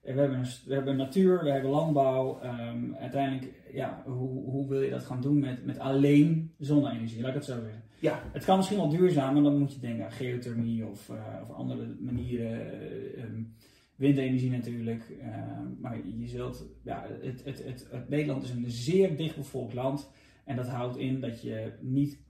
We 0.04 0.12
hebben, 0.12 0.46
we 0.66 0.74
hebben 0.74 0.98
natuur, 0.98 1.44
we 1.44 1.52
hebben 1.52 1.72
landbouw. 1.72 2.40
Um, 2.44 2.96
uiteindelijk, 2.96 3.54
ja, 3.72 4.04
hoe, 4.06 4.50
hoe 4.50 4.70
wil 4.70 4.82
je 4.82 4.90
dat 4.90 5.04
gaan 5.04 5.22
doen 5.22 5.40
met, 5.40 5.66
met 5.66 5.80
alleen 5.80 6.54
zonne-energie? 6.58 7.22
Laat 7.22 7.30
ik 7.30 7.36
het 7.36 7.46
zo 7.46 7.60
zeggen. 7.62 7.84
Ja. 8.00 8.24
Het 8.34 8.46
kan 8.46 8.58
misschien 8.58 8.78
wel 8.78 8.90
duurzaam, 8.90 9.34
maar 9.34 9.44
dan 9.44 9.58
moet 9.58 9.74
je 9.74 9.80
denken 9.80 10.06
aan 10.06 10.12
geothermie 10.12 10.86
of, 10.88 11.10
uh, 11.10 11.18
of 11.42 11.56
andere 11.56 11.96
manieren. 12.00 12.84
Um, 13.24 13.56
windenergie 13.96 14.50
natuurlijk. 14.50 15.10
Uh, 15.10 15.60
maar 15.80 16.08
je 16.08 16.28
zult, 16.28 16.66
ja, 16.84 17.08
het, 17.22 17.44
het, 17.44 17.64
het, 17.64 17.88
het, 17.92 18.10
Nederland 18.10 18.44
is 18.44 18.50
een 18.50 18.72
zeer 18.72 19.18
dichtbevolkt 19.18 19.74
land. 19.74 20.12
En 20.46 20.56
dat 20.56 20.68
houdt 20.68 20.98
in 20.98 21.20
dat 21.20 21.42
je 21.42 21.74
niet 21.82 22.24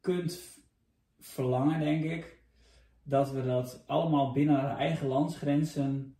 kunt 0.00 0.40
verlangen, 1.18 1.80
denk 1.80 2.04
ik, 2.04 2.42
dat 3.02 3.32
we 3.32 3.44
dat 3.44 3.84
allemaal 3.86 4.32
binnen 4.32 4.60
de 4.60 4.66
eigen 4.66 5.06
landsgrenzen 5.06 6.15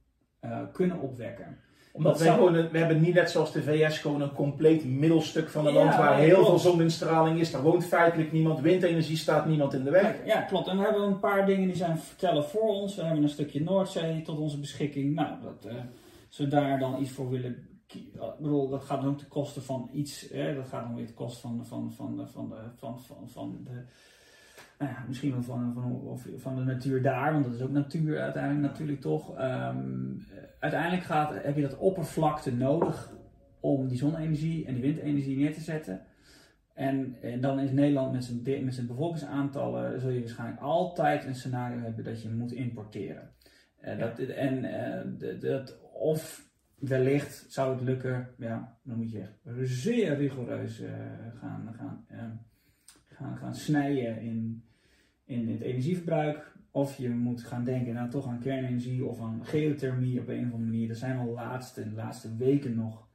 uh, 0.46 0.58
kunnen 0.72 1.00
opwekken. 1.00 1.58
Omdat 1.92 2.18
wij 2.18 2.38
we 2.70 2.78
hebben 2.78 3.00
niet 3.00 3.14
net 3.14 3.30
zoals 3.30 3.52
de 3.52 3.62
VS 3.62 3.98
gewoon 3.98 4.20
een 4.20 4.32
compleet 4.32 4.84
middelstuk 4.84 5.48
van 5.48 5.66
een 5.66 5.72
ja, 5.72 5.78
land 5.78 5.96
waar 5.96 6.18
heel 6.18 6.44
veel 6.44 6.58
zoninstraling 6.58 7.40
is. 7.40 7.50
Daar 7.50 7.62
woont 7.62 7.84
feitelijk 7.84 8.32
niemand, 8.32 8.60
windenergie 8.60 9.16
staat 9.16 9.46
niemand 9.46 9.74
in 9.74 9.84
de 9.84 9.90
weg. 9.90 10.16
Ja, 10.24 10.40
klopt. 10.40 10.68
En 10.68 10.76
we 10.76 10.84
hebben 10.84 11.02
een 11.02 11.18
paar 11.18 11.46
dingen 11.46 11.66
die 11.66 11.76
zijn 11.76 11.98
vertellen 11.98 12.44
voor 12.44 12.68
ons. 12.68 12.96
We 12.96 13.02
hebben 13.02 13.22
een 13.22 13.28
stukje 13.28 13.62
Noordzee 13.62 14.22
tot 14.22 14.38
onze 14.38 14.60
beschikking. 14.60 15.14
Nou, 15.14 15.28
dat, 15.42 15.72
uh, 15.72 15.78
als 16.28 16.36
we 16.36 16.48
daar 16.48 16.78
dan 16.78 17.00
iets 17.00 17.10
voor 17.10 17.30
willen 17.30 17.76
ik 17.94 18.36
bedoel, 18.38 18.68
dat 18.68 18.84
gaat 18.84 19.00
dan 19.00 19.10
ook 19.10 19.18
ten 19.18 19.28
koste 19.28 19.60
van 19.60 19.88
iets. 19.92 20.28
Hè? 20.32 20.54
Dat 20.54 20.66
gaat 20.66 20.84
dan 20.84 20.94
weer 20.94 21.06
ten 21.06 21.14
koste 21.14 21.40
van, 21.40 21.66
van, 21.66 21.92
van, 21.92 22.28
van, 22.32 22.48
de, 22.48 22.56
van, 22.76 23.00
van, 23.00 23.28
van 23.28 23.60
de 23.64 23.84
nou 24.78 24.90
ja, 24.90 25.04
misschien 25.08 25.30
wel 25.30 25.42
van, 25.42 25.72
van, 25.74 26.18
van 26.36 26.56
de 26.56 26.62
natuur 26.62 27.02
daar, 27.02 27.32
want 27.32 27.44
dat 27.44 27.54
is 27.54 27.62
ook 27.62 27.70
natuur 27.70 28.20
uiteindelijk 28.20 28.62
natuurlijk 28.62 29.00
toch. 29.00 29.38
Um, 29.40 30.22
uiteindelijk 30.58 31.02
gaat, 31.02 31.42
heb 31.42 31.56
je 31.56 31.62
dat 31.62 31.76
oppervlakte 31.76 32.52
nodig 32.52 33.14
om 33.60 33.88
die 33.88 33.98
zonne-energie 33.98 34.66
en 34.66 34.74
die 34.74 34.82
windenergie 34.82 35.36
neer 35.36 35.54
te 35.54 35.60
zetten. 35.60 36.00
En, 36.74 37.16
en, 37.22 37.40
dan 37.40 37.60
is 37.60 37.70
Nederland 37.70 38.12
met 38.12 38.24
zijn, 38.24 38.64
met 38.64 38.74
zijn 38.74 38.86
bevolkingsaantallen, 38.86 40.00
zul 40.00 40.10
je 40.10 40.20
waarschijnlijk 40.20 40.60
altijd 40.60 41.24
een 41.24 41.34
scenario 41.34 41.78
hebben 41.78 42.04
dat 42.04 42.22
je 42.22 42.28
moet 42.28 42.52
importeren. 42.52 43.30
Uh, 43.84 43.98
dat, 43.98 44.18
en 44.18 44.64
uh, 44.64 45.40
dat, 45.40 45.78
of 45.92 46.50
wellicht 46.78 47.44
zou 47.48 47.74
het 47.74 47.84
lukken, 47.84 48.28
ja, 48.38 48.78
dan 48.82 48.96
moet 48.96 49.10
je 49.10 49.20
echt 49.20 49.40
zeer 49.62 50.16
rigoureus 50.16 50.80
uh, 50.80 50.88
gaan, 51.40 51.74
gaan 51.78 52.04
ehm, 52.08 52.30
gaan, 53.16 53.36
gaan 53.36 53.54
snijden 53.54 54.20
in, 54.20 54.64
in 55.26 55.48
het 55.48 55.60
energieverbruik. 55.60 56.54
Of 56.70 56.96
je 56.96 57.08
moet 57.08 57.42
gaan 57.42 57.64
denken 57.64 57.94
nou, 57.94 58.10
toch 58.10 58.26
aan 58.26 58.40
kernenergie 58.40 59.04
of 59.04 59.20
aan 59.20 59.40
geothermie 59.42 60.20
op 60.20 60.28
een 60.28 60.46
of 60.46 60.52
andere 60.52 60.62
manier. 60.62 60.88
Er 60.88 60.96
zijn 60.96 61.18
al 61.18 61.32
laatste, 61.32 61.88
de 61.88 61.94
laatste 61.94 62.36
weken 62.36 62.74
nog 62.74 63.06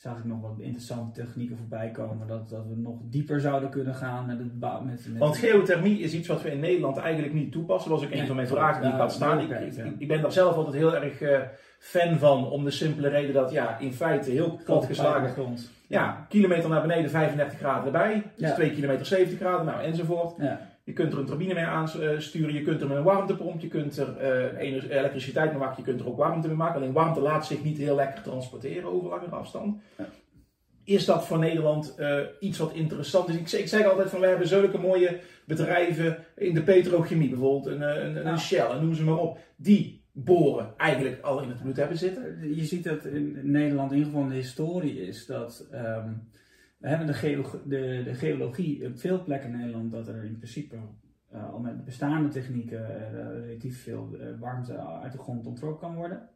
zag 0.00 0.18
ik 0.18 0.24
nog 0.24 0.40
wat 0.40 0.58
interessante 0.58 1.20
technieken 1.20 1.56
voorbij 1.56 1.90
komen. 1.90 2.26
Dat, 2.26 2.48
dat 2.48 2.66
we 2.66 2.76
nog 2.76 2.98
dieper 3.02 3.40
zouden 3.40 3.70
kunnen 3.70 3.94
gaan 3.94 4.26
met 4.26 4.38
het 4.38 4.58
bouwen. 4.58 4.86
Met, 4.86 5.06
met 5.08 5.18
Want 5.18 5.36
geothermie 5.36 5.98
is 5.98 6.12
iets 6.12 6.28
wat 6.28 6.42
we 6.42 6.50
in 6.50 6.60
Nederland 6.60 6.96
eigenlijk 6.96 7.34
niet 7.34 7.52
toepassen. 7.52 7.90
Dat 7.90 8.00
was 8.00 8.08
ook 8.08 8.14
een 8.14 8.26
van 8.26 8.36
mijn 8.36 8.48
vragen 8.48 8.82
die 8.82 8.90
ik 8.90 8.98
had 8.98 9.12
staan. 9.12 9.40
Ik, 9.40 9.50
ik, 9.50 9.94
ik, 9.98 10.08
ben 10.08 10.22
daar 10.22 10.32
zelf 10.32 10.56
altijd 10.56 10.74
heel 10.74 10.96
erg 10.96 11.20
uh, 11.20 11.38
fan 11.78 12.18
van, 12.18 12.50
om 12.50 12.64
de 12.64 12.70
simpele 12.70 13.08
reden 13.08 13.34
dat 13.34 13.50
ja, 13.50 13.78
in 13.78 13.92
feite 13.92 14.30
heel 14.30 14.60
plat 14.64 14.86
geslagen 14.86 15.30
grond. 15.30 15.70
Ja, 15.86 16.26
kilometer 16.28 16.70
naar 16.70 16.80
beneden 16.80 17.10
35 17.10 17.58
graden 17.58 17.84
erbij. 17.84 18.22
Dus 18.36 18.48
ja. 18.48 18.54
2 18.54 18.70
kilometer 18.70 19.06
70 19.06 19.38
graden, 19.38 19.66
nou 19.66 19.82
enzovoort. 19.82 20.34
Ja. 20.38 20.69
Je 20.90 20.96
kunt 20.96 21.12
er 21.12 21.18
een 21.18 21.26
turbine 21.26 21.54
mee 21.54 21.64
aansturen, 21.64 22.54
je 22.54 22.62
kunt 22.62 22.80
er 22.80 22.88
met 22.88 22.96
een 22.96 23.02
warmtepomp, 23.02 23.60
je 23.60 23.68
kunt 23.68 23.96
er 23.96 24.08
uh, 24.56 24.90
elektriciteit 24.90 25.50
mee 25.50 25.60
maken, 25.60 25.76
je 25.76 25.82
kunt 25.82 26.00
er 26.00 26.08
ook 26.08 26.16
warmte 26.16 26.48
mee 26.48 26.56
maken. 26.56 26.80
Alleen 26.80 26.92
warmte 26.92 27.20
laat 27.20 27.46
zich 27.46 27.64
niet 27.64 27.78
heel 27.78 27.94
lekker 27.94 28.22
transporteren 28.22 28.92
over 28.92 29.08
langere 29.08 29.34
afstand. 29.34 29.80
Ja. 29.98 30.04
Is 30.84 31.04
dat 31.04 31.26
voor 31.26 31.38
Nederland 31.38 31.94
uh, 31.98 32.18
iets 32.40 32.58
wat 32.58 32.72
interessant 32.72 33.28
is? 33.28 33.34
Ik, 33.34 33.50
ik, 33.60 33.68
zeg 33.68 33.84
altijd 33.86 34.10
van, 34.10 34.20
we 34.20 34.26
hebben 34.26 34.48
zulke 34.48 34.78
mooie 34.78 35.20
bedrijven 35.44 36.18
in 36.36 36.54
de 36.54 36.62
petrochemie 36.62 37.28
bijvoorbeeld, 37.28 37.66
een, 37.66 37.82
een, 37.82 38.26
een 38.26 38.38
Shell, 38.38 38.66
en 38.66 38.80
noem 38.80 38.94
ze 38.94 39.04
maar 39.04 39.18
op, 39.18 39.38
die 39.56 40.04
boren 40.12 40.74
eigenlijk 40.76 41.22
al 41.22 41.42
in 41.42 41.48
het 41.48 41.62
bloed 41.62 41.76
hebben 41.76 41.98
zitten. 41.98 42.54
Je 42.54 42.64
ziet 42.64 42.84
dat 42.84 43.04
in 43.04 43.38
Nederland 43.42 43.90
in 43.90 43.96
ieder 43.98 44.12
geval 44.12 44.28
de 44.28 44.34
historie 44.34 45.06
is 45.06 45.26
dat... 45.26 45.68
Um, 45.72 46.28
we 46.80 46.88
hebben 46.88 47.06
de, 47.06 47.42
de, 47.66 48.02
de, 48.04 48.14
geologie 48.14 48.86
op 48.86 48.98
veel 48.98 49.22
plekken 49.22 49.50
in 49.50 49.58
Nederland 49.58 49.92
dat 49.92 50.08
er 50.08 50.24
in 50.24 50.36
principe 50.36 50.76
uh, 51.32 51.52
al 51.52 51.58
met 51.58 51.84
bestaande 51.84 52.28
technieken 52.28 52.80
uh, 52.80 53.46
relatief 53.46 53.82
veel 53.82 54.08
uh, 54.12 54.40
warmte 54.40 54.78
uit 54.78 55.12
de 55.12 55.18
grond 55.18 55.46
ontrokken 55.46 55.88
kan 55.88 55.96
worden. 55.96 56.28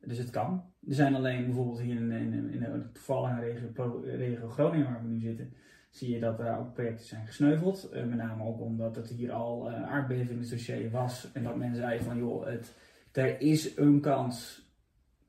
Dus 0.00 0.18
het 0.18 0.30
kan. 0.30 0.64
Er 0.88 0.94
zijn 0.94 1.14
alleen 1.14 1.44
bijvoorbeeld 1.44 1.80
hier 1.80 1.96
in, 1.96 2.10
in, 2.10 2.50
in 2.50 2.60
de 2.60 2.90
toevallige 2.92 3.40
regio, 3.40 4.00
regio 4.04 4.48
Groningen 4.48 4.86
waar 4.86 5.02
we 5.02 5.08
nu 5.08 5.20
zitten, 5.20 5.52
zie 5.90 6.10
je 6.10 6.20
dat 6.20 6.40
er 6.40 6.58
ook 6.58 6.72
projecten 6.72 7.06
zijn 7.06 7.26
gesneuveld. 7.26 7.90
met 7.92 8.14
name 8.14 8.44
ook 8.44 8.60
omdat 8.60 8.96
het 8.96 9.10
hier 9.10 9.32
al 9.32 9.70
aardbevingsdossier 9.70 10.90
was 10.90 11.32
en 11.32 11.42
dat 11.42 11.56
men 11.56 11.74
zei 11.74 12.00
van 12.00 12.18
joh, 12.18 12.46
het, 12.46 12.74
er 13.12 13.40
is 13.40 13.76
een 13.76 14.00
kans 14.00 14.63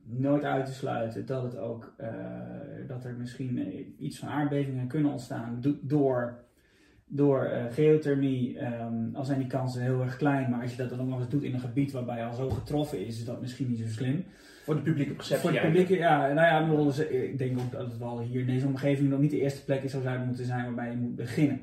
nooit 0.08 0.44
uit 0.44 0.66
te 0.66 0.72
sluiten 0.72 1.26
dat, 1.26 1.42
het 1.42 1.58
ook, 1.58 1.94
uh, 2.00 2.08
dat 2.88 3.04
er 3.04 3.14
misschien 3.14 3.58
eh, 3.58 3.86
iets 3.98 4.18
van 4.18 4.28
aardbevingen 4.28 4.86
kunnen 4.86 5.12
ontstaan 5.12 5.62
door, 5.80 6.44
door 7.06 7.44
uh, 7.44 7.64
geothermie. 7.70 8.64
Um, 8.64 9.10
al 9.14 9.24
zijn 9.24 9.38
die 9.38 9.48
kansen 9.48 9.82
heel 9.82 10.02
erg 10.02 10.16
klein, 10.16 10.50
maar 10.50 10.60
als 10.60 10.70
je 10.70 10.76
dat 10.76 10.90
dan 10.90 11.00
ook 11.00 11.08
nog 11.08 11.18
eens 11.18 11.28
doet 11.28 11.42
in 11.42 11.54
een 11.54 11.60
gebied 11.60 11.92
waarbij 11.92 12.24
al 12.24 12.34
zo 12.34 12.50
getroffen 12.50 13.06
is, 13.06 13.18
is 13.18 13.24
dat 13.24 13.40
misschien 13.40 13.68
niet 13.68 13.78
zo 13.78 13.86
slim. 13.86 14.24
Voor 14.64 14.74
de 14.74 14.80
publieke 14.80 15.12
perceptie. 15.12 15.48
Voor 15.48 15.60
de 15.60 15.66
publieke, 15.66 15.96
ja. 15.96 16.32
Nou 16.32 16.46
ja, 16.46 17.04
ik 17.08 17.38
denk 17.38 17.58
ook 17.58 17.72
dat 17.72 17.86
het 17.86 17.98
wel 17.98 18.20
hier 18.20 18.40
in 18.40 18.46
deze 18.46 18.66
omgeving 18.66 19.08
nog 19.08 19.20
niet 19.20 19.30
de 19.30 19.40
eerste 19.40 19.64
plek 19.64 19.82
is 19.82 19.90
zou 19.90 20.02
zouden 20.02 20.26
moeten 20.26 20.44
zijn 20.44 20.64
waarbij 20.64 20.90
je 20.90 20.96
moet 20.96 21.16
beginnen. 21.16 21.60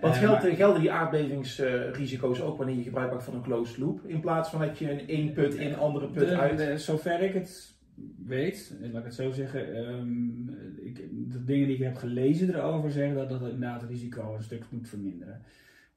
Wat 0.00 0.14
uh, 0.14 0.18
geldt, 0.18 0.56
gelden 0.56 0.80
die 0.80 0.92
aardbevingsrisico's 0.92 2.40
ook 2.40 2.56
wanneer 2.56 2.76
je 2.76 2.82
gebruik 2.82 3.10
maakt 3.10 3.24
van 3.24 3.34
een 3.34 3.42
closed 3.42 3.78
loop? 3.78 4.00
In 4.06 4.20
plaats 4.20 4.50
van 4.50 4.60
dat 4.60 4.78
je 4.78 4.90
een 4.90 5.08
één 5.08 5.32
put 5.32 5.54
in 5.54 5.66
een 5.66 5.78
andere 5.78 6.06
put 6.06 6.30
uit. 6.30 6.58
De, 6.58 6.78
zover 6.78 7.22
ik 7.22 7.34
het 7.34 7.75
weet, 8.26 8.74
laat 8.80 8.98
ik 8.98 9.04
het 9.04 9.14
zo 9.14 9.32
zeggen, 9.32 9.76
um, 9.76 10.48
ik, 10.76 10.96
de 11.32 11.44
dingen 11.44 11.66
die 11.66 11.76
ik 11.76 11.82
heb 11.82 11.96
gelezen 11.96 12.54
erover 12.54 12.90
zeggen 12.90 13.14
dat 13.14 13.28
dat 13.28 13.40
inderdaad 13.40 13.80
het 13.80 13.90
risico 13.90 14.34
een 14.34 14.42
stuk 14.42 14.64
moet 14.70 14.88
verminderen. 14.88 15.42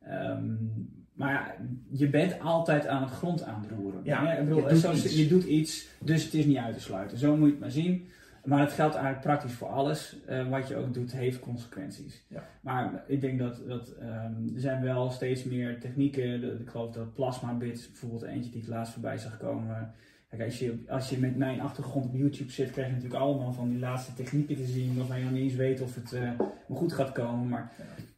Um, 0.08 0.90
maar 1.14 1.32
ja, 1.32 1.56
je 1.90 2.10
bent 2.10 2.40
altijd 2.40 2.88
aan 2.88 3.02
het 3.02 3.12
grond 3.12 3.44
aan 3.44 3.62
het 3.62 3.72
roeren. 3.72 4.02
Ja, 4.04 4.34
ik 4.34 4.44
bedoel, 4.44 4.74
je, 4.74 4.82
doet 4.82 5.14
je 5.14 5.28
doet 5.28 5.44
iets, 5.44 5.88
dus 6.04 6.24
het 6.24 6.34
is 6.34 6.46
niet 6.46 6.58
uit 6.58 6.76
te 6.76 6.82
sluiten. 6.82 7.18
Zo 7.18 7.36
moet 7.36 7.46
je 7.46 7.52
het 7.52 7.60
maar 7.60 7.72
zien. 7.72 8.08
Maar 8.46 8.60
het 8.60 8.72
geldt 8.72 8.96
eigenlijk 8.96 9.26
praktisch 9.26 9.54
voor 9.54 9.68
alles. 9.68 10.16
Uh, 10.30 10.50
wat 10.50 10.68
je 10.68 10.76
ook 10.76 10.94
doet, 10.94 11.12
heeft 11.12 11.40
consequenties. 11.40 12.26
Ja. 12.28 12.44
Maar 12.62 13.04
ik 13.08 13.22
denk 13.22 13.40
dat, 13.40 13.62
dat 13.68 13.96
um, 14.02 14.52
er 14.56 14.62
zijn 14.62 14.84
wel 14.84 15.12
steeds 15.12 15.44
meer 15.44 15.80
technieken. 15.80 16.42
De, 16.42 16.58
ik 16.60 16.70
geloof 16.70 16.92
dat 16.92 17.14
plasma 17.14 17.54
bits, 17.54 17.88
bijvoorbeeld 17.88 18.22
eentje 18.22 18.52
die 18.52 18.62
ik 18.62 18.68
laatst 18.68 18.94
voorbij 18.94 19.18
zag 19.18 19.38
komen 19.38 19.94
Kijk, 20.30 20.44
als 20.44 20.60
je, 20.60 20.84
als 20.88 21.10
je 21.10 21.18
met 21.18 21.38
mijn 21.38 21.62
achtergrond 21.62 22.06
op 22.06 22.16
YouTube 22.16 22.52
zit, 22.52 22.72
krijg 22.72 22.88
je 22.88 22.94
natuurlijk 22.94 23.22
allemaal 23.22 23.54
van 23.54 23.70
die 23.70 23.80
laatste 23.80 24.14
technieken 24.14 24.56
te 24.56 24.66
zien, 24.66 24.98
waarvan 24.98 25.18
je 25.18 25.24
nog 25.24 25.34
niet 25.34 25.42
eens 25.42 25.56
weet 25.56 25.82
of 25.82 25.96
het 25.96 26.14
uh, 26.14 26.32
goed 26.70 26.94
gaat 26.94 27.12
komen. 27.12 27.48
Maar 27.48 27.72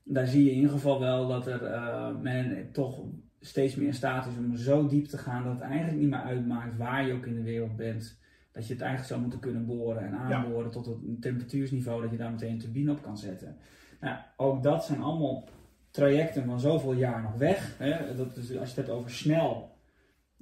daar 0.04 0.28
zie 0.28 0.44
je 0.44 0.50
in 0.50 0.56
ieder 0.56 0.72
geval 0.72 1.00
wel 1.00 1.28
dat 1.28 1.48
er 1.48 1.62
uh, 1.62 2.18
men 2.22 2.72
toch 2.72 3.02
steeds 3.40 3.76
meer 3.76 3.88
in 3.88 3.94
staat 3.94 4.26
is 4.26 4.38
om 4.38 4.58
zo 4.58 4.88
diep 4.88 5.06
te 5.06 5.18
gaan 5.18 5.44
dat 5.44 5.54
het 5.54 5.62
eigenlijk 5.62 6.00
niet 6.00 6.10
meer 6.10 6.22
uitmaakt 6.22 6.78
waar 6.78 7.08
je 7.08 7.14
ook 7.14 7.26
in 7.26 7.36
de 7.36 7.44
wereld 7.44 7.76
bent. 7.76 8.20
Dat 8.52 8.68
je 8.68 8.74
het 8.74 8.82
eigenlijk 8.82 9.12
zou 9.12 9.22
moeten 9.22 9.40
kunnen 9.40 9.66
boren 9.66 10.02
en 10.02 10.14
aanboren 10.14 10.72
tot 10.72 10.88
een 10.88 11.18
temperatuursniveau 11.20 12.02
dat 12.02 12.12
je 12.12 12.18
daar 12.18 12.32
meteen 12.32 12.52
een 12.52 12.60
turbine 12.60 12.92
op 12.92 13.02
kan 13.02 13.18
zetten. 13.18 13.56
Nou, 14.00 14.18
ook 14.38 14.64
dat 14.64 14.86
zijn 14.86 15.02
allemaal 15.02 15.44
trajecten 15.92 16.46
van 16.46 16.60
zoveel 16.60 16.94
jaar 16.94 17.22
nog 17.22 17.34
weg. 17.34 17.76
Hè? 17.78 18.16
Dat 18.16 18.38
is, 18.38 18.58
als 18.58 18.70
je 18.70 18.76
het 18.76 18.76
hebt 18.76 18.90
over 18.90 19.12
snel 19.12 19.71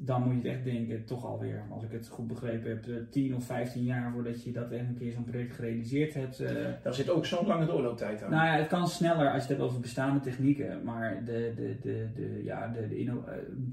dan 0.02 0.24
moet 0.24 0.32
je 0.32 0.38
het 0.38 0.58
echt 0.58 0.64
denken, 0.64 1.06
toch 1.06 1.26
alweer, 1.26 1.64
als 1.70 1.84
ik 1.84 1.92
het 1.92 2.08
goed 2.08 2.28
begrepen 2.28 2.70
heb, 2.70 3.12
10 3.12 3.36
of 3.36 3.46
15 3.46 3.84
jaar 3.84 4.12
voordat 4.12 4.44
je 4.44 4.52
dat 4.52 4.72
echt 4.72 4.88
een 4.88 4.98
keer 4.98 5.12
zo'n 5.12 5.24
project 5.24 5.54
gerealiseerd 5.54 6.14
hebt. 6.14 6.42
Uh, 6.42 6.50
Daar 6.84 6.94
zit 6.94 7.10
ook 7.10 7.26
zo'n 7.26 7.48
lange 7.48 7.66
doorlooptijd 7.66 8.24
aan. 8.24 8.32
Nou 8.32 8.46
ja, 8.46 8.54
het 8.54 8.68
kan 8.68 8.88
sneller 8.88 9.26
als 9.26 9.34
je 9.34 9.40
het 9.40 9.48
hebt 9.48 9.62
over 9.62 9.80
bestaande 9.80 10.20
technieken, 10.20 10.84
maar 10.84 11.26
de, 11.26 11.54
de, 11.56 11.78
de, 11.82 12.10
de, 12.16 12.42
ja, 12.44 12.68
de, 12.68 12.88
de 12.88 13.04
uh, 13.04 13.14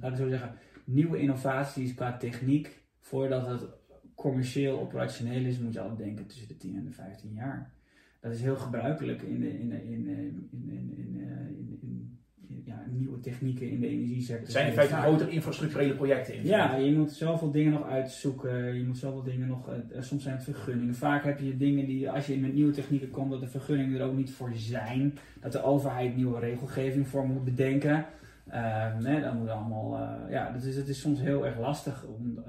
laten 0.01 0.11
we 0.11 0.17
zo 0.17 0.29
zeggen, 0.29 0.55
nieuwe 0.85 1.19
innovaties 1.19 1.95
qua 1.95 2.17
techniek, 2.17 2.83
voordat 3.01 3.47
het 3.47 3.67
commercieel 4.15 4.81
operationeel 4.81 5.45
is, 5.45 5.59
moet 5.59 5.73
je 5.73 5.81
altijd 5.81 5.99
denken 5.99 6.27
tussen 6.27 6.49
de 6.49 6.57
10 6.57 6.77
en 6.77 6.85
de 6.85 6.93
15 6.93 7.33
jaar. 7.33 7.75
Dat 8.21 8.33
is 8.33 8.41
heel 8.41 8.57
gebruikelijk 8.57 9.23
in, 9.23 9.41
de, 9.41 9.59
in, 9.59 9.69
de, 9.69 9.85
in, 9.85 10.09
in, 10.09 10.49
in, 10.51 10.71
in, 10.71 10.95
in, 10.97 11.79
in 11.83 12.19
ja, 12.64 12.85
nieuwe 12.90 13.20
technieken 13.20 13.70
in 13.70 13.80
de 13.80 13.88
energiesector. 13.88 14.44
Het 14.44 14.52
zijn 14.52 14.66
in 14.66 14.72
feite 14.72 14.94
grotere 14.94 15.30
infrastructurele 15.30 15.94
projecten. 15.94 16.35
In 16.35 16.46
ja, 16.46 16.76
je 16.76 16.92
moet 16.92 17.12
zoveel 17.12 17.50
dingen 17.50 17.72
nog 17.72 17.87
uitzoeken. 17.87 18.74
Je 18.74 18.85
moet 18.85 18.98
zoveel 18.98 19.22
dingen 19.22 19.48
nog. 19.48 19.68
Uh, 19.68 20.00
soms 20.00 20.22
zijn 20.22 20.35
het 20.35 20.44
vergunningen. 20.44 20.94
Vaak 20.94 21.24
heb 21.24 21.40
je 21.40 21.56
dingen 21.56 21.87
die, 21.87 22.11
als 22.11 22.26
je 22.26 22.38
met 22.38 22.54
nieuwe 22.54 22.72
technieken 22.72 23.11
komt, 23.11 23.30
dat 23.30 23.40
de 23.40 23.48
vergunningen 23.48 24.00
er 24.00 24.06
ook 24.06 24.16
niet 24.16 24.32
voor 24.32 24.50
zijn. 24.54 25.18
Dat 25.40 25.52
de 25.52 25.62
overheid 25.62 26.16
nieuwe 26.16 26.40
regelgeving 26.40 27.09
voor 27.09 27.26
moet 27.26 27.44
bedenken. 27.44 28.06
Uh, 28.48 28.98
nee, 28.98 29.20
dan 29.20 29.37
moet 29.37 29.48
allemaal. 29.48 30.00
Uh, 30.00 30.30
ja, 30.30 30.50
dat 30.50 30.62
is, 30.62 30.76
het 30.76 30.88
is 30.88 31.00
soms 31.00 31.20
heel 31.20 31.46
erg 31.46 31.59
lastig. 31.59 32.04
Om, 32.04 32.44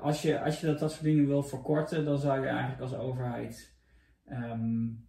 als, 0.00 0.22
je, 0.22 0.40
als 0.40 0.60
je 0.60 0.66
dat, 0.66 0.78
dat 0.78 0.90
soort 0.90 1.04
dingen 1.04 1.26
wil 1.26 1.42
verkorten, 1.42 2.04
dan 2.04 2.18
zou 2.18 2.40
je 2.40 2.46
eigenlijk 2.46 2.80
als 2.80 2.94
overheid. 2.94 3.74
Um, 4.32 4.32
uh, 4.32 5.05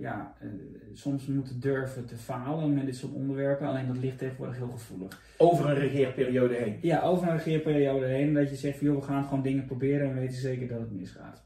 ja, 0.00 0.34
uh, 0.42 0.50
soms 0.92 1.26
moeten 1.26 1.60
durven 1.60 2.06
te 2.06 2.16
falen 2.16 2.74
met 2.74 2.86
dit 2.86 2.96
soort 2.96 3.12
onderwerpen. 3.12 3.66
Alleen 3.66 3.86
dat 3.86 3.98
ligt 3.98 4.18
tegenwoordig 4.18 4.56
heel 4.56 4.70
gevoelig. 4.70 5.22
Over 5.36 5.68
een 5.68 5.78
regeerperiode 5.78 6.54
heen? 6.54 6.78
Ja, 6.80 7.02
over 7.02 7.28
een 7.28 7.36
regeerperiode 7.36 8.06
heen. 8.06 8.34
Dat 8.34 8.50
je 8.50 8.56
zegt, 8.56 8.80
joh, 8.80 8.96
we 8.96 9.02
gaan 9.02 9.24
gewoon 9.24 9.42
dingen 9.42 9.64
proberen 9.64 10.08
en 10.08 10.14
weten 10.14 10.38
zeker 10.38 10.68
dat 10.68 10.80
het 10.80 10.92
misgaat. 10.92 11.44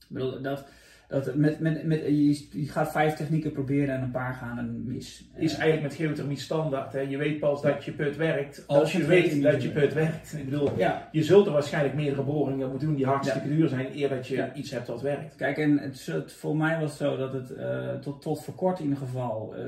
Ik 0.00 0.14
bedoel, 0.14 0.42
dat, 0.42 0.68
dat 1.08 1.34
met, 1.34 1.60
met, 1.60 1.84
met, 1.84 2.00
je, 2.06 2.66
gaat 2.66 2.90
vijf 2.90 3.14
technieken 3.14 3.52
proberen 3.52 3.94
en 3.94 4.02
een 4.02 4.10
paar 4.10 4.34
gaan 4.34 4.58
er 4.58 4.64
mis. 4.64 5.28
Is 5.36 5.54
eigenlijk 5.54 5.82
met 5.82 5.94
geothermie 5.94 6.38
standaard. 6.38 6.92
Hè? 6.92 7.00
Je 7.00 7.16
weet 7.16 7.38
pas 7.38 7.62
dat 7.62 7.84
je 7.84 7.92
put 7.92 8.16
werkt 8.16 8.64
als 8.66 8.92
je 8.92 9.06
weet 9.06 9.42
dat 9.42 9.62
je 9.62 9.70
put 9.70 9.94
werkt. 9.94 10.34
Ik 10.38 10.44
bedoel, 10.44 10.78
ja. 10.78 11.08
je 11.12 11.22
zult 11.22 11.46
er 11.46 11.52
waarschijnlijk 11.52 11.94
meerdere 11.94 12.22
boringen 12.22 12.68
moeten 12.70 12.88
doen 12.88 12.96
die 12.96 13.06
hartstikke 13.06 13.48
duur 13.48 13.68
zijn 13.68 13.98
eer 13.98 14.08
dat 14.08 14.26
je 14.26 14.50
iets 14.54 14.70
hebt 14.70 14.86
wat 14.86 15.02
werkt. 15.02 15.36
Kijk, 15.36 15.58
en 15.58 15.78
het, 15.78 16.06
het, 16.06 16.32
voor 16.32 16.56
mij 16.56 16.80
was 16.80 16.90
het 16.90 16.98
zo 16.98 17.16
dat 17.16 17.32
het 17.32 17.50
uh, 17.50 17.94
tot, 17.94 18.22
tot 18.22 18.44
voor 18.44 18.54
kort 18.54 18.78
in 18.78 18.84
ieder 18.84 18.98
geval, 18.98 19.54
uh, 19.54 19.60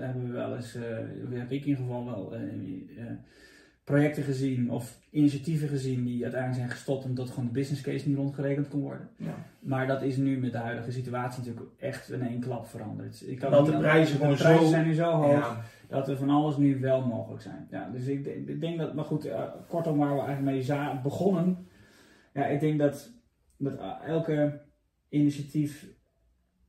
hebben 0.00 0.26
we 0.26 0.32
wel 0.32 0.56
eens, 0.56 0.76
uh, 0.76 0.82
heb 1.38 1.50
ik 1.50 1.62
in 1.62 1.68
ieder 1.68 1.84
geval 1.84 2.04
wel 2.04 2.32
projecten 3.84 4.22
gezien 4.22 4.70
of 4.70 4.98
initiatieven 5.10 5.68
gezien 5.68 6.04
die 6.04 6.22
uiteindelijk 6.22 6.60
zijn 6.60 6.70
gestopt 6.70 7.04
omdat 7.04 7.30
gewoon 7.30 7.44
de 7.44 7.52
business 7.52 7.82
case 7.82 8.08
niet 8.08 8.16
rondgerekend 8.16 8.68
kon 8.68 8.80
worden. 8.80 9.08
Ja. 9.16 9.43
Maar 9.64 9.86
dat 9.86 10.02
is 10.02 10.16
nu 10.16 10.38
met 10.38 10.52
de 10.52 10.58
huidige 10.58 10.92
situatie 10.92 11.38
natuurlijk 11.38 11.80
echt 11.80 12.10
in 12.10 12.22
één 12.22 12.40
klap 12.40 12.66
veranderd. 12.66 13.28
Ik 13.28 13.38
kan 13.38 13.50
dat 13.50 13.66
de 13.66 13.78
prijzen 13.78 14.16
gewoon 14.16 14.36
zo... 14.36 14.64
zijn 14.64 14.86
nu 14.86 14.94
zo 14.94 15.10
hoog 15.10 15.60
dat 15.88 16.08
er 16.08 16.16
van 16.16 16.30
alles 16.30 16.56
nu 16.56 16.80
wel 16.80 17.06
mogelijk 17.06 17.42
zijn. 17.42 17.66
Ja, 17.70 17.90
dus 17.90 18.06
ik, 18.06 18.26
ik 18.26 18.60
denk 18.60 18.78
dat, 18.78 18.94
maar 18.94 19.04
goed, 19.04 19.26
uh, 19.26 19.42
kortom 19.68 19.98
waar 19.98 20.14
we 20.14 20.20
eigenlijk 20.20 20.66
mee 20.68 21.00
begonnen. 21.02 21.66
Ja, 22.32 22.46
ik 22.46 22.60
denk 22.60 22.78
dat, 22.78 23.10
dat 23.56 23.78
elke 24.06 24.60
initiatief 25.08 25.86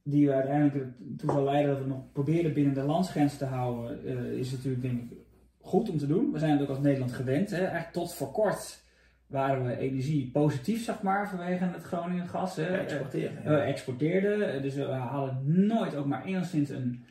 die 0.03 0.27
we 0.27 0.33
uiteindelijk 0.33 0.87
toe 1.17 1.31
zal 1.31 1.43
leiden 1.43 1.71
dat 1.73 1.83
we 1.83 1.87
nog 1.87 2.11
proberen 2.11 2.53
binnen 2.53 2.73
de 2.73 2.83
landsgrens 2.83 3.37
te 3.37 3.45
houden, 3.45 4.05
uh, 4.05 4.31
is 4.31 4.51
natuurlijk 4.51 4.81
denk 4.81 5.01
ik 5.01 5.17
goed 5.59 5.89
om 5.89 5.97
te 5.97 6.07
doen. 6.07 6.31
We 6.31 6.39
zijn 6.39 6.51
het 6.51 6.61
ook 6.61 6.69
als 6.69 6.79
Nederland 6.79 7.13
gewend. 7.13 7.49
Hè. 7.49 7.57
Eigenlijk 7.57 7.91
tot 7.91 8.13
voor 8.13 8.31
kort 8.31 8.84
waren 9.27 9.65
we 9.65 9.77
energie 9.77 10.29
positief, 10.33 10.83
zeg 10.83 11.01
maar, 11.01 11.29
vanwege 11.29 11.63
het 11.63 11.83
Groningen 11.83 12.27
gas. 12.27 12.55
Hè. 12.55 12.77
Exporteerden. 12.77 13.43
We 13.43 13.57
exporteerden, 13.57 14.61
dus 14.61 14.75
we 14.75 14.83
halen 14.83 15.41
nooit 15.67 15.95
ook 15.95 16.05
maar 16.05 16.25
enigszins 16.25 16.69
een, 16.69 17.05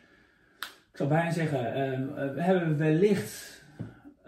ik 0.61 0.97
zou 0.97 1.09
bijna 1.09 1.31
zeggen, 1.31 1.59
uh, 1.59 2.35
we 2.35 2.43
hebben 2.43 2.79
wellicht 2.79 3.54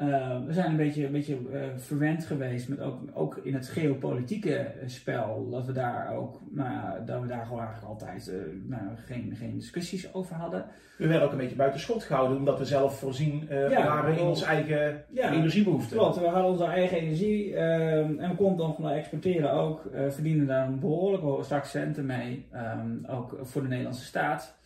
Uh, 0.02 0.44
we 0.46 0.52
zijn 0.52 0.70
een 0.70 0.76
beetje, 0.76 1.06
een 1.06 1.12
beetje 1.12 1.38
uh, 1.52 1.60
verwend 1.76 2.24
geweest 2.24 2.68
met 2.68 2.80
ook, 2.80 3.00
ook 3.12 3.36
in 3.36 3.54
het 3.54 3.68
geopolitieke 3.68 4.72
spel. 4.86 5.48
Dat 5.50 5.66
we 5.66 5.72
daar 5.72 6.16
ook, 6.16 6.40
nou, 6.50 7.04
dat 7.04 7.20
we 7.20 7.26
daar 7.26 7.44
gewoon 7.44 7.62
eigenlijk 7.62 7.88
altijd 7.88 8.28
uh, 8.28 8.34
nou, 8.64 8.82
geen, 9.06 9.36
geen 9.36 9.54
discussies 9.54 10.14
over 10.14 10.34
hadden. 10.34 10.64
We 10.98 11.06
werden 11.06 11.26
ook 11.26 11.32
een 11.32 11.38
beetje 11.38 11.56
buiten 11.56 11.80
schot 11.80 12.02
gehouden 12.02 12.36
omdat 12.36 12.58
we 12.58 12.64
zelf 12.64 12.98
voorzien 12.98 13.46
ja, 13.48 13.84
waren 13.84 14.18
in 14.18 14.24
onze 14.24 14.44
eigen 14.44 15.04
ja, 15.10 15.32
energiebehoeften. 15.32 15.96
Klopt, 15.96 16.18
we 16.18 16.26
hadden 16.26 16.50
onze 16.50 16.64
eigen 16.64 16.98
energie 16.98 17.54
ehm, 17.54 18.18
en 18.18 18.30
we 18.30 18.36
konden 18.36 18.74
nog 18.78 18.90
exporteren 18.90 19.52
ook. 19.52 19.90
verdienen 20.08 20.46
daar 20.46 20.66
een 20.66 20.80
behoorlijke 20.80 21.44
straks 21.44 21.70
centen 21.70 22.06
mee, 22.06 22.46
um, 22.54 23.06
ook 23.06 23.38
voor 23.42 23.62
de 23.62 23.68
Nederlandse 23.68 24.04
staat. 24.04 24.58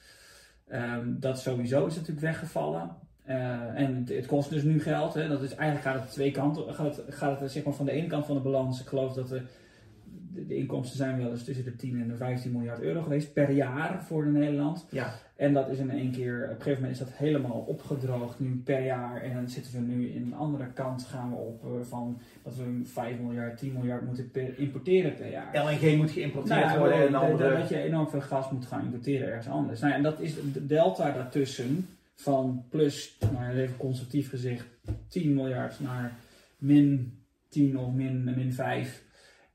Um, 0.73 1.17
dat 1.21 1.41
sowieso 1.41 1.87
is 1.87 1.95
natuurlijk 1.95 2.21
weggevallen. 2.21 3.09
Uh, 3.31 3.81
en 3.81 3.97
het, 3.97 4.09
het, 4.09 4.27
kost 4.27 4.51
dus 4.51 4.63
nu 4.63 4.81
geld. 4.81 5.15
Hè. 5.15 5.29
Dat 5.29 5.43
is, 5.43 5.55
eigenlijk 5.55 5.89
gaat 5.89 6.05
het 6.05 6.13
twee 6.13 6.31
kanten. 6.31 6.75
Gaat 6.75 6.97
het, 6.97 7.15
gaat 7.15 7.41
het 7.41 7.51
zeg 7.51 7.65
maar 7.65 7.75
van 7.75 7.87
de 7.87 7.93
ene 7.93 8.07
kant 8.07 8.27
van 8.27 8.35
de 8.35 8.43
balans. 8.43 8.81
Ik 8.81 8.87
geloof 8.87 9.13
dat 9.13 9.29
de, 9.29 9.43
de, 10.33 10.47
de, 10.47 10.57
inkomsten 10.57 10.97
zijn 10.97 11.19
wel 11.19 11.31
eens 11.31 11.45
tussen 11.45 11.65
de 11.65 11.77
10 11.77 12.01
en 12.01 12.09
de 12.09 12.17
15 12.17 12.53
miljard 12.53 12.81
euro 12.81 13.03
geweest 13.03 13.33
per 13.33 13.51
jaar 13.51 14.05
voor 14.05 14.25
de 14.25 14.31
Nederland. 14.31 14.87
Ja. 14.91 15.15
En 15.37 15.53
dat 15.53 15.69
is 15.69 15.79
in 15.79 15.91
één 15.91 16.11
keer, 16.11 16.43
op 16.43 16.51
een 16.51 16.57
gegeven 16.57 16.83
moment 16.83 16.93
is 16.93 17.07
dat 17.07 17.17
helemaal 17.17 17.65
opgedroogd 17.67 18.41
nu 18.41 18.63
per 18.65 18.85
jaar. 18.85 19.23
En 19.23 19.35
dan 19.35 19.49
zitten 19.49 19.73
we 19.73 19.79
nu 19.79 20.09
in 20.09 20.23
een 20.23 20.35
andere 20.35 20.67
kant 20.73 21.05
gaan 21.05 21.31
we 21.31 21.37
op 21.37 21.65
uh, 21.65 21.71
van 21.83 22.21
dat 22.43 22.57
we 22.57 22.81
5 22.85 23.19
miljard, 23.19 23.59
10 23.59 23.73
miljard 23.73 24.07
moeten 24.07 24.31
per, 24.31 24.59
importeren 24.59 25.15
per 25.15 25.31
jaar. 25.31 25.65
LNG 25.65 25.97
moet 25.97 26.11
geïmporteerd 26.11 26.65
nou 26.67 26.79
worden 26.79 27.07
en 27.07 27.15
andere... 27.15 27.59
Dat 27.59 27.69
je 27.69 27.83
enorm 27.83 28.09
veel 28.09 28.21
gas 28.21 28.51
moet 28.51 28.67
gaan 28.67 28.85
importeren 28.85 29.29
ergens 29.29 29.49
anders. 29.49 29.81
Nou, 29.81 29.93
en 29.93 30.03
dat 30.03 30.21
is 30.21 30.35
de 30.53 30.67
delta 30.67 31.13
daartussen 31.13 31.87
van 32.21 32.65
plus, 32.69 33.19
nou 33.33 33.57
even 33.57 33.77
conservatief 33.77 34.29
gezegd, 34.29 34.67
10 35.09 35.35
miljard 35.35 35.81
naar 35.81 36.17
min 36.59 37.19
10 37.49 37.79
of 37.79 37.93
min, 37.93 38.25
min 38.25 38.53
5. 38.53 39.05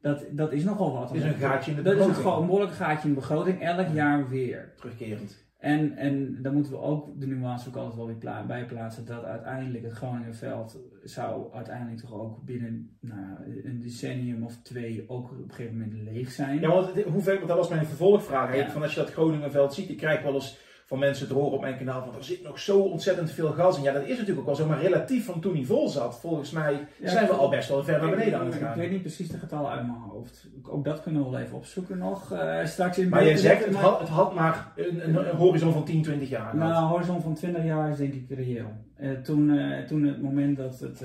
Dat, 0.01 0.25
dat 0.31 0.51
is 0.51 0.63
nogal 0.63 0.93
wat. 0.93 1.07
Dat 1.07 1.17
is 1.17 1.23
een 1.23 1.33
gaatje 1.33 1.71
in 1.71 1.77
de 1.77 1.83
begroting. 1.83 2.07
Dat 2.07 2.17
is 2.17 2.23
gewoon 2.23 2.41
een 2.41 2.45
behoorlijk 2.45 2.73
gaatje 2.73 3.07
in 3.07 3.13
de 3.13 3.19
begroting, 3.19 3.61
elk 3.61 3.93
jaar 3.93 4.29
weer. 4.29 4.73
Terugkerend. 4.77 5.43
En, 5.57 5.97
en 5.97 6.41
dan 6.41 6.53
moeten 6.53 6.71
we 6.71 6.77
ook 6.77 7.19
de 7.19 7.27
nuance 7.27 7.67
ook 7.67 7.75
altijd 7.75 7.95
wel 7.95 8.05
weer 8.05 8.45
bij 8.47 8.65
plaatsen 8.65 9.05
dat 9.05 9.23
uiteindelijk 9.23 9.83
het 9.83 9.93
Groningenveld 9.93 10.79
zou 11.03 11.53
uiteindelijk 11.53 11.99
toch 11.99 12.13
ook 12.13 12.43
binnen 12.43 12.97
nou, 12.99 13.61
een 13.63 13.79
decennium 13.81 14.43
of 14.43 14.61
twee 14.61 15.03
ook 15.07 15.31
op 15.31 15.37
een 15.37 15.53
gegeven 15.53 15.77
moment 15.77 15.93
leeg 15.93 16.31
zijn. 16.31 16.59
Ja, 16.59 16.67
want, 16.69 17.03
hoeveel, 17.03 17.35
want 17.35 17.47
dat 17.47 17.57
was 17.57 17.69
mijn 17.69 17.85
vervolgvraag. 17.85 18.55
Ja. 18.55 18.69
Van 18.69 18.81
als 18.81 18.93
je 18.93 18.99
dat 18.99 19.11
Groningenveld 19.11 19.73
ziet, 19.73 19.89
ik 19.89 19.97
krijg 19.97 20.21
wel 20.21 20.33
eens 20.33 20.59
van 20.85 20.99
mensen 20.99 21.27
te 21.27 21.33
horen 21.33 21.51
op 21.51 21.61
mijn 21.61 21.77
kanaal 21.77 22.03
van 22.03 22.15
er 22.15 22.23
zit 22.23 22.43
nog 22.43 22.59
zo 22.59 22.79
ontzettend 22.79 23.31
veel 23.31 23.51
gas 23.51 23.77
in. 23.77 23.83
Ja, 23.83 23.93
dat 23.93 24.03
is 24.03 24.09
natuurlijk 24.09 24.39
ook 24.39 24.45
wel 24.45 24.55
zo, 24.55 24.67
maar 24.67 24.81
relatief 24.81 25.25
van 25.25 25.41
toen 25.41 25.53
hij 25.53 25.63
vol 25.63 25.89
zat, 25.89 26.19
volgens 26.19 26.51
mij 26.51 26.87
zijn 27.01 27.27
we 27.27 27.33
al 27.33 27.49
best 27.49 27.69
wel 27.69 27.83
ver 27.83 28.01
naar 28.01 28.09
beneden 28.09 28.39
aan 28.39 28.45
het 28.45 28.55
gaan. 28.55 28.71
Ik 28.71 28.81
weet 28.81 28.91
niet 28.91 29.01
precies 29.01 29.29
de 29.29 29.37
getallen 29.37 29.71
uit 29.71 29.85
mijn 29.85 29.97
hoofd. 29.97 30.47
Ook 30.63 30.85
dat 30.85 31.01
kunnen 31.01 31.23
we 31.23 31.29
wel 31.29 31.39
even 31.39 31.57
opzoeken 31.57 31.97
nog. 31.97 32.33
Uh, 32.33 32.65
straks 32.65 32.97
in 32.97 33.09
maar 33.09 33.23
je 33.23 33.37
zegt, 33.37 33.65
het 33.65 33.75
had, 33.75 33.99
het 33.99 34.09
had 34.09 34.33
maar 34.33 34.71
een, 34.75 35.07
een, 35.07 35.29
een, 35.29 35.35
horizon 35.35 35.73
van 35.73 35.85
10, 35.85 36.01
20 36.01 36.29
jaar. 36.29 36.55
Nou, 36.55 36.75
een 36.75 36.89
horizon 36.89 37.21
van 37.21 37.33
20 37.33 37.63
jaar 37.63 37.91
is 37.91 37.97
denk 37.97 38.13
ik 38.13 38.29
reëel. 38.29 38.71
Uh, 38.99 39.11
toen, 39.11 39.49
uh, 39.49 39.85
toen 39.85 40.03
het 40.03 40.21
moment 40.21 40.57
dat 40.57 40.79
het, 40.79 41.03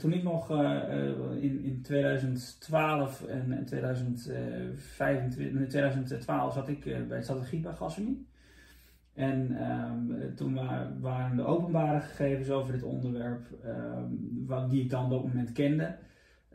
toen 0.00 0.12
ik 0.12 0.22
nog 0.22 0.50
in, 1.40 1.64
in 1.64 1.80
2012 1.82 3.24
en 3.26 3.64
2025, 3.66 5.38
in 5.38 5.68
2012 5.68 6.54
zat 6.54 6.68
ik 6.68 6.84
bij 6.84 7.16
het 7.16 7.24
strategie 7.24 7.60
bij 7.60 7.72
Gasunie. 7.72 8.28
En 9.14 9.62
um, 9.70 10.34
toen 10.34 10.58
waren 11.00 11.36
de 11.36 11.44
openbare 11.44 12.00
gegevens 12.00 12.50
over 12.50 12.72
dit 12.72 12.82
onderwerp, 12.82 13.46
um, 14.48 14.68
die 14.68 14.82
ik 14.82 14.90
dan 14.90 15.04
op 15.04 15.10
dat 15.10 15.22
moment 15.22 15.52
kende. 15.52 15.96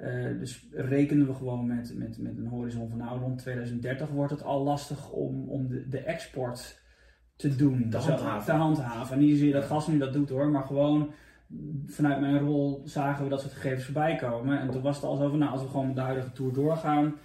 Uh, 0.02 0.40
dus 0.40 0.68
rekenen 0.72 1.28
we 1.28 1.34
gewoon 1.34 1.66
met, 1.66 1.94
met, 1.96 2.18
met 2.18 2.38
een 2.38 2.48
horizon 2.48 2.90
van 2.90 2.98
nou 2.98 3.20
rond 3.20 3.38
2030 3.38 4.10
wordt 4.10 4.32
het 4.32 4.44
al 4.44 4.64
lastig 4.64 5.12
om, 5.12 5.50
om 5.50 5.68
de, 5.68 5.90
de 5.90 6.00
export 6.00 6.82
te 7.36 7.56
doen. 7.56 7.90
Te 7.90 7.98
handhaven. 7.98 8.46
Te 8.46 8.52
handhaven. 8.52 9.20
Niet 9.20 9.32
zozeer 9.32 9.54
dat 9.54 9.64
gas 9.64 9.88
nu 9.88 9.98
dat 9.98 10.14
doet 10.14 10.30
hoor, 10.30 10.50
maar 10.50 10.64
gewoon 10.64 11.12
vanuit 11.86 12.20
mijn 12.20 12.40
rol 12.40 12.82
zagen 12.86 13.24
we 13.24 13.30
dat 13.30 13.42
soort 13.42 13.54
gegevens 13.54 13.86
voorbij 13.86 14.16
komen. 14.16 14.60
En 14.60 14.72
toen 14.72 14.82
was 14.82 14.96
het 14.96 15.06
al 15.06 15.16
zo 15.16 15.30
van 15.30 15.40
nou 15.40 15.52
als 15.52 15.62
we 15.62 15.68
gewoon 15.68 15.88
met 15.88 15.96
de 15.96 16.02
huidige 16.02 16.32
tour 16.32 16.54
doorgaan, 16.54 17.16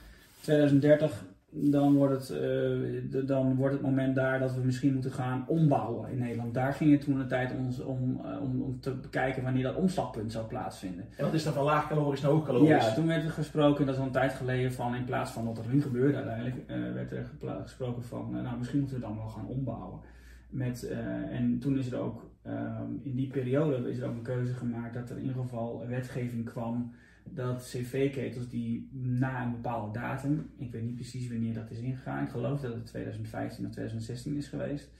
2030 0.40 1.24
dan 1.52 1.94
wordt, 1.94 2.28
het, 2.28 2.40
uh, 2.40 3.26
dan 3.26 3.56
wordt 3.56 3.74
het 3.74 3.82
moment 3.82 4.14
daar 4.14 4.38
dat 4.38 4.54
we 4.54 4.60
misschien 4.64 4.92
moeten 4.92 5.12
gaan 5.12 5.44
ombouwen 5.46 6.10
in 6.10 6.18
Nederland. 6.18 6.54
Daar 6.54 6.72
ging 6.72 6.92
het 6.92 7.00
toen 7.00 7.18
de 7.18 7.26
tijd 7.26 7.52
ons 7.58 7.80
om, 7.80 8.20
uh, 8.24 8.42
om, 8.42 8.62
om 8.62 8.80
te 8.80 8.94
bekijken 8.94 9.42
wanneer 9.42 9.62
dat 9.62 9.74
omslagpunt 9.74 10.32
zou 10.32 10.46
plaatsvinden. 10.46 11.04
En 11.16 11.24
wat 11.24 11.34
is 11.34 11.44
dan 11.44 11.52
van 11.52 11.64
laagkalorisch 11.64 12.20
naar 12.20 12.30
hoogkalorisch? 12.30 12.68
Ja, 12.68 12.94
toen 12.94 13.06
werd 13.06 13.24
er 13.24 13.30
gesproken, 13.30 13.86
dat 13.86 13.94
is 13.94 14.00
al 14.00 14.06
een 14.06 14.12
tijd 14.12 14.32
geleden, 14.32 14.72
van 14.72 14.94
in 14.94 15.04
plaats 15.04 15.30
van 15.30 15.44
wat 15.44 15.58
er 15.58 15.72
nu 15.72 15.82
gebeurde 15.82 16.16
uiteindelijk, 16.16 16.56
uh, 16.66 16.92
werd 16.92 17.12
er 17.12 17.26
gesproken 17.62 18.02
van, 18.02 18.30
nou 18.30 18.58
misschien 18.58 18.80
moeten 18.80 18.96
we 18.96 19.02
dan 19.02 19.16
wel 19.16 19.28
gaan 19.28 19.46
ombouwen. 19.46 20.00
Met, 20.48 20.88
en 21.30 21.58
toen 21.58 21.78
is 21.78 21.92
er 21.92 21.98
ook, 21.98 22.30
ehm, 22.42 22.92
in 23.02 23.14
die 23.14 23.28
periode 23.28 23.90
is 23.90 23.98
er 23.98 24.08
ook 24.08 24.14
een 24.14 24.22
keuze 24.22 24.54
gemaakt 24.54 24.94
dat 24.94 25.10
er 25.10 25.16
in 25.16 25.22
ieder 25.22 25.42
geval 25.42 25.84
wetgeving 25.88 26.44
kwam 26.44 26.92
dat 27.24 27.62
cv-ketels 27.62 28.48
die 28.48 28.88
na 28.92 29.42
een 29.42 29.50
bepaalde 29.50 29.98
datum, 29.98 30.50
ik 30.58 30.72
weet 30.72 30.82
niet 30.82 30.94
precies 30.94 31.28
wanneer 31.28 31.54
dat 31.54 31.70
is 31.70 31.78
ingegaan, 31.78 32.24
ik 32.24 32.30
geloof 32.30 32.60
dat 32.60 32.74
het 32.74 32.86
2015 32.86 33.66
of 33.66 33.70
2016 33.70 34.36
is 34.36 34.48
geweest, 34.48 34.90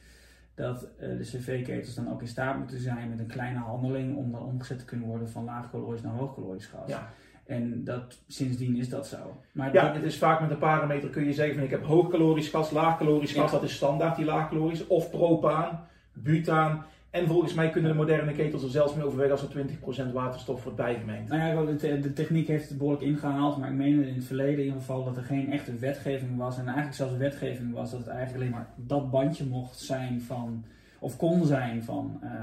dat 0.55 0.89
uh, 1.01 1.17
de 1.17 1.23
cv-ketels 1.23 1.95
dan 1.95 2.11
ook 2.11 2.21
in 2.21 2.29
staat 2.29 2.59
moeten 2.59 2.81
zijn 2.81 3.09
met 3.09 3.19
een 3.19 3.27
kleine 3.27 3.59
handeling 3.59 4.17
om 4.17 4.33
dan 4.33 4.43
omgezet 4.43 4.79
te 4.79 4.85
kunnen 4.85 5.07
worden 5.07 5.31
van 5.31 5.45
laagkalorisch 5.45 6.03
naar 6.03 6.13
hoogkalorisch 6.13 6.67
gas. 6.67 6.89
Ja. 6.89 7.13
En 7.47 7.85
dat, 7.85 8.19
sindsdien 8.27 8.77
is 8.77 8.89
dat 8.89 9.07
zo. 9.07 9.41
Maar 9.53 9.73
ja, 9.73 9.93
het 9.93 10.03
is 10.03 10.19
vaak 10.19 10.41
met 10.41 10.51
een 10.51 10.59
parameter 10.59 11.11
kun 11.11 11.25
je 11.25 11.33
zeggen 11.33 11.55
van 11.55 11.65
ik 11.65 11.71
heb 11.71 11.85
hoogkalorisch 11.85 12.49
gas, 12.49 12.71
laagkalorisch 12.71 13.33
gas, 13.33 13.51
dat 13.51 13.63
is 13.63 13.75
standaard 13.75 14.17
die 14.17 14.25
laagkalorisch, 14.25 14.87
of 14.87 15.11
propaan, 15.11 15.87
butaan. 16.13 16.85
En 17.11 17.27
volgens 17.27 17.55
mij 17.55 17.71
kunnen 17.71 17.91
de 17.91 17.97
moderne 17.97 18.33
ketels 18.33 18.63
er 18.63 18.71
zelfs 18.71 18.95
mee 18.95 19.05
overwegen 19.05 19.33
als 19.33 19.43
er 19.43 20.09
20% 20.09 20.13
waterstof 20.13 20.63
wordt 20.63 20.79
bijgemengd. 20.79 21.29
Nou 21.29 21.69
ja, 21.69 21.79
de, 21.97 22.13
techniek 22.13 22.49
heeft 22.49 22.69
het 22.69 22.79
behoorlijk 22.79 23.05
ingehaald, 23.05 23.59
maar 23.59 23.69
ik 23.69 23.77
meen 23.77 24.03
in 24.03 24.15
het 24.15 24.25
verleden 24.25 24.59
in 24.59 24.65
ieder 24.65 24.79
geval 24.79 25.05
dat 25.05 25.17
er 25.17 25.23
geen 25.23 25.53
echte 25.53 25.75
wetgeving 25.75 26.37
was. 26.37 26.59
En 26.59 26.65
eigenlijk 26.65 26.97
zelfs 26.97 27.17
wetgeving 27.17 27.73
was 27.73 27.91
dat 27.91 28.01
het 28.01 28.09
eigenlijk 28.09 28.37
alleen 28.37 28.55
maar 28.55 28.69
dat 28.77 29.11
bandje 29.11 29.47
mocht 29.47 29.79
zijn 29.79 30.23
van, 30.23 30.65
of 30.99 31.17
kon 31.17 31.47
zijn 31.47 31.85
van, 31.85 32.21
uh, 32.25 32.31
uh, 32.31 32.37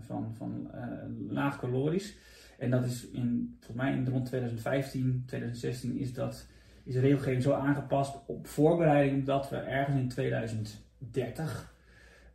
van, 0.00 0.34
van 0.36 0.70
uh, 0.74 0.82
laag 1.28 1.58
calorisch. 1.58 2.16
En 2.58 2.70
dat 2.70 2.84
is 2.84 3.10
in, 3.10 3.56
volgens 3.60 3.82
mij 3.82 3.92
in 3.92 4.08
rond 4.08 4.26
2015, 4.26 5.22
2016 5.26 5.98
is 5.98 6.14
dat 6.14 6.46
is 6.84 6.94
de 6.94 7.00
regelgeving 7.00 7.42
zo 7.42 7.52
aangepast 7.52 8.18
op 8.26 8.46
voorbereiding 8.46 9.24
dat 9.24 9.50
we 9.50 9.56
ergens 9.56 9.96
in 9.96 10.08
2030 10.08 11.69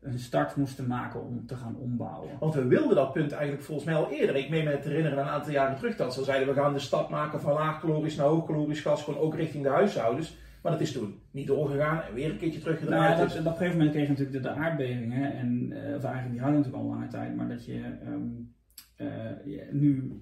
een 0.05 0.19
start 0.19 0.55
moesten 0.55 0.87
maken 0.87 1.23
om 1.23 1.45
te 1.45 1.55
gaan 1.55 1.75
ombouwen. 1.75 2.29
Want 2.39 2.53
we 2.53 2.67
wilden 2.67 2.95
dat 2.95 3.13
punt 3.13 3.31
eigenlijk 3.31 3.63
volgens 3.63 3.85
mij 3.85 3.95
al 3.95 4.11
eerder. 4.11 4.35
Ik 4.35 4.49
meen 4.49 4.63
me 4.63 4.79
te 4.79 4.87
herinneren 4.87 5.19
een 5.19 5.25
aantal 5.25 5.51
jaren 5.51 5.77
terug 5.77 5.95
dat 5.95 6.13
ze 6.13 6.23
zeiden 6.23 6.47
we 6.47 6.61
gaan 6.61 6.73
de 6.73 6.79
stap 6.79 7.09
maken 7.09 7.41
van 7.41 7.53
laagkalorisch 7.53 8.15
naar 8.15 8.27
hoogkalorisch 8.27 8.81
gas, 8.81 9.03
gewoon 9.03 9.19
ook 9.19 9.35
richting 9.35 9.63
de 9.63 9.69
huishoudens. 9.69 10.37
Maar 10.61 10.71
dat 10.71 10.81
is 10.81 10.91
toen 10.91 11.19
niet 11.31 11.47
doorgegaan 11.47 12.01
en 12.01 12.13
weer 12.13 12.31
een 12.31 12.37
keertje 12.37 12.59
teruggedraaid. 12.59 13.17
Nou 13.17 13.27
dat, 13.27 13.39
op 13.39 13.45
een 13.45 13.51
gegeven 13.51 13.77
moment 13.77 13.91
kreeg 13.91 14.03
je 14.03 14.09
natuurlijk 14.09 14.43
de, 14.43 14.49
de 14.49 14.55
aardbevingen. 14.55 15.33
En, 15.33 15.69
uh, 15.69 15.95
of 15.95 16.03
eigenlijk 16.03 16.31
die 16.31 16.39
hadden 16.39 16.59
natuurlijk 16.59 16.83
al 16.83 16.89
lange 16.89 17.07
tijd. 17.07 17.35
Maar 17.35 17.47
dat 17.47 17.65
je 17.65 17.81
um, 18.07 18.53
uh, 18.97 19.09
nu, 19.71 20.21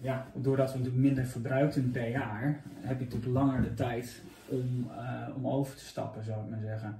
ja, 0.00 0.26
doordat 0.34 0.72
we 0.72 0.78
natuurlijk 0.78 1.04
minder 1.04 1.26
verbruikten 1.26 1.90
per 1.90 2.08
jaar, 2.08 2.62
heb 2.80 2.98
je 2.98 3.04
natuurlijk 3.04 3.32
langer 3.32 3.62
de 3.62 3.74
tijd 3.74 4.22
om, 4.48 4.90
uh, 4.90 5.36
om 5.36 5.48
over 5.48 5.76
te 5.76 5.84
stappen, 5.84 6.24
zou 6.24 6.44
ik 6.44 6.50
maar 6.50 6.60
zeggen. 6.60 6.98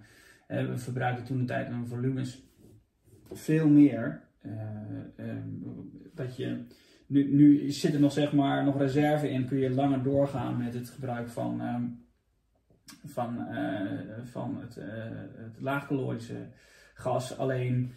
Uh, 0.48 0.66
we 0.66 0.78
verbruikten 0.78 1.24
toen 1.24 1.38
de 1.38 1.44
tijd 1.44 1.68
een 1.68 1.86
volumes 1.86 2.42
veel 3.32 3.68
meer. 3.68 4.22
Uh, 4.42 4.52
uh, 5.16 5.34
dat 6.14 6.36
je, 6.36 6.66
nu, 7.06 7.34
nu 7.34 7.70
zit 7.70 7.94
er 7.94 8.00
nog, 8.00 8.12
zeg 8.12 8.32
maar, 8.32 8.64
nog 8.64 8.78
reserve 8.78 9.30
in, 9.30 9.46
kun 9.46 9.58
je 9.58 9.70
langer 9.70 10.02
doorgaan 10.02 10.56
met 10.56 10.74
het 10.74 10.90
gebruik 10.90 11.28
van, 11.28 11.60
ehm, 11.60 11.82
van, 13.04 13.46
van 14.22 14.60
het, 14.60 14.74
het 15.36 16.48
gas. 16.94 17.38
Alleen 17.38 17.92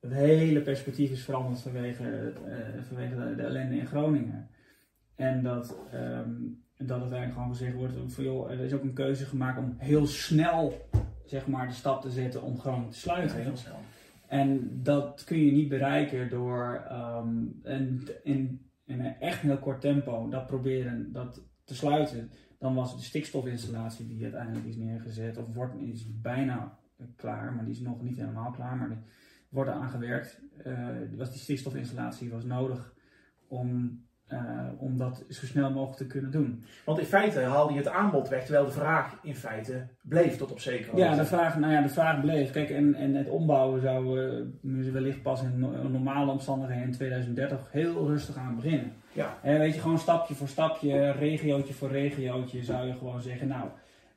het 0.00 0.12
hele 0.12 0.60
perspectief 0.60 1.10
is 1.10 1.24
veranderd 1.24 1.60
vanwege, 1.60 2.32
vanwege 2.88 3.14
de, 3.14 3.34
de, 3.34 3.42
ellende 3.42 3.76
in 3.76 3.86
Groningen. 3.86 4.48
En 5.16 5.42
dat, 5.42 5.78
um, 5.94 6.64
dat 6.76 7.00
het 7.00 7.12
eigenlijk 7.12 7.32
gewoon 7.32 7.48
gezegd 7.48 7.74
wordt 7.74 8.12
van 8.12 8.24
joh, 8.24 8.50
er 8.50 8.60
is 8.60 8.72
ook 8.72 8.82
een 8.82 8.92
keuze 8.92 9.24
gemaakt 9.24 9.58
om 9.58 9.74
heel 9.78 10.06
snel 10.06 10.88
zeg 11.30 11.46
maar, 11.46 11.66
de 11.66 11.74
stap 11.74 12.02
te 12.02 12.10
zetten 12.10 12.42
om 12.42 12.58
gewoon 12.58 12.90
te 12.90 12.98
sluiten. 12.98 13.44
Ja, 13.44 13.52
en 14.26 14.70
dat 14.82 15.24
kun 15.24 15.44
je 15.44 15.52
niet 15.52 15.68
bereiken 15.68 16.30
door 16.30 16.86
um, 16.92 17.60
in, 17.62 18.08
in, 18.22 18.70
in, 18.84 19.00
een 19.00 19.20
echt 19.20 19.40
heel 19.40 19.58
kort 19.58 19.80
tempo 19.80 20.28
dat 20.28 20.46
proberen 20.46 21.12
dat 21.12 21.42
te 21.64 21.74
sluiten. 21.74 22.30
Dan 22.58 22.74
was 22.74 22.96
de 22.96 23.02
stikstofinstallatie 23.02 24.06
die 24.06 24.22
uiteindelijk 24.22 24.66
is 24.66 24.76
neergezet, 24.76 25.38
of 25.38 25.54
wordt, 25.54 25.80
is 25.80 26.20
bijna 26.20 26.78
klaar, 27.16 27.52
maar 27.52 27.64
die 27.64 27.74
is 27.74 27.80
nog 27.80 28.02
niet 28.02 28.16
helemaal 28.16 28.50
klaar. 28.50 28.76
Maar 28.76 29.02
worden 29.48 29.74
aangewerkt. 29.74 30.40
was 31.16 31.30
die 31.30 31.40
stikstofinstallatie 31.40 32.30
was 32.30 32.44
nodig 32.44 32.94
om 33.46 34.00
uh, 34.32 34.40
om 34.78 34.96
dat 34.96 35.24
zo 35.28 35.46
snel 35.46 35.70
mogelijk 35.70 35.96
te 35.96 36.06
kunnen 36.06 36.30
doen. 36.30 36.64
Want 36.84 36.98
in 36.98 37.04
feite 37.04 37.40
haalde 37.40 37.72
je 37.72 37.78
het 37.78 37.88
aanbod 37.88 38.28
weg, 38.28 38.44
terwijl 38.44 38.64
de 38.64 38.70
vraag 38.70 39.18
in 39.22 39.36
feite 39.36 39.86
bleef 40.02 40.36
tot 40.36 40.50
op 40.50 40.60
zekere 40.60 40.96
Ja, 40.96 41.14
de 41.14 41.24
vraag, 41.24 41.58
nou 41.58 41.72
ja, 41.72 41.82
de 41.82 41.88
vraag 41.88 42.20
bleef. 42.20 42.50
Kijk, 42.50 42.70
en, 42.70 42.94
en 42.94 43.14
het 43.14 43.28
ombouwen 43.28 43.80
zou 43.80 44.20
uh, 44.62 44.92
wellicht 44.92 45.22
pas 45.22 45.42
in 45.42 45.58
normale 45.90 46.30
omstandigheden 46.30 46.84
in 46.84 46.92
2030 46.92 47.72
heel 47.72 48.06
rustig 48.06 48.36
aan 48.36 48.56
beginnen. 48.56 48.92
Ja. 49.12 49.38
En 49.42 49.58
weet 49.58 49.74
je, 49.74 49.80
gewoon 49.80 49.98
stapje 49.98 50.34
voor 50.34 50.48
stapje, 50.48 51.10
regiootje 51.10 51.74
voor 51.74 51.90
regiootje, 51.90 52.64
zou 52.64 52.86
je 52.86 52.94
gewoon 52.94 53.20
zeggen, 53.20 53.48
nou, 53.48 53.68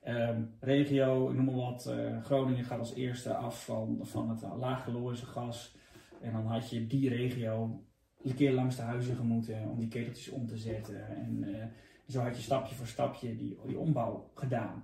um, 0.08 0.54
regio, 0.60 1.30
ik 1.30 1.36
noem 1.36 1.46
maar 1.46 1.56
wat, 1.56 1.94
uh, 1.98 2.24
Groningen 2.24 2.64
gaat 2.64 2.80
als 2.80 2.94
eerste 2.94 3.34
af 3.34 3.66
van, 3.66 4.00
van 4.02 4.30
het 4.30 4.42
laaggeloze 4.60 5.26
gas. 5.26 5.76
En 6.22 6.32
dan 6.32 6.46
had 6.46 6.70
je 6.70 6.88
die 6.88 7.10
regio 7.10 7.82
een 8.24 8.36
keer 8.36 8.52
langs 8.52 8.76
de 8.76 8.82
huizen 8.82 9.16
gemoeten 9.16 9.70
om 9.70 9.80
die 9.80 9.88
keteltjes 9.88 10.30
om 10.30 10.48
te 10.48 10.58
zetten. 10.58 11.08
En 11.08 11.44
uh, 11.48 11.64
zo 12.08 12.20
had 12.20 12.36
je 12.36 12.42
stapje 12.42 12.76
voor 12.76 12.88
stapje 12.88 13.36
die, 13.36 13.58
die 13.66 13.78
ombouw 13.78 14.30
gedaan. 14.34 14.84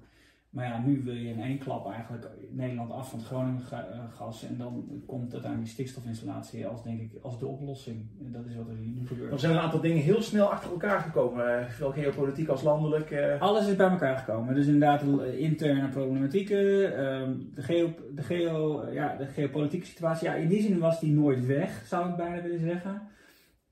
Maar 0.49 0.65
ja, 0.65 0.81
nu 0.85 1.01
wil 1.03 1.13
je 1.13 1.29
in 1.29 1.41
één 1.41 1.57
klap 1.57 1.91
eigenlijk 1.91 2.27
Nederland 2.49 2.91
af 2.91 3.09
van 3.09 3.19
het 3.19 3.27
Groningen 3.27 3.61
eh, 3.71 3.99
gas. 4.15 4.43
En 4.43 4.57
dan 4.57 5.01
komt 5.05 5.33
uiteindelijk 5.33 5.63
die 5.63 5.73
stikstofinstallatie 5.73 6.67
als, 6.67 6.83
denk 6.83 6.99
ik, 6.99 7.11
als 7.21 7.39
de 7.39 7.45
oplossing. 7.45 8.05
En 8.25 8.31
dat 8.31 8.45
is 8.45 8.55
wat 8.55 8.67
er 8.67 8.73
nu 8.73 9.07
gebeurt. 9.07 9.31
Er 9.31 9.39
zijn 9.39 9.53
een 9.53 9.59
aantal 9.59 9.81
dingen 9.81 10.03
heel 10.03 10.21
snel 10.21 10.51
achter 10.51 10.71
elkaar 10.71 10.99
gekomen. 10.99 11.59
Eh, 11.59 11.69
zowel 11.69 11.91
geopolitiek 11.91 12.47
als 12.47 12.61
landelijk. 12.61 13.38
Alles 13.39 13.67
is 13.67 13.75
bij 13.75 13.89
elkaar 13.89 14.17
gekomen. 14.17 14.55
Dus 14.55 14.65
inderdaad 14.65 15.03
interne 15.38 15.89
problematieken. 15.89 16.97
Ehm, 16.97 17.33
de, 17.53 17.61
geo, 17.61 17.93
de, 18.15 18.23
geo, 18.23 18.89
ja, 18.91 19.15
de 19.15 19.25
geopolitieke 19.25 19.85
situatie. 19.85 20.27
Ja, 20.27 20.33
in 20.33 20.47
die 20.47 20.61
zin 20.61 20.79
was 20.79 20.99
die 20.99 21.13
nooit 21.13 21.45
weg, 21.45 21.83
zou 21.85 22.09
ik 22.09 22.15
bijna 22.15 22.41
willen 22.41 22.59
zeggen. 22.59 23.01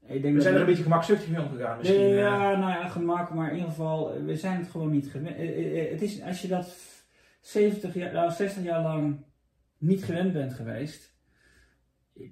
Ik 0.07 0.21
denk 0.21 0.35
we 0.35 0.41
zijn 0.41 0.53
er 0.53 0.59
een 0.59 0.65
beetje 0.65 0.83
gemakzuchtig 0.83 1.29
mee 1.29 1.41
omgegaan 1.41 1.77
misschien. 1.77 2.07
Ja, 2.07 2.51
uh... 2.51 2.59
nou 2.59 2.71
ja, 2.71 2.87
gemak, 2.87 3.33
maar 3.33 3.47
in 3.47 3.53
ieder 3.53 3.69
geval, 3.69 4.23
we 4.23 4.35
zijn 4.35 4.59
het 4.59 4.69
gewoon 4.69 4.91
niet 4.91 5.07
gewend. 5.11 5.35
Eh, 5.35 5.81
eh, 5.81 5.91
het 5.91 6.01
is, 6.01 6.21
als 6.21 6.41
je 6.41 6.47
dat 6.47 6.75
70 7.41 7.93
jaar, 7.93 8.13
nou 8.13 8.31
60 8.31 8.63
jaar 8.63 8.81
lang 8.81 9.25
niet 9.77 10.03
gewend 10.03 10.33
bent 10.33 10.53
geweest, 10.53 11.13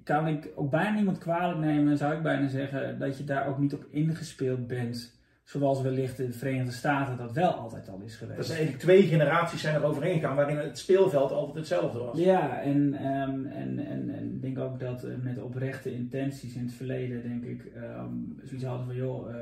kan 0.04 0.28
ik 0.28 0.52
ook 0.54 0.70
bijna 0.70 0.94
niemand 0.94 1.18
kwalijk 1.18 1.58
nemen, 1.58 1.96
zou 1.96 2.14
ik 2.14 2.22
bijna 2.22 2.48
zeggen, 2.48 2.98
dat 2.98 3.18
je 3.18 3.24
daar 3.24 3.46
ook 3.46 3.58
niet 3.58 3.74
op 3.74 3.86
ingespeeld 3.90 4.66
bent 4.66 5.13
Zoals 5.44 5.82
wellicht 5.82 6.16
de 6.16 6.32
Verenigde 6.32 6.72
Staten 6.72 7.16
dat 7.16 7.32
wel 7.32 7.50
altijd 7.50 7.88
al 7.88 8.00
is 8.04 8.16
geweest. 8.16 8.36
Dat 8.36 8.46
zijn 8.46 8.58
eigenlijk 8.58 8.86
twee 8.86 9.02
generaties 9.02 9.60
zijn 9.60 9.74
er 9.74 9.84
overheen 9.84 10.20
gegaan 10.20 10.36
waarin 10.36 10.56
het 10.56 10.78
speelveld 10.78 11.32
altijd 11.32 11.56
hetzelfde 11.56 11.98
was. 11.98 12.18
Ja, 12.18 12.60
en, 12.60 13.06
um, 13.06 13.46
en, 13.46 13.78
en, 13.86 14.10
en 14.10 14.34
ik 14.34 14.42
denk 14.42 14.58
ook 14.58 14.80
dat 14.80 15.04
uh, 15.04 15.14
met 15.22 15.42
oprechte 15.42 15.94
intenties 15.94 16.54
in 16.54 16.64
het 16.64 16.72
verleden, 16.72 17.22
denk 17.22 17.44
ik, 17.44 17.72
um, 17.76 18.38
zoiets 18.42 18.64
hadden 18.64 18.86
van 18.86 18.94
joh, 18.94 19.30
uh, 19.30 19.36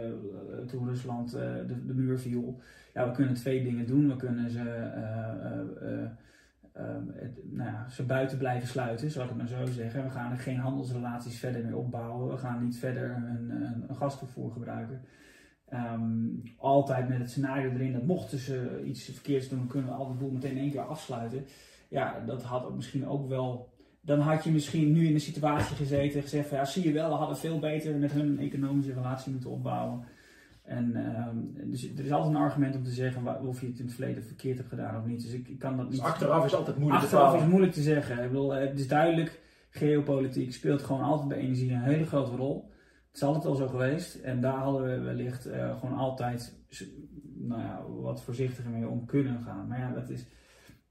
toen 0.67 0.89
Rusland 0.89 1.35
uh, 1.35 1.41
de, 1.41 1.87
de, 1.87 1.95
muur 1.95 2.19
viel, 2.19 2.61
ja, 2.95 3.09
we 3.09 3.13
kunnen 3.15 3.35
twee 3.35 3.63
dingen 3.63 3.87
doen. 3.87 4.09
We 4.09 4.17
kunnen 4.17 4.51
ze, 4.51 4.91
um, 6.79 7.13
het, 7.15 7.39
nou 7.51 7.71
ja, 7.71 7.89
ze 7.89 8.03
buiten 8.03 8.39
blijven 8.39 8.69
sluiten, 8.69 9.11
zal 9.11 9.23
ik 9.23 9.29
het 9.29 9.39
maar 9.39 9.47
zo 9.47 9.67
zeggen. 9.67 10.05
We 10.05 10.11
gaan 10.11 10.33
er 10.33 10.39
geen 10.39 10.59
handelsrelaties 10.59 11.39
verder 11.39 11.65
mee 11.65 11.77
opbouwen. 11.77 12.31
We 12.31 12.37
gaan 12.37 12.65
niet 12.65 12.79
verder 12.79 13.11
een, 13.11 13.51
een, 13.51 13.85
een 13.89 13.97
gastoevoer 13.97 14.53
gebruiken. 14.53 15.01
Um, 15.75 16.43
altijd 16.57 17.09
met 17.09 17.19
het 17.19 17.31
scenario 17.31 17.71
erin 17.71 17.93
dat 17.93 18.07
mochten 18.07 18.39
ze 18.39 18.83
iets 18.85 19.05
verkeerds 19.05 19.49
doen, 19.49 19.67
kunnen 19.67 19.91
we 19.91 19.97
al 19.97 20.09
de 20.09 20.15
boel 20.15 20.31
meteen 20.31 20.59
één 20.59 20.71
keer 20.71 20.81
afsluiten. 20.81 21.45
Ja, 21.89 22.23
dat 22.27 22.43
had 22.43 22.65
ook 22.65 22.75
misschien 22.75 23.09
ook 23.09 23.29
wel. 23.29 23.71
Dan 24.01 24.21
had 24.21 24.45
je 24.45 24.51
misschien 24.51 24.93
nu 24.93 25.07
in 25.07 25.13
de 25.13 25.19
situatie 25.19 25.77
gezeten 25.77 26.17
en 26.17 26.23
gezegd 26.23 26.49
van 26.49 26.59
ja, 26.59 26.65
zie 26.65 26.87
je 26.87 26.93
wel, 26.93 27.09
we 27.09 27.15
hadden 27.15 27.37
veel 27.37 27.59
beter 27.59 27.97
met 27.97 28.13
hun 28.13 28.27
een 28.27 28.39
economische 28.39 28.93
relatie 28.93 29.33
moeten 29.33 29.51
opbouwen. 29.51 30.05
En 30.63 30.97
um, 31.29 31.71
dus 31.71 31.83
er 31.97 32.05
is 32.05 32.13
altijd 32.13 32.35
een 32.35 32.41
argument 32.41 32.77
om 32.77 32.85
te 32.85 32.91
zeggen 32.91 33.47
of 33.47 33.61
je 33.61 33.67
het 33.67 33.79
in 33.79 33.85
het 33.85 33.95
verleden 33.95 34.25
verkeerd 34.25 34.57
hebt 34.57 34.69
gedaan 34.69 35.01
of 35.01 35.07
niet. 35.07 35.23
Dus 35.23 35.33
ik, 35.33 35.49
ik 35.49 35.59
kan 35.59 35.77
dat 35.77 35.87
dus 35.87 35.95
niet. 35.95 36.05
Dus 36.05 36.13
achteraf 36.13 36.45
is 36.45 36.55
altijd 36.55 36.79
moeilijk 36.79 37.03
achteraf 37.03 37.41
is 37.41 37.49
moeilijk 37.49 37.73
te 37.73 37.83
zeggen. 37.83 38.23
Ik 38.25 38.29
bedoel, 38.29 38.51
het 38.51 38.79
is 38.79 38.89
duidelijk, 38.89 39.41
geopolitiek 39.71 40.53
speelt 40.53 40.83
gewoon 40.83 41.03
altijd 41.03 41.29
bij 41.29 41.39
energie 41.39 41.73
een 41.73 41.83
hele 41.83 42.07
grote 42.07 42.37
rol. 42.37 42.71
Het 43.13 43.21
is 43.21 43.27
altijd 43.27 43.47
al 43.47 43.55
zo 43.55 43.69
geweest. 43.69 44.15
En 44.15 44.41
daar 44.41 44.55
hadden 44.55 44.83
we 44.83 44.99
wellicht 44.99 45.47
uh, 45.47 45.79
gewoon 45.79 45.99
altijd 45.99 46.55
nou 47.35 47.61
ja, 47.61 47.85
wat 47.89 48.23
voorzichtiger 48.23 48.71
mee 48.71 48.89
om 48.89 49.07
kunnen 49.07 49.41
gaan. 49.41 49.69
Maar 49.69 49.79
ja, 49.79 49.93
dat 49.93 50.09
is, 50.09 50.25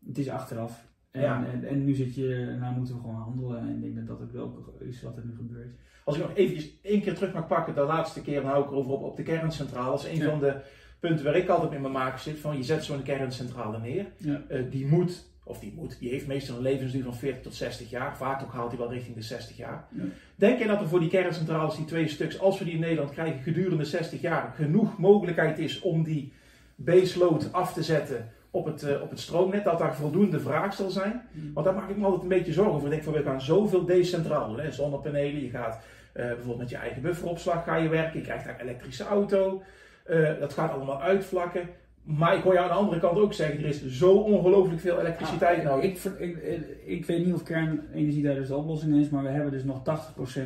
het 0.05 0.17
is 0.17 0.29
achteraf. 0.29 0.89
En, 1.11 1.21
ja. 1.21 1.45
en, 1.45 1.67
en, 1.67 1.85
nu 1.85 1.93
zit 1.93 2.15
je, 2.15 2.57
nou 2.59 2.75
moeten 2.75 2.95
we 2.95 3.01
gewoon 3.01 3.15
handelen. 3.15 3.59
En 3.59 3.83
ik 3.83 3.93
denk 3.93 4.07
dat 4.07 4.19
dat 4.19 4.41
ook 4.41 4.65
wel 4.65 4.87
is 4.87 5.01
wat 5.01 5.17
er 5.17 5.25
nu 5.25 5.35
gebeurt. 5.35 5.75
Als 6.03 6.15
ik 6.15 6.21
nog 6.21 6.35
eventjes 6.35 6.79
één 6.81 7.01
keer 7.01 7.15
terug 7.15 7.33
mag 7.33 7.47
pakken, 7.47 7.75
de 7.75 7.81
laatste 7.81 8.21
keer, 8.21 8.45
hou 8.45 8.63
ik 8.63 8.69
erover 8.69 8.91
op, 8.91 9.03
op 9.03 9.17
de 9.17 9.23
kerncentrale. 9.23 9.91
Dat 9.91 10.05
is 10.05 10.19
een 10.19 10.29
van 10.29 10.39
de 10.39 10.61
punten 10.99 11.25
waar 11.25 11.35
ik 11.35 11.49
altijd 11.49 11.71
in 11.71 11.81
mijn 11.81 11.93
maken 11.93 12.19
zit. 12.19 12.39
Van 12.39 12.57
je 12.57 12.63
zet 12.63 12.83
zo'n 12.83 13.03
kerncentrale 13.03 13.79
neer. 13.79 14.05
Ja. 14.17 14.41
Uh, 14.49 14.71
die 14.71 14.87
moet 14.87 15.30
of 15.51 15.59
die 15.59 15.73
moet, 15.75 15.99
die 15.99 16.09
heeft 16.09 16.27
meestal 16.27 16.55
een 16.55 16.61
levensduur 16.61 17.03
van 17.03 17.15
40 17.15 17.41
tot 17.41 17.55
60 17.55 17.89
jaar. 17.89 18.17
Vaak 18.17 18.41
ook 18.41 18.53
haalt 18.53 18.69
hij 18.69 18.79
wel 18.79 18.91
richting 18.91 19.15
de 19.15 19.21
60 19.21 19.57
jaar. 19.57 19.87
Ja. 19.89 20.03
Denk 20.35 20.59
je 20.59 20.67
dat 20.67 20.81
er 20.81 20.87
voor 20.87 20.99
die 20.99 21.09
kerncentrales, 21.09 21.75
die 21.75 21.85
twee 21.85 22.07
stuks, 22.07 22.39
als 22.39 22.59
we 22.59 22.65
die 22.65 22.73
in 22.73 22.79
Nederland 22.79 23.11
krijgen, 23.11 23.41
gedurende 23.41 23.85
60 23.85 24.21
jaar 24.21 24.53
genoeg 24.55 24.97
mogelijkheid 24.97 25.59
is 25.59 25.79
om 25.79 26.03
die 26.03 26.33
baseload 26.75 27.53
af 27.53 27.73
te 27.73 27.83
zetten 27.83 28.29
op 28.51 28.65
het, 28.65 28.83
uh, 28.83 29.01
op 29.01 29.09
het 29.09 29.19
stroomnet, 29.19 29.63
dat 29.63 29.79
daar 29.79 29.95
voldoende 29.95 30.39
vraag 30.39 30.73
zal 30.73 30.89
zijn? 30.89 31.21
Mm. 31.31 31.53
Want 31.53 31.65
daar 31.65 31.75
maak 31.75 31.89
ik 31.89 31.97
me 31.97 32.05
altijd 32.05 32.23
een 32.23 32.27
beetje 32.27 32.53
zorgen 32.53 32.73
over. 32.73 32.85
Ik 32.85 32.91
denk 32.91 33.03
van, 33.03 33.13
we 33.13 33.23
gaan 33.23 33.41
zoveel 33.41 33.85
decentraal 33.85 34.55
doen. 34.55 34.73
Zonnepanelen, 34.73 35.41
je 35.41 35.49
gaat 35.49 35.75
uh, 36.13 36.25
bijvoorbeeld 36.25 36.57
met 36.57 36.69
je 36.69 36.75
eigen 36.75 37.01
bufferopslag 37.01 37.63
ga 37.63 37.75
je 37.75 37.89
werken, 37.89 38.19
je 38.19 38.25
krijgt 38.25 38.45
daar 38.45 38.53
een 38.59 38.65
elektrische 38.67 39.03
auto. 39.03 39.63
Uh, 40.09 40.39
dat 40.39 40.53
gaat 40.53 40.71
allemaal 40.71 41.01
uitvlakken. 41.01 41.69
Maar 42.03 42.37
ik 42.37 42.43
hoor 42.43 42.53
jou 42.53 42.65
aan 42.65 42.75
de 42.75 42.81
andere 42.81 42.99
kant 42.99 43.17
ook 43.17 43.33
zeggen, 43.33 43.59
er 43.59 43.65
is 43.65 43.87
zo 43.87 44.17
ongelooflijk 44.17 44.79
veel 44.79 44.99
elektriciteit 44.99 45.59
ah, 45.59 45.65
nodig. 45.65 46.05
Ik, 46.05 46.19
ik, 46.19 46.65
ik, 46.85 47.05
weet 47.05 47.25
niet 47.25 47.33
of 47.33 47.43
kernenergie 47.43 48.23
daar 48.23 48.35
dus 48.35 48.47
de 48.47 48.55
oplossing 48.55 48.95
is, 48.95 49.09
maar 49.09 49.23
we 49.23 49.29
hebben 49.29 49.51
dus 49.51 49.63
nog 49.63 49.81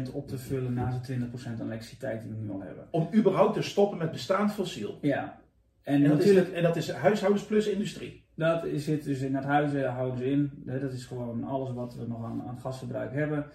80% 0.09 0.13
op 0.13 0.27
te 0.27 0.37
vullen 0.37 0.73
naast 0.73 1.07
de 1.07 1.15
20% 1.15 1.19
aan 1.45 1.61
elektriciteit 1.61 2.21
die 2.21 2.31
we 2.31 2.37
nu 2.37 2.49
al 2.49 2.61
hebben. 2.61 2.87
Om 2.91 3.09
überhaupt 3.13 3.53
te 3.53 3.61
stoppen 3.61 3.97
met 3.97 4.11
bestaand 4.11 4.51
fossiel. 4.51 4.97
Ja. 5.01 5.39
En, 5.81 6.03
en 6.03 6.09
natuurlijk, 6.09 6.51
en 6.51 6.63
dat 6.63 6.75
is 6.75 6.91
huishoudens 6.91 7.45
plus 7.45 7.67
industrie. 7.67 8.23
Dat 8.35 8.67
zit 8.75 9.03
dus 9.03 9.21
in 9.21 9.35
het 9.35 9.43
huizen 9.43 9.89
houden 9.89 10.17
ze 10.17 10.25
in. 10.25 10.51
Dat 10.55 10.93
is 10.93 11.05
gewoon 11.05 11.43
alles 11.43 11.73
wat 11.73 11.95
we 11.95 12.07
nog 12.07 12.23
aan, 12.23 12.43
aan 12.47 12.59
gasverbruik 12.59 13.13
hebben. 13.13 13.45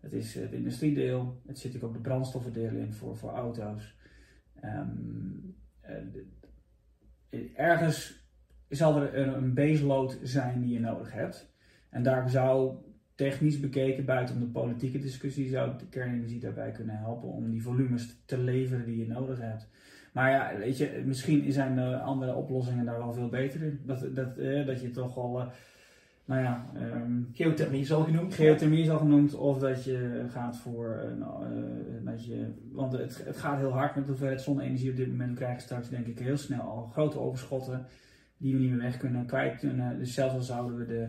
Het 0.00 0.12
is 0.12 0.34
het 0.34 0.52
industriedeel. 0.52 1.40
Het 1.46 1.58
zit 1.58 1.76
ook 1.76 1.82
op 1.82 1.92
de 1.92 2.00
brandstoffendeel 2.00 2.70
in 2.70 2.92
voor, 2.92 3.16
voor 3.16 3.30
auto's. 3.30 3.96
Um, 4.64 5.56
ergens 7.54 8.26
zal 8.68 9.02
er 9.02 9.18
een 9.18 9.54
baseload 9.54 10.18
zijn 10.22 10.60
die 10.60 10.72
je 10.72 10.80
nodig 10.80 11.12
hebt. 11.12 11.52
En 11.90 12.02
daar 12.02 12.30
zou 12.30 12.76
technisch 13.14 13.60
bekeken, 13.60 14.04
buiten 14.04 14.40
de 14.40 14.46
politieke 14.46 14.98
discussie, 14.98 15.48
zou 15.48 15.78
de 15.78 15.88
kernenergie 15.88 16.40
daarbij 16.40 16.70
kunnen 16.70 16.98
helpen 16.98 17.28
om 17.28 17.50
die 17.50 17.62
volumes 17.62 18.16
te 18.24 18.38
leveren 18.38 18.84
die 18.84 18.98
je 18.98 19.06
nodig 19.06 19.38
hebt. 19.40 19.68
Maar 20.12 20.30
ja, 20.30 20.58
weet 20.58 20.78
je, 20.78 21.02
misschien 21.04 21.52
zijn 21.52 21.74
de 21.74 21.98
andere 21.98 22.34
oplossingen 22.34 22.84
daar 22.84 22.98
wel 22.98 23.12
veel 23.12 23.28
beter 23.28 23.62
in. 23.62 23.80
Dat, 23.84 24.14
dat, 24.14 24.38
eh, 24.38 24.66
dat 24.66 24.80
je 24.80 24.90
toch 24.90 25.16
al, 25.16 25.52
nou 26.28 26.42
ja... 26.42 26.64
Um, 26.76 27.28
geothermie 27.32 27.80
is 27.80 27.92
al 27.92 28.04
genoemd. 28.04 28.34
Geothermie 28.34 28.82
is 28.82 28.90
al 28.90 28.98
genoemd, 28.98 29.34
of 29.34 29.58
dat 29.58 29.84
je 29.84 30.24
gaat 30.28 30.56
voor, 30.56 31.14
uh, 31.18 32.04
dat 32.04 32.24
je, 32.24 32.46
want 32.72 32.92
het, 32.92 33.24
het 33.24 33.36
gaat 33.36 33.58
heel 33.58 33.72
hard 33.72 33.94
met 33.94 34.04
de 34.04 34.10
hoeveelheid 34.10 34.40
zonne-energie 34.40 34.90
op 34.90 34.96
dit 34.96 35.08
moment. 35.08 35.36
Krijgen 35.36 35.62
straks 35.62 35.88
denk 35.88 36.06
ik 36.06 36.18
heel 36.18 36.36
snel 36.36 36.60
al 36.60 36.86
grote 36.92 37.18
overschotten 37.18 37.86
die 38.36 38.54
we 38.54 38.60
niet 38.60 38.70
meer 38.70 38.80
weg 38.82 38.96
kunnen, 38.96 39.26
kwijt 39.26 39.58
kunnen. 39.58 39.98
Dus 39.98 40.14
zelfs 40.14 40.34
al 40.34 40.40
zouden 40.40 40.76
we 40.78 40.86
de 40.86 41.08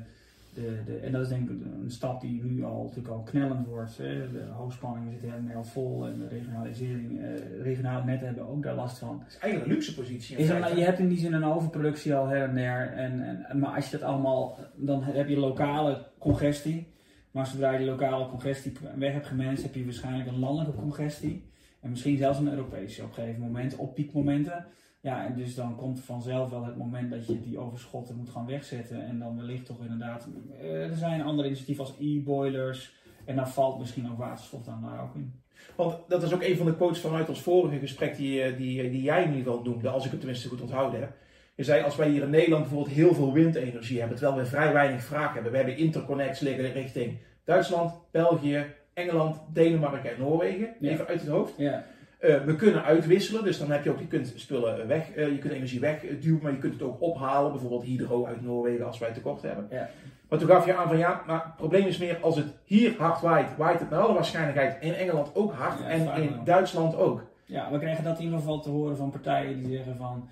de, 0.54 0.82
de, 0.86 0.98
en 0.98 1.12
dat 1.12 1.22
is 1.22 1.28
denk 1.28 1.50
ik 1.50 1.62
een 1.84 1.92
stap 1.92 2.22
die 2.22 2.44
nu 2.44 2.64
al, 2.64 2.84
natuurlijk 2.84 3.16
al 3.16 3.24
knellend 3.24 3.68
wordt. 3.68 3.98
Hè. 3.98 4.32
De 4.32 4.46
hoogspanningen 4.52 5.12
zitten 5.12 5.32
helemaal 5.32 5.56
al 5.56 5.64
vol 5.64 6.08
en 6.08 6.20
de 6.20 6.28
regionalisering, 6.28 7.20
eh, 7.20 7.62
regionale 7.62 8.06
netten 8.06 8.28
hebben 8.28 8.48
ook 8.48 8.64
daar 8.64 8.76
last 8.76 8.98
van. 8.98 9.20
Het 9.20 9.28
is 9.28 9.38
eigenlijk 9.38 9.72
een 9.72 9.78
luxe 9.78 9.96
positie. 9.96 10.38
Is 10.38 10.48
je 10.48 10.84
hebt 10.84 11.00
in 11.00 11.08
die 11.08 11.18
zin 11.18 11.34
een 11.34 11.44
overproductie 11.44 12.16
al 12.16 12.28
her 12.28 12.48
en 12.48 12.56
der. 12.56 12.94
En, 12.94 13.46
en, 13.50 13.60
maar 13.60 13.76
als 13.76 13.90
je 13.90 13.98
dat 13.98 14.08
allemaal, 14.08 14.60
dan 14.76 15.04
heb 15.04 15.30
je 15.30 15.38
lokale 15.38 16.08
congestie. 16.18 16.98
Maar 17.32 17.48
zodra 17.48 17.72
je 17.72 17.78
die 17.78 17.88
lokale 17.88 18.30
congestie 18.30 18.74
weg 18.96 19.14
hebt 19.14 19.28
gemanaged, 19.28 19.64
heb 19.64 19.76
je 19.76 19.84
waarschijnlijk 19.84 20.30
een 20.30 20.40
landelijke 20.40 20.80
congestie. 20.80 21.48
En 21.82 21.90
misschien 21.90 22.18
zelfs 22.18 22.40
een 22.40 22.52
Europese 22.52 23.02
op 23.02 23.08
een 23.08 23.14
gegeven 23.14 23.42
moment, 23.42 23.76
op 23.76 23.96
piekmomenten. 23.96 24.66
Ja, 25.02 25.26
en 25.26 25.36
dus 25.36 25.56
dan 25.56 25.76
komt 25.76 26.00
vanzelf 26.00 26.50
wel 26.50 26.66
het 26.66 26.78
moment 26.78 27.12
dat 27.12 27.28
je 27.28 27.42
die 27.42 27.60
overschotten 27.60 28.16
moet 28.16 28.30
gaan 28.30 28.46
wegzetten. 28.46 29.06
En 29.06 29.20
dan 29.20 29.36
wellicht 29.36 29.66
toch 29.66 29.82
inderdaad, 29.82 30.28
eh, 30.60 30.90
er 30.90 30.96
zijn 30.96 31.22
andere 31.22 31.48
initiatieven 31.48 31.86
als 31.86 31.94
e-boilers. 32.00 32.98
En 33.26 33.36
dan 33.36 33.48
valt 33.48 33.80
misschien 33.80 34.12
ook 34.12 34.18
waterstof 34.18 34.64
dan 34.64 34.82
daar 34.82 35.04
ook 35.04 35.16
in. 35.16 35.42
Want 35.76 35.98
dat 36.08 36.24
is 36.24 36.34
ook 36.34 36.44
een 36.44 36.58
van 36.58 36.66
de 36.66 36.76
quotes 36.76 37.00
vanuit 37.00 37.30
ons 37.30 37.42
vorige 37.42 37.80
gesprek 37.80 38.16
die, 38.16 38.42
eh, 38.42 38.58
die, 38.58 38.82
eh, 38.82 38.92
die 38.92 39.02
jij 39.02 39.24
in 39.24 39.30
ieder 39.30 39.52
geval 39.52 39.64
noemde, 39.64 39.90
als 39.90 40.06
ik 40.06 40.12
het 40.12 40.20
tenminste 40.20 40.48
goed 40.48 40.62
onthouden 40.62 41.00
heb. 41.00 41.16
Je 41.56 41.64
zei, 41.64 41.84
als 41.84 41.96
wij 41.96 42.10
hier 42.10 42.24
in 42.24 42.30
Nederland 42.30 42.64
bijvoorbeeld 42.64 42.96
heel 42.96 43.14
veel 43.14 43.34
windenergie 43.34 44.00
hebben, 44.00 44.18
terwijl 44.18 44.38
we 44.38 44.46
vrij 44.46 44.74
weinig 44.74 45.04
vraag 45.04 45.34
hebben. 45.34 45.52
We 45.52 45.58
hebben 45.58 45.78
interconnects 45.78 46.40
liggen 46.40 46.72
richting 46.72 47.18
Duitsland, 47.44 47.94
België, 48.12 48.66
Engeland, 48.94 49.42
Denemarken 49.54 50.12
en 50.12 50.20
Noorwegen. 50.20 50.76
Even 50.82 51.08
uit 51.08 51.20
het 51.20 51.30
hoofd. 51.30 51.54
Ja. 51.58 51.86
Uh, 52.22 52.44
we 52.44 52.56
kunnen 52.56 52.84
uitwisselen, 52.84 53.44
dus 53.44 53.60
dan 53.60 53.72
heb 53.72 53.84
je 53.84 53.90
ook, 53.90 54.00
je 54.00 54.08
kunt 54.08 54.34
spullen 54.36 54.88
weg, 54.88 55.16
uh, 55.16 55.32
je 55.32 55.38
kunt 55.38 55.54
energie 55.54 55.80
wegduwen, 55.80 56.40
maar 56.44 56.52
je 56.52 56.58
kunt 56.58 56.74
het 56.74 56.82
ook 56.82 57.02
ophalen. 57.02 57.52
Bijvoorbeeld 57.52 57.84
hydro 57.84 58.26
uit 58.26 58.42
Noorwegen 58.42 58.86
als 58.86 59.00
wij 59.00 59.12
tekort 59.12 59.42
hebben. 59.42 59.68
Ja. 59.70 59.90
Maar 60.30 60.40
toen 60.40 60.48
gaf 60.48 60.66
je 60.66 60.76
aan 60.76 60.88
van 60.88 60.98
ja, 60.98 61.24
maar 61.28 61.44
het 61.44 61.56
probleem 61.56 61.88
is 61.88 61.98
meer 61.98 62.18
als 62.22 62.36
het 62.36 62.48
hier 62.64 62.98
hard 62.98 63.22
waait, 63.22 63.58
waait 63.58 63.80
het 63.80 63.90
naar 63.90 64.00
alle 64.00 64.14
waarschijnlijkheid 64.14 64.78
in 64.82 64.94
Engeland 64.94 65.36
ook 65.36 65.54
hard 65.54 65.82
en 65.82 66.22
in 66.22 66.36
Duitsland 66.44 66.96
ook. 66.96 67.24
Ja, 67.46 67.72
we 67.72 67.80
krijgen 67.80 68.04
dat 68.04 68.18
in 68.18 68.24
ieder 68.24 68.40
geval 68.40 68.60
te 68.60 68.70
horen 68.70 68.98
van 68.98 69.10
partijen 69.10 69.58
die 69.58 69.76
zeggen 69.76 69.98
van, 69.98 70.30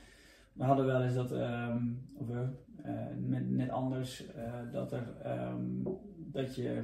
we 0.54 0.64
hadden 0.64 0.86
wel 0.86 1.04
eens 1.04 1.14
dat, 1.14 1.32
um, 1.32 2.02
we, 2.28 2.48
uh, 2.86 2.92
met, 3.28 3.50
net 3.50 3.70
anders, 3.70 4.24
dat 4.72 4.92
er, 4.92 5.04
um, 5.26 5.84
dat 6.32 6.56
je 6.56 6.82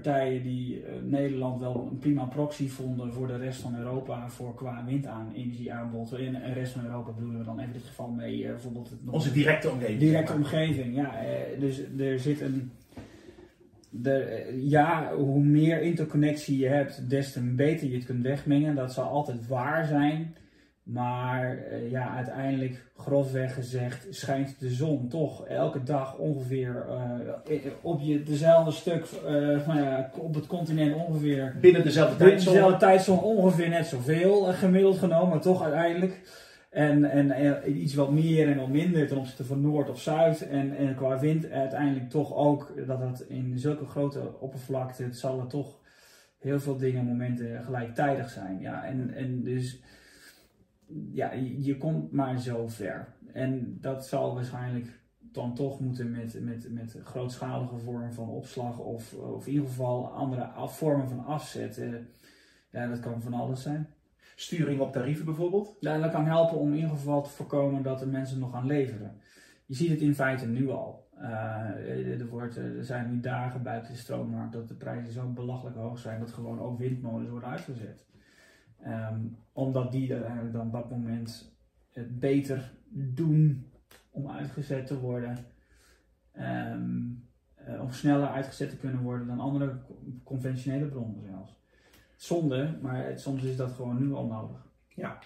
partijen 0.00 0.42
die 0.42 0.80
uh, 0.80 0.84
Nederland 1.02 1.60
wel 1.60 1.88
een 1.90 1.98
prima 1.98 2.24
proxy 2.24 2.68
vonden 2.68 3.12
voor 3.12 3.26
de 3.26 3.36
rest 3.36 3.60
van 3.60 3.76
Europa 3.78 4.28
voor 4.28 4.54
qua 4.54 4.84
wind 4.86 5.06
aan 5.06 5.32
energieaanbod. 5.34 6.18
In 6.18 6.32
de 6.32 6.52
rest 6.52 6.72
van 6.72 6.84
Europa 6.84 7.10
bedoelen 7.10 7.38
we 7.38 7.44
dan 7.44 7.60
even 7.60 7.72
dit 7.72 7.84
geval 7.84 8.08
mee 8.08 8.38
uh, 8.38 8.48
bijvoorbeeld 8.48 8.90
het, 8.90 8.98
onze 9.10 9.32
directe 9.32 9.70
omgeving. 9.70 9.98
Directe 9.98 10.32
omgeving, 10.32 10.94
ja. 10.94 11.12
Uh, 11.22 11.60
dus 11.60 11.82
er 11.98 12.18
zit 12.18 12.40
een. 12.40 12.70
De, 13.90 14.52
ja, 14.64 15.14
hoe 15.14 15.42
meer 15.42 15.82
interconnectie 15.82 16.58
je 16.58 16.66
hebt, 16.66 17.10
des 17.10 17.32
te 17.32 17.40
beter 17.40 17.88
je 17.88 17.94
het 17.94 18.04
kunt 18.04 18.22
wegmengen. 18.22 18.74
Dat 18.74 18.92
zal 18.92 19.08
altijd 19.08 19.46
waar 19.46 19.86
zijn. 19.86 20.34
Maar 20.86 21.58
uh, 21.58 21.90
ja, 21.90 22.14
uiteindelijk, 22.14 22.84
grofweg 22.96 23.54
gezegd, 23.54 24.06
schijnt 24.10 24.60
de 24.60 24.70
zon 24.70 25.08
toch 25.08 25.46
elke 25.46 25.82
dag 25.82 26.16
ongeveer 26.16 26.86
uh, 27.48 27.70
op 27.82 28.00
je 28.00 28.22
dezelfde 28.22 28.70
stuk, 28.70 29.06
uh, 29.28 29.66
ja, 29.66 30.10
op 30.18 30.34
het 30.34 30.46
continent 30.46 30.94
ongeveer. 30.94 31.56
Binnen 31.60 31.82
dezelfde 31.82 32.16
tijdzone. 32.16 32.52
dezelfde 32.52 32.78
tijdzone 32.78 33.20
ongeveer 33.20 33.68
net 33.68 33.86
zoveel 33.86 34.42
gemiddeld 34.42 34.98
genomen, 34.98 35.28
maar 35.28 35.40
toch 35.40 35.62
uiteindelijk. 35.62 36.20
En, 36.70 37.04
en, 37.04 37.80
iets 37.80 37.94
wat 37.94 38.10
meer 38.10 38.48
en 38.48 38.58
wat 38.58 38.68
minder 38.68 39.06
ten 39.06 39.16
opzichte 39.16 39.44
van 39.44 39.60
Noord 39.60 39.90
of 39.90 40.00
Zuid. 40.00 40.48
En, 40.48 40.76
en 40.76 40.94
qua 40.94 41.18
wind 41.18 41.50
uiteindelijk 41.50 42.10
toch 42.10 42.34
ook 42.34 42.72
dat 42.86 43.00
het 43.00 43.24
in 43.28 43.58
zulke 43.58 43.86
grote 43.86 44.40
oppervlakte, 44.40 45.02
het 45.02 45.16
zal 45.16 45.40
er 45.40 45.46
toch 45.46 45.78
heel 46.38 46.60
veel 46.60 46.76
dingen, 46.76 47.04
momenten 47.04 47.64
gelijktijdig 47.64 48.30
zijn. 48.30 48.60
Ja, 48.60 48.84
en, 48.84 49.14
en 49.14 49.42
dus 49.42 49.80
ja, 51.12 51.32
je, 51.58 51.76
komt 51.76 52.12
maar 52.12 52.40
zo 52.40 52.68
ver. 52.68 53.14
En 53.32 53.78
dat 53.80 54.06
zal 54.06 54.34
waarschijnlijk 54.34 55.00
dan 55.18 55.54
toch 55.54 55.80
moeten 55.80 56.10
met, 56.10 56.40
met, 56.40 56.72
met 56.72 56.96
grootschalige 57.04 57.78
vormen 57.78 58.12
van 58.12 58.28
opslag 58.28 58.78
of, 58.78 59.14
of 59.14 59.46
in 59.46 59.52
ieder 59.52 59.68
geval 59.68 60.08
andere 60.08 60.50
vormen 60.54 61.08
van 61.08 61.24
afzet. 61.24 61.82
ja, 62.70 62.86
dat 62.86 63.00
kan 63.00 63.22
van 63.22 63.34
alles 63.34 63.62
zijn. 63.62 63.88
Sturing 64.36 64.80
op 64.80 64.92
tarieven 64.92 65.24
bijvoorbeeld? 65.24 65.76
Ja, 65.80 65.98
dat 65.98 66.10
kan 66.10 66.26
helpen 66.26 66.58
om 66.58 66.68
in 66.68 66.74
ieder 66.74 66.90
geval 66.90 67.22
te 67.22 67.30
voorkomen 67.30 67.82
dat 67.82 67.98
de 67.98 68.06
mensen 68.06 68.38
nog 68.38 68.50
gaan 68.50 68.66
leveren. 68.66 69.20
Je 69.66 69.74
ziet 69.74 69.90
het 69.90 70.00
in 70.00 70.14
feite 70.14 70.46
nu 70.46 70.70
al. 70.70 71.08
Uh, 71.18 72.20
er, 72.20 72.26
wordt, 72.26 72.56
er 72.56 72.84
zijn 72.84 73.10
nu 73.10 73.20
dagen 73.20 73.62
buiten 73.62 73.92
de 73.92 73.98
stroommarkt 73.98 74.52
dat 74.52 74.68
de 74.68 74.74
prijzen 74.74 75.12
zo 75.12 75.28
belachelijk 75.28 75.76
hoog 75.76 75.98
zijn 75.98 76.20
dat 76.20 76.32
gewoon 76.32 76.60
ook 76.60 76.78
windmolens 76.78 77.28
worden 77.30 77.48
uitgezet. 77.48 78.06
Um, 78.84 79.36
omdat 79.52 79.92
die 79.92 80.14
eigenlijk 80.14 80.52
dan 80.52 80.66
op 80.66 80.72
dat 80.72 80.90
moment 80.90 81.56
het 81.90 82.18
beter 82.18 82.72
doen 82.88 83.70
om 84.10 84.30
uitgezet 84.30 84.86
te 84.86 84.98
worden. 84.98 85.38
Um, 86.38 87.24
om 87.80 87.90
sneller 87.90 88.28
uitgezet 88.28 88.70
te 88.70 88.76
kunnen 88.76 89.02
worden 89.02 89.26
dan 89.26 89.40
andere 89.40 89.78
conventionele 90.24 90.86
bronnen 90.86 91.22
zelfs. 91.22 91.60
Zonde, 92.16 92.78
maar 92.82 93.18
soms 93.18 93.42
is 93.42 93.56
dat 93.56 93.72
gewoon 93.72 93.98
nu 93.98 94.12
al 94.12 94.26
nodig. 94.26 94.66
Ja, 94.88 95.18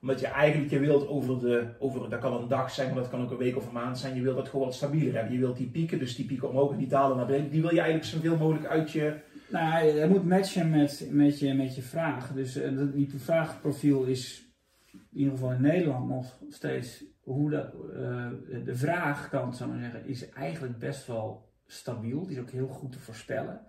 omdat 0.00 0.20
je 0.20 0.26
eigenlijk, 0.26 0.70
je 0.70 0.78
wilt 0.78 1.08
over 1.08 1.38
de, 1.40 1.74
over, 1.78 2.10
dat 2.10 2.20
kan 2.20 2.42
een 2.42 2.48
dag 2.48 2.70
zijn, 2.70 2.88
maar 2.88 3.02
dat 3.02 3.10
kan 3.10 3.22
ook 3.22 3.30
een 3.30 3.36
week 3.36 3.56
of 3.56 3.66
een 3.66 3.72
maand 3.72 3.98
zijn, 3.98 4.14
je 4.14 4.22
wilt 4.22 4.36
dat 4.36 4.48
gewoon 4.48 4.64
wat 4.64 4.74
stabieler 4.74 5.14
hebben. 5.14 5.32
Je 5.32 5.38
wilt 5.38 5.56
die 5.56 5.70
pieken, 5.70 5.98
dus 5.98 6.16
die 6.16 6.26
pieken 6.26 6.48
omhoog 6.48 6.72
en 6.72 6.78
die 6.78 6.86
dalen 6.86 7.16
naar 7.16 7.26
beneden, 7.26 7.50
die 7.50 7.60
wil 7.60 7.74
je 7.74 7.80
eigenlijk 7.80 8.10
zoveel 8.10 8.36
mogelijk 8.36 8.66
uit 8.66 8.90
je 8.90 9.20
nou, 9.54 10.00
het 10.00 10.10
moet 10.10 10.24
matchen 10.24 10.70
met, 10.70 11.08
met, 11.10 11.38
je, 11.38 11.54
met 11.54 11.74
je 11.74 11.82
vraag. 11.82 12.32
Dus 12.32 12.56
uh, 12.56 12.92
die 12.92 13.10
vraagprofiel 13.16 14.04
is 14.04 14.48
in 14.92 15.18
ieder 15.18 15.32
geval 15.32 15.52
in 15.52 15.60
Nederland 15.60 16.08
nog 16.08 16.38
steeds 16.48 17.04
hoe 17.22 17.50
dat, 17.50 17.74
uh, 17.74 18.28
de 18.64 18.76
vraagkant, 18.76 19.56
zou 19.56 19.74
ik 19.74 19.80
zeggen, 19.80 20.06
is 20.06 20.28
eigenlijk 20.28 20.78
best 20.78 21.06
wel 21.06 21.48
stabiel. 21.66 22.26
Die 22.26 22.36
is 22.36 22.42
ook 22.42 22.50
heel 22.50 22.68
goed 22.68 22.92
te 22.92 22.98
voorspellen. 22.98 23.60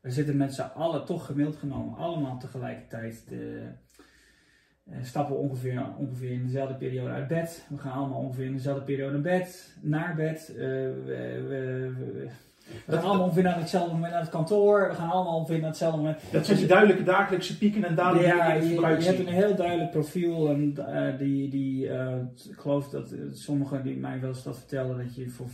We 0.00 0.10
zitten 0.10 0.36
met 0.36 0.54
z'n 0.54 0.70
allen, 0.74 1.04
toch 1.04 1.26
gemiddeld 1.26 1.56
genomen, 1.56 1.98
allemaal 1.98 2.38
tegelijkertijd 2.38 3.28
de, 3.28 3.68
uh, 4.84 4.96
stappen 5.02 5.38
ongeveer, 5.38 5.96
ongeveer 5.96 6.30
in 6.30 6.42
dezelfde 6.42 6.74
periode 6.74 7.10
uit 7.10 7.28
bed. 7.28 7.66
We 7.68 7.78
gaan 7.78 7.92
allemaal 7.92 8.20
ongeveer 8.20 8.46
in 8.46 8.52
dezelfde 8.52 8.84
periode 8.84 9.12
naar 9.12 9.22
bed, 9.22 9.76
naar 9.80 10.14
bed. 10.14 10.52
we, 10.56 11.44
we 11.48 12.28
we 12.86 12.92
gaan 12.92 13.04
allemaal 13.04 13.24
ongeveer 13.24 13.42
naar 13.42 13.58
hetzelfde 13.58 13.92
moment 13.92 14.12
naar 14.12 14.20
het 14.20 14.30
kantoor. 14.30 14.88
We 14.88 14.94
gaan 14.94 15.10
allemaal 15.10 15.36
ongeveer 15.36 15.58
naar 15.58 15.68
hetzelfde 15.68 15.96
moment. 15.96 16.18
Dat 16.32 16.46
zijn 16.46 16.58
die 16.58 16.66
duidelijke 16.66 17.02
dagelijkse 17.02 17.58
pieken 17.58 17.84
en 17.84 17.94
dalen 17.94 18.22
ja, 18.22 18.58
die 18.58 18.68
je, 18.68 18.80
je, 18.80 18.80
je 18.80 19.04
hebt 19.04 19.18
een 19.18 19.26
heel 19.26 19.54
duidelijk 19.54 19.90
profiel. 19.90 20.48
En 20.48 20.74
uh, 20.78 21.18
die, 21.18 21.48
die 21.48 21.86
uh, 21.86 22.16
ik 22.50 22.58
geloof 22.58 22.88
dat 22.88 23.12
uh, 23.12 23.20
sommigen 23.32 23.82
die 23.82 23.96
mij 23.96 24.20
wel 24.20 24.28
eens 24.28 24.42
dat 24.42 24.58
vertellen, 24.58 24.96
dat 24.96 25.14
je 25.14 25.28
voor 25.28 25.48
95% 25.48 25.52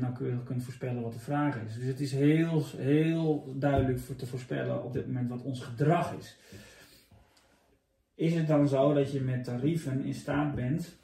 nauwkeurig 0.00 0.42
kunt 0.44 0.62
voorspellen 0.62 1.02
wat 1.02 1.12
de 1.12 1.18
vraag 1.18 1.56
is. 1.66 1.74
Dus 1.74 1.86
het 1.86 2.00
is 2.00 2.12
heel, 2.12 2.64
heel 2.76 3.54
duidelijk 3.56 3.98
voor 3.98 4.16
te 4.16 4.26
voorspellen 4.26 4.84
op 4.84 4.92
dit 4.92 5.06
moment 5.06 5.28
wat 5.28 5.42
ons 5.42 5.60
gedrag 5.62 6.14
is. 6.18 6.36
Is 8.14 8.34
het 8.34 8.46
dan 8.46 8.68
zo 8.68 8.94
dat 8.94 9.12
je 9.12 9.20
met 9.20 9.44
tarieven 9.44 10.04
in 10.04 10.14
staat 10.14 10.54
bent 10.54 10.98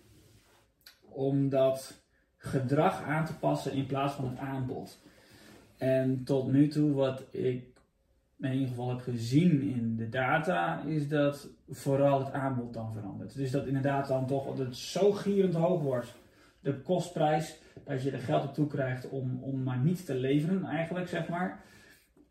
om 1.09 1.49
dat 1.49 2.05
gedrag 2.37 3.03
aan 3.03 3.25
te 3.25 3.35
passen 3.35 3.73
in 3.73 3.87
plaats 3.87 4.15
van 4.15 4.29
het 4.29 4.39
aanbod. 4.39 4.99
En 5.79 6.25
tot 6.25 6.53
nu 6.53 6.69
toe, 6.69 6.93
wat 6.93 7.25
ik 7.31 7.75
in 8.41 8.53
ieder 8.53 8.69
geval 8.69 8.89
heb 8.89 9.01
gezien 9.01 9.63
in 9.63 9.97
de 9.97 10.09
data, 10.09 10.83
is 10.87 11.09
dat 11.09 11.49
vooral 11.69 12.25
het 12.25 12.33
aanbod 12.33 12.75
dan 12.75 12.93
verandert. 12.93 13.37
Dus 13.37 13.51
dat 13.51 13.67
inderdaad 13.67 14.09
dan 14.09 14.27
toch 14.27 14.47
dat 14.47 14.59
het 14.59 14.77
zo 14.77 15.13
gierend 15.13 15.55
hoog 15.55 15.83
wordt, 15.83 16.15
de 16.61 16.75
kostprijs, 16.75 17.59
dat 17.85 18.03
je 18.03 18.11
er 18.11 18.19
geld 18.19 18.45
op 18.45 18.55
toe 18.55 18.67
krijgt 18.67 19.09
om, 19.09 19.39
om 19.43 19.63
maar 19.63 19.79
niet 19.79 20.07
te 20.07 20.15
leveren, 20.15 20.65
eigenlijk 20.65 21.09
zeg 21.09 21.29
maar. 21.29 21.65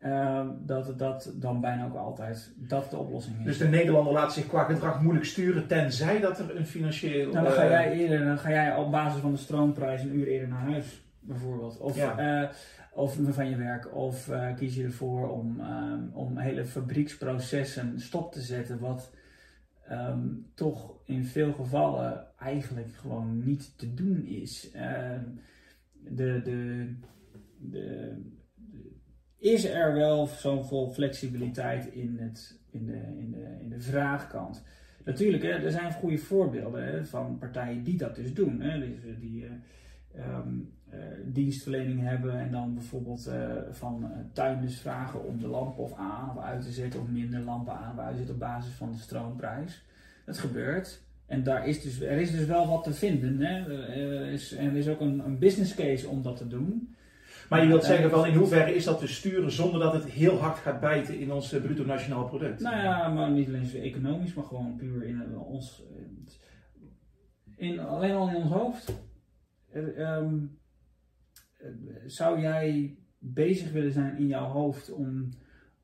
Uh, 0.00 0.46
dat 0.58 0.98
dat 0.98 1.32
dan 1.34 1.60
bijna 1.60 1.86
ook 1.86 1.96
altijd 1.96 2.52
dat 2.56 2.90
de 2.90 2.96
oplossing 2.96 3.38
is. 3.38 3.44
Dus 3.44 3.58
de 3.58 3.68
Nederlander 3.68 4.12
laat 4.12 4.32
zich 4.32 4.46
qua 4.46 4.64
gedrag 4.64 5.00
moeilijk 5.00 5.26
sturen, 5.26 5.66
tenzij 5.66 6.20
dat 6.20 6.38
er 6.38 6.56
een 6.56 6.66
financieel. 6.66 7.32
Nou, 7.32 7.44
dan 7.44 7.54
ga 7.54 7.68
jij 7.68 7.92
eerder, 7.92 8.24
dan 8.24 8.38
ga 8.38 8.50
jij 8.50 8.76
op 8.76 8.90
basis 8.90 9.20
van 9.20 9.32
de 9.32 9.38
stroomprijs 9.38 10.02
een 10.02 10.16
uur 10.16 10.26
eerder 10.26 10.48
naar 10.48 10.70
huis, 10.70 11.02
bijvoorbeeld. 11.20 11.78
Of, 11.78 11.96
ja. 11.96 12.42
uh, 12.42 12.48
of 12.96 13.18
van 13.28 13.50
je 13.50 13.56
werk. 13.56 13.94
Of 13.94 14.28
uh, 14.28 14.54
kies 14.54 14.74
je 14.74 14.84
ervoor 14.84 15.30
om, 15.30 15.60
um, 15.60 16.10
om 16.12 16.38
hele 16.38 16.64
fabrieksprocessen 16.64 18.00
stop 18.00 18.32
te 18.32 18.40
zetten, 18.40 18.78
wat 18.78 19.12
um, 19.90 20.46
toch 20.54 20.94
in 21.04 21.24
veel 21.24 21.52
gevallen 21.52 22.26
eigenlijk 22.38 22.94
gewoon 22.94 23.44
niet 23.44 23.78
te 23.78 23.94
doen 23.94 24.24
is. 24.24 24.70
Ehm, 24.70 25.24
de, 25.92 26.40
de, 26.42 26.92
de 27.58 28.16
is 29.38 29.64
er 29.64 29.94
wel 29.94 30.26
zoveel 30.26 30.88
flexibiliteit 30.88 31.86
in, 31.86 32.16
het, 32.18 32.60
in, 32.70 32.86
de, 32.86 33.02
in, 33.18 33.30
de, 33.30 33.56
in 33.60 33.68
de 33.68 33.80
vraagkant. 33.80 34.64
Natuurlijk, 35.04 35.42
hè, 35.42 35.48
er 35.48 35.70
zijn 35.70 35.92
goede 35.92 36.18
voorbeelden 36.18 36.84
hè, 36.84 37.06
van 37.06 37.38
partijen 37.38 37.82
die 37.82 37.96
dat 37.96 38.14
dus 38.14 38.34
doen. 38.34 38.60
Hè, 38.60 38.80
die, 38.80 39.18
die 39.18 39.44
uh, 39.44 39.50
um, 40.38 40.58
uh, 40.58 40.75
dienstverlening 41.24 42.00
hebben 42.00 42.38
en 42.38 42.50
dan 42.50 42.74
bijvoorbeeld 42.74 43.28
uh, 43.28 43.52
van 43.70 44.02
uh, 44.02 44.08
tuinders 44.32 44.80
vragen 44.80 45.24
om 45.24 45.40
de 45.40 45.46
lampen 45.46 45.84
of 45.84 45.94
aan 45.98 46.30
of 46.36 46.42
uit 46.42 46.62
te 46.62 46.72
zetten 46.72 47.00
of 47.00 47.08
minder 47.08 47.40
lampen 47.40 47.72
aan 47.72 47.92
of 47.92 47.98
uit 47.98 48.10
te 48.10 48.16
zetten 48.16 48.34
op 48.34 48.40
basis 48.40 48.74
van 48.74 48.92
de 48.92 48.98
stroomprijs. 48.98 49.84
Dat 50.24 50.38
gebeurt. 50.38 51.04
En 51.26 51.42
daar 51.42 51.68
is 51.68 51.82
dus, 51.82 52.00
er 52.00 52.18
is 52.18 52.30
dus 52.30 52.46
wel 52.46 52.68
wat 52.68 52.84
te 52.84 52.92
vinden. 52.92 53.40
Hè. 53.40 53.84
Er, 53.88 54.26
is, 54.32 54.52
er 54.52 54.76
is 54.76 54.88
ook 54.88 55.00
een, 55.00 55.18
een 55.24 55.38
business 55.38 55.74
case 55.74 56.08
om 56.08 56.22
dat 56.22 56.36
te 56.36 56.48
doen. 56.48 56.96
Maar 57.48 57.62
je 57.62 57.68
wilt 57.68 57.84
zeggen 57.84 58.10
van 58.10 58.26
in 58.26 58.34
hoeverre 58.34 58.74
is 58.74 58.84
dat 58.84 58.98
te 58.98 59.06
sturen 59.06 59.50
zonder 59.50 59.80
dat 59.80 59.92
het 59.92 60.04
heel 60.04 60.38
hard 60.38 60.58
gaat 60.58 60.80
bijten 60.80 61.18
in 61.18 61.32
ons 61.32 61.48
bruto 61.48 61.84
nationaal 61.84 62.24
product? 62.24 62.60
Nou 62.60 62.76
ja, 62.76 63.08
maar 63.08 63.30
niet 63.30 63.48
alleen 63.48 63.66
zo 63.66 63.78
economisch, 63.78 64.34
maar 64.34 64.44
gewoon 64.44 64.76
puur 64.76 65.04
in 65.04 65.22
eh, 65.22 65.50
ons, 65.50 65.82
eh, 65.96 67.68
in, 67.68 67.80
alleen 67.80 68.14
al 68.14 68.28
in 68.28 68.36
ons 68.36 68.50
hoofd. 68.52 68.92
Um, 69.74 70.58
zou 72.06 72.40
jij 72.40 72.96
bezig 73.18 73.72
willen 73.72 73.92
zijn 73.92 74.18
in 74.18 74.26
jouw 74.26 74.46
hoofd 74.46 74.92
om 74.92 75.28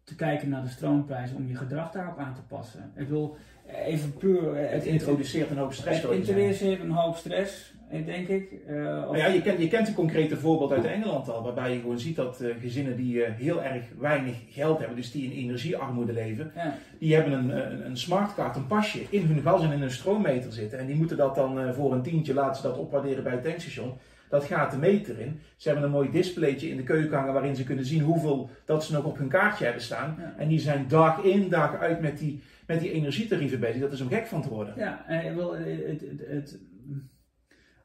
te 0.04 0.14
kijken 0.14 0.48
naar 0.48 0.62
de 0.62 0.68
stroomprijs, 0.68 1.32
om 1.32 1.48
je 1.48 1.56
gedrag 1.56 1.90
daarop 1.90 2.18
aan 2.18 2.34
te 2.34 2.42
passen? 2.42 2.92
Ik 2.96 3.08
wil, 3.08 3.36
even 3.66 4.14
puur... 4.14 4.56
Het, 4.56 4.84
introduceert 4.84 5.50
een 5.50 5.56
hoop 5.56 5.72
stress. 5.72 6.02
Het 6.02 6.10
introduceert 6.10 6.80
een 6.80 6.90
hoop 6.90 7.16
stress, 7.16 7.74
denk 7.90 8.28
ik. 8.28 8.52
Uh, 8.68 9.08
ja, 9.12 9.26
je, 9.26 9.42
kent, 9.42 9.60
je 9.60 9.68
kent 9.68 9.88
een 9.88 9.94
concrete 9.94 10.36
voorbeeld 10.36 10.72
uit 10.72 10.84
Engeland 10.84 11.28
al, 11.28 11.42
waarbij 11.42 11.72
je 11.72 11.80
gewoon 11.80 11.98
ziet 11.98 12.16
dat 12.16 12.40
uh, 12.42 12.54
gezinnen 12.60 12.96
die 12.96 13.14
uh, 13.14 13.28
heel 13.34 13.62
erg 13.62 13.84
weinig 13.98 14.36
geld 14.48 14.78
hebben, 14.78 14.96
dus 14.96 15.12
die 15.12 15.24
in 15.24 15.44
energiearmoede 15.44 16.12
leven, 16.12 16.52
ja. 16.54 16.74
die 16.98 17.14
hebben 17.14 17.32
een, 17.32 17.72
een, 17.72 17.86
een 17.86 17.96
smartcard, 17.96 18.56
een 18.56 18.66
pasje 18.66 19.00
in 19.10 19.26
hun 19.26 19.42
gas 19.42 19.62
en 19.62 19.72
in 19.72 19.80
hun 19.80 19.90
stroommeter 19.90 20.52
zitten. 20.52 20.78
En 20.78 20.86
die 20.86 20.96
moeten 20.96 21.16
dat 21.16 21.34
dan 21.34 21.74
voor 21.74 21.92
een 21.92 22.02
tientje 22.02 22.34
laten 22.34 22.62
ze 22.62 22.68
dat 22.68 22.78
opwaarderen 22.78 23.22
bij 23.22 23.32
het 23.32 23.44
tankstation. 23.44 23.92
Dat 24.32 24.44
gaat 24.44 24.70
de 24.70 24.78
meter 24.78 25.18
in. 25.18 25.40
Ze 25.56 25.68
hebben 25.68 25.86
een 25.86 25.92
mooi 25.94 26.10
displaytje 26.10 26.68
in 26.68 26.76
de 26.76 26.82
keuken 26.82 27.16
hangen 27.16 27.32
waarin 27.32 27.56
ze 27.56 27.64
kunnen 27.64 27.84
zien 27.84 28.02
hoeveel 28.02 28.50
dat 28.64 28.84
ze 28.84 28.92
nog 28.92 29.04
op 29.04 29.18
hun 29.18 29.28
kaartje 29.28 29.64
hebben 29.64 29.82
staan. 29.82 30.16
En 30.36 30.48
die 30.48 30.60
zijn 30.60 30.88
dag 30.88 31.22
in, 31.22 31.48
dag 31.48 31.78
uit 31.78 32.00
met 32.00 32.18
die, 32.18 32.42
met 32.66 32.80
die 32.80 32.92
energietarieven 32.92 33.60
bezig. 33.60 33.80
Dat 33.80 33.92
is 33.92 34.00
om 34.00 34.08
gek 34.08 34.26
van 34.26 34.42
te 34.42 34.48
worden. 34.48 34.74
Ja, 34.76 35.06
en 35.08 35.36
wel, 35.36 35.56
het, 35.56 36.00
het, 36.00 36.20
het, 36.26 36.60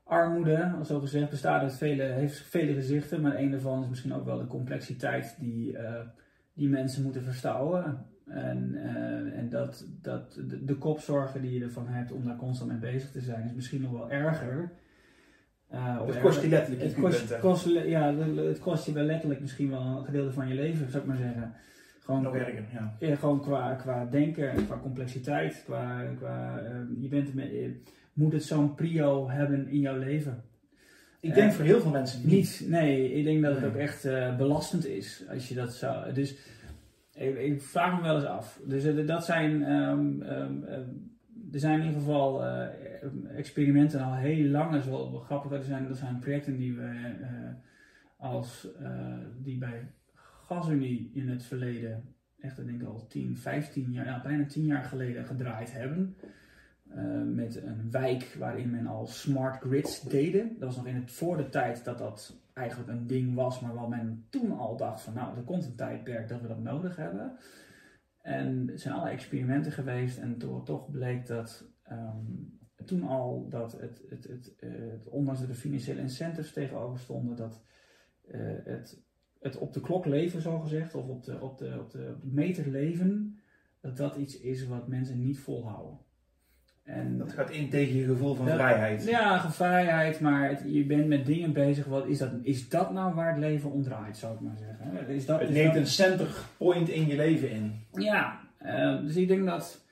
armoede, 0.03 0.75
zo 0.85 0.99
gezegd, 0.99 1.29
bestaat 1.29 1.61
uit 1.61 1.77
vele, 1.77 2.03
heeft 2.03 2.41
vele 2.41 2.73
gezichten. 2.73 3.21
Maar 3.21 3.35
een 3.35 3.51
daarvan 3.51 3.81
is 3.83 3.89
misschien 3.89 4.13
ook 4.13 4.25
wel 4.25 4.37
de 4.37 4.47
complexiteit 4.47 5.35
die, 5.39 5.71
uh, 5.71 5.99
die 6.53 6.69
mensen 6.69 7.03
moeten 7.03 7.23
verstouwen. 7.23 8.05
En, 8.27 8.71
uh, 8.73 9.37
en 9.37 9.49
dat, 9.49 9.87
dat 10.01 10.33
de, 10.33 10.63
de 10.63 10.75
kopzorgen 10.75 11.41
die 11.41 11.53
je 11.53 11.63
ervan 11.63 11.87
hebt 11.87 12.11
om 12.11 12.25
daar 12.25 12.35
constant 12.35 12.71
mee 12.71 12.91
bezig 12.91 13.11
te 13.11 13.21
zijn, 13.21 13.45
is 13.45 13.53
misschien 13.53 13.81
nog 13.81 13.91
wel 13.91 14.11
erger 14.11 14.71
uh, 15.73 16.05
het 16.05 16.19
kost 16.19 16.41
je 16.41 16.47
letterlijk 16.47 16.83
het 16.83 16.93
kost, 16.93 17.39
kost, 17.39 17.65
Ja, 17.65 18.15
het 18.15 18.59
kost 18.59 18.85
je 18.85 18.91
wel 18.91 19.03
letterlijk 19.03 19.41
misschien 19.41 19.69
wel 19.69 19.81
een 19.81 20.05
gedeelte 20.05 20.33
van 20.33 20.47
je 20.47 20.53
leven, 20.53 20.89
zou 20.91 21.03
ik 21.03 21.09
maar 21.09 21.17
zeggen. 21.17 21.53
Gewoon, 21.99 22.21
Nog 22.21 22.35
erger, 22.35 22.65
ja. 22.73 22.95
ja. 22.99 23.15
Gewoon 23.15 23.41
qua, 23.41 23.73
qua 23.73 24.05
denken, 24.05 24.65
qua 24.65 24.79
complexiteit, 24.81 25.63
qua, 25.65 26.03
qua 26.17 26.61
uh, 26.61 27.01
je 27.01 27.07
bent 27.07 27.35
uh, 27.35 27.71
moet 28.13 28.33
het 28.33 28.43
zo'n 28.43 28.75
prio 28.75 29.29
hebben 29.29 29.67
in 29.69 29.79
jouw 29.79 29.97
leven? 29.97 30.43
Ik 31.19 31.33
denk 31.33 31.51
voor 31.51 31.65
heel 31.65 31.79
veel 31.79 31.91
mensen 31.91 32.19
niet. 32.21 32.31
niet. 32.31 32.69
Nee, 32.69 33.13
ik 33.13 33.23
denk 33.23 33.41
dat 33.43 33.55
het 33.55 33.65
ook 33.65 33.75
echt 33.75 34.03
belastend 34.37 34.85
is 34.85 35.23
als 35.29 35.49
je 35.49 35.55
dat 35.55 35.73
zou. 35.73 36.13
Dus 36.13 36.37
ik, 37.13 37.37
ik, 37.37 37.61
vraag 37.61 37.95
me 37.95 38.01
wel 38.01 38.15
eens 38.15 38.25
af. 38.25 38.59
Dus 38.65 39.05
dat 39.05 39.25
zijn 39.25 39.71
um, 39.71 40.21
um, 40.21 40.63
er 41.51 41.59
zijn 41.59 41.79
in 41.79 41.85
ieder 41.85 41.99
geval 41.99 42.43
experimenten 43.35 44.01
al 44.01 44.15
heel 44.15 44.49
lang. 44.49 44.71
Dat 44.71 44.81
is 44.81 44.89
wel 44.89 45.19
grappig. 45.19 45.51
Er 45.51 45.63
zijn, 45.63 45.87
er 45.87 45.95
zijn 45.95 46.19
projecten 46.19 46.57
die 46.57 46.75
we 46.75 47.15
uh, 47.21 47.27
als 48.17 48.67
uh, 48.81 49.17
die 49.37 49.57
bij 49.57 49.91
GasUnie 50.47 51.09
in 51.13 51.29
het 51.29 51.43
verleden, 51.43 52.03
echt 52.39 52.59
ik 52.59 52.83
al 52.83 53.07
10, 53.07 53.37
15 53.37 53.91
jaar, 53.91 54.05
nou, 54.05 54.21
bijna 54.21 54.45
10 54.45 54.65
jaar 54.65 54.83
geleden 54.83 55.25
gedraaid 55.25 55.71
hebben. 55.71 56.15
met 57.35 57.63
een 57.63 57.91
wijk 57.91 58.35
waarin 58.39 58.69
men 58.69 58.87
al 58.87 59.07
smart 59.07 59.61
grids 59.61 60.01
deden. 60.01 60.55
Dat 60.59 60.67
was 60.67 60.77
nog 60.77 60.87
in 60.87 60.95
het, 60.95 61.11
voor 61.11 61.37
de 61.37 61.49
tijd 61.49 61.85
dat 61.85 61.97
dat 61.97 62.41
eigenlijk 62.53 62.89
een 62.89 63.07
ding 63.07 63.35
was, 63.35 63.59
maar 63.59 63.73
waar 63.73 63.89
men 63.89 64.25
toen 64.29 64.51
al 64.51 64.77
dacht 64.77 65.01
van 65.01 65.13
nou, 65.13 65.37
er 65.37 65.43
komt 65.43 65.65
een 65.65 65.75
tijdperk 65.75 66.27
dat 66.27 66.41
we 66.41 66.47
dat 66.47 66.63
nodig 66.63 66.95
hebben. 66.95 67.37
En 68.21 68.69
er 68.71 68.79
zijn 68.79 68.93
allerlei 68.93 69.15
experimenten 69.15 69.71
geweest 69.71 70.17
en 70.17 70.37
toch 70.63 70.91
bleek 70.91 71.25
dat 71.27 71.69
um, 71.91 72.56
toen 72.85 73.03
al 73.03 73.47
dat 73.49 73.71
het, 73.71 74.01
het, 74.09 74.27
het, 74.27 74.53
uh, 74.59 74.69
het, 74.91 75.07
ondanks 75.07 75.39
dat 75.39 75.49
er 75.49 75.55
financiële 75.55 76.01
incentives 76.01 76.53
tegenover 76.53 76.99
stonden, 76.99 77.35
dat 77.35 77.61
uh, 78.31 78.41
het, 78.63 79.01
het 79.39 79.57
op 79.57 79.73
de 79.73 79.81
klok 79.81 80.05
leven, 80.05 80.41
zo 80.41 80.59
gezegd, 80.59 80.95
of 80.95 81.07
op 81.07 81.23
de, 81.23 81.41
op, 81.41 81.57
de, 81.57 81.79
op, 81.79 81.91
de, 81.91 82.11
op 82.15 82.21
de 82.21 82.27
meter 82.31 82.67
leven, 82.67 83.39
dat 83.81 83.97
dat 83.97 84.15
iets 84.15 84.39
is 84.39 84.67
wat 84.67 84.87
mensen 84.87 85.19
niet 85.19 85.39
volhouden. 85.39 85.99
En 86.83 87.17
dat 87.17 87.33
gaat 87.33 87.49
in 87.49 87.69
tegen 87.69 87.95
je 87.95 88.05
gevoel 88.05 88.33
van 88.33 88.47
vrijheid. 88.47 89.05
Ja, 89.05 89.51
vrijheid, 89.51 90.19
maar 90.19 90.67
je 90.67 90.85
bent 90.85 91.07
met 91.07 91.25
dingen 91.25 91.53
bezig. 91.53 91.85
Wat 91.85 92.07
is 92.07 92.17
dat? 92.17 92.31
Is 92.41 92.69
dat 92.69 92.93
nou 92.93 93.13
waar 93.13 93.29
het 93.29 93.39
leven 93.39 93.71
om 93.71 93.83
draait, 93.83 94.17
zou 94.17 94.33
ik 94.33 94.39
maar 94.39 94.57
zeggen? 94.57 95.07
Is 95.07 95.25
dat, 95.25 95.39
het 95.39 95.49
neemt 95.49 95.75
een 95.75 95.87
center 95.87 96.27
point 96.57 96.89
in 96.89 97.07
je 97.07 97.15
leven 97.15 97.49
in. 97.49 97.73
Ja, 97.91 98.39
uh, 98.61 99.01
dus 99.01 99.15
ik 99.15 99.27
denk 99.27 99.45
dat. 99.45 99.85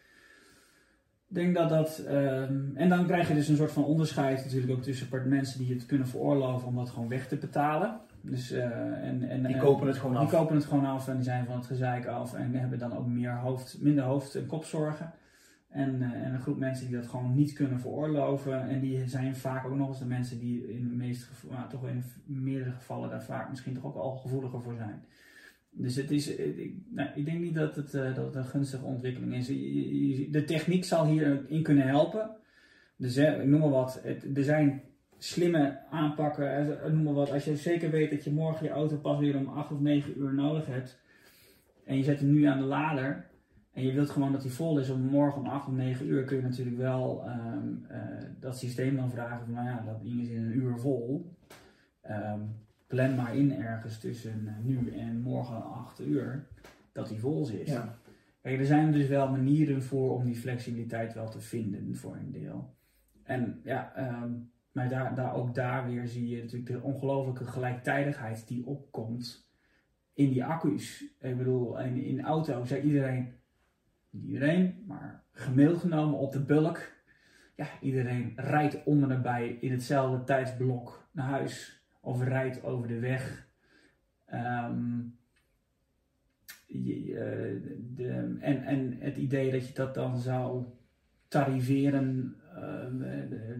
Denk 1.35 1.55
dat 1.55 1.69
dat. 1.69 2.03
Uh, 2.07 2.41
en 2.73 2.89
dan 2.89 3.05
krijg 3.05 3.27
je 3.27 3.33
dus 3.33 3.47
een 3.47 3.55
soort 3.55 3.71
van 3.71 3.85
onderscheid 3.85 4.43
natuurlijk 4.43 4.71
ook 4.71 4.83
tussen 4.83 5.29
mensen 5.29 5.59
die 5.59 5.73
het 5.73 5.85
kunnen 5.85 6.07
veroorloven 6.07 6.67
om 6.67 6.75
dat 6.75 6.89
gewoon 6.89 7.09
weg 7.09 7.27
te 7.27 7.35
betalen. 7.35 7.99
Dus, 8.21 8.51
uh, 8.51 8.63
en, 9.07 9.29
en, 9.29 9.43
die 9.43 9.57
kopen 9.57 9.87
het 9.87 9.97
gewoon 9.97 10.15
af. 10.15 10.29
Die 10.29 10.39
kopen 10.39 10.55
het 10.55 10.65
gewoon 10.65 10.85
af 10.85 11.07
en 11.07 11.15
die 11.15 11.23
zijn 11.23 11.45
van 11.45 11.55
het 11.55 11.65
gezeik 11.65 12.05
af 12.05 12.33
en 12.33 12.53
hebben 12.53 12.79
dan 12.79 12.97
ook 12.97 13.07
meer 13.07 13.37
hoofd, 13.37 13.77
minder 13.81 14.03
hoofd- 14.03 14.35
en 14.35 14.45
kopzorgen. 14.45 15.13
En, 15.69 15.95
uh, 15.95 16.13
en, 16.13 16.33
een 16.33 16.41
groep 16.41 16.57
mensen 16.57 16.87
die 16.87 16.95
dat 16.95 17.07
gewoon 17.07 17.35
niet 17.35 17.53
kunnen 17.53 17.79
veroorloven. 17.79 18.69
En 18.69 18.79
die 18.79 19.07
zijn 19.07 19.35
vaak 19.35 19.65
ook 19.65 19.75
nog 19.75 19.87
eens 19.87 19.99
de 19.99 20.05
mensen 20.05 20.39
die 20.39 20.73
in 20.73 20.87
de 20.89 20.95
meeste 20.95 21.27
nou, 21.49 21.69
toch 21.69 21.87
in 21.87 22.03
meerdere 22.25 22.71
gevallen 22.71 23.09
daar 23.09 23.23
vaak 23.23 23.49
misschien 23.49 23.73
toch 23.73 23.85
ook 23.85 23.95
al 23.95 24.15
gevoeliger 24.15 24.61
voor 24.61 24.75
zijn. 24.75 25.03
Dus 25.77 25.95
het 25.95 26.11
is, 26.11 26.35
ik, 26.35 26.73
nou, 26.89 27.09
ik 27.15 27.25
denk 27.25 27.39
niet 27.39 27.55
dat 27.55 27.75
het, 27.75 27.93
uh, 27.93 28.15
dat 28.15 28.35
een 28.35 28.45
gunstige 28.45 28.85
ontwikkeling 28.85 29.35
is. 29.35 29.47
De 30.31 30.43
techniek 30.45 30.83
zal 30.83 31.05
hierin 31.05 31.63
kunnen 31.63 31.87
helpen. 31.87 32.29
Dus 32.97 33.17
ik 33.17 33.45
noem 33.45 33.59
maar 33.59 33.69
wat, 33.69 34.01
er 34.35 34.43
zijn 34.43 34.81
slimme 35.17 35.79
aanpakken. 35.89 36.77
Noem 36.93 37.03
maar 37.03 37.13
wat, 37.13 37.31
als 37.31 37.45
je 37.45 37.55
zeker 37.55 37.91
weet 37.91 38.09
dat 38.09 38.23
je 38.23 38.31
morgen 38.31 38.65
je 38.65 38.71
auto 38.71 38.97
pas 38.97 39.19
weer 39.19 39.37
om 39.37 39.47
8 39.47 39.71
of 39.71 39.79
9 39.79 40.19
uur 40.19 40.33
nodig 40.33 40.65
hebt. 40.65 40.99
En 41.85 41.97
je 41.97 42.03
zet 42.03 42.19
hem 42.19 42.31
nu 42.31 42.43
aan 42.43 42.59
de 42.59 42.65
lader 42.65 43.25
en 43.75 43.83
je 43.83 43.93
wilt 43.93 44.09
gewoon 44.09 44.31
dat 44.31 44.43
hij 44.43 44.51
vol 44.51 44.79
is 44.79 44.89
om 44.89 45.01
morgen 45.01 45.41
om 45.41 45.47
8 45.47 45.67
of 45.67 45.73
9 45.73 46.07
uur, 46.07 46.23
kun 46.23 46.37
je 46.37 46.43
natuurlijk 46.43 46.77
wel 46.77 47.23
uh, 47.25 47.57
dat 48.39 48.57
systeem 48.57 48.95
dan 48.95 49.09
vragen 49.09 49.45
van 49.45 49.53
nou 49.53 49.67
ja, 49.67 49.83
dat 49.85 50.01
ding 50.01 50.21
is 50.21 50.29
in 50.29 50.43
een 50.43 50.57
uur 50.57 50.77
vol. 50.77 51.31
Um, 52.09 52.64
plan 52.95 53.15
maar 53.15 53.35
in 53.35 53.51
ergens 53.51 53.99
tussen 53.99 54.41
uh, 54.43 54.51
nu 54.63 54.91
en 54.91 55.21
morgen 55.21 55.63
8 55.63 55.99
uur 55.99 56.47
dat 56.91 57.09
hij 57.09 57.17
vol 57.17 57.45
zit. 57.45 57.67
Ja. 57.67 57.97
Kijk, 58.41 58.59
er 58.59 58.65
zijn 58.65 58.91
dus 58.91 59.07
wel 59.07 59.29
manieren 59.29 59.83
voor 59.83 60.15
om 60.15 60.25
die 60.25 60.35
flexibiliteit 60.35 61.13
wel 61.13 61.29
te 61.29 61.39
vinden 61.39 61.95
voor 61.95 62.15
een 62.15 62.31
deel. 62.31 62.73
En 63.23 63.59
ja, 63.63 63.93
um, 64.23 64.51
maar 64.71 64.89
daar, 64.89 65.15
daar, 65.15 65.33
ook 65.33 65.55
daar 65.55 65.85
weer 65.87 66.07
zie 66.07 66.27
je 66.27 66.41
natuurlijk 66.41 66.71
de 66.71 66.81
ongelofelijke 66.81 67.45
gelijktijdigheid 67.45 68.47
die 68.47 68.65
opkomt 68.65 69.49
in 70.13 70.29
die 70.29 70.45
accu's. 70.45 71.05
Ik 71.19 71.37
bedoel, 71.37 71.79
in, 71.79 72.03
in 72.03 72.21
auto's, 72.21 72.67
zei 72.67 72.81
iedereen 72.81 73.33
niet 74.09 74.23
iedereen, 74.23 74.83
maar 74.87 75.23
gemiddeld 75.31 75.79
genomen 75.79 76.19
op 76.19 76.31
de 76.31 76.43
bulk. 76.43 76.91
Ja, 77.55 77.67
iedereen 77.81 78.33
rijdt 78.35 78.83
om 78.83 79.01
en 79.01 79.09
nabij 79.09 79.57
in 79.61 79.71
hetzelfde 79.71 80.23
tijdsblok 80.23 81.07
naar 81.11 81.29
huis 81.29 81.74
of 82.05 82.23
rijdt 82.23 82.63
over 82.63 82.87
de 82.87 82.99
weg. 82.99 83.47
Um, 84.33 85.17
je, 86.67 87.03
de, 87.95 88.37
en, 88.39 88.63
en 88.63 88.95
het 88.99 89.17
idee 89.17 89.51
dat 89.51 89.67
je 89.67 89.73
dat 89.73 89.93
dan 89.93 90.17
zou 90.17 90.63
tariveren, 91.27 92.35
uh, 92.53 93.57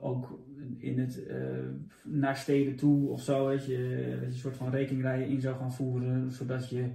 ook 0.00 0.38
in 0.78 0.98
het, 0.98 1.26
naar 2.04 2.36
steden 2.36 2.76
toe 2.76 3.08
of 3.08 3.22
zo, 3.22 3.50
dat 3.50 3.66
je 3.66 4.18
een 4.24 4.32
soort 4.32 4.56
van 4.56 4.70
rekeningrijen 4.70 5.28
in 5.28 5.40
zou 5.40 5.56
gaan 5.56 5.72
voeren, 5.72 6.30
zodat 6.30 6.68
je 6.68 6.90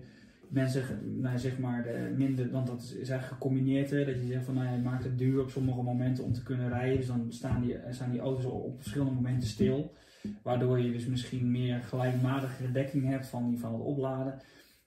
mensen, 0.48 0.84
nou, 1.22 1.38
zeg 1.38 1.60
maar, 1.60 1.84
de 1.84 2.14
minder, 2.16 2.50
want 2.50 2.68
dat 2.68 2.82
is, 2.82 2.94
eigenlijk 2.96 3.26
gecombineerd, 3.26 3.90
dat 3.90 4.08
je 4.08 4.26
zegt 4.26 4.46
van 4.46 4.54
nou, 4.54 4.76
je 4.76 4.82
maakt 4.82 5.04
het 5.04 5.18
duur 5.18 5.42
op 5.42 5.50
sommige 5.50 5.82
momenten 5.82 6.24
om 6.24 6.34
te 6.34 6.44
kunnen 6.44 6.70
rijden, 6.70 6.98
dus 6.98 7.08
dan 7.08 7.26
staan 7.30 7.62
die, 7.62 7.78
staan 7.90 8.12
die 8.12 8.20
auto's 8.20 8.46
op 8.46 8.82
verschillende 8.82 9.14
momenten 9.14 9.48
stil, 9.48 9.94
waardoor 10.42 10.80
je 10.80 10.92
dus 10.92 11.06
misschien 11.06 11.52
meer 11.52 11.80
gelijkmatige 11.84 12.72
dekking 12.72 13.10
hebt 13.10 13.28
van, 13.28 13.50
die, 13.50 13.60
van 13.60 13.74
het 13.74 13.82
opladen. 13.82 14.42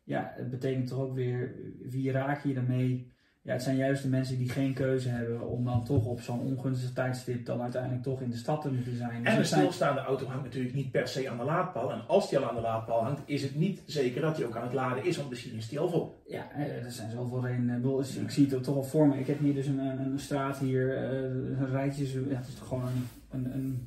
Ja, 0.04 0.32
het 0.36 0.50
betekent 0.50 0.86
toch 0.86 0.98
ook 0.98 1.14
weer, 1.14 1.54
wie 1.82 2.10
raak 2.10 2.44
je 2.44 2.54
daarmee? 2.54 3.12
ja, 3.48 3.54
het 3.54 3.62
zijn 3.62 3.76
juist 3.76 4.02
de 4.02 4.08
mensen 4.08 4.38
die 4.38 4.48
geen 4.48 4.74
keuze 4.74 5.08
hebben 5.08 5.48
om 5.48 5.64
dan 5.64 5.84
toch 5.84 6.04
op 6.04 6.20
zo'n 6.20 6.40
ongunstig 6.40 6.92
tijdstip 6.92 7.46
dan 7.46 7.62
uiteindelijk 7.62 8.02
toch 8.02 8.20
in 8.20 8.30
de 8.30 8.36
stad 8.36 8.62
te 8.62 8.70
moeten 8.70 8.96
zijn. 8.96 9.22
Dus 9.22 9.32
en 9.32 9.38
een 9.38 9.46
stilstaande 9.46 10.00
auto 10.00 10.26
hangt 10.26 10.44
natuurlijk 10.44 10.74
niet 10.74 10.90
per 10.90 11.08
se 11.08 11.30
aan 11.30 11.36
de 11.36 11.44
laadpaal. 11.44 11.92
En 11.92 12.06
als 12.06 12.28
die 12.28 12.38
al 12.38 12.48
aan 12.48 12.54
de 12.54 12.60
laadpaal 12.60 13.04
hangt, 13.04 13.20
is 13.24 13.42
het 13.42 13.54
niet 13.54 13.82
zeker 13.86 14.20
dat 14.20 14.36
hij 14.36 14.46
ook 14.46 14.56
aan 14.56 14.62
het 14.62 14.72
laden 14.72 15.04
is, 15.04 15.16
want 15.16 15.28
misschien 15.28 15.56
is 15.56 15.68
die 15.68 15.78
al 15.78 15.88
vol. 15.88 16.22
Ja, 16.26 16.50
eh, 16.50 16.84
er 16.84 16.90
zijn 16.90 17.10
zoveel 17.10 17.46
redenen. 17.46 17.84
Ik 18.22 18.30
zie 18.30 18.48
het 18.48 18.62
toch 18.62 18.76
al 18.76 18.82
voor 18.82 19.08
me. 19.08 19.18
Ik 19.18 19.26
heb 19.26 19.38
hier 19.38 19.54
dus 19.54 19.66
een, 19.66 19.78
een, 19.78 20.18
straat 20.18 20.58
hier, 20.58 21.12
uh, 21.12 21.60
een 21.60 21.70
rijtje, 21.70 22.28
ja, 22.28 22.36
het 22.36 22.48
is 22.48 22.54
toch 22.54 22.68
gewoon 22.68 22.86
een, 22.86 23.06
een, 23.30 23.54
een, 23.54 23.86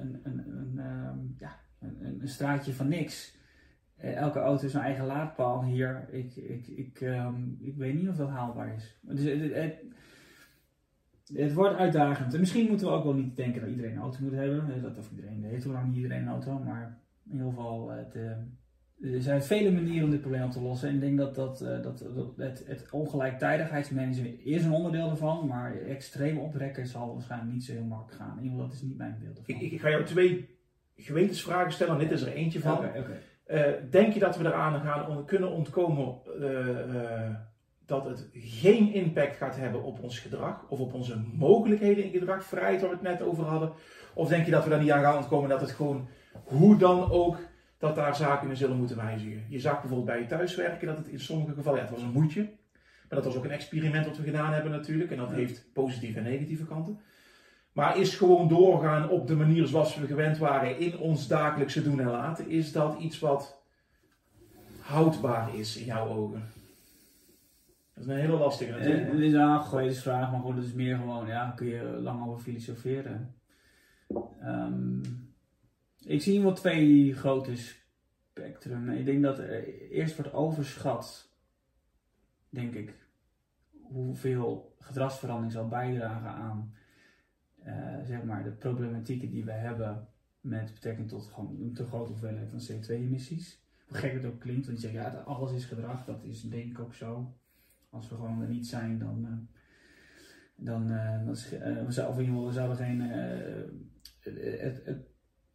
een, 0.00 0.20
een, 0.22 0.58
een, 0.58 0.78
ehm, 0.78 1.18
ja, 1.38 1.60
een, 1.80 2.20
een 2.20 2.28
straatje 2.28 2.72
van 2.72 2.88
niks. 2.88 3.40
Eh, 3.96 4.16
elke 4.16 4.38
auto 4.38 4.66
is 4.66 4.74
een 4.74 4.80
eigen 4.80 5.06
laadpaal 5.06 5.64
hier. 5.64 6.08
Ik, 6.10 6.36
ik, 6.36 6.66
ik, 6.66 7.00
um, 7.00 7.56
ik 7.60 7.76
weet 7.76 7.94
niet 7.94 8.08
of 8.08 8.16
dat 8.16 8.28
haalbaar 8.28 8.74
is. 8.74 8.98
Dus 9.00 9.24
het, 9.24 9.54
het, 9.54 9.82
het, 11.34 11.52
wordt 11.52 11.76
uitdagend. 11.76 12.34
En 12.34 12.40
misschien 12.40 12.68
moeten 12.68 12.86
we 12.86 12.92
ook 12.92 13.04
wel 13.04 13.14
niet 13.14 13.36
denken 13.36 13.60
dat 13.60 13.70
iedereen 13.70 13.92
een 13.92 14.02
auto 14.02 14.18
moet 14.20 14.32
hebben. 14.32 14.82
Dat 14.82 14.98
of 14.98 15.10
iedereen 15.10 15.44
heeft 15.44 15.64
hoe 15.64 15.72
lang 15.72 15.94
iedereen 15.94 16.22
een 16.22 16.28
auto. 16.28 16.58
Maar 16.58 16.98
in 17.24 17.32
ieder 17.32 17.48
geval, 17.48 17.90
het, 17.90 18.14
uh, 18.14 18.32
er 19.02 19.22
zijn 19.22 19.42
vele 19.42 19.70
manieren 19.70 20.04
om 20.04 20.10
dit 20.10 20.20
probleem 20.20 20.50
te 20.50 20.60
lossen. 20.60 20.88
En 20.88 20.94
ik 20.94 21.00
denk 21.00 21.18
dat, 21.18 21.34
dat, 21.34 21.62
uh, 21.62 21.82
dat, 21.82 22.04
het, 22.36 22.64
het 22.66 22.90
ongelijktijdigheidsmanagement 22.90 24.38
is 24.44 24.64
een 24.64 24.72
onderdeel 24.72 25.10
ervan, 25.10 25.46
maar 25.46 25.76
extreem 25.76 26.38
oprekken 26.38 26.86
zal 26.86 27.12
waarschijnlijk 27.12 27.52
niet 27.52 27.64
zo 27.64 27.72
heel 27.72 27.84
makkelijk 27.84 28.22
gaan. 28.22 28.38
In 28.38 28.42
ieder 28.42 28.50
geval, 28.50 28.66
dat 28.66 28.76
is 28.76 28.82
niet 28.82 28.96
mijn 28.96 29.16
beeld 29.20 29.38
ervan. 29.38 29.54
Ik, 29.54 29.72
ik, 29.72 29.80
ga 29.80 29.88
jou 29.90 30.04
twee 30.04 30.58
gewetensvragen 30.96 31.72
stellen, 31.72 31.98
dit 31.98 32.10
is 32.10 32.22
er 32.22 32.32
eentje 32.32 32.60
van. 32.60 32.84
Uh, 33.46 33.60
denk 33.90 34.12
je 34.12 34.20
dat 34.20 34.36
we 34.36 34.44
eraan 34.44 34.80
gaan 34.80 35.24
kunnen 35.24 35.50
ontkomen 35.50 36.18
uh, 36.40 37.34
dat 37.86 38.04
het 38.04 38.28
geen 38.32 38.92
impact 38.92 39.36
gaat 39.36 39.56
hebben 39.56 39.82
op 39.82 40.02
ons 40.02 40.18
gedrag 40.18 40.64
of 40.68 40.80
op 40.80 40.94
onze 40.94 41.16
mogelijkheden 41.32 42.04
in 42.04 42.10
gedrag, 42.10 42.44
vrijheid 42.44 42.80
waar 42.80 42.90
we 42.90 42.96
het 42.96 43.04
net 43.04 43.22
over 43.22 43.44
hadden? 43.44 43.72
Of 44.14 44.28
denk 44.28 44.44
je 44.44 44.50
dat 44.50 44.64
we 44.64 44.70
daar 44.70 44.80
niet 44.80 44.90
aan 44.90 45.02
gaan 45.02 45.16
ontkomen 45.16 45.48
dat 45.48 45.60
het 45.60 45.70
gewoon, 45.70 46.08
hoe 46.44 46.76
dan 46.76 47.10
ook, 47.10 47.38
dat 47.82 47.94
daar 47.94 48.16
zaken 48.16 48.48
in 48.48 48.56
zullen 48.56 48.76
moeten 48.76 48.96
wijzigen? 48.96 49.44
Je 49.48 49.60
zag 49.60 49.80
bijvoorbeeld 49.80 50.04
bij 50.04 50.20
je 50.20 50.26
thuiswerken 50.26 50.86
dat 50.86 50.96
het 50.96 51.06
in 51.06 51.20
sommige 51.20 51.54
gevallen, 51.54 51.78
ja, 51.78 51.84
het 51.84 51.94
was 51.94 52.02
een 52.02 52.12
moedje, 52.12 52.40
maar 53.08 53.20
dat 53.20 53.24
was 53.24 53.36
ook 53.36 53.44
een 53.44 53.50
experiment 53.50 54.06
wat 54.06 54.16
we 54.16 54.22
gedaan 54.22 54.52
hebben 54.52 54.70
natuurlijk 54.70 55.10
en 55.10 55.16
dat 55.16 55.30
heeft 55.30 55.72
positieve 55.72 56.18
en 56.18 56.24
negatieve 56.24 56.64
kanten. 56.64 57.00
Maar 57.72 57.98
is 57.98 58.16
gewoon 58.16 58.48
doorgaan 58.48 59.08
op 59.08 59.26
de 59.26 59.36
manier 59.36 59.66
zoals 59.66 59.96
we 59.96 60.06
gewend 60.06 60.38
waren 60.38 60.78
in 60.78 60.98
ons 60.98 61.28
dagelijkse 61.28 61.82
doen 61.82 62.00
en 62.00 62.06
laten, 62.06 62.48
is 62.48 62.72
dat 62.72 62.98
iets 62.98 63.18
wat 63.18 63.62
houdbaar 64.80 65.54
is 65.54 65.76
in 65.76 65.84
jouw 65.84 66.08
ogen? 66.08 66.42
Dat 67.94 68.04
is 68.04 68.10
een 68.10 68.18
hele 68.18 68.36
lastige 68.36 68.70
natuurlijk. 68.70 69.12
Het 69.12 69.20
is 69.20 69.32
een 69.32 69.62
gewetensvraag, 69.62 70.30
maar 70.30 70.40
gewoon, 70.40 70.56
het 70.56 70.64
is 70.64 70.72
meer 70.72 70.96
gewoon, 70.96 71.26
ja, 71.26 71.52
kun 71.56 71.66
je 71.66 71.82
lang 71.82 72.26
over 72.26 72.42
filosoferen. 72.42 73.34
Um, 74.44 75.31
ik 76.04 76.22
zie 76.22 76.42
wel 76.42 76.52
twee 76.52 77.14
grote 77.14 77.56
spectrum. 77.56 78.90
Ik 78.90 79.04
denk 79.04 79.22
dat 79.22 79.38
er 79.38 79.90
eerst 79.90 80.16
wordt 80.16 80.32
overschat, 80.32 81.32
denk 82.48 82.74
ik, 82.74 82.94
hoeveel 83.70 84.74
gedragsverandering 84.78 85.52
zal 85.52 85.68
bijdragen 85.68 86.30
aan 86.30 86.74
uh, 87.66 88.04
zeg 88.04 88.22
maar 88.22 88.44
de 88.44 88.50
problematieken 88.50 89.30
die 89.30 89.44
we 89.44 89.52
hebben 89.52 90.08
met 90.40 90.72
betrekking 90.74 91.08
tot 91.08 91.26
gewoon 91.26 91.56
een 91.60 91.74
te 91.74 91.86
grote 91.86 92.10
hoeveelheid 92.10 92.50
van 92.50 92.60
CO2-emissies. 92.60 93.60
Hoe 93.86 93.96
gek 93.96 94.12
het 94.12 94.24
ook 94.24 94.40
klinkt, 94.40 94.66
want 94.66 94.80
je 94.80 94.88
zegt 94.88 95.12
ja, 95.12 95.20
alles 95.20 95.52
is 95.52 95.64
gedrag, 95.64 96.04
dat 96.04 96.24
is 96.24 96.42
denk 96.42 96.70
ik 96.70 96.78
ook 96.78 96.94
zo. 96.94 97.36
Als 97.90 98.08
we 98.08 98.14
gewoon 98.14 98.42
er 98.42 98.48
niet 98.48 98.66
zijn, 98.66 98.98
dan, 98.98 99.48
dan, 100.56 100.86
we, 101.26 101.84
zouden, 101.88 102.68
we 102.68 102.74
geen. 102.74 103.00
het, 104.20 104.86
het, 104.86 105.11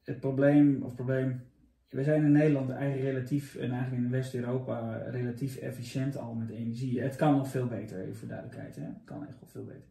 het 0.07 0.19
probleem, 0.19 0.83
of 0.83 0.95
probleem, 0.95 1.41
we 1.89 2.03
zijn 2.03 2.23
in 2.23 2.31
Nederland 2.31 2.69
eigenlijk 2.69 3.13
relatief, 3.13 3.55
en 3.55 3.71
eigenlijk 3.71 4.03
in 4.03 4.09
West-Europa, 4.09 4.97
relatief 4.97 5.55
efficiënt 5.55 6.17
al 6.17 6.33
met 6.33 6.49
energie. 6.49 7.01
Het 7.01 7.15
kan 7.15 7.31
nog 7.31 7.47
veel 7.47 7.67
beter, 7.67 7.99
even 7.99 8.15
voor 8.15 8.27
duidelijkheid. 8.27 8.75
Hè? 8.75 8.83
Het 8.83 9.03
kan 9.05 9.27
echt 9.27 9.39
wel 9.39 9.49
veel 9.49 9.65
beter. 9.65 9.89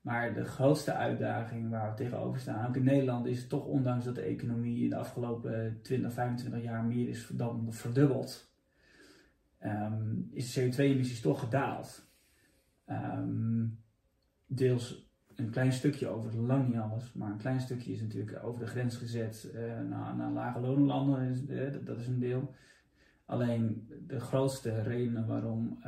Maar 0.00 0.34
de 0.34 0.44
grootste 0.44 0.92
uitdaging 0.92 1.70
waar 1.70 1.90
we 1.90 1.96
tegenover 1.96 2.40
staan, 2.40 2.68
ook 2.68 2.76
in 2.76 2.84
Nederland, 2.84 3.26
is 3.26 3.46
toch 3.46 3.64
ondanks 3.64 4.04
dat 4.04 4.14
de 4.14 4.20
economie 4.20 4.84
in 4.84 4.90
de 4.90 4.96
afgelopen 4.96 5.78
20, 5.82 6.12
25 6.12 6.62
jaar 6.62 6.84
meer 6.84 7.08
is 7.08 7.26
dan 7.26 7.72
verdubbeld, 7.72 8.52
um, 9.64 10.28
is 10.32 10.52
de 10.52 10.60
CO2-emissies 10.60 11.20
toch 11.20 11.40
gedaald. 11.40 12.10
Um, 12.86 13.78
deels 14.46 15.07
een 15.38 15.50
klein 15.50 15.72
stukje 15.72 16.08
over, 16.08 16.36
lang 16.36 16.68
niet 16.68 16.78
alles, 16.78 17.12
maar 17.12 17.30
een 17.30 17.38
klein 17.38 17.60
stukje 17.60 17.92
is 17.92 18.00
natuurlijk 18.00 18.44
over 18.44 18.60
de 18.60 18.66
grens 18.66 18.96
gezet 18.96 19.50
uh, 19.54 19.80
naar, 19.80 20.16
naar 20.16 20.30
lage 20.30 20.60
lonenlanden, 20.60 21.46
uh, 21.48 21.74
dat 21.84 21.98
is 21.98 22.06
een 22.06 22.18
deel. 22.18 22.54
Alleen 23.24 23.88
de 24.06 24.20
grootste 24.20 24.82
redenen 24.82 25.26
waarom 25.26 25.78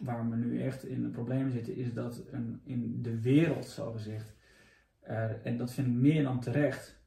waar 0.00 0.28
we 0.30 0.36
nu 0.36 0.62
echt 0.62 0.84
in 0.84 1.04
een 1.04 1.10
probleem 1.10 1.50
zitten, 1.50 1.76
is 1.76 1.94
dat 1.94 2.24
een, 2.30 2.60
in 2.64 3.02
de 3.02 3.20
wereld, 3.20 3.66
zo 3.66 3.92
gezegd, 3.92 4.34
er, 5.00 5.40
en 5.42 5.56
dat 5.56 5.72
vind 5.72 5.86
ik 5.86 5.92
meer 5.92 6.22
dan 6.22 6.40
terecht, 6.40 7.00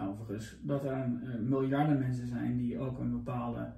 overigens, 0.00 0.56
dat 0.62 0.84
er 0.84 1.06
uh, 1.06 1.38
miljarden 1.38 1.98
mensen 1.98 2.26
zijn 2.26 2.56
die 2.56 2.78
ook 2.78 2.98
een 2.98 3.10
bepaalde 3.10 3.72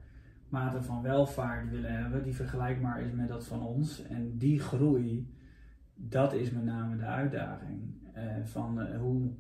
mate 0.49 0.83
van 0.83 1.03
welvaart 1.03 1.71
willen 1.71 1.97
hebben, 1.97 2.23
die 2.23 2.35
vergelijkbaar 2.35 3.03
is 3.03 3.13
met 3.13 3.29
dat 3.29 3.47
van 3.47 3.67
ons. 3.67 4.03
En 4.03 4.39
die 4.39 4.61
groei, 4.61 5.34
dat 5.95 6.33
is 6.33 6.51
met 6.51 6.65
name 6.65 6.97
de 6.97 7.05
uitdaging. 7.05 7.81
Uh, 8.17 8.23
van 8.45 8.81
uh, 8.81 8.99
hoe 8.99 9.31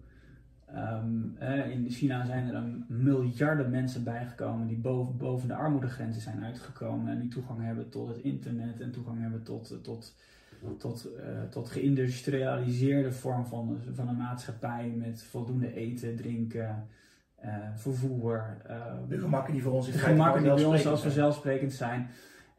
Um, 0.76 1.36
in 1.70 1.90
China 1.90 2.24
zijn 2.24 2.48
er 2.48 2.54
een 2.54 2.84
miljarden 2.88 3.70
mensen 3.70 4.04
bijgekomen 4.04 4.66
die 4.66 4.76
boven, 4.76 5.16
boven 5.16 5.48
de 5.48 5.54
armoedegrenzen 5.54 6.22
zijn 6.22 6.44
uitgekomen 6.44 7.12
en 7.12 7.20
die 7.20 7.28
toegang 7.28 7.64
hebben 7.64 7.88
tot 7.88 8.08
het 8.08 8.18
internet 8.18 8.80
en 8.80 8.90
toegang 8.90 9.20
hebben 9.20 9.42
tot, 9.42 9.78
tot, 9.82 10.14
tot, 10.78 11.08
tot 11.50 11.68
geïndustrialiseerde 11.68 13.12
vorm 13.12 13.46
van, 13.46 13.78
van 13.92 14.08
een 14.08 14.16
maatschappij 14.16 14.92
met 14.96 15.22
voldoende 15.22 15.74
eten, 15.74 16.16
drinken, 16.16 16.88
vervoer. 17.74 18.56
De 19.08 19.18
gemakken 19.18 19.52
die 19.52 19.62
voor 19.62 19.72
ons 19.72 19.86
in 19.86 19.92
de 19.92 19.98
gemakken 19.98 20.42
die 20.42 20.54
bij 20.54 20.64
ons 20.64 20.86
als 20.86 21.02
vanzelfsprekend 21.02 21.72
zijn. 21.72 22.08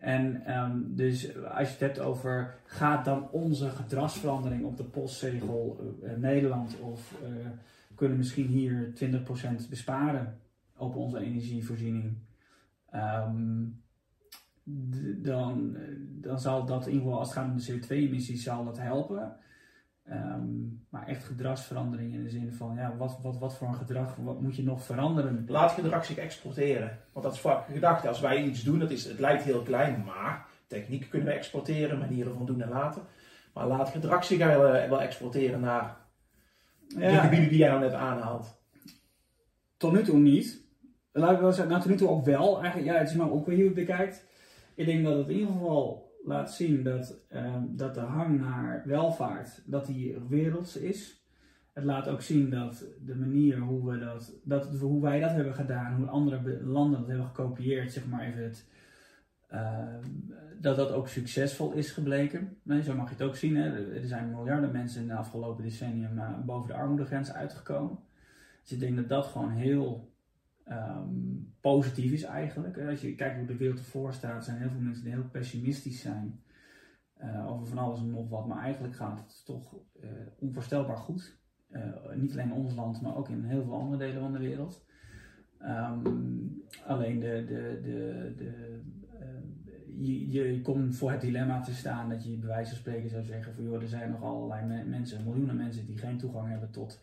En 0.06 0.56
um, 0.58 0.96
dus 0.96 1.36
als 1.44 1.68
je 1.68 1.74
het 1.74 1.80
hebt 1.80 2.00
over 2.00 2.56
gaat 2.66 3.06
dan 3.06 3.30
onze 3.32 3.70
gedragsverandering 3.70 4.66
op 4.66 4.78
de 4.78 4.84
postzegel 4.84 5.80
Nederland 6.18 6.80
of 6.80 7.14
kunnen 7.96 8.18
misschien 8.18 8.48
hier 8.48 8.94
20% 9.66 9.70
besparen 9.70 10.40
op 10.78 10.96
onze 10.96 11.20
energievoorziening. 11.20 12.18
Um, 12.94 13.84
dan, 15.22 15.78
dan 16.22 16.40
zal 16.40 16.66
dat 16.66 16.88
in 16.88 16.92
ieder 16.92 17.04
geval, 17.04 17.20
als 17.20 17.36
het 17.36 17.38
gaat 17.38 17.52
om 17.52 17.58
de 17.58 17.80
CO2-emissies, 17.80 18.44
zal 18.44 18.66
dat 18.66 18.78
helpen. 18.78 19.36
Um, 20.12 20.86
maar 20.90 21.08
echt 21.08 21.24
gedragsverandering 21.24 22.14
in 22.14 22.24
de 22.24 22.30
zin 22.30 22.54
van, 22.54 22.76
ja, 22.76 22.96
wat, 22.98 23.20
wat, 23.22 23.38
wat 23.38 23.56
voor 23.56 23.68
een 23.68 23.76
gedrag, 23.76 24.16
wat 24.16 24.42
moet 24.42 24.56
je 24.56 24.64
nog 24.64 24.84
veranderen? 24.84 25.46
Laat 25.48 25.72
gedrag 25.72 26.06
zich 26.06 26.18
exporteren. 26.18 27.00
Want 27.14 27.26
dat 27.26 27.34
is 27.34 27.40
vaak 27.40 27.66
gedachte. 27.66 28.08
Als 28.08 28.20
wij 28.20 28.44
iets 28.44 28.64
doen, 28.64 28.80
dat 28.80 28.92
is, 28.92 29.06
het 29.06 29.20
lijkt 29.20 29.44
heel 29.44 29.62
klein, 29.62 30.04
maar 30.06 30.46
techniek 30.68 31.10
kunnen 31.10 31.28
we 31.28 31.34
exporteren, 31.34 32.00
manieren 32.00 32.34
van 32.34 32.46
doen 32.46 32.62
en 32.62 32.70
laten. 32.70 33.02
Maar 33.54 33.68
laat 33.68 33.90
gedrag 33.90 34.24
zich 34.26 34.38
wel, 34.38 34.62
wel 34.62 35.02
exporteren 35.02 35.60
naar 35.60 35.98
ja. 36.88 37.12
de 37.12 37.18
gebieden 37.18 37.50
die 37.50 37.58
jij 37.58 37.70
nou 37.70 37.82
net 37.82 37.94
aanhaalt? 37.94 38.62
Tot 39.78 39.92
nu 39.92 40.04
toe 40.04 40.18
niet. 40.18 40.64
Laat 41.12 41.32
ik 41.32 41.40
wel 41.40 41.52
zeggen, 41.52 41.70
nou, 41.70 41.82
tot 41.82 41.92
nu 41.92 41.98
toe 41.98 42.10
ook 42.10 42.26
wel. 42.26 42.62
Eigenlijk, 42.62 42.92
ja, 42.92 43.00
het 43.00 43.10
is 43.10 43.16
maar 43.16 43.32
ook 43.32 43.46
weer 43.46 43.56
hoe 43.56 43.64
je 43.64 43.70
het 43.70 43.86
bekijkt. 43.86 44.26
Ik 44.76 44.86
denk 44.86 45.04
dat 45.04 45.18
het 45.18 45.28
in 45.28 45.34
ieder 45.34 45.54
geval 45.54 46.05
laat 46.26 46.54
zien 46.54 46.84
dat, 46.84 47.20
uh, 47.32 47.56
dat 47.68 47.94
de 47.94 48.00
hang 48.00 48.40
naar 48.40 48.84
welvaart, 48.86 49.62
dat 49.66 49.86
die 49.86 50.18
werelds 50.30 50.78
is. 50.78 51.24
Het 51.74 51.84
laat 51.84 52.08
ook 52.08 52.22
zien 52.22 52.50
dat 52.50 52.86
de 53.06 53.16
manier 53.16 53.60
hoe, 53.60 53.92
we 53.92 54.00
dat, 54.00 54.34
dat, 54.44 54.80
hoe 54.80 55.02
wij 55.02 55.20
dat 55.20 55.32
hebben 55.32 55.54
gedaan, 55.54 55.96
hoe 55.96 56.08
andere 56.08 56.64
landen 56.64 57.00
dat 57.00 57.08
hebben 57.08 57.28
gekopieerd, 57.28 57.92
zeg 57.92 58.08
maar 58.08 58.22
even 58.22 58.44
het, 58.44 58.66
uh, 59.54 59.96
dat 60.60 60.76
dat 60.76 60.92
ook 60.92 61.08
succesvol 61.08 61.72
is 61.72 61.92
gebleken. 61.92 62.58
Nee, 62.64 62.84
zo 62.84 62.96
mag 62.96 63.10
je 63.10 63.16
het 63.16 63.24
ook 63.24 63.36
zien. 63.36 63.56
Hè. 63.56 63.94
Er 63.94 64.08
zijn 64.08 64.30
miljarden 64.30 64.72
mensen 64.72 65.02
in 65.02 65.08
de 65.08 65.14
afgelopen 65.14 65.64
decennium 65.64 66.18
uh, 66.18 66.40
boven 66.46 66.68
de 66.68 66.76
armoedegrens 66.76 67.34
uitgekomen. 67.34 68.00
Dus 68.62 68.72
ik 68.72 68.80
denk 68.80 68.96
dat 68.96 69.10
dat 69.10 69.26
gewoon 69.26 69.52
heel 69.52 70.14
um, 70.70 71.54
positief 71.62 72.12
is 72.12 72.24
eigenlijk. 72.24 72.78
Als 72.78 73.02
je 73.02 73.16
kijkt 73.16 73.38
hoe 73.38 73.48
de 73.48 73.58
wereld 73.58 73.80
ervoor 73.80 74.14
staat, 74.14 74.46
zijn 74.46 74.58
heel 74.58 74.70
veel 74.70 74.80
mensen 74.80 75.04
die 75.04 75.14
heel 75.14 75.30
pessimistisch 75.32 76.02
zijn 76.02 76.40
uh, 77.22 77.52
over 77.52 77.68
van 77.68 77.78
alles 77.78 78.00
en 78.00 78.10
nog 78.10 78.30
wat. 78.30 78.48
Maar 78.48 78.64
eigenlijk 78.64 78.96
gaat 78.96 79.20
het 79.20 79.46
toch 79.46 79.76
onvoorstelbaar 80.40 80.98
goed. 80.98 81.38
niet 82.16 82.32
alleen 82.32 82.52
in 82.52 82.54
ons 82.54 82.76
land, 82.76 83.02
maar 83.02 83.16
ook 83.16 83.30
in 83.30 83.44
heel 83.44 83.64
veel 83.64 83.80
andere 83.80 83.98
delen 83.98 84.22
van 84.22 84.34
de 84.34 84.40
wereld. 84.40 84.86
Um, 85.62 86.64
alleen 86.86 87.20
de, 87.20 87.46
de, 87.48 87.80
de, 87.82 88.34
de 88.38 88.82
je, 89.98 90.32
je 90.54 90.62
komt 90.62 90.96
voor 90.96 91.12
het 91.12 91.22
dilemma 91.22 91.62
te 91.62 91.74
staan 91.74 92.10
dat 92.10 92.24
je 92.26 92.38
bij 92.38 92.48
wijze 92.48 92.70
van 92.70 92.80
spreken 92.80 93.10
zou 93.10 93.24
zeggen 93.24 93.54
van 93.54 93.64
joh, 93.64 93.82
er 93.82 93.88
zijn 93.88 94.12
nog 94.12 94.24
allerlei 94.24 94.84
mensen, 94.84 95.24
miljoenen 95.24 95.56
mensen 95.56 95.86
die 95.86 95.98
geen 95.98 96.18
toegang 96.18 96.50
hebben 96.50 96.72
tot, 96.72 97.02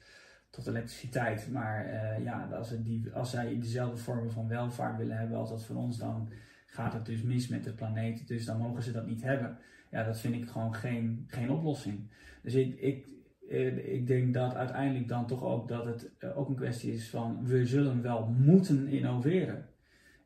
tot 0.53 0.67
elektriciteit. 0.67 1.49
Maar 1.53 1.87
uh, 1.87 2.25
ja, 2.25 2.49
als, 2.53 2.83
die, 2.83 3.11
als 3.13 3.31
zij 3.31 3.59
dezelfde 3.59 3.97
vormen 3.97 4.33
van 4.33 4.49
welvaart 4.49 4.97
willen 4.97 5.17
hebben 5.17 5.39
als 5.39 5.49
dat 5.49 5.65
van 5.65 5.77
ons, 5.77 5.99
dan 5.99 6.33
gaat 6.67 6.93
het 6.93 7.07
dus 7.07 7.23
mis 7.23 7.49
met 7.49 7.65
de 7.65 7.73
planeet. 7.73 8.29
Dus 8.29 8.45
dan 8.45 8.59
mogen 8.59 8.83
ze 8.83 8.93
dat 8.93 9.07
niet 9.07 9.23
hebben. 9.23 9.59
Ja, 9.91 10.05
dat 10.05 10.21
vind 10.21 10.35
ik 10.35 10.49
gewoon 10.49 10.75
geen, 10.75 11.25
geen 11.27 11.51
oplossing. 11.51 12.11
Dus 12.43 12.55
ik, 12.55 12.81
ik, 12.81 13.07
eh, 13.49 13.95
ik 13.95 14.07
denk 14.07 14.35
dat 14.35 14.55
uiteindelijk 14.55 15.09
dan 15.09 15.27
toch 15.27 15.43
ook 15.43 15.69
dat 15.69 15.85
het 15.85 16.11
eh, 16.19 16.39
ook 16.39 16.49
een 16.49 16.55
kwestie 16.55 16.93
is 16.93 17.11
van 17.11 17.45
we 17.45 17.67
zullen 17.67 18.03
wel 18.03 18.27
moeten 18.27 18.89
innoveren. 18.89 19.67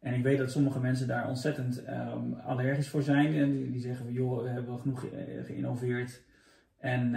En 0.00 0.14
ik 0.14 0.22
weet 0.22 0.38
dat 0.38 0.50
sommige 0.50 0.80
mensen 0.80 1.06
daar 1.06 1.28
ontzettend 1.28 1.88
um, 1.88 2.34
allergisch 2.34 2.88
voor 2.88 3.02
zijn. 3.02 3.34
En 3.34 3.70
die, 3.70 3.80
zeggen 3.80 4.04
van 4.04 4.14
joh, 4.14 4.42
we 4.42 4.48
hebben 4.48 4.78
genoeg 4.78 5.00
ge 5.00 5.42
geïnnoveerd. 5.46 6.22
En, 6.78 7.14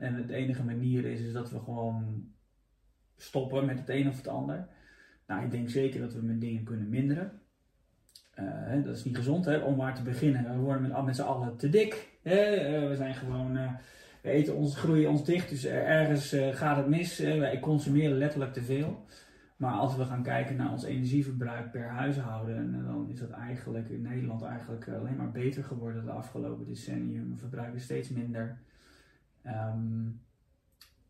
en 0.00 0.26
de 0.26 0.34
enige 0.34 0.64
manier 0.64 1.04
is, 1.04 1.20
is 1.20 1.32
dat 1.32 1.50
we 1.50 1.58
gewoon 1.60 2.34
stoppen 3.16 3.66
met 3.66 3.78
het 3.78 3.88
een 3.88 4.08
of 4.08 4.16
het 4.16 4.28
ander. 4.28 4.66
Nou, 5.26 5.44
ik 5.44 5.50
denk 5.50 5.70
zeker 5.70 6.00
dat 6.00 6.14
we 6.14 6.22
met 6.22 6.40
dingen 6.40 6.64
kunnen 6.64 6.88
minderen. 6.88 7.40
Uh, 8.40 8.84
dat 8.84 8.96
is 8.96 9.04
niet 9.04 9.16
gezond 9.16 9.44
hè, 9.44 9.56
om 9.56 9.76
maar 9.76 9.94
te 9.94 10.02
beginnen. 10.02 10.52
We 10.52 10.58
worden 10.58 10.82
met, 10.82 11.04
met 11.04 11.16
z'n 11.16 11.22
allen 11.22 11.56
te 11.56 11.68
dik. 11.68 12.18
Hè? 12.22 12.54
Uh, 12.82 12.88
we 12.88 12.96
zijn 12.96 13.14
gewoon, 13.14 13.56
uh, 13.56 13.72
we 14.22 14.30
eten 14.30 14.56
ons, 14.56 14.76
groeien 14.76 15.10
ons 15.10 15.24
dicht, 15.24 15.48
dus 15.48 15.64
ergens 15.64 16.36
gaat 16.58 16.76
het 16.76 16.86
mis. 16.86 17.18
wij 17.18 17.60
consumeren 17.60 18.18
letterlijk 18.18 18.52
te 18.52 18.62
veel. 18.62 19.04
Maar 19.56 19.72
als 19.72 19.96
we 19.96 20.04
gaan 20.04 20.22
kijken 20.22 20.56
naar 20.56 20.72
ons 20.72 20.84
energieverbruik 20.84 21.70
per 21.70 21.88
huishouden, 21.88 22.84
dan 22.84 23.08
is 23.08 23.18
dat 23.18 23.30
eigenlijk 23.30 23.88
in 23.88 24.02
Nederland 24.02 24.42
eigenlijk 24.42 24.88
alleen 24.88 25.16
maar 25.16 25.30
beter 25.30 25.64
geworden 25.64 26.04
de 26.04 26.10
afgelopen 26.10 26.66
decennium. 26.66 27.30
We 27.30 27.36
verbruiken 27.36 27.80
steeds 27.80 28.08
minder. 28.08 28.58
Um, 29.46 30.20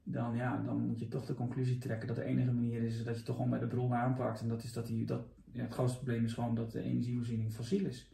dan, 0.09 0.37
ja, 0.37 0.63
dan 0.65 0.87
moet 0.87 0.99
je 0.99 1.09
toch 1.09 1.27
de 1.27 1.35
conclusie 1.35 1.79
trekken 1.79 2.07
dat 2.07 2.17
de 2.17 2.25
enige 2.25 2.53
manier 2.53 2.83
is 2.83 3.05
dat 3.05 3.17
je 3.17 3.23
toch 3.23 3.37
gewoon 3.37 3.51
bij 3.51 3.59
de 3.59 3.67
bron 3.67 3.95
aanpakt. 3.95 4.41
En 4.41 4.49
dat 4.49 4.63
is 4.63 4.73
dat, 4.73 4.87
die, 4.87 5.05
dat 5.05 5.27
ja, 5.53 5.63
het 5.63 5.73
grootste 5.73 5.99
probleem 5.99 6.25
is 6.25 6.33
gewoon 6.33 6.55
dat 6.55 6.73
de 6.73 6.83
energievoorziening 6.83 7.53
fossiel 7.53 7.87
is. 7.87 8.11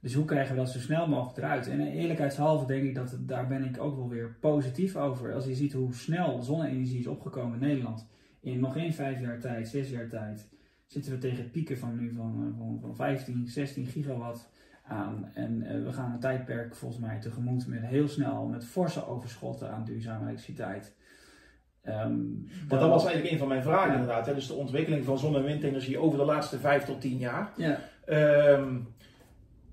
Dus 0.00 0.14
hoe 0.14 0.24
krijgen 0.24 0.54
we 0.54 0.60
dat 0.60 0.70
zo 0.70 0.78
snel 0.78 1.08
mogelijk 1.08 1.38
eruit? 1.38 1.68
En 1.68 1.80
eerlijkheidshalve 1.80 2.66
denk 2.66 2.84
ik 2.84 2.94
dat 2.94 3.18
daar 3.20 3.46
ben 3.46 3.64
ik 3.64 3.80
ook 3.80 3.96
wel 3.96 4.08
weer 4.08 4.36
positief 4.40 4.96
over. 4.96 5.32
Als 5.32 5.44
je 5.44 5.54
ziet 5.54 5.72
hoe 5.72 5.94
snel 5.94 6.42
zonne-energie 6.42 6.98
is 6.98 7.06
opgekomen 7.06 7.60
in 7.60 7.68
Nederland. 7.68 8.06
In 8.40 8.60
nog 8.60 8.72
geen 8.72 8.94
vijf 8.94 9.20
jaar 9.20 9.40
tijd, 9.40 9.68
zes 9.68 9.90
jaar 9.90 10.08
tijd, 10.08 10.48
zitten 10.86 11.12
we 11.12 11.18
tegen 11.18 11.50
pieken 11.50 11.78
van 11.78 11.96
nu 11.96 12.12
van, 12.12 12.52
eh, 12.52 12.58
van, 12.58 12.78
van 12.80 12.96
15, 12.96 13.46
16 13.48 13.86
gigawatt 13.86 14.50
aan. 14.82 15.30
En 15.34 15.62
uh, 15.62 15.84
we 15.84 15.92
gaan 15.92 16.12
een 16.12 16.20
tijdperk 16.20 16.74
volgens 16.74 17.00
mij 17.00 17.20
tegemoet 17.20 17.66
met 17.66 17.80
heel 17.80 18.08
snel 18.08 18.46
met 18.46 18.64
forse 18.64 19.06
overschotten 19.06 19.70
aan 19.70 19.84
duurzame 19.84 20.26
elektriciteit. 20.26 20.94
Um, 21.88 22.48
dat 22.68 22.80
was 22.80 23.04
eigenlijk 23.04 23.32
een 23.32 23.38
van 23.38 23.48
mijn 23.48 23.62
vragen 23.62 23.92
inderdaad. 23.92 24.26
Hè? 24.26 24.34
Dus 24.34 24.46
de 24.46 24.54
ontwikkeling 24.54 25.04
van 25.04 25.18
zon- 25.18 25.36
en 25.36 25.44
windenergie 25.44 25.98
over 25.98 26.18
de 26.18 26.24
laatste 26.24 26.58
vijf 26.58 26.84
tot 26.84 27.00
tien 27.00 27.18
jaar. 27.18 27.52
Ja. 27.56 27.78
Um, 28.56 28.94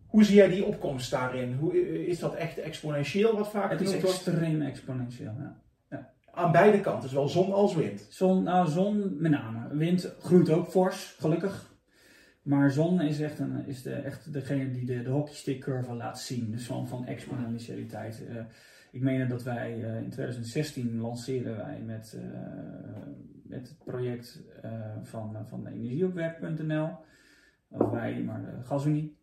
hoe 0.07 0.23
zie 0.23 0.35
jij 0.35 0.49
die 0.49 0.65
opkomst 0.65 1.11
daarin? 1.11 1.53
Hoe, 1.53 2.05
is 2.07 2.19
dat 2.19 2.35
echt 2.35 2.57
exponentieel 2.57 3.37
wat 3.37 3.49
vaak 3.49 3.71
Het 3.71 3.81
is 3.81 3.93
extreem 3.93 4.61
exponentieel, 4.61 5.33
ja. 5.39 5.61
ja. 5.89 6.09
Aan 6.31 6.51
beide 6.51 6.79
kanten, 6.79 7.09
zowel 7.09 7.27
zon 7.27 7.53
als 7.53 7.75
wind? 7.75 8.07
Zon, 8.09 8.43
nou 8.43 8.69
zon 8.69 9.15
met 9.17 9.31
name. 9.31 9.75
Wind 9.75 10.15
groeit 10.19 10.49
ook 10.49 10.67
fors, 10.67 11.15
gelukkig. 11.19 11.69
Maar 12.41 12.71
zon 12.71 13.01
is 13.01 13.19
echt, 13.19 13.39
een, 13.39 13.67
is 13.67 13.81
de, 13.81 13.93
echt 13.93 14.33
degene 14.33 14.71
die 14.71 14.85
de, 14.85 15.03
de 15.03 15.09
hockeystick 15.09 15.59
curve 15.59 15.93
laat 15.93 16.19
zien. 16.19 16.51
Dus 16.51 16.65
van, 16.65 16.87
van 16.87 17.05
exponentialiteit. 17.05 18.23
Uh, 18.29 18.41
ik 18.91 19.01
meen 19.01 19.27
dat 19.27 19.43
wij 19.43 19.77
uh, 19.77 20.01
in 20.01 20.09
2016 20.09 20.99
lanceerden 20.99 21.57
wij 21.57 21.81
met, 21.85 22.17
uh, 22.17 22.31
met 23.43 23.67
het 23.67 23.77
project 23.83 24.43
uh, 24.65 24.71
van, 25.03 25.37
van 25.47 25.67
energieopwerk.nl. 25.67 26.89
Of 27.67 27.89
wij, 27.89 28.23
maar 28.23 28.41
de 28.41 28.63
Gasunie. 28.63 29.19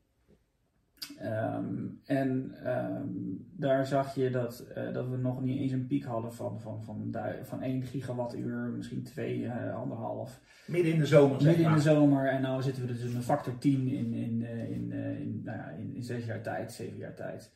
Um, 1.22 2.00
en 2.04 2.54
um, 2.66 3.46
daar 3.56 3.86
zag 3.86 4.14
je 4.14 4.30
dat, 4.30 4.66
dat 4.92 5.08
we 5.08 5.16
nog 5.16 5.42
niet 5.42 5.58
eens 5.58 5.72
een 5.72 5.86
piek 5.86 6.04
hadden 6.04 6.32
van, 6.32 6.60
van, 6.60 6.84
van, 6.84 7.14
van 7.42 7.62
1 7.62 7.82
gigawattuur, 7.82 8.56
misschien 8.56 9.02
2, 9.02 9.38
uh, 9.38 9.82
1,5. 10.28 10.46
Midden 10.66 10.92
in 10.92 10.98
de 10.98 11.06
zomer, 11.06 11.42
Midden 11.42 11.66
in 11.66 11.72
de 11.72 11.80
zomer. 11.80 12.28
En 12.28 12.54
nu 12.54 12.62
zitten 12.62 12.86
we 12.86 12.92
dus 12.92 13.14
een 13.14 13.22
factor 13.22 13.58
10 13.58 13.88
in, 13.88 14.12
in, 14.12 14.42
in, 14.42 14.92
in, 14.92 15.40
nou 15.44 15.58
ja, 15.58 15.68
in, 15.68 15.94
in 15.94 16.02
6 16.02 16.24
jaar 16.24 16.42
tijd, 16.42 16.72
7 16.72 16.96
jaar 16.96 17.14
tijd. 17.14 17.52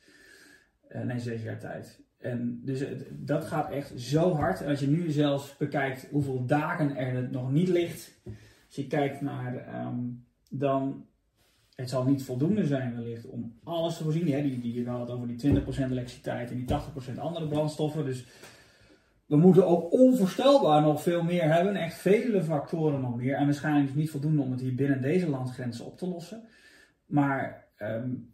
Nee, 1.01 1.19
6 1.19 1.43
jaar 1.43 1.59
tijd. 1.59 2.01
En 2.17 2.61
dus 2.63 2.83
dat 3.11 3.45
gaat 3.45 3.71
echt 3.71 3.93
zo 3.95 4.33
hard. 4.33 4.61
En 4.61 4.69
als 4.69 4.79
je 4.79 4.87
nu 4.87 5.11
zelfs 5.11 5.57
bekijkt 5.57 6.07
hoeveel 6.11 6.45
dagen 6.45 6.95
er 6.95 7.29
nog 7.31 7.51
niet 7.51 7.67
ligt, 7.67 8.21
als 8.65 8.75
je 8.75 8.87
kijkt 8.87 9.21
naar, 9.21 9.85
um, 9.85 10.25
dan 10.49 11.05
het 11.75 11.89
zal 11.89 12.03
niet 12.03 12.23
voldoende 12.23 12.65
zijn 12.65 12.95
wellicht 12.95 13.25
om 13.25 13.59
alles 13.63 13.97
te 13.97 14.03
voorzien. 14.03 14.31
Hè? 14.31 14.41
Die, 14.41 14.59
die, 14.59 14.73
je 14.73 14.89
had 14.89 14.99
het 14.99 15.09
over 15.09 15.27
die 15.27 15.61
20% 15.61 15.65
elektriciteit 15.65 16.51
en 16.51 16.55
die 16.55 16.75
80% 17.15 17.19
andere 17.19 17.47
brandstoffen. 17.47 18.05
Dus 18.05 18.25
we 19.25 19.35
moeten 19.35 19.67
ook 19.67 19.91
onvoorstelbaar 19.91 20.81
nog 20.81 21.01
veel 21.01 21.23
meer 21.23 21.53
hebben. 21.53 21.75
Echt 21.75 21.95
vele 21.95 22.43
factoren 22.43 23.01
nog 23.01 23.15
meer. 23.15 23.35
En 23.35 23.45
waarschijnlijk 23.45 23.89
is 23.89 23.95
niet 23.95 24.09
voldoende 24.09 24.41
om 24.41 24.51
het 24.51 24.61
hier 24.61 24.75
binnen 24.75 25.01
deze 25.01 25.29
landgrenzen 25.29 25.85
op 25.85 25.97
te 25.97 26.07
lossen. 26.07 26.43
Maar 27.05 27.67
um, 27.79 28.33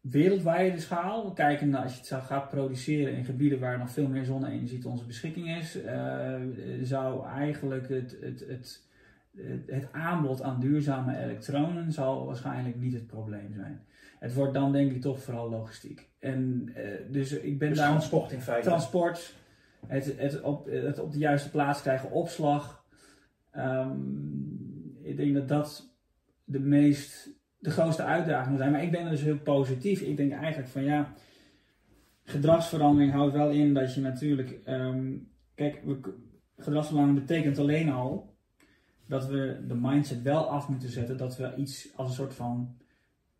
wereldwijde 0.00 0.80
schaal, 0.80 1.32
kijken 1.32 1.68
naar 1.68 1.82
als 1.82 1.94
je 1.94 2.14
het 2.14 2.24
gaat 2.24 2.48
produceren 2.48 3.12
in 3.12 3.24
gebieden 3.24 3.60
waar 3.60 3.78
nog 3.78 3.90
veel 3.90 4.08
meer 4.08 4.24
zonne-energie 4.24 4.78
tot 4.78 4.90
onze 4.90 5.06
beschikking 5.06 5.56
is, 5.56 5.76
uh, 5.76 6.34
zou 6.82 7.26
eigenlijk 7.26 7.88
het, 7.88 8.16
het, 8.20 8.44
het, 8.48 8.86
het, 9.66 9.88
aanbod 9.92 10.42
aan 10.42 10.60
duurzame 10.60 11.18
elektronen 11.18 11.92
zal 11.92 12.26
waarschijnlijk 12.26 12.76
niet 12.76 12.92
het 12.92 13.06
probleem 13.06 13.54
zijn. 13.54 13.86
Het 14.18 14.34
wordt 14.34 14.54
dan 14.54 14.72
denk 14.72 14.92
ik 14.92 15.00
toch 15.00 15.22
vooral 15.22 15.50
logistiek. 15.50 16.08
En, 16.18 16.72
uh, 16.76 16.84
dus 17.10 17.32
ik 17.32 17.58
ben 17.58 17.68
dus 17.68 17.78
daar. 17.78 17.88
Transport 17.88 18.32
in 18.32 18.40
feite. 18.40 18.68
Transport, 18.68 19.34
het, 19.86 20.14
het, 20.18 20.40
op, 20.40 20.66
het 20.66 20.98
op 20.98 21.12
de 21.12 21.18
juiste 21.18 21.50
plaats 21.50 21.82
krijgen, 21.82 22.10
opslag. 22.10 22.84
Um, 23.56 24.98
ik 25.02 25.16
denk 25.16 25.34
dat 25.34 25.48
dat 25.48 25.90
de 26.44 26.60
meest 26.60 27.37
de 27.58 27.70
grootste 27.70 28.02
uitdaging 28.02 28.58
zijn. 28.58 28.72
Maar 28.72 28.82
ik 28.82 28.90
ben 28.90 29.10
dus 29.10 29.20
heel 29.20 29.38
positief. 29.38 30.00
Ik 30.00 30.16
denk 30.16 30.32
eigenlijk 30.32 30.68
van 30.68 30.84
ja, 30.84 31.12
gedragsverandering 32.24 33.12
houdt 33.12 33.34
wel 33.34 33.50
in 33.50 33.74
dat 33.74 33.94
je 33.94 34.00
natuurlijk. 34.00 34.60
Um, 34.66 35.28
kijk, 35.54 35.82
gedragsverandering 36.56 37.26
betekent 37.26 37.58
alleen 37.58 37.90
al 37.90 38.36
dat 39.06 39.26
we 39.26 39.64
de 39.66 39.74
mindset 39.74 40.22
wel 40.22 40.50
af 40.50 40.68
moeten 40.68 40.88
zetten 40.88 41.16
dat 41.16 41.36
we 41.36 41.54
iets 41.56 41.96
als 41.96 42.08
een 42.08 42.14
soort 42.14 42.34
van. 42.34 42.76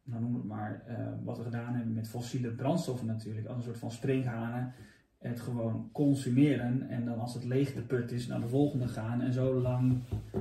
Nou 0.03 0.23
noem 0.23 0.35
het 0.35 0.45
maar, 0.45 0.85
uh, 0.89 1.09
wat 1.25 1.39
we 1.39 1.45
gedaan 1.45 1.75
hebben 1.75 1.95
met 1.95 2.09
fossiele 2.09 2.51
brandstoffen 2.51 3.07
natuurlijk, 3.07 3.47
als 3.47 3.57
een 3.57 3.63
soort 3.63 3.79
van 3.79 3.91
springhanen 3.91 4.75
het 5.19 5.41
gewoon 5.41 5.89
consumeren 5.93 6.89
en 6.89 7.05
dan 7.05 7.19
als 7.19 7.35
het 7.35 7.45
leeg 7.45 7.75
de 7.75 7.81
put 7.81 8.13
is 8.13 8.27
naar 8.27 8.41
de 8.41 8.49
volgende 8.49 8.89
gaan 8.89 9.21
en 9.21 9.33
zo 9.33 9.61
lang 9.61 9.99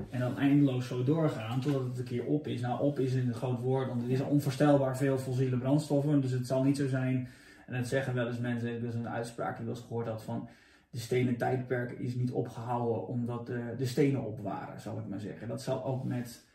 en 0.10 0.20
dan 0.20 0.38
eindeloos 0.38 0.88
zo 0.88 1.04
doorgaan 1.04 1.62
totdat 1.62 1.84
het 1.84 1.98
een 1.98 2.04
keer 2.04 2.26
op 2.26 2.48
is. 2.48 2.62
Nou, 2.62 2.82
op 2.82 3.00
is 3.00 3.14
een 3.14 3.34
groot 3.34 3.60
woord, 3.60 3.88
want 3.88 4.02
het 4.02 4.12
is 4.12 4.22
onvoorstelbaar 4.22 4.98
veel 4.98 5.18
fossiele 5.18 5.58
brandstoffen, 5.58 6.22
dus 6.22 6.32
het 6.32 6.48
zal 6.48 6.64
niet 6.64 6.78
zo 6.78 6.88
zijn, 6.88 7.28
en 7.66 7.74
dat 7.74 7.88
zeggen 7.88 8.14
wel 8.14 8.28
eens 8.28 8.40
mensen, 8.40 8.82
dat 8.82 8.94
is 8.94 9.00
een 9.00 9.10
uitspraak 9.10 9.52
die 9.52 9.60
ik 9.60 9.66
wel 9.66 9.76
eens 9.76 9.86
gehoord 9.86 10.08
had 10.08 10.24
van 10.24 10.50
de 10.90 11.00
stenen 11.00 11.38
tijdperk 11.38 11.92
is 11.92 12.16
niet 12.16 12.32
opgehouden 12.32 13.08
omdat 13.08 13.48
de, 13.48 13.74
de 13.78 13.86
stenen 13.86 14.26
op 14.26 14.40
waren, 14.40 14.82
zal 14.82 14.98
ik 14.98 15.08
maar 15.08 15.20
zeggen. 15.20 15.48
Dat 15.48 15.62
zal 15.62 15.86
ook 15.86 16.04
met 16.04 16.47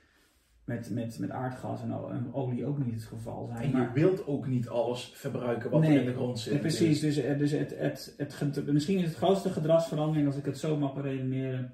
met, 0.64 0.90
met, 0.90 1.18
met 1.18 1.30
aardgas 1.30 1.82
en, 1.82 2.34
olie 2.34 2.66
ook 2.66 2.84
niet 2.84 2.94
het 2.94 3.04
geval 3.04 3.46
zijn. 3.46 3.62
En 3.62 3.68
je 3.68 3.72
maar, 3.72 3.92
wilt 3.92 4.26
ook 4.26 4.46
niet 4.46 4.68
alles 4.68 5.12
verbruiken 5.14 5.70
wat 5.70 5.82
er 5.82 6.00
in 6.00 6.06
de 6.06 6.14
grond 6.14 6.38
zit. 6.38 6.60
Precies, 6.60 7.00
dus, 7.00 7.14
dus, 7.14 7.38
dus 7.38 7.50
het, 7.50 7.78
het, 7.78 8.14
het, 8.16 8.72
misschien 8.72 8.98
is 8.98 9.04
het 9.04 9.16
grootste 9.16 9.50
gedragsverandering, 9.50 10.26
als 10.26 10.36
ik 10.36 10.44
het 10.44 10.58
zo 10.58 10.76
mag 10.76 11.02
redeneren, 11.02 11.72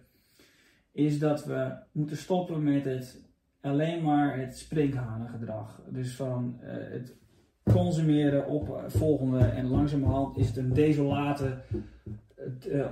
is 0.92 1.18
dat 1.18 1.44
we 1.44 1.76
moeten 1.92 2.16
stoppen 2.16 2.62
met 2.62 2.84
het 2.84 3.20
alleen 3.60 4.02
maar 4.02 4.38
het 4.38 4.58
sprinkhanengedrag. 4.58 5.82
Dus 5.88 6.16
van 6.16 6.60
uh, 6.62 6.68
het 6.70 7.16
consumeren 7.62 8.46
op 8.46 8.84
volgende 8.86 9.38
en 9.38 9.66
langzamerhand 9.66 10.36
is 10.36 10.46
het 10.46 10.56
een 10.56 10.72
desolate 10.72 11.58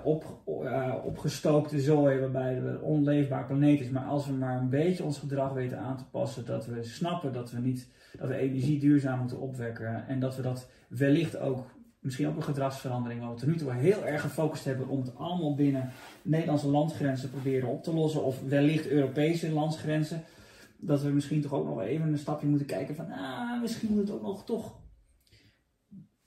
op, 0.03 0.25
uh, 0.49 0.95
opgestookte 1.05 1.81
zooi 1.81 2.19
waarbij 2.19 2.55
het 2.55 2.65
een 2.65 2.81
onleefbaar 2.81 3.47
planeet 3.47 3.81
is. 3.81 3.91
Maar 3.91 4.05
als 4.05 4.27
we 4.27 4.33
maar 4.33 4.59
een 4.59 4.69
beetje 4.69 5.05
ons 5.05 5.19
gedrag 5.19 5.53
weten 5.53 5.79
aan 5.79 5.97
te 5.97 6.05
passen, 6.11 6.47
dat 6.47 6.67
we 6.67 6.83
snappen 6.83 7.33
dat 7.33 7.51
we 7.51 7.61
niet 7.61 7.89
dat 8.19 8.29
we 8.29 8.37
energie 8.37 8.79
duurzaam 8.79 9.19
moeten 9.19 9.41
opwekken 9.41 10.07
en 10.09 10.21
dat 10.21 10.37
we 10.37 10.43
dat 10.43 10.69
wellicht 10.89 11.39
ook 11.39 11.65
misschien 12.01 12.29
ook 12.29 12.37
een 12.37 12.43
gedragsverandering, 12.43 13.21
wat 13.21 13.31
we 13.31 13.37
tot 13.37 13.49
nu 13.49 13.57
toe 13.57 13.73
heel 13.73 14.05
erg 14.05 14.21
gefocust 14.21 14.65
hebben 14.65 14.89
om 14.89 15.01
het 15.01 15.17
allemaal 15.17 15.55
binnen 15.55 15.91
Nederlandse 16.23 16.69
landgrenzen 16.69 17.31
proberen 17.31 17.69
op 17.69 17.83
te 17.83 17.95
lossen, 17.95 18.25
of 18.25 18.41
wellicht 18.49 18.89
Europese 18.89 19.53
landsgrenzen, 19.53 20.23
dat 20.79 21.03
we 21.03 21.09
misschien 21.09 21.41
toch 21.41 21.53
ook 21.53 21.67
nog 21.67 21.81
even 21.81 22.09
een 22.09 22.19
stapje 22.19 22.47
moeten 22.47 22.67
kijken 22.67 22.95
van, 22.95 23.11
ah, 23.11 23.61
misschien 23.61 23.89
moet 23.91 23.99
het 23.99 24.11
ook 24.11 24.23
nog 24.23 24.45
toch 24.45 24.75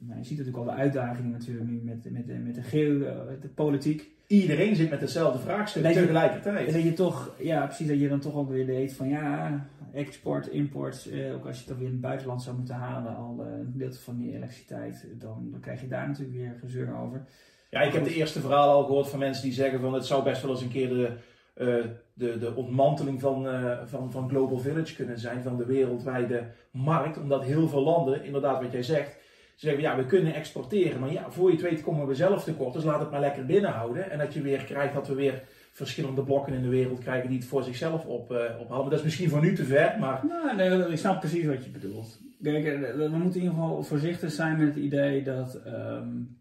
nou, 0.02 0.20
je 0.20 0.26
ziet 0.26 0.38
natuurlijk 0.38 0.68
al 0.68 0.76
de 0.76 0.82
uitdagingen 0.82 1.32
natuurlijk 1.32 1.70
nu 1.70 1.82
met, 1.84 2.12
met, 2.12 2.44
met 2.44 2.56
de 2.56 2.62
geo, 2.62 3.02
eh, 3.02 3.42
de 3.42 3.48
politiek. 3.48 4.10
Iedereen 4.28 4.76
zit 4.76 4.90
met 4.90 5.02
hetzelfde 5.02 5.40
vraagstuk 5.40 5.84
tegelijkertijd. 5.84 6.74
Dat 6.74 6.84
je 6.84 6.94
toch, 6.94 7.36
ja 7.40 7.66
precies, 7.66 7.88
dat 7.88 8.00
je 8.00 8.10
dan 8.10 8.20
toch 8.20 8.36
ook 8.36 8.50
weer 8.50 8.66
weet 8.66 8.94
van 8.94 9.10
ja, 9.10 9.66
export, 9.94 10.48
import, 10.48 11.10
eh, 11.12 11.34
ook 11.34 11.46
als 11.46 11.56
je 11.56 11.60
het 11.60 11.68
dan 11.68 11.78
weer 11.78 11.88
in 11.88 11.94
het 11.94 12.02
buitenland 12.02 12.42
zou 12.42 12.56
moeten 12.56 12.76
halen, 12.76 13.16
al 13.16 13.46
eh, 13.46 13.52
een 13.52 13.78
deel 13.78 13.92
van 13.92 14.18
die 14.18 14.36
elektriciteit, 14.36 15.08
dan, 15.18 15.48
dan 15.52 15.60
krijg 15.60 15.82
je 15.82 15.88
daar 15.88 16.08
natuurlijk 16.08 16.38
weer 16.38 16.56
gezeur 16.60 16.98
over. 16.98 17.26
Ja, 17.70 17.82
ik 17.82 17.94
heb 17.94 18.04
de 18.04 18.16
eerste 18.16 18.40
verhalen 18.40 18.76
al 18.76 18.86
gehoord 18.86 19.10
van 19.10 19.20
mensen 19.20 19.44
die 19.44 19.54
zeggen 19.54 19.80
van 19.80 19.94
het 19.94 20.06
zou 20.06 20.24
best 20.24 20.42
wel 20.42 20.52
eens 20.52 20.62
een 20.62 20.70
keer 20.70 20.90
de, 20.90 21.12
uh, 21.58 21.86
de, 22.14 22.38
de 22.38 22.56
ontmanteling 22.56 23.20
van, 23.20 23.46
uh, 23.46 23.80
van, 23.86 24.12
van 24.12 24.30
Global 24.30 24.60
Village 24.60 24.96
kunnen 24.96 25.20
zijn, 25.20 25.44
van 25.44 25.58
de 25.58 25.66
wereldwijde 25.66 26.44
markt, 26.72 27.18
omdat 27.18 27.44
heel 27.44 27.68
veel 27.68 27.84
landen, 27.84 28.24
inderdaad 28.24 28.62
wat 28.62 28.72
jij 28.72 28.84
zegt, 28.84 29.19
ze 29.60 29.66
zeggen, 29.66 29.84
ja, 29.84 29.98
we 29.98 30.06
kunnen 30.06 30.34
exporteren, 30.34 31.00
maar 31.00 31.12
ja, 31.12 31.32
voor 31.32 31.50
je 31.50 31.56
het 31.56 31.66
weet 31.66 31.82
komen 31.82 32.08
we 32.08 32.16
zelf 32.16 32.44
tekort, 32.44 32.74
dus 32.74 32.84
laat 32.84 33.00
het 33.00 33.12
maar 33.12 33.20
lekker 33.20 33.46
binnenhouden. 33.46 34.12
En 34.12 34.18
dat 34.18 34.34
je 34.34 34.42
weer 34.42 34.64
krijgt 34.64 34.94
dat 34.94 35.08
we 35.08 35.14
weer 35.14 35.44
verschillende 35.72 36.24
blokken 36.24 36.54
in 36.54 36.62
de 36.62 36.70
wereld 36.70 37.00
krijgen 37.00 37.30
die 37.30 37.38
het 37.38 37.48
voor 37.48 37.64
zichzelf 37.64 38.06
op, 38.06 38.32
uh, 38.32 38.60
ophalen. 38.60 38.90
Dat 38.90 39.00
is 39.00 39.06
misschien 39.06 39.30
voor 39.30 39.42
nu 39.42 39.56
te 39.56 39.66
ver, 39.66 40.00
maar... 40.00 40.26
Nou, 40.26 40.56
nee, 40.56 40.92
ik 40.92 40.98
snap 40.98 41.20
precies 41.20 41.46
wat 41.46 41.64
je 41.64 41.70
bedoelt. 41.70 42.20
Kijk, 42.44 42.64
we 42.96 43.08
moeten 43.08 43.40
in 43.40 43.46
ieder 43.46 43.50
geval 43.50 43.84
voorzichtig 43.84 44.32
zijn 44.32 44.58
met 44.58 44.68
het 44.68 44.84
idee 44.84 45.24
dat... 45.24 45.62
Um, 45.68 46.38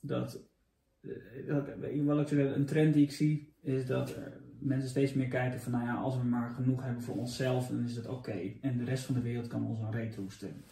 dat, 0.00 0.40
dat 1.46 1.68
wat 2.04 2.30
ik 2.30 2.38
een 2.38 2.66
trend 2.66 2.94
die 2.94 3.04
ik 3.04 3.12
zie, 3.12 3.52
is 3.62 3.86
dat 3.86 4.18
mensen 4.58 4.88
steeds 4.88 5.12
meer 5.12 5.28
kijken 5.28 5.60
van, 5.60 5.72
nou 5.72 5.84
ja, 5.84 5.94
als 5.94 6.16
we 6.16 6.24
maar 6.24 6.50
genoeg 6.50 6.82
hebben 6.82 7.02
voor 7.02 7.16
onszelf, 7.16 7.66
dan 7.66 7.84
is 7.84 7.94
dat 7.94 8.06
oké. 8.06 8.52
En 8.60 8.78
de 8.78 8.84
rest 8.84 9.04
van 9.04 9.14
de 9.14 9.20
wereld 9.20 9.46
kan 9.46 9.66
ons 9.66 9.80
een 9.80 9.92
reet 9.92 10.16
roesten. 10.16 10.64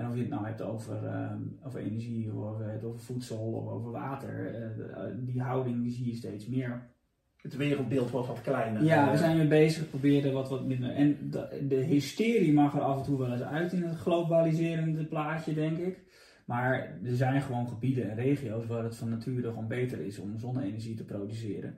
En 0.00 0.08
of 0.08 0.14
je 0.14 0.20
het 0.20 0.30
nou 0.30 0.46
hebt 0.46 0.62
over, 0.62 1.02
uh, 1.04 1.32
over 1.66 1.80
energie, 1.80 2.32
of 2.32 2.58
het 2.58 2.84
over 2.84 3.00
voedsel, 3.00 3.38
of 3.38 3.68
over 3.68 3.90
water, 3.90 4.54
uh, 4.76 5.04
die 5.16 5.42
houding 5.42 5.92
zie 5.92 6.06
je 6.06 6.14
steeds 6.14 6.46
meer. 6.46 6.88
Het 7.36 7.56
wereldbeeld 7.56 8.10
wordt 8.10 8.26
wat 8.26 8.40
kleiner. 8.40 8.84
Ja, 8.84 9.10
we 9.10 9.16
zijn 9.16 9.36
weer 9.36 9.48
bezig, 9.48 9.88
proberen 9.88 10.32
wat, 10.32 10.48
wat 10.48 10.66
minder. 10.66 10.90
En 10.90 11.16
de, 11.30 11.66
de 11.68 11.74
hysterie 11.74 12.52
mag 12.52 12.74
er 12.74 12.80
af 12.80 12.98
en 12.98 13.04
toe 13.04 13.18
wel 13.18 13.32
eens 13.32 13.42
uit 13.42 13.72
in 13.72 13.82
het 13.82 13.96
globaliserende 13.96 15.04
plaatje, 15.04 15.54
denk 15.54 15.78
ik. 15.78 15.98
Maar 16.44 16.98
er 17.04 17.16
zijn 17.16 17.42
gewoon 17.42 17.68
gebieden 17.68 18.10
en 18.10 18.16
regio's 18.16 18.66
waar 18.66 18.84
het 18.84 18.96
van 18.96 19.08
nature 19.08 19.48
gewoon 19.48 19.68
beter 19.68 20.00
is 20.00 20.18
om 20.18 20.38
zonne-energie 20.38 20.94
te 20.94 21.04
produceren. 21.04 21.74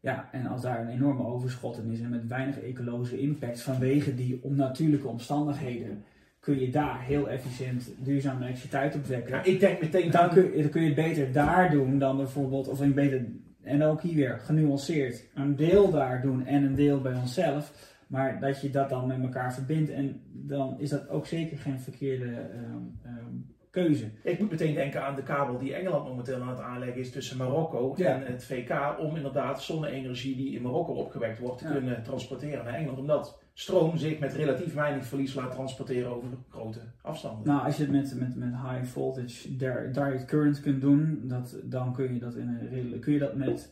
Ja, 0.00 0.28
en 0.32 0.46
als 0.46 0.62
daar 0.62 0.80
een 0.80 0.94
enorme 0.94 1.24
overschot 1.26 1.78
in 1.78 1.90
is 1.90 2.00
en 2.00 2.10
met 2.10 2.26
weinig 2.26 2.60
ecologische 2.60 3.18
impact 3.18 3.62
vanwege 3.62 4.14
die 4.14 4.42
onnatuurlijke 4.42 5.08
omstandigheden, 5.08 6.04
kun 6.44 6.60
je 6.60 6.70
daar 6.70 7.02
heel 7.02 7.28
efficiënt 7.28 7.94
duurzame 7.98 8.40
elektriciteit 8.40 8.94
opwekken. 8.94 9.34
Ja, 9.34 9.42
ik 9.42 9.60
denk 9.60 9.80
meteen 9.80 10.10
dan, 10.10 10.28
kun, 10.28 10.52
je, 10.56 10.62
dan 10.62 10.70
kun 10.70 10.80
je 10.80 10.86
het 10.86 10.96
beter 10.96 11.32
daar 11.32 11.70
doen 11.70 11.98
dan 11.98 12.16
bijvoorbeeld, 12.16 12.68
of 12.68 12.80
een 12.80 12.94
beter, 12.94 13.26
en 13.62 13.82
ook 13.82 14.02
hier 14.02 14.14
weer 14.14 14.38
genuanceerd, 14.40 15.24
een 15.34 15.56
deel 15.56 15.90
daar 15.90 16.22
doen 16.22 16.46
en 16.46 16.62
een 16.62 16.74
deel 16.74 17.00
bij 17.00 17.14
onszelf. 17.14 17.92
Maar 18.06 18.40
dat 18.40 18.60
je 18.60 18.70
dat 18.70 18.88
dan 18.88 19.06
met 19.06 19.22
elkaar 19.22 19.54
verbindt 19.54 19.90
en 19.90 20.20
dan 20.32 20.80
is 20.80 20.90
dat 20.90 21.08
ook 21.08 21.26
zeker 21.26 21.58
geen 21.58 21.80
verkeerde 21.80 22.26
um, 22.26 23.00
um, 23.06 23.54
keuze. 23.70 24.10
Ik 24.22 24.38
moet 24.38 24.50
meteen 24.50 24.74
denken 24.74 25.04
aan 25.04 25.14
de 25.14 25.22
kabel 25.22 25.58
die 25.58 25.74
Engeland 25.74 26.08
momenteel 26.08 26.40
aan 26.40 26.48
het 26.48 26.60
aanleggen 26.60 27.00
is 27.00 27.10
tussen 27.10 27.36
Marokko 27.36 27.94
en 27.94 28.22
het 28.22 28.44
VK. 28.44 28.98
Om 28.98 29.16
inderdaad 29.16 29.62
zonne-energie 29.62 30.36
die 30.36 30.54
in 30.54 30.62
Marokko 30.62 30.92
opgewekt 30.92 31.38
wordt 31.38 31.58
te 31.58 31.68
kunnen 31.72 32.02
transporteren 32.02 32.64
naar 32.64 32.74
Engeland. 32.74 32.98
Omdat 32.98 33.43
stroom 33.54 33.96
zich 33.96 34.18
met 34.18 34.32
relatief 34.32 34.74
weinig 34.74 35.06
verlies 35.06 35.34
laat 35.34 35.52
transporteren 35.52 36.16
over 36.16 36.28
grote 36.48 36.80
afstanden. 37.02 37.46
Nou, 37.46 37.64
als 37.64 37.76
je 37.76 37.82
het 37.82 37.92
met, 37.92 38.14
met, 38.18 38.36
met 38.36 38.48
high 38.48 38.84
voltage 38.84 39.56
direct 39.56 40.24
current 40.24 40.60
kunt 40.60 40.80
doen, 40.80 41.20
dat, 41.24 41.56
dan 41.64 41.92
kun 41.92 42.14
je 42.14 42.20
dat, 42.20 42.34
in 42.34 42.48
een, 42.48 42.98
kun 43.00 43.12
je 43.12 43.18
dat 43.18 43.34
met 43.34 43.70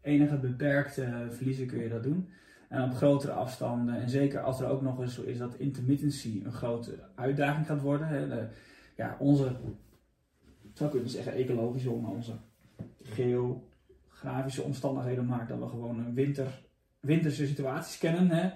enige 0.00 0.36
beperkte 0.36 1.26
verliezen 1.30 1.66
kun 1.66 1.82
je 1.82 1.88
dat 1.88 2.02
doen. 2.02 2.28
En 2.68 2.82
op 2.82 2.94
grotere 2.94 3.32
afstanden, 3.32 4.00
en 4.00 4.10
zeker 4.10 4.40
als 4.40 4.60
er 4.60 4.68
ook 4.68 4.82
nog 4.82 5.00
eens 5.00 5.18
is 5.18 5.38
dat 5.38 5.54
intermittency 5.54 6.42
een 6.44 6.52
grote 6.52 6.98
uitdaging 7.14 7.66
gaat 7.66 7.80
worden. 7.80 8.06
Hè, 8.06 8.46
ja, 8.96 9.16
onze, 9.18 9.56
zou 10.72 10.90
kunnen 10.90 11.10
zeggen, 11.10 11.32
ecologische, 11.32 11.90
maar 11.90 12.10
onze 12.10 12.32
geografische 13.02 14.62
omstandigheden 14.62 15.26
maakt 15.26 15.48
dat 15.48 15.58
we 15.58 15.68
gewoon 15.68 15.98
een 15.98 16.14
winter, 16.14 16.62
winterse 17.00 17.46
situaties 17.46 17.98
kennen. 17.98 18.30
Hè. 18.30 18.50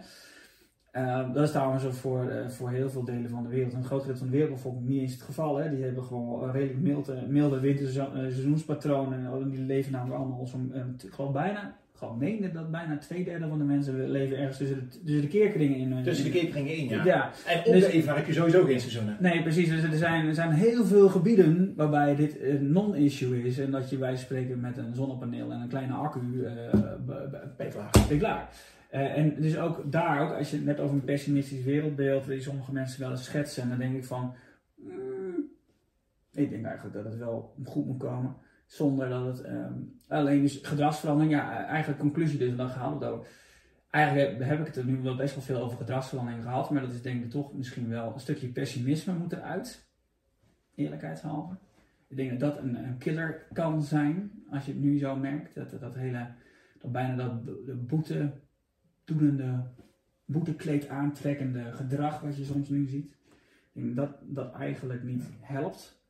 Uh, 0.97 1.35
dat 1.35 1.45
is 1.45 1.51
trouwens 1.51 1.85
voor, 1.85 2.25
uh, 2.25 2.49
voor 2.49 2.71
heel 2.71 2.91
veel 2.91 3.05
delen 3.05 3.31
van 3.31 3.43
de 3.43 3.49
wereld. 3.49 3.73
Een 3.73 3.85
groot 3.85 4.07
deel 4.07 4.17
van 4.17 4.27
de 4.27 4.33
wereld 4.33 4.51
bijvoorbeeld 4.51 4.89
niet 4.89 5.01
eens 5.01 5.13
het 5.13 5.23
geval. 5.23 5.57
Hè. 5.57 5.71
Die 5.71 5.85
hebben 5.85 6.05
gewoon 6.05 6.43
een 6.43 6.53
redelijk 6.53 6.81
milde, 6.81 7.23
milde 7.29 7.61
winterseizoenspatronen. 7.61 9.25
En 9.25 9.51
die 9.51 9.61
leven 9.61 9.93
namelijk 9.93 10.19
allemaal 10.19 10.47
zo'n, 10.47 10.73
uh, 10.75 10.83
ik 11.05 11.13
geloof 11.13 11.33
bijna 11.33 11.75
gewoon 12.01 12.19
meende 12.19 12.53
dat 12.53 12.71
bijna 12.71 12.99
twee 12.99 13.25
derde 13.25 13.49
van 13.49 13.59
de 13.59 13.65
mensen 13.65 14.11
leven 14.11 14.39
ergens 14.39 14.59
tussen 14.59 14.77
de, 14.77 14.99
tussen 15.05 15.21
de 15.21 15.29
keerkringen 15.29 15.77
in. 15.77 16.03
Tussen 16.03 16.25
de 16.25 16.31
keerkringen 16.31 16.77
in, 16.77 16.89
ja. 16.89 17.05
ja. 17.05 17.31
En 17.47 17.59
op 17.59 17.73
dus, 17.73 17.85
de 17.85 17.93
Eva 17.93 18.15
heb 18.15 18.27
je 18.27 18.33
sowieso 18.33 18.65
geen 18.65 18.81
seizoenen. 18.81 19.17
Nee, 19.21 19.43
precies. 19.43 19.69
Dus 19.69 19.83
er 19.83 19.97
zijn, 19.97 20.27
er 20.27 20.35
zijn 20.35 20.51
heel 20.51 20.85
veel 20.85 21.09
gebieden 21.09 21.73
waarbij 21.77 22.17
dit 22.17 22.43
een 22.43 22.73
non-issue 22.73 23.45
is. 23.45 23.59
En 23.59 23.71
dat 23.71 23.91
je 23.91 23.99
wij 23.99 24.17
spreken 24.17 24.61
met 24.61 24.77
een 24.77 24.95
zonnepaneel 24.95 25.51
en 25.53 25.61
een 25.61 25.69
kleine 25.69 25.93
accu 25.93 26.21
uh, 28.09 28.19
klaar. 28.19 28.49
Uh, 28.93 29.17
en 29.17 29.41
dus 29.41 29.59
ook 29.59 29.93
daar, 29.93 30.21
ook 30.21 30.37
als 30.37 30.51
je 30.51 30.57
het 30.57 30.65
net 30.65 30.81
over 30.81 30.95
een 30.95 31.05
pessimistisch 31.05 31.65
wereldbeeld, 31.65 32.27
die 32.27 32.41
sommige 32.41 32.73
mensen 32.73 33.01
wel 33.01 33.11
eens 33.11 33.25
schetsen, 33.25 33.69
dan 33.69 33.79
denk 33.79 33.97
ik 33.97 34.05
van, 34.05 34.35
mm, 34.75 35.51
ik 36.33 36.51
denk 36.51 36.65
eigenlijk 36.65 36.95
dat 36.95 37.05
het 37.05 37.17
wel 37.17 37.55
goed 37.65 37.87
moet 37.87 37.99
komen. 37.99 38.37
Zonder 38.67 39.09
dat 39.09 39.27
het 39.27 39.47
um, 39.47 40.01
alleen 40.09 40.43
dus 40.43 40.59
gedragsverandering, 40.63 41.33
ja, 41.33 41.67
eigenlijk 41.67 42.01
conclusie 42.01 42.39
dus 42.39 42.57
dan 42.57 42.69
gehaald 42.69 43.05
ook. 43.05 43.27
Eigenlijk 43.91 44.45
heb 44.45 44.61
ik 44.61 44.67
het 44.67 44.77
er 44.77 44.85
nu 44.85 45.03
wel 45.03 45.17
best 45.17 45.35
wel 45.35 45.45
veel 45.45 45.61
over 45.61 45.77
gedragsverandering 45.77 46.43
gehad, 46.43 46.71
maar 46.71 46.83
dat 46.83 46.93
is 46.93 47.03
denk 47.03 47.25
ik 47.25 47.31
toch 47.31 47.55
misschien 47.55 47.89
wel 47.89 48.13
een 48.15 48.21
stukje 48.21 48.49
pessimisme 48.49 49.15
moet 49.15 49.33
eruit. 49.33 49.89
Eerlijkheidshalve. 50.75 51.55
Ik 52.09 52.17
denk 52.17 52.31
dat 52.31 52.41
dat 52.41 52.63
een, 52.63 52.75
een 52.75 52.99
killer 52.99 53.47
kan 53.53 53.83
zijn, 53.83 54.31
als 54.51 54.65
je 54.65 54.73
het 54.73 54.81
nu 54.81 54.99
zo 54.99 55.17
merkt. 55.17 55.55
Dat, 55.55 55.81
dat, 55.81 55.95
hele, 55.95 56.27
dat 56.81 56.93
bijna 56.93 57.17
dat 57.17 57.45
de 57.45 57.75
boete 57.75 58.33
doenende, 59.19 59.63
boetekleed 60.25 60.89
aantrekkende 60.89 61.73
gedrag 61.73 62.21
wat 62.21 62.37
je 62.37 62.45
soms 62.45 62.69
nu 62.69 62.87
ziet. 62.87 63.17
Dat 63.73 64.11
dat 64.23 64.53
eigenlijk 64.55 65.03
niet 65.03 65.25
helpt 65.41 66.01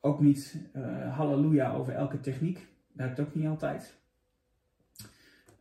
ook 0.00 0.20
niet 0.20 0.68
uh, 0.76 1.16
halleluja 1.16 1.72
over 1.72 1.92
elke 1.92 2.20
techniek. 2.20 2.66
Werkt 2.92 3.20
ook 3.20 3.34
niet 3.34 3.46
altijd. 3.46 3.98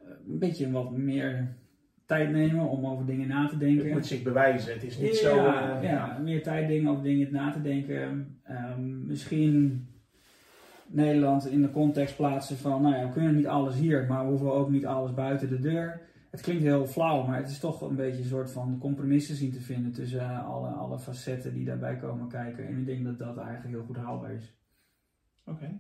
Uh, 0.03 0.09
een 0.27 0.39
beetje 0.39 0.71
wat 0.71 0.91
meer 0.91 1.55
tijd 2.05 2.31
nemen 2.31 2.69
om 2.69 2.85
over 2.85 3.05
dingen 3.05 3.27
na 3.27 3.47
te 3.47 3.57
denken. 3.57 3.85
Het 3.85 3.93
moet 3.93 4.05
zich 4.05 4.23
bewijzen. 4.23 4.73
Het 4.73 4.83
is 4.83 4.97
niet 4.97 5.19
ja, 5.19 5.29
zo. 5.29 5.37
Uh, 5.37 5.83
ja, 5.83 6.17
meer 6.17 6.43
tijd 6.43 6.67
dingen 6.67 6.91
over 6.91 7.03
dingen 7.03 7.31
na 7.31 7.51
te 7.51 7.61
denken. 7.61 8.37
Um, 8.49 9.05
misschien 9.05 9.87
Nederland 10.87 11.47
in 11.47 11.61
de 11.61 11.69
context 11.69 12.15
plaatsen 12.15 12.57
van, 12.57 12.81
nou 12.81 12.95
ja, 12.95 13.05
we 13.05 13.11
kunnen 13.11 13.35
niet 13.35 13.47
alles 13.47 13.75
hier, 13.75 14.05
maar 14.07 14.23
we 14.23 14.29
hoeven 14.29 14.53
ook 14.53 14.69
niet 14.69 14.85
alles 14.85 15.13
buiten 15.13 15.49
de 15.49 15.59
deur 15.59 16.07
het 16.37 16.41
klinkt 16.41 16.63
heel 16.63 16.85
flauw, 16.85 17.23
maar 17.23 17.37
het 17.37 17.49
is 17.49 17.59
toch 17.59 17.81
een 17.81 17.95
beetje 17.95 18.21
een 18.21 18.29
soort 18.29 18.51
van 18.51 18.77
compromissen 18.79 19.35
zien 19.35 19.51
te 19.51 19.61
vinden 19.61 19.91
tussen 19.91 20.19
uh, 20.19 20.49
alle, 20.49 20.67
alle 20.67 20.99
facetten 20.99 21.53
die 21.53 21.65
daarbij 21.65 21.95
komen 21.95 22.27
kijken. 22.27 22.67
En 22.67 22.77
ik 22.77 22.85
denk 22.85 23.05
dat 23.05 23.17
dat 23.17 23.37
eigenlijk 23.37 23.75
heel 23.75 23.85
goed 23.85 23.97
haalbaar 23.97 24.31
is. 24.31 24.57
Oké. 25.45 25.79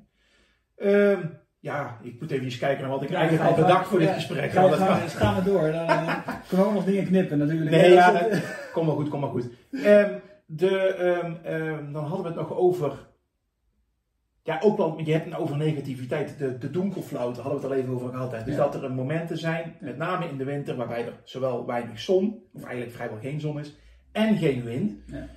Okay. 0.75 1.11
Um, 1.11 1.19
ehm, 1.19 1.27
ja, 1.59 1.97
ik 2.01 2.19
moet 2.21 2.31
even 2.31 2.43
eens 2.43 2.57
kijken 2.57 2.81
naar 2.81 2.91
wat 2.91 3.01
ik 3.01 3.09
ja, 3.09 3.15
eigenlijk 3.15 3.49
had 3.49 3.55
bedacht 3.55 3.87
voor 3.87 3.99
dit 3.99 4.09
gesprek. 4.09 4.51
Ga, 4.51 4.69
ga, 4.69 4.95
ga, 4.95 5.07
gaan 5.07 5.35
we 5.35 5.51
door. 5.51 5.71
Dan 5.71 5.89
uh, 5.89 6.27
kunnen 6.47 6.65
we 6.65 6.71
ook 6.71 6.73
nog 6.73 6.85
dingen 6.85 7.05
knippen 7.05 7.37
natuurlijk. 7.37 7.71
Nee, 7.71 7.91
ja, 7.91 8.27
kom 8.73 8.85
maar 8.85 8.95
goed, 8.95 9.09
kom 9.09 9.19
maar 9.19 9.29
goed. 9.29 9.49
Um, 9.71 10.21
de, 10.45 10.97
um, 11.43 11.93
dan 11.93 12.03
hadden 12.03 12.21
we 12.21 12.27
het 12.27 12.37
nog 12.37 12.53
over 12.53 13.06
ja, 14.47 14.59
ook 14.63 14.77
wel, 14.77 15.01
je 15.03 15.11
hebt 15.11 15.25
het 15.25 15.35
over 15.35 15.57
negativiteit, 15.57 16.37
de, 16.37 16.57
de 16.57 16.71
donkerflauwte, 16.71 17.41
hadden 17.41 17.61
we 17.61 17.67
het 17.67 17.75
al 17.75 17.81
even 17.81 17.93
over 17.93 18.09
gehad. 18.09 18.31
Hè. 18.31 18.43
Dus 18.43 18.55
dat 18.55 18.75
er 18.75 18.91
momenten 18.91 19.37
zijn, 19.37 19.75
met 19.79 19.97
name 19.97 20.29
in 20.29 20.37
de 20.37 20.43
winter, 20.43 20.75
waarbij 20.75 21.05
er 21.05 21.13
zowel 21.23 21.65
weinig 21.65 21.99
zon, 21.99 22.43
of 22.53 22.63
eigenlijk 22.63 22.95
vrijwel 22.95 23.17
geen 23.17 23.39
zon 23.39 23.59
is, 23.59 23.75
en 24.11 24.37
geen 24.37 24.63
wind. 24.63 24.93
Ja. 25.05 25.27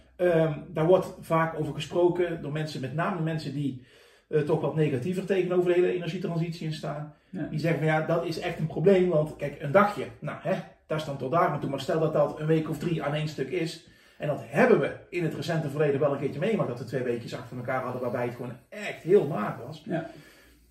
Um, 0.47 0.65
daar 0.69 0.87
wordt 0.87 1.15
vaak 1.21 1.61
over 1.61 1.75
gesproken 1.75 2.43
door 2.43 2.53
mensen, 2.53 2.81
met 2.81 2.95
name 2.95 3.21
mensen 3.21 3.53
die 3.53 3.85
uh, 4.29 4.41
toch 4.41 4.61
wat 4.61 4.75
negatiever 4.75 5.27
tegenover 5.27 5.69
de 5.69 5.81
hele 5.81 5.93
energietransitie 5.93 6.67
in 6.67 6.73
staan. 6.73 7.15
Ja. 7.31 7.47
Die 7.47 7.59
zeggen 7.59 7.79
van 7.79 7.89
ja, 7.89 8.07
dat 8.07 8.25
is 8.25 8.39
echt 8.39 8.59
een 8.59 8.67
probleem, 8.67 9.09
want 9.09 9.37
kijk, 9.37 9.63
een 9.63 9.73
dagje, 9.73 10.05
nou 10.19 10.39
hè, 10.43 10.55
daar 10.87 10.99
is 10.99 11.05
dan 11.05 11.17
tot 11.17 11.31
daar 11.31 11.51
maar 11.51 11.61
toe. 11.61 11.71
Maar 11.71 11.81
stel 11.81 12.01
dat 12.01 12.13
dat 12.13 12.41
een 12.41 12.47
week 12.47 12.69
of 12.69 12.79
drie 12.79 13.03
aan 13.03 13.15
één 13.15 13.29
stuk 13.29 13.51
is, 13.51 13.89
en 14.21 14.27
dat 14.27 14.41
hebben 14.45 14.81
we 14.81 14.97
in 15.09 15.25
het 15.25 15.35
recente 15.35 15.71
verleden 15.71 16.01
wel 16.01 16.13
een 16.13 16.19
keertje 16.19 16.41
meegemaakt. 16.41 16.69
Dat 16.69 16.79
we 16.79 16.85
twee 16.85 17.03
weekjes 17.03 17.35
achter 17.35 17.57
elkaar 17.57 17.83
hadden 17.83 18.01
waarbij 18.03 18.27
het 18.27 18.35
gewoon 18.35 18.57
echt 18.69 19.03
heel 19.03 19.27
maag 19.27 19.57
was. 19.57 19.83
Ja. 19.85 20.11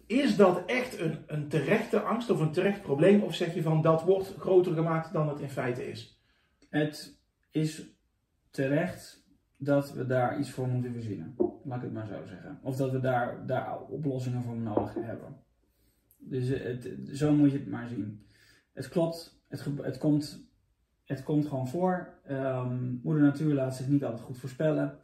Is 0.06 0.36
dat 0.36 0.66
echt 0.66 1.00
een, 1.00 1.18
een 1.28 1.48
terechte 1.48 2.02
angst 2.02 2.30
of 2.30 2.40
een 2.40 2.52
terecht 2.52 2.82
probleem? 2.82 3.22
Of 3.22 3.36
zeg 3.36 3.54
je 3.54 3.62
van 3.62 3.82
dat 3.82 4.04
wordt 4.04 4.36
groter 4.38 4.74
gemaakt 4.74 5.14
dan 5.14 5.30
het 5.30 5.40
in 5.40 5.50
feite 5.50 5.90
is? 5.90 6.22
Het 6.70 7.20
is 7.52 7.84
terecht 8.50 9.26
dat 9.58 9.94
we 9.94 10.06
daar 10.06 10.40
iets 10.40 10.52
voor 10.52 10.68
moeten 10.68 10.94
verzinnen. 10.94 11.36
Laat 11.64 11.78
ik 11.78 11.84
het 11.84 11.94
maar 11.94 12.08
zo 12.08 12.26
zeggen. 12.26 12.60
Of 12.64 12.76
dat 12.76 12.92
we 12.92 13.00
daar, 13.00 13.46
daar 13.46 13.80
oplossingen 13.80 14.44
voor 14.44 14.58
nodig 14.58 14.94
hebben. 14.94 15.36
Dus 16.18 16.48
het, 16.48 16.90
zo 17.14 17.34
moet 17.34 17.52
je 17.52 17.58
het 17.58 17.70
maar 17.70 17.88
zien. 17.88 18.26
Het 18.74 18.90
klopt, 18.90 19.44
het, 19.48 19.66
het 19.82 19.98
komt 19.98 20.49
het 21.10 21.24
komt 21.24 21.48
gewoon 21.48 21.68
voor. 21.68 22.14
Um, 22.32 23.00
moeder 23.04 23.24
natuur 23.24 23.54
laat 23.54 23.76
zich 23.76 23.88
niet 23.88 24.04
altijd 24.04 24.22
goed 24.22 24.38
voorspellen. 24.38 24.98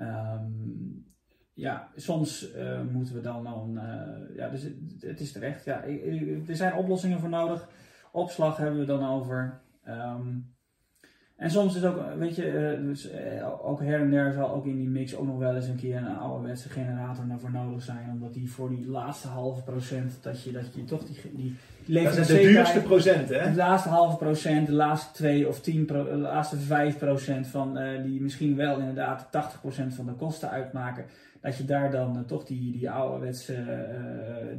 Um, 0.00 1.06
ja, 1.52 1.90
soms 1.96 2.54
uh, 2.54 2.80
moeten 2.80 3.14
we 3.14 3.20
dan 3.20 3.44
dan, 3.44 3.74
uh, 3.74 4.36
ja, 4.36 4.48
dus 4.48 4.62
het, 4.62 4.74
het, 5.00 5.20
is 5.20 5.32
terecht. 5.32 5.64
Ja, 5.64 5.82
er 6.46 6.56
zijn 6.56 6.74
oplossingen 6.74 7.20
voor 7.20 7.28
nodig. 7.28 7.68
Opslag 8.12 8.56
hebben 8.56 8.80
we 8.80 8.86
dan 8.86 9.08
over. 9.08 9.60
Um, 9.88 10.54
En 11.40 11.50
soms 11.50 11.76
is 11.76 11.84
ook, 11.84 11.96
weet 12.18 12.36
je, 12.36 12.46
eh, 12.46 12.86
dus, 12.86 13.10
eh, 13.10 13.68
ook 13.68 13.80
her 13.80 14.00
en 14.00 14.10
der 14.10 14.32
zal 14.32 14.54
ook 14.54 14.66
in 14.66 14.76
die 14.76 14.88
mix 14.88 15.16
ook 15.16 15.26
nog 15.26 15.38
wel 15.38 15.54
eens 15.54 15.66
een 15.66 15.76
keer 15.76 15.96
een 15.96 16.16
ouderwetse 16.16 16.68
generator 16.68 17.24
voor 17.38 17.50
nodig 17.50 17.82
zijn. 17.82 18.10
Omdat 18.12 18.34
die 18.34 18.50
voor 18.50 18.68
die 18.68 18.86
laatste 18.88 19.28
halve 19.28 19.62
procent, 19.62 20.18
dat 20.22 20.42
je, 20.42 20.52
dat 20.52 20.74
je 20.74 20.84
toch 20.84 21.04
die, 21.04 21.56
die 21.84 22.02
Dat 22.02 22.16
is 22.16 22.26
de 22.26 22.34
duurste 22.34 22.80
procent, 22.80 23.28
hè? 23.28 23.50
De 23.50 23.56
laatste 23.56 23.88
halve 23.88 24.16
procent, 24.16 24.66
de 24.66 24.72
laatste 24.72 25.12
2 25.12 25.48
of 25.48 25.60
10, 25.60 25.86
de 25.86 26.16
laatste 26.16 26.56
5 26.56 26.98
procent 26.98 27.46
van 27.46 27.78
uh, 27.78 28.02
die 28.02 28.20
misschien 28.20 28.56
wel 28.56 28.78
inderdaad 28.78 29.28
80 29.30 29.60
procent 29.60 29.94
van 29.94 30.06
de 30.06 30.12
kosten 30.12 30.50
uitmaken. 30.50 31.04
Dat 31.40 31.56
je 31.56 31.64
daar 31.64 31.90
dan 31.90 32.24
toch 32.26 32.44
die, 32.44 32.72
die 32.72 32.90
ouderwetse 32.90 33.64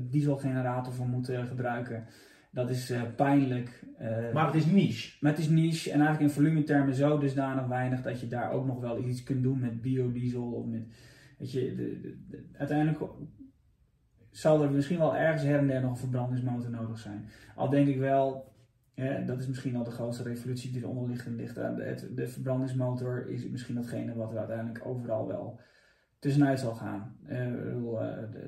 dieselgenerator 0.09 0.93
voor 0.93 1.07
moet 1.07 1.31
gebruiken. 1.49 2.03
Dat 2.51 2.69
is 2.69 2.91
uh, 2.91 3.01
pijnlijk. 3.15 3.83
Uh, 4.01 4.33
maar 4.33 4.45
het 4.45 4.55
is 4.55 4.65
niche. 4.65 5.17
Maar 5.19 5.31
het 5.31 5.39
is 5.39 5.49
niche 5.49 5.91
en 5.91 5.99
eigenlijk 5.99 6.29
in 6.29 6.35
volumetermen 6.35 6.95
zo 6.95 7.17
dusdanig 7.17 7.67
weinig 7.67 8.01
dat 8.01 8.19
je 8.19 8.27
daar 8.27 8.51
ook 8.51 8.65
nog 8.65 8.79
wel 8.79 9.03
iets 9.03 9.23
kunt 9.23 9.43
doen 9.43 9.59
met 9.59 9.81
biodiesel 9.81 10.51
of 10.51 10.65
met. 10.65 10.87
Weet 11.37 11.51
je, 11.51 11.75
de, 11.75 12.17
de, 12.27 12.49
uiteindelijk 12.57 13.11
zal 14.31 14.63
er 14.63 14.71
misschien 14.71 14.97
wel 14.97 15.15
ergens 15.15 15.43
her 15.43 15.59
en 15.59 15.67
der 15.67 15.81
nog 15.81 15.91
een 15.91 15.97
verbrandingsmotor 15.97 16.69
nodig 16.69 16.97
zijn. 16.97 17.25
Al 17.55 17.69
denk 17.69 17.87
ik 17.87 17.97
wel, 17.97 18.53
hè, 18.93 19.25
dat 19.25 19.39
is 19.39 19.47
misschien 19.47 19.75
al 19.75 19.83
de 19.83 19.91
grootste 19.91 20.23
revolutie 20.23 20.71
die 20.71 20.81
eronder 20.81 21.09
ligt 21.09 21.27
ligt. 21.27 21.55
De, 21.55 22.13
de 22.13 22.27
verbrandingsmotor 22.27 23.29
is 23.29 23.49
misschien 23.49 23.75
datgene 23.75 24.15
wat 24.15 24.31
er 24.31 24.37
uiteindelijk 24.37 24.85
overal 24.85 25.27
wel 25.27 25.59
tussenuit 26.21 26.59
zal 26.59 26.73
gaan. 26.73 27.15
Uh, 27.29 27.37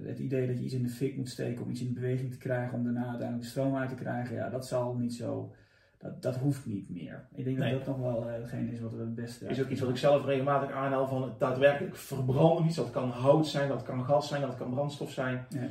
het 0.06 0.20
idee 0.20 0.48
dat 0.48 0.58
je 0.58 0.64
iets 0.64 0.74
in 0.74 0.84
de 0.84 0.90
fik 0.90 1.18
moet 1.18 1.30
steken 1.30 1.64
om 1.64 1.72
iets 1.72 1.82
in 1.82 1.94
beweging 1.94 2.32
te 2.32 2.38
krijgen, 2.38 2.78
om 2.78 2.84
daarna 2.84 3.08
uiteindelijk 3.08 3.48
stroom 3.50 3.76
uit 3.76 3.90
te 3.90 3.96
krijgen, 3.96 4.36
ja, 4.36 4.50
dat 4.50 4.68
zal 4.68 4.96
niet 4.96 5.14
zo. 5.14 5.54
Dat, 5.98 6.22
dat 6.22 6.36
hoeft 6.36 6.66
niet 6.66 6.90
meer. 6.90 7.26
Ik 7.36 7.44
denk 7.44 7.58
dat 7.58 7.72
dat 7.72 7.86
nog 7.86 8.00
wel 8.00 8.28
uh, 8.28 8.34
hetgeen 8.34 8.72
is 8.72 8.80
wat 8.80 8.94
we 8.94 9.00
het 9.00 9.16
beste. 9.16 9.46
Is 9.46 9.62
ook 9.62 9.70
iets 9.70 9.82
wat 9.82 9.90
ik 9.90 9.98
zelf 9.98 10.26
regelmatig 10.26 10.72
aanhaal 10.72 11.08
van 11.08 11.24
het 11.24 11.40
daadwerkelijk 11.40 11.96
verbranden 11.96 12.66
iets. 12.66 12.76
Dat 12.76 12.92
kan 12.92 13.10
hout 13.10 13.48
zijn, 13.48 13.70
dat 13.70 13.84
kan 13.84 14.04
gas 14.04 14.28
zijn, 14.28 14.42
dat 14.42 14.58
kan 14.58 14.70
brandstof 14.70 15.12
zijn. 15.12 15.46
Ja. 15.50 15.68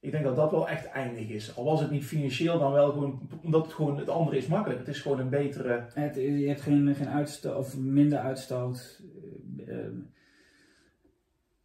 Ik 0.00 0.10
denk 0.10 0.24
dat 0.24 0.36
dat 0.36 0.50
wel 0.50 0.68
echt 0.68 0.86
eindig 0.86 1.28
is. 1.28 1.56
Al 1.56 1.64
was 1.64 1.80
het 1.80 1.90
niet 1.90 2.04
financieel, 2.04 2.58
dan 2.58 2.72
wel 2.72 2.90
gewoon, 2.92 3.20
omdat 3.42 3.64
het 3.64 3.72
gewoon, 3.72 3.98
het 3.98 4.08
andere 4.08 4.36
is 4.36 4.46
makkelijk. 4.46 4.80
Het 4.80 4.88
is 4.88 5.00
gewoon 5.00 5.20
een 5.20 5.28
betere... 5.28 5.84
Het, 5.94 6.14
je 6.14 6.48
hebt 6.48 6.60
geen, 6.60 6.94
geen 6.94 7.08
uitstoot, 7.08 7.56
of 7.56 7.78
minder 7.78 8.18
uitstoot 8.18 9.02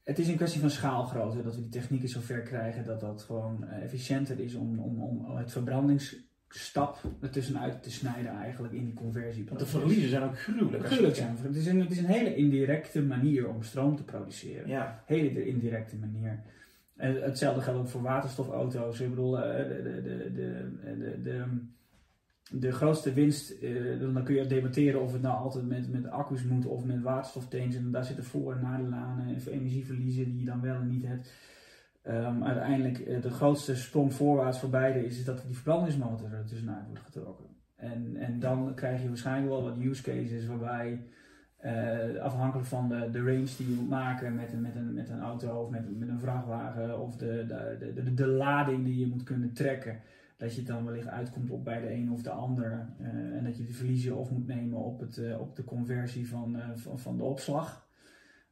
het 0.08 0.20
is 0.20 0.28
een 0.28 0.36
kwestie 0.36 0.62
van 0.62 0.70
schaalgrootte 0.70 1.44
dat 1.44 1.56
we 1.56 1.62
die 1.62 1.70
technieken 1.70 2.10
zover 2.10 2.42
krijgen 2.42 2.86
dat 2.86 3.00
dat 3.00 3.22
gewoon 3.22 3.64
uh, 3.64 3.84
efficiënter 3.84 4.40
is 4.40 4.56
om, 4.56 4.80
om, 4.80 5.02
om 5.02 5.36
het 5.36 5.52
verbrandingsstap 5.52 7.02
ertussenuit 7.22 7.84
te 7.84 7.92
snijden 7.92 8.32
eigenlijk 8.32 8.74
in 8.74 8.86
die 8.86 8.94
conversie. 8.94 9.46
Want 9.46 9.60
de 9.60 9.66
verliezen 9.66 10.10
zijn 10.10 10.24
ook 10.24 10.40
gruwelijk. 10.40 10.86
Gruwelijk 10.86 11.16
zijn. 11.16 11.38
Het 11.42 11.56
is, 11.56 11.68
een, 11.68 11.80
het 11.80 11.92
is 11.92 11.98
een 11.98 12.06
hele 12.06 12.36
indirecte 12.36 13.02
manier 13.02 13.50
om 13.50 13.64
stroom 13.64 13.96
te 13.96 14.04
produceren. 14.04 14.68
Ja. 14.68 15.04
Hele 15.06 15.48
indirecte 15.48 15.96
manier. 15.96 16.44
hetzelfde 16.96 17.62
geldt 17.62 17.80
ook 17.80 17.88
voor 17.88 18.02
waterstofauto's. 18.02 19.00
Ik 19.00 19.10
bedoel, 19.10 19.40
eh, 19.40 19.68
de, 19.68 19.84
de, 19.84 20.32
de, 20.34 21.22
de, 21.22 21.46
de 22.52 22.72
grootste 22.72 23.14
winst, 23.14 23.54
uh, 23.62 24.00
dan 24.00 24.24
kun 24.24 24.36
je 24.36 24.46
debatteren 24.46 25.02
of 25.02 25.14
het 25.14 25.22
nou 25.22 25.38
altijd 25.38 25.68
met, 25.68 25.92
met 25.92 26.10
accu's 26.10 26.44
moet 26.44 26.66
of 26.66 26.86
met 26.86 27.02
waterstoftanks. 27.02 27.76
En 27.76 27.92
daar 27.92 28.06
zitten 28.06 28.24
voor- 28.24 28.54
en 28.54 28.62
nadelen 28.62 28.94
aan 28.94 29.20
en 29.20 29.52
energieverliezen 29.52 30.26
die 30.26 30.40
je 30.40 30.46
dan 30.46 30.62
wel 30.62 30.76
en 30.76 30.88
niet 30.88 31.06
hebt. 31.06 31.34
Um, 32.08 32.44
uiteindelijk, 32.44 33.00
uh, 33.00 33.22
de 33.22 33.30
grootste 33.30 33.76
sprong 33.76 34.14
voorwaarts 34.14 34.60
voor 34.60 34.70
beide 34.70 35.06
is, 35.06 35.18
is 35.18 35.26
dat 35.26 35.44
die 35.46 35.56
verbrandingsmotor 35.56 36.34
er 36.34 36.46
tussenuit 36.46 36.86
wordt 36.88 37.04
getrokken. 37.04 37.46
En, 37.76 38.16
en 38.16 38.40
dan 38.40 38.76
krijg 38.76 39.02
je 39.02 39.08
waarschijnlijk 39.08 39.52
wel 39.52 39.64
wat 39.64 39.78
use 39.78 40.04
cases 40.04 40.46
waarbij, 40.46 41.04
uh, 41.66 42.22
afhankelijk 42.22 42.68
van 42.68 42.90
de, 42.90 43.10
de 43.12 43.20
range 43.20 43.56
die 43.58 43.70
je 43.70 43.76
moet 43.76 43.90
maken 43.90 44.36
met 44.36 44.54
een, 44.54 44.62
met 44.62 44.76
een, 44.76 44.94
met 44.94 45.10
een 45.10 45.20
auto 45.20 45.64
of 45.64 45.70
met, 45.70 46.00
met 46.00 46.10
een 46.10 46.20
vrachtwagen 46.20 47.00
of 47.00 47.16
de, 47.16 47.46
de, 47.48 47.94
de, 47.94 48.14
de 48.14 48.28
lading 48.28 48.86
die 48.86 49.00
je 49.00 49.08
moet 49.08 49.24
kunnen 49.24 49.54
trekken 49.54 50.00
dat 50.38 50.56
je 50.56 50.64
dan 50.64 50.86
wellicht 50.86 51.08
uitkomt 51.08 51.50
op 51.50 51.64
bij 51.64 51.82
de 51.82 51.94
een 51.94 52.12
of 52.12 52.22
de 52.22 52.30
ander. 52.30 52.90
Uh, 53.02 53.08
en 53.08 53.44
dat 53.44 53.58
je 53.58 53.66
de 53.66 53.74
verliezen 53.74 54.16
of 54.16 54.32
moet 54.32 54.48
nemen 54.48 54.80
op, 54.80 55.00
het, 55.00 55.18
uh, 55.18 55.40
op 55.40 55.56
de 55.56 55.64
conversie 55.64 56.30
van, 56.30 56.56
uh, 56.56 56.70
van, 56.76 57.00
van, 57.00 57.18
de 57.18 57.24
opslag. 57.24 57.88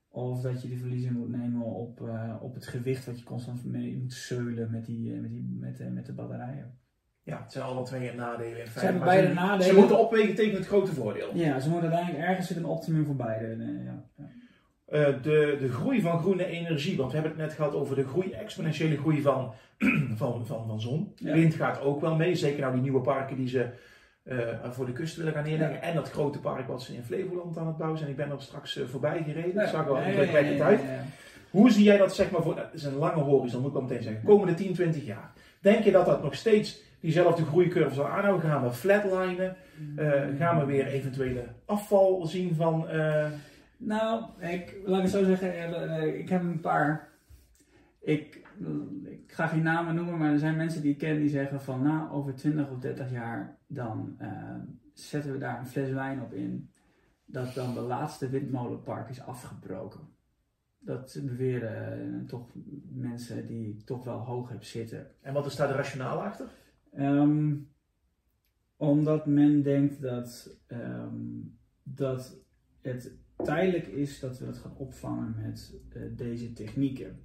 Of 0.10 0.42
dat 0.42 0.62
je 0.62 0.68
de 0.68 0.78
verliezen 0.78 1.14
moet 1.14 1.30
nemen 1.30 1.62
op, 1.62 2.02
op 2.42 2.54
het 2.54 2.68
gewicht 2.68 3.06
wat 3.06 3.20
je 3.20 3.26
constant 3.26 3.66
mee 3.66 3.98
moet 3.98 4.14
zeulen 4.14 4.72
met, 4.72 4.86
die, 4.86 5.14
met, 5.14 5.32
die, 5.32 5.58
met, 5.60 5.94
met 5.94 6.06
de 6.06 6.14
batterijen. 6.14 6.80
Ja, 7.24 7.42
het 7.42 7.52
zijn 7.52 7.66
alle 7.66 7.84
twee 7.84 8.14
nadelen 8.14 8.50
in 8.50 8.56
feite. 8.56 8.80
Ze 8.80 8.86
hebben 8.86 9.04
beide 9.04 9.34
nadelen. 9.34 9.64
Ze 9.64 9.80
moeten 9.80 10.00
opwegen 10.00 10.36
tegen 10.36 10.56
het 10.56 10.68
grote 10.68 10.94
voordeel. 10.94 11.36
Ja, 11.36 11.60
ze 11.60 11.70
moeten 11.70 11.90
uiteindelijk 11.90 12.30
ergens 12.30 12.48
zitten 12.48 12.66
een 12.66 12.72
optimum 12.72 13.06
voor 13.06 13.16
beide. 13.16 13.64
ja. 13.84 14.06
ja. 14.16 14.35
Uh, 14.96 15.06
de, 15.22 15.58
de 15.60 15.70
groei 15.72 16.02
van 16.02 16.20
groene 16.20 16.46
energie. 16.46 16.98
Want 16.98 17.12
we 17.12 17.18
hebben 17.18 17.38
het 17.38 17.48
net 17.48 17.56
gehad 17.56 17.74
over 17.74 17.96
de 17.96 18.08
groei, 18.08 18.32
exponentiële 18.32 18.98
groei 18.98 19.22
van, 19.22 19.54
van, 20.16 20.46
van, 20.46 20.66
van 20.68 20.82
zon. 20.82 21.14
Wind 21.20 21.54
gaat 21.54 21.82
ook 21.82 22.02
wel 22.02 22.16
mee. 22.16 22.36
Zeker 22.36 22.62
nou 22.62 22.74
die 22.74 22.82
nieuwe 22.82 23.02
parken 23.02 23.36
die 23.36 23.48
ze 23.48 23.66
uh, 24.24 24.38
voor 24.72 24.86
de 24.86 24.92
kust 24.92 25.16
willen 25.16 25.34
gaan 25.34 25.44
neerleggen. 25.44 25.82
En 25.82 25.96
dat 25.96 26.12
grote 26.12 26.40
park 26.40 26.68
wat 26.68 26.82
ze 26.82 26.96
in 26.96 27.04
Flevoland 27.04 27.58
aan 27.58 27.68
het 27.68 27.78
bouwen 27.78 28.00
zijn. 28.00 28.10
Ik 28.10 28.16
ben 28.16 28.32
er 28.32 28.42
straks 28.42 28.78
uh, 28.78 28.86
voorbij 28.86 29.24
gereden. 29.24 29.54
Ja. 29.54 29.62
Ik 29.62 29.70
zag 29.70 29.86
wel 29.86 29.98
indrukwekkend 29.98 30.62
uit. 30.62 30.82
Hoe 31.50 31.72
zie 31.72 31.84
jij 31.84 31.98
dat 31.98 32.16
zeg 32.16 32.32
maar 32.32 32.42
voor, 32.42 32.56
dat 32.56 32.74
is 32.74 32.84
een 32.84 32.96
lange 32.96 33.22
horizon 33.22 33.60
moet 33.60 33.70
ik 33.70 33.76
wel 33.76 33.84
meteen 33.88 34.04
zeggen, 34.04 34.24
komende 34.24 34.54
10, 34.54 34.74
20 34.74 35.06
jaar. 35.06 35.32
Denk 35.60 35.84
je 35.84 35.92
dat 35.92 36.06
dat 36.06 36.24
nog 36.24 36.36
steeds 36.36 36.82
diezelfde 37.00 37.46
groeicurve 37.46 37.96
zal 37.96 38.08
aanhouden? 38.08 38.50
Gaan 38.50 38.64
we 38.64 38.72
flatlinen? 38.72 39.56
gaan 40.38 40.60
we 40.60 40.66
weer 40.66 40.88
eventuele 40.88 41.44
afval 41.66 42.26
zien 42.26 42.56
van... 42.56 42.88
Nou, 43.86 44.26
ik, 44.40 44.82
laat 44.86 45.04
ik 45.04 45.10
zo 45.10 45.24
zeggen, 45.24 45.54
eh, 45.54 45.98
eh, 45.98 46.20
ik 46.20 46.30
heb 46.30 46.42
een 46.42 46.60
paar. 46.60 47.10
Ik, 48.00 48.48
ik 49.04 49.32
ga 49.32 49.48
geen 49.48 49.64
namen 49.64 49.96
noemen, 49.96 50.18
maar 50.18 50.32
er 50.32 50.40
zijn 50.40 50.56
mensen 50.56 50.82
die 50.82 50.92
ik 50.92 50.98
ken 50.98 51.20
die 51.20 51.30
zeggen 51.30 51.62
van 51.62 51.84
nou, 51.84 52.12
over 52.12 52.36
20 52.36 52.70
of 52.70 52.80
30 52.80 53.12
jaar 53.12 53.58
dan 53.68 54.18
uh, 54.22 54.56
zetten 54.94 55.32
we 55.32 55.38
daar 55.38 55.60
een 55.60 55.68
fles 55.68 55.92
wijn 55.92 56.22
op 56.22 56.34
in. 56.34 56.70
Dat 57.26 57.54
dan 57.54 57.74
de 57.74 57.82
laatste 57.82 58.30
windmolenpark 58.30 59.10
is 59.10 59.22
afgebroken. 59.22 60.00
Dat 60.80 61.20
beweren 61.24 62.08
uh, 62.08 62.28
toch 62.28 62.50
mensen 62.90 63.48
die 63.48 63.70
ik 63.70 63.86
toch 63.86 64.04
wel 64.04 64.20
hoog 64.20 64.50
heb 64.50 64.64
zitten. 64.64 65.08
En 65.22 65.34
wat 65.34 65.46
is 65.46 65.56
daar 65.56 65.68
de 65.68 65.74
rationale 65.74 66.22
achter? 66.22 66.48
Um, 66.98 67.70
omdat 68.78 69.26
men 69.26 69.62
denkt 69.62 70.02
dat, 70.02 70.58
um, 70.68 71.58
dat 71.84 72.38
het 72.82 73.25
tijdelijk 73.44 73.88
is 73.88 74.20
dat 74.20 74.40
we 74.40 74.46
het 74.46 74.58
gaan 74.58 74.78
opvangen 74.78 75.36
met 75.42 75.74
uh, 75.96 76.04
deze 76.16 76.54
technieken. 76.54 77.20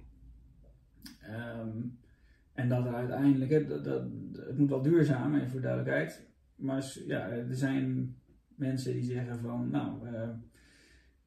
Um, 1.29 1.99
en 2.53 2.69
dat 2.69 2.85
er 2.85 2.93
uiteindelijk, 2.93 3.69
dat, 3.69 3.83
dat, 3.83 4.03
het 4.35 4.57
moet 4.57 4.69
wel 4.69 4.81
duurzaam, 4.81 5.35
even 5.35 5.49
voor 5.49 5.61
duidelijkheid. 5.61 6.27
Maar 6.55 6.93
ja, 7.07 7.29
er 7.29 7.55
zijn 7.55 8.15
mensen 8.55 8.93
die 8.93 9.03
zeggen 9.03 9.39
van, 9.39 9.69
nou, 9.69 10.07
uh, 10.07 10.29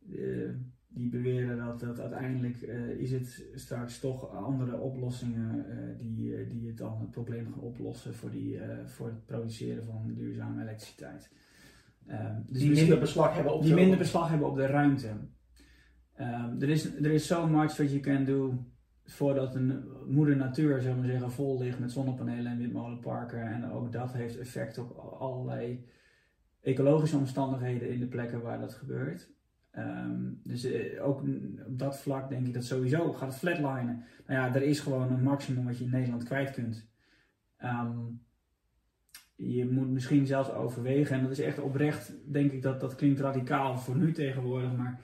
uh, 0.08 0.50
die 0.88 1.08
beweren 1.08 1.56
dat, 1.56 1.80
dat 1.80 2.00
uiteindelijk 2.00 2.56
is 2.98 3.12
het 3.12 3.44
straks 3.54 3.98
toch 3.98 4.30
andere 4.30 4.78
oplossingen 4.78 5.66
die, 5.98 6.46
die 6.46 6.66
het 6.66 6.76
dan 6.76 7.00
het 7.00 7.10
probleem 7.10 7.52
gaan 7.52 7.60
oplossen 7.60 8.14
voor, 8.14 8.30
die, 8.30 8.60
voor 8.84 9.06
het 9.06 9.26
produceren 9.26 9.84
van 9.84 10.14
duurzame 10.14 10.62
elektriciteit. 10.62 11.30
Ehm, 12.06 12.40
dus 12.46 12.58
die 12.58 12.70
minder 12.70 12.98
beslag 12.98 13.34
hebben 13.34 13.54
op 13.54 13.62
Die 13.62 13.74
minder 13.74 13.98
beslag 13.98 14.28
hebben 14.28 14.48
op 14.48 14.56
de 14.56 14.66
ruimte. 14.66 15.08
Um, 16.20 16.60
er 16.60 16.68
is, 16.68 16.94
er 16.94 17.10
is 17.10 17.26
so 17.26 17.46
much 17.46 17.76
what 17.76 17.90
you 17.90 18.00
can 18.00 18.24
do 18.24 18.64
voordat 19.04 19.54
een 19.54 19.84
moeder 20.06 20.36
natuur, 20.36 20.80
zullen 20.80 21.00
we 21.00 21.06
zeggen, 21.06 21.30
vol 21.30 21.58
ligt 21.58 21.78
met 21.78 21.92
zonnepanelen 21.92 22.52
en 22.52 22.58
windmolenparken. 22.58 23.42
En 23.42 23.70
ook 23.70 23.92
dat 23.92 24.12
heeft 24.12 24.38
effect 24.38 24.78
op 24.78 24.96
allerlei 25.18 25.84
ecologische 26.60 27.16
omstandigheden 27.16 27.90
in 27.90 28.00
de 28.00 28.06
plekken 28.06 28.42
waar 28.42 28.60
dat 28.60 28.74
gebeurt. 28.74 29.32
Um, 29.78 30.40
dus 30.44 30.64
uh, 30.64 31.06
ook 31.06 31.22
op 31.66 31.78
dat 31.78 31.98
vlak 31.98 32.28
denk 32.28 32.46
ik 32.46 32.54
dat 32.54 32.64
sowieso 32.64 33.12
gaat 33.12 33.28
het 33.28 33.38
flatlinen. 33.38 34.04
Nou 34.26 34.40
ja, 34.40 34.54
er 34.54 34.62
is 34.62 34.80
gewoon 34.80 35.12
een 35.12 35.22
maximum 35.22 35.64
wat 35.64 35.78
je 35.78 35.84
in 35.84 35.90
Nederland 35.90 36.24
kwijt 36.24 36.50
kunt. 36.50 36.88
Um, 37.62 38.22
je 39.36 39.70
moet 39.70 39.90
misschien 39.90 40.26
zelfs 40.26 40.52
overwegen, 40.52 41.16
en 41.16 41.22
dat 41.22 41.30
is 41.30 41.40
echt 41.40 41.58
oprecht, 41.58 42.12
denk 42.32 42.52
ik 42.52 42.62
dat 42.62 42.80
dat 42.80 42.94
klinkt 42.94 43.20
radicaal 43.20 43.78
voor 43.78 43.96
nu 43.96 44.12
tegenwoordig, 44.12 44.76
maar 44.76 45.00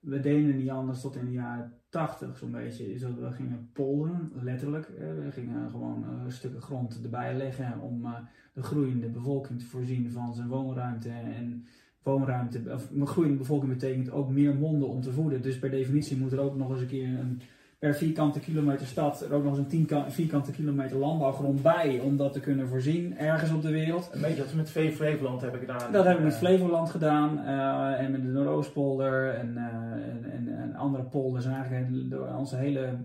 we 0.00 0.20
deden 0.20 0.56
niet 0.56 0.70
anders 0.70 1.00
tot 1.00 1.16
in 1.16 1.24
de 1.24 1.32
jaren 1.32 1.72
80 1.88 2.38
zo'n 2.38 2.50
beetje. 2.50 2.92
Is 2.92 3.00
dat 3.00 3.18
we 3.18 3.30
gingen 3.30 3.70
polderen, 3.72 4.32
letterlijk. 4.34 4.88
We 4.98 5.30
gingen 5.30 5.70
gewoon 5.70 6.04
uh, 6.04 6.30
stukken 6.30 6.62
grond 6.62 7.00
erbij 7.02 7.36
leggen 7.36 7.80
om 7.80 8.04
uh, 8.04 8.16
de 8.52 8.62
groeiende 8.62 9.08
bevolking 9.08 9.58
te 9.58 9.66
voorzien 9.66 10.10
van 10.10 10.34
zijn 10.34 10.48
woonruimte. 10.48 11.08
En 11.08 11.66
woonruimte, 12.02 12.62
of 12.72 12.90
groeiende 13.04 13.38
bevolking 13.38 13.72
betekent 13.72 14.10
ook 14.10 14.30
meer 14.30 14.54
monden 14.54 14.88
om 14.88 15.00
te 15.00 15.12
voeden. 15.12 15.42
Dus 15.42 15.58
per 15.58 15.70
definitie 15.70 16.16
moet 16.16 16.32
er 16.32 16.40
ook 16.40 16.56
nog 16.56 16.70
eens 16.70 16.80
een 16.80 16.86
keer 16.86 17.18
een 17.18 17.42
per 17.78 17.94
vierkante 17.94 18.40
kilometer 18.40 18.86
stad 18.86 19.20
er 19.20 19.32
ook 19.32 19.42
nog 19.42 19.58
eens 19.58 19.72
een 19.72 19.86
10 19.86 20.12
vierkante 20.12 20.52
kilometer 20.52 20.96
landbouwgrond 20.96 21.62
bij 21.62 22.00
om 22.00 22.16
dat 22.16 22.32
te 22.32 22.40
kunnen 22.40 22.68
voorzien 22.68 23.18
ergens 23.18 23.52
op 23.52 23.62
de 23.62 23.70
wereld. 23.70 24.10
Een 24.12 24.20
beetje 24.20 24.42
dat 24.42 24.50
we 24.50 24.56
met 24.56 24.70
Flevoland 24.70 25.40
hebben 25.40 25.60
gedaan. 25.60 25.92
Dat 25.92 26.04
hebben 26.04 26.22
we 26.22 26.28
met 26.28 26.38
Flevoland 26.38 26.90
gedaan 26.90 27.38
uh, 27.38 28.00
en 28.00 28.10
met 28.10 28.22
de 28.22 28.28
Noordoostpolder 28.28 29.34
en, 29.34 29.52
uh, 29.56 29.62
en, 29.62 30.30
en, 30.32 30.58
en, 30.58 30.74
andere 30.74 31.04
polders. 31.04 31.44
En 31.44 31.52
eigenlijk 31.52 32.10
door 32.10 32.34
onze 32.34 32.56
hele 32.56 32.98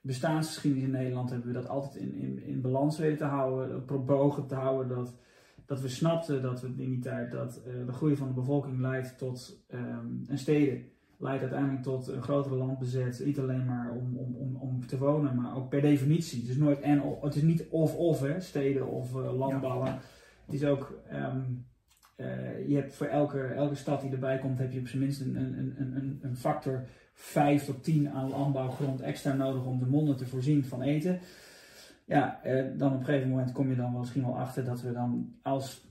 bestaansgeschiedenis 0.00 0.86
in 0.86 0.90
Nederland 0.90 1.30
hebben 1.30 1.48
we 1.48 1.54
dat 1.54 1.68
altijd 1.68 2.02
in, 2.02 2.14
in, 2.14 2.42
in 2.46 2.60
balans 2.60 2.98
weten 2.98 3.18
te 3.18 3.24
houden, 3.24 3.84
probogen 3.84 4.46
te 4.46 4.54
houden. 4.54 4.96
Dat, 4.96 5.14
dat 5.66 5.80
we 5.80 5.88
snapten 5.88 6.42
dat 6.42 6.60
we 6.60 6.66
in 6.66 6.90
die 6.90 6.98
tijd 6.98 7.32
dat 7.32 7.62
uh, 7.66 7.86
de 7.86 7.92
groei 7.92 8.16
van 8.16 8.28
de 8.28 8.34
bevolking 8.34 8.80
leidt 8.80 9.18
tot 9.18 9.64
um, 9.74 10.24
en 10.28 10.38
steden 10.38 10.84
leidt 11.20 11.42
uiteindelijk 11.42 11.82
tot 11.82 12.08
een 12.08 12.22
grotere 12.22 12.54
landbezet. 12.54 13.22
Niet 13.24 13.38
alleen 13.38 13.64
maar 13.64 13.90
om, 13.90 14.16
om, 14.16 14.36
om, 14.36 14.56
om 14.56 14.86
te 14.86 14.98
wonen, 14.98 15.34
maar 15.34 15.56
ook 15.56 15.68
per 15.68 15.80
definitie. 15.80 16.40
Het 16.40 16.50
is, 16.50 16.56
nooit 16.56 16.80
en, 16.80 17.02
het 17.20 17.34
is 17.34 17.42
niet 17.42 17.66
of-of, 17.70 18.24
steden 18.38 18.86
of 18.86 19.14
uh, 19.14 19.38
landbouwen. 19.38 19.86
Ja. 19.86 20.00
Het 20.44 20.54
is 20.54 20.64
ook, 20.64 21.02
um, 21.12 21.66
uh, 22.16 22.68
je 22.68 22.74
hebt 22.74 22.94
voor 22.94 23.06
elke, 23.06 23.42
elke 23.42 23.74
stad 23.74 24.00
die 24.00 24.10
erbij 24.10 24.38
komt, 24.38 24.58
heb 24.58 24.72
je 24.72 24.80
op 24.80 24.88
zijn 24.88 25.02
minst 25.02 25.20
een, 25.20 25.36
een, 25.36 25.74
een, 25.78 26.18
een 26.22 26.36
factor 26.36 26.84
5 27.12 27.64
tot 27.64 27.84
10 27.84 28.10
aan 28.10 28.30
landbouwgrond 28.30 29.00
extra 29.00 29.32
nodig 29.32 29.64
om 29.64 29.78
de 29.78 29.86
monden 29.86 30.16
te 30.16 30.26
voorzien 30.26 30.64
van 30.64 30.82
eten. 30.82 31.20
Ja, 32.04 32.40
uh, 32.46 32.78
dan 32.78 32.92
op 32.92 32.98
een 32.98 33.04
gegeven 33.04 33.28
moment 33.28 33.52
kom 33.52 33.70
je 33.70 33.76
dan 33.76 33.90
wel 33.90 34.00
misschien 34.00 34.24
wel 34.24 34.38
achter 34.38 34.64
dat 34.64 34.80
we 34.80 34.92
dan 34.92 35.34
als 35.42 35.88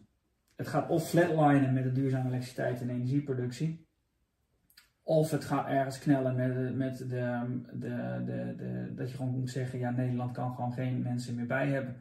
het 0.56 0.68
gaat 0.68 0.90
of 0.90 1.10
flatlinen 1.10 1.74
met 1.74 1.84
de 1.84 1.92
duurzame 1.92 2.28
elektriciteit 2.28 2.82
en 2.82 2.90
energieproductie. 2.90 3.89
Of 5.10 5.32
het 5.32 5.46
gaat 5.46 5.68
ergens 5.68 6.00
knellen 6.00 6.36
met, 6.36 6.76
met 6.76 6.98
de, 6.98 7.42
de, 7.74 8.24
de, 8.26 8.54
de, 8.58 8.94
dat 8.96 9.10
je 9.12 9.18
gewoon 9.18 9.40
moet 9.40 9.50
zeggen, 9.50 9.80
ja, 9.80 9.90
Nederland 9.90 10.32
kan 10.32 10.56
gewoon 10.56 10.74
geen 10.74 11.02
mensen 11.02 11.36
meer 11.36 11.46
bij 11.46 11.68
hebben. 11.68 11.96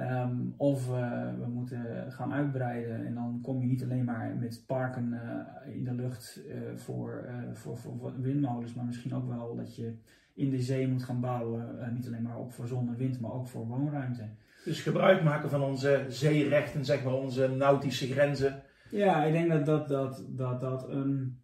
Um, 0.00 0.54
of 0.56 0.88
uh, 0.88 1.34
we 1.38 1.46
moeten 1.46 2.12
gaan 2.12 2.32
uitbreiden 2.32 3.06
en 3.06 3.14
dan 3.14 3.38
kom 3.42 3.60
je 3.60 3.66
niet 3.66 3.82
alleen 3.82 4.04
maar 4.04 4.36
met 4.38 4.64
parken 4.66 5.12
uh, 5.12 5.74
in 5.74 5.84
de 5.84 5.94
lucht 5.94 6.40
uh, 6.46 6.54
voor, 6.76 7.28
voor, 7.52 7.78
voor, 7.78 7.96
voor, 7.98 8.20
windmolens, 8.20 8.74
maar 8.74 8.84
misschien 8.84 9.14
ook 9.14 9.28
wel 9.28 9.56
dat 9.56 9.76
je 9.76 9.94
in 10.34 10.50
de 10.50 10.62
zee 10.62 10.88
moet 10.88 11.04
gaan 11.04 11.20
bouwen, 11.20 11.92
niet 11.94 12.06
alleen 12.06 12.22
maar 12.22 12.38
op 12.38 12.52
voor 12.52 12.66
zon 12.66 12.88
en 12.88 12.96
wind, 12.96 13.20
maar 13.20 13.32
ook 13.32 13.48
voor 13.48 13.66
woonruimte. 13.66 14.28
Dus 14.64 14.82
gebruik 14.82 15.22
maken 15.22 15.50
van 15.50 15.62
onze 15.62 16.04
zeerechten, 16.08 16.84
zeg 16.84 17.04
maar, 17.04 17.14
onze 17.14 17.48
nautische 17.48 18.06
grenzen. 18.06 18.62
Ja, 18.90 19.24
ik 19.24 19.32
denk 19.32 19.48
dat 19.48 19.66
dat, 19.66 19.88
dat, 19.88 20.24
dat, 20.28 20.60
dat 20.60 20.88
een 20.88 21.38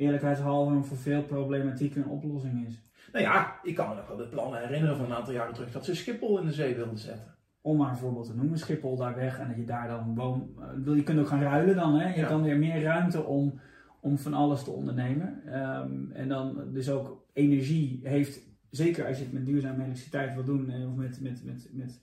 eerlijkheidshalve 0.00 0.74
een 0.74 0.84
voor 0.84 0.96
veel 0.96 1.22
problematiek 1.22 1.96
een 1.96 2.06
oplossing 2.06 2.66
is. 2.66 2.74
Nou 3.12 3.24
ja, 3.24 3.60
ik 3.62 3.74
kan 3.74 3.88
me 3.88 3.94
nog 3.94 4.08
wel 4.08 4.16
de 4.16 4.26
plannen 4.26 4.60
herinneren 4.60 4.96
van 4.96 5.04
een 5.04 5.16
aantal 5.16 5.32
jaren 5.32 5.54
terug 5.54 5.72
dat 5.72 5.84
ze 5.84 5.94
Schiphol 5.94 6.38
in 6.38 6.46
de 6.46 6.52
zee 6.52 6.74
wilden 6.74 6.98
zetten. 6.98 7.34
Om 7.60 7.76
maar 7.76 7.90
een 7.90 7.96
voorbeeld 7.96 8.26
te 8.26 8.36
noemen, 8.36 8.58
Schiphol 8.58 8.96
daar 8.96 9.14
weg 9.14 9.38
en 9.38 9.48
dat 9.48 9.56
je 9.56 9.64
daar 9.64 9.88
dan 9.88 10.14
woon. 10.14 10.50
Uh, 10.86 10.96
je 10.96 11.02
kunt 11.02 11.18
ook 11.18 11.26
gaan 11.26 11.42
ruilen 11.42 11.76
dan, 11.76 11.94
hè? 11.94 12.08
Je 12.14 12.20
ja. 12.20 12.26
kan 12.26 12.42
weer 12.42 12.58
meer 12.58 12.82
ruimte 12.82 13.24
om, 13.24 13.60
om 14.00 14.18
van 14.18 14.34
alles 14.34 14.64
te 14.64 14.70
ondernemen. 14.70 15.42
Um, 15.60 16.10
en 16.12 16.28
dan 16.28 16.72
dus 16.72 16.90
ook 16.90 17.26
energie 17.32 18.00
heeft, 18.02 18.40
zeker 18.70 19.06
als 19.06 19.18
je 19.18 19.24
het 19.24 19.32
met 19.32 19.46
duurzame 19.46 19.82
elektriciteit 19.82 20.34
wil 20.34 20.44
doen, 20.44 20.72
of 20.88 20.94
met, 20.94 21.20
met, 21.20 21.44
met, 21.44 21.68
met 21.72 22.00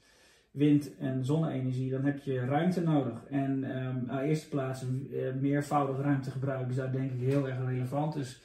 wind- 0.58 0.98
en 0.98 1.26
zonne-energie, 1.26 1.90
dan 1.90 2.06
heb 2.06 2.18
je 2.20 2.46
ruimte 2.46 2.82
nodig. 2.82 3.26
En 3.30 3.78
um, 3.78 4.10
aan 4.10 4.20
eerste 4.20 4.50
plaats 4.50 4.84
uh, 4.84 5.34
meervoudig 5.34 5.98
ruimtegebruik 5.98 6.70
is 6.70 6.76
daar 6.76 6.92
denk 6.92 7.12
ik 7.12 7.20
heel 7.20 7.48
erg 7.48 7.58
relevant. 7.66 8.14
Dus 8.14 8.42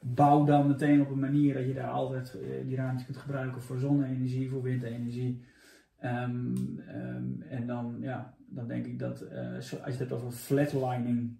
bouw 0.00 0.44
dan 0.44 0.66
meteen 0.66 1.00
op 1.00 1.10
een 1.10 1.18
manier 1.18 1.54
dat 1.54 1.66
je 1.66 1.74
daar 1.74 1.90
altijd 1.90 2.36
uh, 2.42 2.66
die 2.66 2.76
ruimte 2.76 3.04
kunt 3.04 3.16
gebruiken 3.16 3.62
voor 3.62 3.78
zonne-energie, 3.78 4.50
voor 4.50 4.62
windenergie. 4.62 5.44
Um, 6.04 6.54
um, 6.88 7.42
en 7.48 7.66
dan, 7.66 7.96
ja, 8.00 8.34
dan 8.46 8.66
denk 8.66 8.86
ik 8.86 8.98
dat 8.98 9.22
uh, 9.32 9.54
als 9.54 9.70
je 9.70 9.76
het 9.84 9.98
hebt 9.98 10.12
over 10.12 10.30
flatlining, 10.30 11.36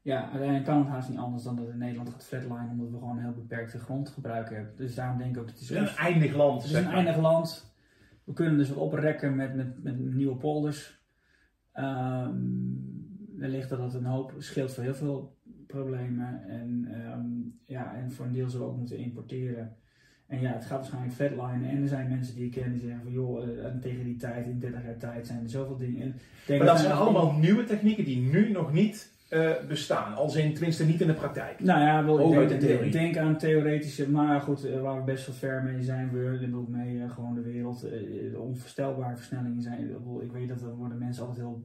ja, 0.00 0.22
uiteindelijk 0.22 0.64
kan 0.64 0.78
het 0.78 0.88
haast 0.88 1.08
niet 1.08 1.18
anders 1.18 1.42
dan 1.42 1.56
dat 1.56 1.68
in 1.68 1.78
Nederland 1.78 2.10
gaat 2.10 2.24
flatlinen, 2.24 2.70
omdat 2.70 2.90
we 2.90 2.98
gewoon 2.98 3.16
een 3.16 3.22
heel 3.22 3.32
beperkte 3.34 3.78
grondgebruik 3.78 4.50
hebben. 4.50 4.76
Dus 4.76 4.94
daarom 4.94 5.18
denk 5.18 5.34
ik 5.34 5.40
ook 5.40 5.46
dat 5.46 5.58
het 5.58 5.70
is 5.70 5.76
een 5.76 5.86
eindig 5.86 6.34
land. 6.34 6.62
Het 6.62 6.70
is 6.70 6.76
een 6.76 6.92
eindig 6.92 7.16
land. 7.16 7.71
We 8.24 8.32
kunnen 8.32 8.58
dus 8.58 8.68
wat 8.68 8.78
oprekken 8.78 9.36
met, 9.36 9.54
met, 9.54 9.82
met 9.82 10.14
nieuwe 10.14 10.36
polders. 10.36 11.00
Um, 11.74 13.02
wellicht 13.36 13.68
dat 13.68 13.78
dat 13.78 13.94
een 13.94 14.04
hoop 14.04 14.34
scheelt 14.38 14.74
voor 14.74 14.82
heel 14.82 14.94
veel 14.94 15.36
problemen. 15.66 16.44
En, 16.48 16.88
um, 17.12 17.58
ja, 17.64 17.94
en 17.94 18.12
voor 18.12 18.26
een 18.26 18.32
deel 18.32 18.48
zullen 18.48 18.66
we 18.66 18.72
ook 18.72 18.78
moeten 18.78 18.98
importeren. 18.98 19.76
En 20.26 20.40
ja, 20.40 20.52
het 20.52 20.64
gaat 20.64 20.78
waarschijnlijk 20.78 21.14
flatlinen. 21.14 21.70
En 21.70 21.82
er 21.82 21.88
zijn 21.88 22.08
mensen 22.08 22.34
die 22.34 22.44
ik 22.44 22.50
ken 22.50 22.72
die 22.72 22.80
zeggen 22.80 23.02
van 23.02 23.12
joh, 23.12 23.48
uh, 23.48 23.66
tegen 23.80 24.04
die 24.04 24.16
tijd, 24.16 24.46
in 24.46 24.58
30 24.58 24.84
jaar 24.84 24.96
tijd 24.96 25.26
zijn 25.26 25.42
er 25.42 25.50
zoveel 25.50 25.76
dingen. 25.76 26.02
En 26.02 26.14
denk 26.46 26.58
maar 26.58 26.68
dat 26.68 26.80
zijn 26.80 26.92
allemaal 26.92 27.32
nieuwe 27.32 27.64
technieken 27.64 28.04
die 28.04 28.20
nu 28.20 28.50
nog 28.50 28.72
niet 28.72 29.11
uh, 29.32 29.50
bestaan. 29.68 30.14
Als 30.14 30.36
in, 30.36 30.52
tenminste 30.52 30.84
niet 30.84 31.00
in 31.00 31.06
de 31.06 31.14
praktijk. 31.14 31.60
Nou 31.60 31.80
ja, 31.80 32.04
wel, 32.04 32.42
ik, 32.42 32.60
denk, 32.60 32.80
ik 32.80 32.92
denk 32.92 33.16
aan 33.16 33.38
theoretische, 33.38 34.10
maar 34.10 34.40
goed, 34.40 34.66
uh, 34.66 34.80
waar 34.80 34.96
we 34.96 35.02
best 35.02 35.26
wel 35.26 35.34
ver 35.34 35.62
mee 35.62 35.82
zijn, 35.82 36.10
we 36.10 36.50
ook 36.54 36.68
mee 36.68 36.94
uh, 36.94 37.10
gewoon 37.10 37.34
de 37.34 37.40
wereld. 37.40 37.86
onvoorstelbare 38.36 39.16
versnellingen 39.16 39.62
zijn. 39.62 39.96
Ik 40.20 40.32
weet 40.32 40.48
dat 40.48 40.60
daar 40.60 40.74
worden 40.74 40.98
mensen 40.98 41.26
altijd 41.26 41.46
heel 41.46 41.64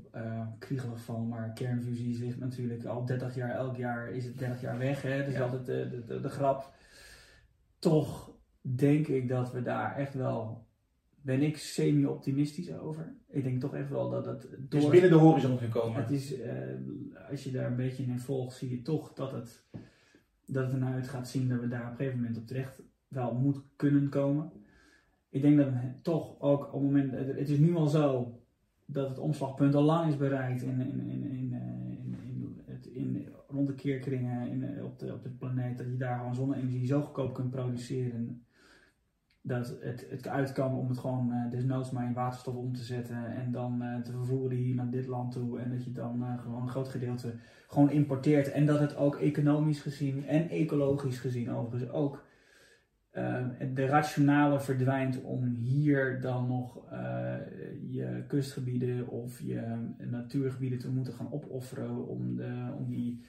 kriegelig 0.60 1.00
van, 1.00 1.28
maar 1.28 1.54
kernfusie 1.54 2.20
ligt 2.20 2.40
natuurlijk 2.40 2.86
al 2.86 3.06
30 3.06 3.36
jaar, 3.36 3.56
elk 3.56 3.76
jaar 3.76 4.10
is 4.10 4.26
het 4.26 4.38
30 4.38 4.62
jaar 4.62 4.78
weg. 4.78 5.02
Hè? 5.02 5.18
Dat 5.18 5.28
is 5.28 5.34
ja. 5.34 5.42
altijd 5.42 5.66
de, 5.66 5.88
de, 5.90 6.06
de, 6.06 6.20
de 6.20 6.30
grap. 6.30 6.74
Toch 7.80 8.32
denk 8.62 9.08
ik 9.08 9.30
dat 9.30 9.52
we 9.52 9.62
daar 9.62 9.96
echt 9.96 10.14
wel 10.14 10.67
ben 11.22 11.42
ik 11.42 11.58
semi-optimistisch 11.58 12.74
over. 12.74 13.16
Ik 13.28 13.44
denk 13.44 13.62
toch 13.62 13.74
echt 13.74 13.90
wel 13.90 14.10
dat 14.10 14.26
het. 14.26 14.42
Door, 14.42 14.60
het 14.60 14.74
is 14.74 14.90
binnen 14.90 15.10
de 15.10 15.16
horizon 15.16 15.58
gekomen. 15.58 16.02
Het 16.02 16.12
is, 16.12 16.40
uh, 16.40 16.50
als 17.30 17.44
je 17.44 17.52
daar 17.52 17.66
een 17.66 17.76
beetje 17.76 18.04
in 18.04 18.20
volgt, 18.20 18.56
zie 18.56 18.70
je 18.70 18.82
toch 18.82 19.14
dat 19.14 19.32
het, 19.32 19.64
dat 20.46 20.64
het 20.64 20.74
ernaar 20.74 20.94
uit 20.94 21.08
gaat 21.08 21.28
zien 21.28 21.50
dat 21.50 21.60
we 21.60 21.68
daar 21.68 21.84
op 21.84 21.90
een 21.92 21.96
gegeven 21.96 22.20
moment 22.20 22.38
op 22.38 22.48
terecht 22.48 22.82
wel 23.08 23.34
moet 23.34 23.62
kunnen 23.76 24.10
komen. 24.10 24.52
Ik 25.30 25.42
denk 25.42 25.58
dat 25.58 25.70
we 25.70 25.92
toch 26.02 26.40
ook 26.40 26.66
op 26.66 26.74
het 26.74 26.82
moment. 26.82 27.12
Het 27.12 27.50
is 27.50 27.58
nu 27.58 27.76
al 27.76 27.88
zo 27.88 28.40
dat 28.86 29.10
het 29.10 29.20
omslagpunt 29.20 29.76
al 29.76 29.84
lang 29.84 30.10
is 30.10 30.18
bereikt 30.18 30.62
in, 30.62 30.80
in, 30.80 31.00
in, 31.00 31.24
in, 31.24 31.54
in, 31.54 32.16
in, 32.24 32.62
het, 32.66 32.86
in 32.86 33.28
rond 33.48 33.68
de 33.68 33.76
keerkringen 33.76 34.48
in, 34.48 34.84
op, 34.84 35.00
de, 35.00 35.14
op 35.14 35.24
de 35.24 35.30
planeet. 35.30 35.78
Dat 35.78 35.88
je 35.88 35.98
daar 35.98 36.18
gewoon 36.18 36.36
zonne-energie 36.36 36.86
zo 36.86 37.02
goedkoop 37.02 37.34
kunt 37.34 37.50
produceren 37.50 38.46
dat 39.48 39.78
het, 39.82 40.06
het 40.10 40.28
uit 40.28 40.60
om 40.60 40.90
het 40.90 40.98
gewoon 40.98 41.32
uh, 41.32 41.52
desnoods 41.52 41.92
maar 41.92 42.06
in 42.06 42.14
waterstof 42.14 42.56
om 42.56 42.74
te 42.74 42.84
zetten 42.84 43.36
en 43.36 43.52
dan 43.52 43.82
uh, 43.82 44.02
te 44.02 44.12
vervoeren 44.12 44.58
hier 44.58 44.76
naar 44.76 44.90
dit 44.90 45.08
land 45.08 45.32
toe 45.32 45.60
en 45.60 45.70
dat 45.70 45.84
je 45.84 45.92
dan 45.92 46.22
uh, 46.22 46.40
gewoon 46.42 46.62
een 46.62 46.70
groot 46.70 46.88
gedeelte 46.88 47.34
gewoon 47.68 47.92
importeert 47.92 48.52
en 48.52 48.66
dat 48.66 48.80
het 48.80 48.96
ook 48.96 49.16
economisch 49.16 49.82
gezien 49.82 50.26
en 50.26 50.50
ecologisch 50.50 51.20
gezien 51.20 51.52
overigens 51.52 51.92
ook 51.92 52.26
de 53.74 53.86
rationale 53.86 54.60
verdwijnt 54.60 55.22
om 55.22 55.44
hier 55.44 56.22
dan 56.22 56.48
nog 56.48 56.86
je 57.90 58.24
kustgebieden 58.28 59.08
of 59.08 59.40
je 59.40 59.92
natuurgebieden 59.98 60.80
te 60.80 60.92
moeten 60.92 61.14
gaan 61.14 61.32
opofferen 61.32 62.08
om, 62.08 62.36
de, 62.36 62.74
om, 62.78 62.90
die, 62.90 63.26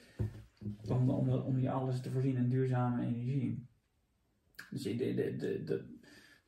om, 0.87 1.09
om, 1.09 1.29
om 1.29 1.67
alles 1.67 2.01
te 2.01 2.11
voorzien 2.11 2.35
in 2.35 2.49
duurzame 2.49 3.05
energie. 3.05 3.67
Dus 4.69 4.83
de, 4.83 5.13
de, 5.13 5.63
de 5.63 5.98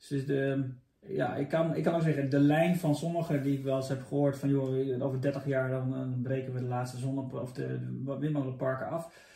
dus 0.07 0.25
de, 0.25 0.69
ja, 1.07 1.35
ik 1.35 1.47
kan, 1.47 1.75
ik 1.75 1.83
kan 1.83 1.93
ook 1.93 2.01
zeggen, 2.01 2.29
de 2.29 2.39
lijn 2.39 2.75
van 2.75 2.95
sommigen 2.95 3.43
die 3.43 3.57
ik 3.57 3.63
wel 3.63 3.75
eens 3.75 3.89
heb 3.89 4.03
gehoord 4.03 4.37
van 4.37 4.49
joh, 4.49 5.03
over 5.03 5.21
30 5.21 5.45
jaar 5.45 5.69
dan, 5.69 5.89
dan 5.89 6.19
breken 6.21 6.53
we 6.53 6.59
de 6.59 6.65
laatste 6.65 6.97
zonne- 6.97 7.41
of 7.41 7.53
de, 7.53 7.79
de 8.03 8.17
windmolenparken 8.19 8.87
af. 8.87 9.29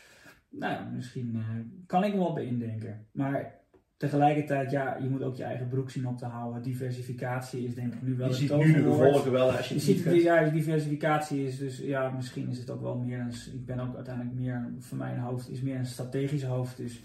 Nou 0.50 0.72
ja, 0.72 0.90
misschien 0.94 1.34
uh, 1.34 1.44
kan 1.86 2.04
ik 2.04 2.12
me 2.12 2.18
wel 2.18 2.32
bij 2.32 2.44
indenken. 2.44 3.06
Maar 3.12 3.54
tegelijkertijd, 3.96 4.70
ja, 4.70 4.96
je 4.96 5.08
moet 5.08 5.22
ook 5.22 5.36
je 5.36 5.44
eigen 5.44 5.68
broek 5.68 5.90
zien 5.90 6.06
op 6.06 6.18
te 6.18 6.24
houden. 6.24 6.62
Diversificatie 6.62 7.64
is 7.64 7.74
denk 7.74 7.94
ik 7.94 8.02
nu 8.02 8.16
wel 8.16 8.28
je 8.28 8.34
ziet 8.34 8.56
nu 8.56 8.72
de 8.72 8.82
gevolgen 8.82 9.32
wel 9.32 9.50
als 9.50 9.68
je, 9.68 9.74
je 9.74 9.80
ziet. 9.80 10.04
Het, 10.04 10.22
ja, 10.22 10.48
diversificatie 10.48 11.46
is 11.46 11.58
dus, 11.58 11.78
ja, 11.78 12.10
misschien 12.10 12.48
is 12.48 12.58
het 12.58 12.70
ook 12.70 12.80
wel 12.80 12.96
meer 12.96 13.20
een, 13.20 13.52
ik 13.52 13.66
ben 13.66 13.80
ook 13.80 13.94
uiteindelijk 13.94 14.36
meer, 14.36 14.74
voor 14.78 14.98
mijn 14.98 15.18
hoofd, 15.18 15.50
is 15.50 15.60
meer 15.60 15.76
een 15.76 15.86
strategisch 15.86 16.44
hoofd. 16.44 16.76
Dus 16.76 17.02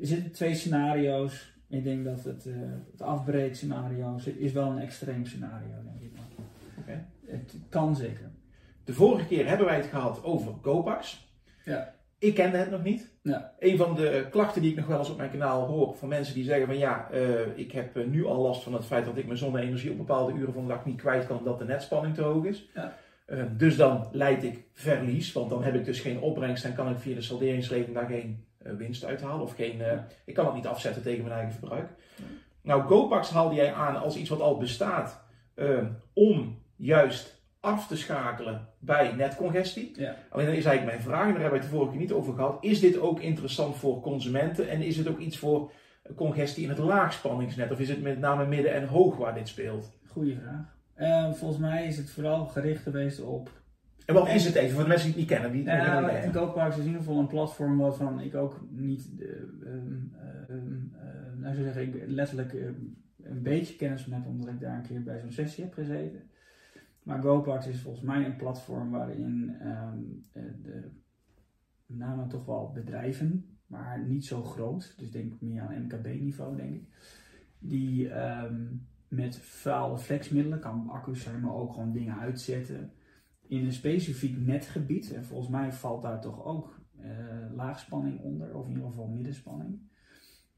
er 0.00 0.06
zitten 0.06 0.32
twee 0.32 0.54
scenario's 0.54 1.57
ik 1.68 1.84
denk 1.84 2.04
dat 2.04 2.24
het, 2.24 2.46
uh, 2.46 2.56
het 2.92 3.02
afbreekscenario 3.02 4.18
is 4.36 4.52
wel 4.52 4.70
een 4.70 4.78
extreem 4.78 5.26
scenario, 5.26 5.74
denk 5.84 6.00
ik. 6.00 6.18
Okay. 6.78 7.04
Het 7.26 7.56
kan 7.68 7.96
zeker. 7.96 8.30
De 8.84 8.92
vorige 8.92 9.26
keer 9.26 9.48
hebben 9.48 9.66
wij 9.66 9.76
het 9.76 9.86
gehad 9.86 10.24
over 10.24 10.54
GoPax. 10.62 11.32
Ja. 11.64 11.94
Ik 12.18 12.34
kende 12.34 12.56
het 12.56 12.70
nog 12.70 12.82
niet. 12.82 13.12
Ja. 13.22 13.54
Een 13.58 13.76
van 13.76 13.94
de 13.94 14.26
klachten 14.30 14.62
die 14.62 14.70
ik 14.70 14.76
nog 14.76 14.86
wel 14.86 14.98
eens 14.98 15.10
op 15.10 15.16
mijn 15.16 15.30
kanaal 15.30 15.66
hoor 15.66 15.94
van 15.94 16.08
mensen 16.08 16.34
die 16.34 16.44
zeggen 16.44 16.66
van 16.66 16.78
ja, 16.78 17.08
uh, 17.12 17.58
ik 17.58 17.72
heb 17.72 18.06
nu 18.06 18.26
al 18.26 18.42
last 18.42 18.62
van 18.62 18.74
het 18.74 18.84
feit 18.84 19.04
dat 19.04 19.16
ik 19.16 19.26
mijn 19.26 19.38
zonne-energie 19.38 19.90
op 19.90 19.96
bepaalde 19.96 20.32
uren 20.32 20.52
van 20.52 20.62
de 20.62 20.68
dag 20.68 20.84
niet 20.84 21.00
kwijt 21.00 21.26
kan 21.26 21.38
omdat 21.38 21.58
de 21.58 21.64
netspanning 21.64 22.14
te 22.14 22.22
hoog 22.22 22.44
is. 22.44 22.68
Ja. 22.74 22.96
Uh, 23.26 23.44
dus 23.56 23.76
dan 23.76 24.08
leid 24.12 24.44
ik 24.44 24.64
verlies, 24.72 25.32
want 25.32 25.50
dan 25.50 25.62
heb 25.62 25.74
ik 25.74 25.84
dus 25.84 26.00
geen 26.00 26.20
opbrengst 26.20 26.64
en 26.64 26.74
kan 26.74 26.90
ik 26.90 26.98
via 26.98 27.14
de 27.14 27.20
salderingsrekening 27.20 27.94
daar 27.94 28.08
geen 28.08 28.44
winst 28.76 29.04
uithalen. 29.04 29.42
Of 29.42 29.54
geen, 29.54 29.82
ik 30.24 30.34
kan 30.34 30.46
het 30.46 30.54
niet 30.54 30.66
afzetten 30.66 31.02
tegen 31.02 31.24
mijn 31.24 31.34
eigen 31.34 31.52
verbruik. 31.52 31.88
Nou, 32.62 32.82
GoPax 32.82 33.30
haalde 33.30 33.54
jij 33.54 33.72
aan 33.72 33.96
als 33.96 34.16
iets 34.16 34.30
wat 34.30 34.40
al 34.40 34.58
bestaat 34.58 35.24
om 36.12 36.58
juist 36.76 37.42
af 37.60 37.86
te 37.86 37.96
schakelen 37.96 38.68
bij 38.78 39.12
netcongestie. 39.12 39.92
Ja. 39.96 40.14
Alleen 40.30 40.46
dan 40.46 40.54
is 40.54 40.64
eigenlijk 40.64 40.96
mijn 40.96 41.08
vraag, 41.08 41.26
en 41.26 41.32
daar 41.32 41.40
hebben 41.40 41.58
we 41.58 41.64
het 41.64 41.70
de 41.70 41.76
vorige 41.76 41.90
keer 41.90 42.00
niet 42.00 42.12
over 42.12 42.34
gehad. 42.34 42.58
Is 42.60 42.80
dit 42.80 42.98
ook 42.98 43.20
interessant 43.20 43.76
voor 43.76 44.00
consumenten 44.00 44.68
en 44.68 44.82
is 44.82 44.96
het 44.96 45.08
ook 45.08 45.18
iets 45.18 45.38
voor 45.38 45.72
congestie 46.16 46.62
in 46.62 46.68
het 46.68 46.78
laagspanningsnet? 46.78 47.70
Of 47.70 47.80
is 47.80 47.88
het 47.88 48.02
met 48.02 48.18
name 48.18 48.46
midden 48.46 48.72
en 48.72 48.86
hoog 48.86 49.16
waar 49.16 49.34
dit 49.34 49.48
speelt? 49.48 49.92
Goeie 50.06 50.38
vraag. 50.42 50.76
Uh, 50.98 51.32
volgens 51.32 51.60
mij 51.60 51.86
is 51.86 51.96
het 51.96 52.10
vooral 52.10 52.46
gericht 52.46 52.82
geweest 52.82 53.20
op. 53.20 53.50
En 54.08 54.14
wat 54.14 54.28
is 54.28 54.44
het 54.44 54.54
even 54.54 54.74
voor 54.74 54.82
de 54.82 54.88
mensen 54.88 55.12
die 55.12 55.20
het 55.20 55.30
niet 55.30 55.38
kennen? 55.38 55.52
Die 55.52 55.70
het 55.70 56.34
ja, 56.34 56.40
GoParks 56.40 56.76
is 56.76 56.80
in 56.80 56.86
ieder 56.86 57.02
geval 57.02 57.18
een 57.18 57.26
platform 57.26 57.78
waarvan 57.78 58.20
ik 58.20 58.34
ook 58.34 58.60
niet, 58.70 59.10
uh, 59.18 59.28
um, 59.66 60.12
uh, 60.94 61.40
nou 61.40 61.54
zou 61.54 61.64
zeggen, 61.64 61.82
ik 61.82 62.02
letterlijk 62.06 62.52
een 63.22 63.42
beetje 63.42 63.76
kennis 63.76 64.02
van 64.02 64.12
heb, 64.12 64.26
omdat 64.26 64.48
ik 64.48 64.60
daar 64.60 64.76
een 64.76 64.82
keer 64.82 65.02
bij 65.02 65.20
zo'n 65.20 65.32
sessie 65.32 65.64
heb 65.64 65.72
gezeten. 65.72 66.22
Maar 67.02 67.22
GoParks 67.22 67.66
is 67.66 67.80
volgens 67.80 68.04
mij 68.04 68.24
een 68.24 68.36
platform 68.36 68.90
waarin 68.90 69.56
um, 69.62 70.22
de, 70.62 70.90
met 71.86 71.98
name 71.98 72.26
toch 72.26 72.44
wel 72.44 72.70
bedrijven, 72.74 73.58
maar 73.66 74.04
niet 74.06 74.24
zo 74.24 74.42
groot, 74.42 74.94
dus 74.98 75.10
denk 75.10 75.32
meer 75.40 75.62
aan 75.62 75.82
MKB-niveau, 75.82 76.56
denk 76.56 76.74
ik, 76.74 76.88
die 77.58 78.10
um, 78.10 78.86
met 79.08 79.38
vuile 79.38 79.98
flexmiddelen, 79.98 80.60
kan 80.60 80.88
accu's 80.90 81.22
zijn, 81.22 81.40
maar 81.40 81.54
ook 81.54 81.72
gewoon 81.72 81.92
dingen 81.92 82.18
uitzetten 82.18 82.92
in 83.48 83.64
een 83.64 83.72
specifiek 83.72 84.38
netgebied. 84.46 85.12
En 85.12 85.24
volgens 85.24 85.48
mij 85.48 85.72
valt 85.72 86.02
daar 86.02 86.20
toch 86.20 86.44
ook 86.44 86.80
uh, 87.00 87.54
laagspanning 87.54 88.20
onder, 88.20 88.54
of 88.54 88.66
in 88.66 88.72
ieder 88.72 88.88
geval 88.88 89.06
middenspanning. 89.06 89.80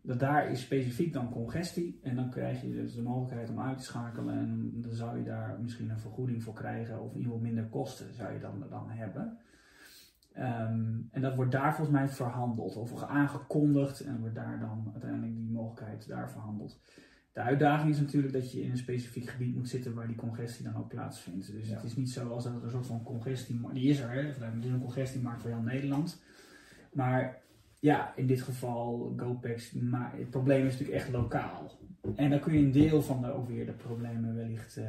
Dat 0.02 0.20
daar 0.20 0.50
is 0.50 0.60
specifiek 0.60 1.12
dan 1.12 1.30
congestie 1.30 1.98
en 2.02 2.16
dan 2.16 2.30
krijg 2.30 2.62
je 2.62 2.70
dus 2.70 2.94
de 2.94 3.02
mogelijkheid 3.02 3.50
om 3.50 3.60
uit 3.60 3.78
te 3.78 3.84
schakelen 3.84 4.38
en 4.38 4.80
dan 4.80 4.92
zou 4.92 5.18
je 5.18 5.24
daar 5.24 5.58
misschien 5.60 5.90
een 5.90 6.00
vergoeding 6.00 6.42
voor 6.42 6.54
krijgen 6.54 7.00
of 7.00 7.10
in 7.10 7.16
ieder 7.16 7.32
geval 7.32 7.46
minder 7.46 7.68
kosten 7.68 8.14
zou 8.14 8.32
je 8.32 8.38
dan, 8.38 8.66
dan 8.70 8.90
hebben. 8.90 9.38
Um, 10.36 11.08
en 11.10 11.20
dat 11.20 11.34
wordt 11.34 11.52
daar 11.52 11.74
volgens 11.74 11.96
mij 11.96 12.08
verhandeld 12.08 12.76
of 12.76 13.02
aangekondigd 13.02 14.00
en 14.00 14.20
wordt 14.20 14.34
daar 14.34 14.60
dan 14.60 14.88
uiteindelijk 14.92 15.34
die 15.34 15.50
mogelijkheid 15.50 16.08
daar 16.08 16.30
verhandeld. 16.30 16.80
De 17.32 17.40
uitdaging 17.40 17.90
is 17.90 18.01
natuurlijk 18.01 18.32
dat 18.32 18.52
je 18.52 18.62
in 18.62 18.70
een 18.70 18.77
specifiek 18.77 19.28
gebied 19.28 19.55
moet 19.55 19.69
zitten 19.69 19.94
waar 19.94 20.07
die 20.07 20.16
congestie 20.16 20.65
dan 20.65 20.77
ook 20.77 20.89
plaatsvindt. 20.89 21.52
Dus 21.52 21.69
het 21.69 21.85
is 21.85 21.97
niet 21.97 22.11
zo 22.11 22.28
als 22.28 22.44
dat 22.44 22.55
er 22.55 22.62
een 22.62 22.70
soort 22.70 22.86
van 22.86 23.02
congestie, 23.02 23.61
die 23.73 23.89
is 23.89 24.01
er, 24.01 24.11
hè? 24.11 24.23
het 24.23 24.65
is 24.65 24.70
een 24.70 24.81
congestiemarkt 24.81 25.43
voor 25.43 25.51
heel 25.51 25.61
Nederland. 25.61 26.23
Maar 26.93 27.43
ja, 27.78 28.16
in 28.16 28.27
dit 28.27 28.43
geval 28.43 29.15
GoPax, 29.16 29.73
maar 29.73 30.16
het 30.16 30.31
probleem 30.31 30.66
is 30.66 30.73
natuurlijk 30.73 30.98
echt 30.98 31.11
lokaal. 31.11 31.78
En 32.15 32.31
dan 32.31 32.40
kun 32.40 32.52
je 32.52 32.65
een 32.65 32.73
deel 32.73 33.02
van 33.02 33.23
de 33.23 33.32
overweerde 33.32 33.73
problemen 33.73 34.35
wellicht, 34.35 34.78
uh, 34.78 34.86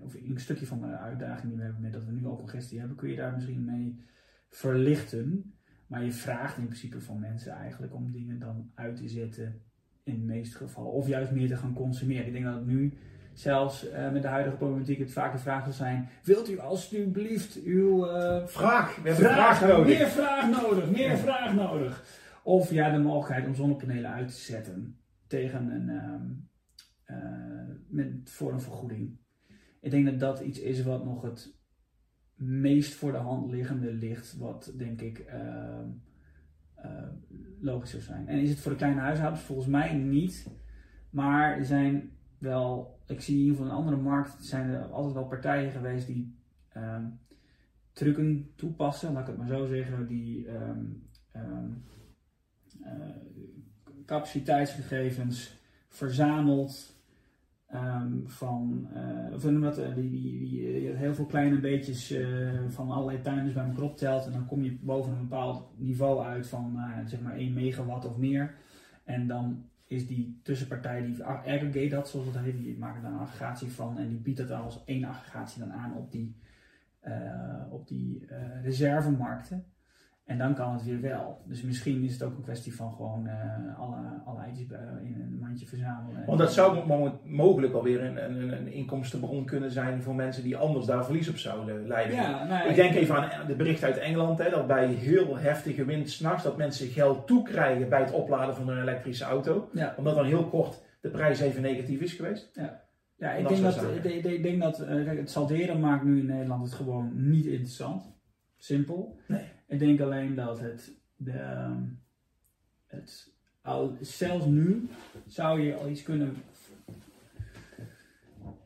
of 0.00 0.14
een 0.14 0.40
stukje 0.40 0.66
van 0.66 0.80
de 0.80 0.86
uitdaging 0.86 1.48
die 1.48 1.56
we 1.56 1.62
hebben 1.62 1.82
met 1.82 1.92
dat 1.92 2.04
we 2.04 2.12
nu 2.12 2.26
al 2.26 2.36
congestie 2.36 2.78
hebben, 2.78 2.96
kun 2.96 3.08
je 3.08 3.16
daar 3.16 3.32
misschien 3.32 3.64
mee 3.64 4.04
verlichten. 4.48 5.54
Maar 5.86 6.04
je 6.04 6.12
vraagt 6.12 6.58
in 6.58 6.64
principe 6.64 7.00
van 7.00 7.20
mensen 7.20 7.52
eigenlijk 7.52 7.94
om 7.94 8.12
dingen 8.12 8.38
dan 8.38 8.70
uit 8.74 8.96
te 8.96 9.08
zetten 9.08 9.62
in 10.04 10.18
de 10.18 10.32
meeste 10.32 10.56
gevallen. 10.56 10.92
Of 10.92 11.08
juist 11.08 11.30
meer 11.30 11.48
te 11.48 11.56
gaan 11.56 11.74
consumeren. 11.74 12.26
Ik 12.26 12.32
denk 12.32 12.44
dat 12.44 12.54
het 12.54 12.66
nu 12.66 12.92
zelfs 13.32 13.88
uh, 13.88 14.12
met 14.12 14.22
de 14.22 14.28
huidige 14.28 14.56
problematiek 14.56 14.98
het 14.98 15.12
vaak 15.12 15.32
de 15.32 15.38
vraag 15.38 15.64
zal 15.64 15.72
zijn: 15.72 16.08
wilt 16.22 16.50
u 16.50 16.58
alsjeblieft 16.58 17.62
uw 17.62 18.06
uh, 18.06 18.46
vraag, 18.46 18.96
we 18.96 19.08
hebben 19.08 19.26
vraag, 19.26 19.58
vraag 19.58 19.70
nodig. 19.70 19.98
meer 19.98 20.08
vraag 20.08 20.62
nodig, 20.62 20.90
meer 20.90 21.16
vraag 21.16 21.54
nodig. 21.54 22.20
Of 22.42 22.70
ja, 22.70 22.90
de 22.90 22.98
mogelijkheid 22.98 23.46
om 23.46 23.54
zonnepanelen 23.54 24.10
uit 24.10 24.28
te 24.28 24.34
zetten 24.34 24.96
tegen 25.26 25.70
een, 25.70 25.88
uh, 27.06 27.16
met, 27.88 28.30
voor 28.30 28.52
een 28.52 28.60
vergoeding. 28.60 29.20
Ik 29.80 29.90
denk 29.90 30.06
dat 30.06 30.20
dat 30.20 30.40
iets 30.40 30.58
is 30.58 30.82
wat 30.82 31.04
nog 31.04 31.22
het 31.22 31.54
meest 32.34 32.94
voor 32.94 33.12
de 33.12 33.18
hand 33.18 33.50
liggende 33.50 33.92
ligt, 33.92 34.36
wat 34.36 34.72
denk 34.76 35.00
ik 35.00 35.18
ehm, 35.18 35.88
logisch 37.62 37.90
zou 37.90 38.02
zijn. 38.02 38.28
En 38.28 38.38
is 38.38 38.50
het 38.50 38.58
voor 38.58 38.70
de 38.70 38.78
kleine 38.78 39.00
huishoudens? 39.00 39.42
Volgens 39.42 39.68
mij 39.68 39.94
niet. 39.94 40.46
Maar 41.10 41.56
er 41.56 41.64
zijn 41.64 42.10
wel, 42.38 42.98
ik 43.06 43.20
zie 43.20 43.34
in 43.34 43.40
ieder 43.40 43.56
geval 43.56 43.70
in 43.70 43.78
andere 43.78 43.96
markt 43.96 44.44
zijn 44.44 44.70
er 44.70 44.84
altijd 44.84 45.14
wel 45.14 45.26
partijen 45.26 45.70
geweest 45.70 46.06
die 46.06 46.36
um, 46.76 47.20
toepassen, 48.56 49.12
laat 49.12 49.22
ik 49.22 49.26
het 49.26 49.36
maar 49.36 49.46
zo 49.46 49.66
zeggen, 49.66 50.06
die 50.06 50.48
um, 50.48 51.08
um, 51.36 51.84
uh, 52.80 52.90
capaciteitsgegevens 54.06 55.60
verzamelt 57.72 58.32
van, 58.32 58.88
uh, 58.94 59.34
of 59.34 59.42
dat, 59.42 59.94
die, 59.94 60.10
die, 60.10 60.38
die, 60.38 60.90
heel 60.90 61.14
veel 61.14 61.26
kleine 61.26 61.60
beetjes 61.60 62.14
van 62.68 62.90
allerlei 62.90 63.20
tuinders 63.20 63.54
bij 63.54 63.64
elkaar 63.64 63.82
optelt 63.82 64.26
en 64.26 64.32
dan 64.32 64.46
kom 64.46 64.62
je 64.62 64.78
boven 64.80 65.12
een 65.12 65.28
bepaald 65.28 65.70
niveau 65.76 66.24
uit 66.24 66.46
van 66.46 66.78
zeg 67.06 67.20
maar 67.20 67.36
1 67.36 67.52
megawatt 67.52 68.04
of 68.04 68.16
meer. 68.16 68.54
En 69.04 69.26
dan 69.26 69.64
is 69.86 70.06
die 70.06 70.40
tussenpartij 70.42 71.02
die 71.02 71.24
aggregate 71.24 71.88
dat, 71.88 72.08
zoals 72.08 72.26
het 72.26 72.38
heet, 72.38 72.56
die 72.56 72.78
maakt 72.78 73.02
daar 73.02 73.12
een 73.12 73.18
aggregatie 73.18 73.70
van 73.70 73.98
en 73.98 74.08
die 74.08 74.18
biedt 74.18 74.38
dat 74.38 74.50
als 74.50 74.84
één 74.84 75.04
aggregatie 75.04 75.60
dan 75.60 75.72
aan 75.72 75.96
op 75.96 76.12
die, 76.12 76.36
op 77.70 77.88
die 77.88 78.26
reservemarkten. 78.62 79.64
En 80.32 80.38
dan 80.38 80.54
kan 80.54 80.72
het 80.72 80.84
weer 80.84 81.00
wel. 81.00 81.42
Dus 81.44 81.62
misschien 81.62 82.04
is 82.04 82.12
het 82.12 82.22
ook 82.22 82.36
een 82.36 82.42
kwestie 82.42 82.74
van 82.74 82.92
gewoon 82.92 83.26
uh, 83.26 83.78
alle, 83.78 83.96
alle 84.24 84.40
eitjes 84.40 84.66
in 85.02 85.20
een 85.20 85.38
mandje 85.40 85.66
verzamelen. 85.66 86.24
Want 86.26 86.38
dat 86.38 86.52
zou 86.52 86.86
mogelijk 87.24 87.74
alweer 87.74 88.04
een, 88.04 88.24
een, 88.24 88.52
een 88.52 88.72
inkomstenbron 88.72 89.44
kunnen 89.44 89.70
zijn 89.70 90.02
voor 90.02 90.14
mensen 90.14 90.42
die 90.42 90.56
anders 90.56 90.86
daar 90.86 91.04
verlies 91.04 91.28
op 91.28 91.36
zouden 91.36 91.86
leiden. 91.86 92.16
Ja, 92.16 92.44
nou, 92.44 92.68
ik 92.68 92.74
denk 92.74 92.94
even 92.94 93.32
aan 93.32 93.46
de 93.46 93.54
bericht 93.54 93.84
uit 93.84 93.98
Engeland, 93.98 94.38
hè, 94.38 94.50
dat 94.50 94.66
bij 94.66 94.86
heel 94.86 95.38
heftige 95.38 95.84
wind 95.84 96.10
s'nachts 96.10 96.42
dat 96.42 96.56
mensen 96.56 96.88
geld 96.88 97.26
toekrijgen 97.26 97.88
bij 97.88 98.00
het 98.00 98.12
opladen 98.12 98.54
van 98.54 98.68
een 98.68 98.80
elektrische 98.80 99.24
auto. 99.24 99.68
Ja. 99.72 99.94
Omdat 99.96 100.14
dan 100.14 100.24
heel 100.24 100.44
kort 100.44 100.82
de 101.00 101.08
prijs 101.08 101.40
even 101.40 101.62
negatief 101.62 102.00
is 102.00 102.12
geweest. 102.12 102.50
Ja. 102.52 102.80
Ja, 103.16 103.32
ik 103.32 103.48
denk, 103.48 103.62
dat, 103.62 103.82
ik, 104.02 104.24
ik 104.24 104.42
denk 104.42 104.62
dat 104.62 104.80
uh, 104.80 105.06
het 105.06 105.30
salderen 105.30 105.80
maakt 105.80 106.04
nu 106.04 106.18
in 106.18 106.26
Nederland 106.26 106.64
het 106.64 106.74
gewoon 106.74 107.10
niet 107.14 107.46
interessant. 107.46 108.12
Simpel. 108.56 109.18
Nee. 109.26 109.42
Ik 109.72 109.78
denk 109.78 110.00
alleen 110.00 110.34
dat 110.34 110.60
het, 110.60 110.92
de, 111.16 111.30
ehm, 111.30 111.82
het 112.86 113.32
al, 113.62 113.96
zelfs 114.00 114.46
nu 114.46 114.88
zou 115.26 115.60
je 115.60 115.74
al 115.74 115.88
iets 115.88 116.02
kunnen. 116.02 116.36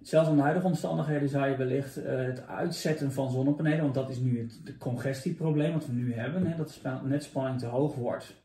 Zelfs 0.00 0.28
onder 0.28 0.44
huidige 0.44 0.66
omstandigheden 0.66 1.28
zou 1.28 1.48
je 1.48 1.56
wellicht 1.56 1.98
uh, 1.98 2.04
het 2.04 2.46
uitzetten 2.46 3.12
van 3.12 3.30
zonnepanelen, 3.30 3.82
want 3.82 3.94
dat 3.94 4.10
is 4.10 4.18
nu 4.18 4.40
het, 4.40 4.78
congestieprobleem 4.78 5.72
wat 5.72 5.86
we 5.86 5.92
nu 5.92 6.14
hebben, 6.14 6.46
hè, 6.46 6.56
dat 6.56 6.80
de 6.82 7.08
netspanning 7.08 7.58
te 7.58 7.66
hoog 7.66 7.94
wordt. 7.94 8.44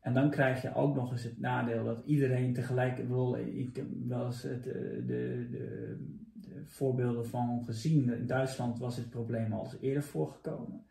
En 0.00 0.14
dan 0.14 0.30
krijg 0.30 0.62
je 0.62 0.74
ook 0.74 0.94
nog 0.94 1.12
eens 1.12 1.22
het 1.22 1.40
nadeel 1.40 1.84
dat 1.84 2.02
iedereen 2.04 2.52
tegelijk. 2.52 2.98
Ik 2.98 3.76
heb 3.76 3.86
wel 4.08 4.26
eens 4.26 4.42
het, 4.42 4.66
eh, 4.66 4.72
de, 4.72 5.46
de, 5.50 5.96
de, 6.34 6.62
voorbeelden 6.66 7.26
van 7.26 7.62
gezien. 7.64 8.12
In 8.12 8.26
Duitsland 8.26 8.78
was 8.78 8.96
het 8.96 9.10
probleem 9.10 9.52
al 9.52 9.64
eens 9.64 9.76
eerder 9.80 10.02
voorgekomen 10.02 10.84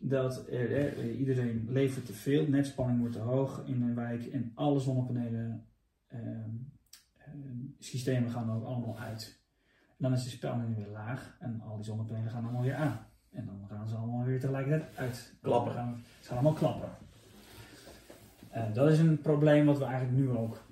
dat 0.00 0.46
iedereen 1.18 1.66
levert 1.68 2.06
te 2.06 2.12
veel, 2.12 2.48
netspanning 2.48 3.00
wordt 3.00 3.14
te 3.14 3.20
hoog 3.20 3.62
in 3.66 3.82
een 3.82 3.94
wijk 3.94 4.26
en 4.26 4.52
alle 4.54 4.80
zonnepanelen 4.80 5.66
ehm, 6.06 6.50
systemen 7.78 8.30
gaan 8.30 8.50
ook 8.50 8.64
allemaal 8.64 8.98
uit. 8.98 9.42
En 9.88 9.96
dan 9.98 10.12
is 10.12 10.24
de 10.24 10.30
spanning 10.30 10.76
weer 10.76 10.88
laag 10.88 11.36
en 11.38 11.60
al 11.60 11.76
die 11.76 11.84
zonnepanelen 11.84 12.30
gaan 12.30 12.42
allemaal 12.42 12.62
weer 12.62 12.74
aan. 12.74 13.06
En 13.30 13.46
dan 13.46 13.66
gaan 13.68 13.88
ze 13.88 13.94
allemaal 13.94 14.24
weer 14.24 14.40
tegelijkertijd 14.40 14.96
uit. 14.96 15.34
Klappen. 15.42 15.72
Gaan, 15.72 16.02
ze 16.20 16.28
gaan 16.28 16.36
allemaal 16.36 16.58
klappen. 16.58 16.88
Uh, 18.54 18.74
dat 18.74 18.90
is 18.90 18.98
een 18.98 19.20
probleem 19.20 19.66
wat 19.66 19.78
we 19.78 19.84
eigenlijk 19.84 20.18
nu 20.18 20.30
ook 20.30 20.62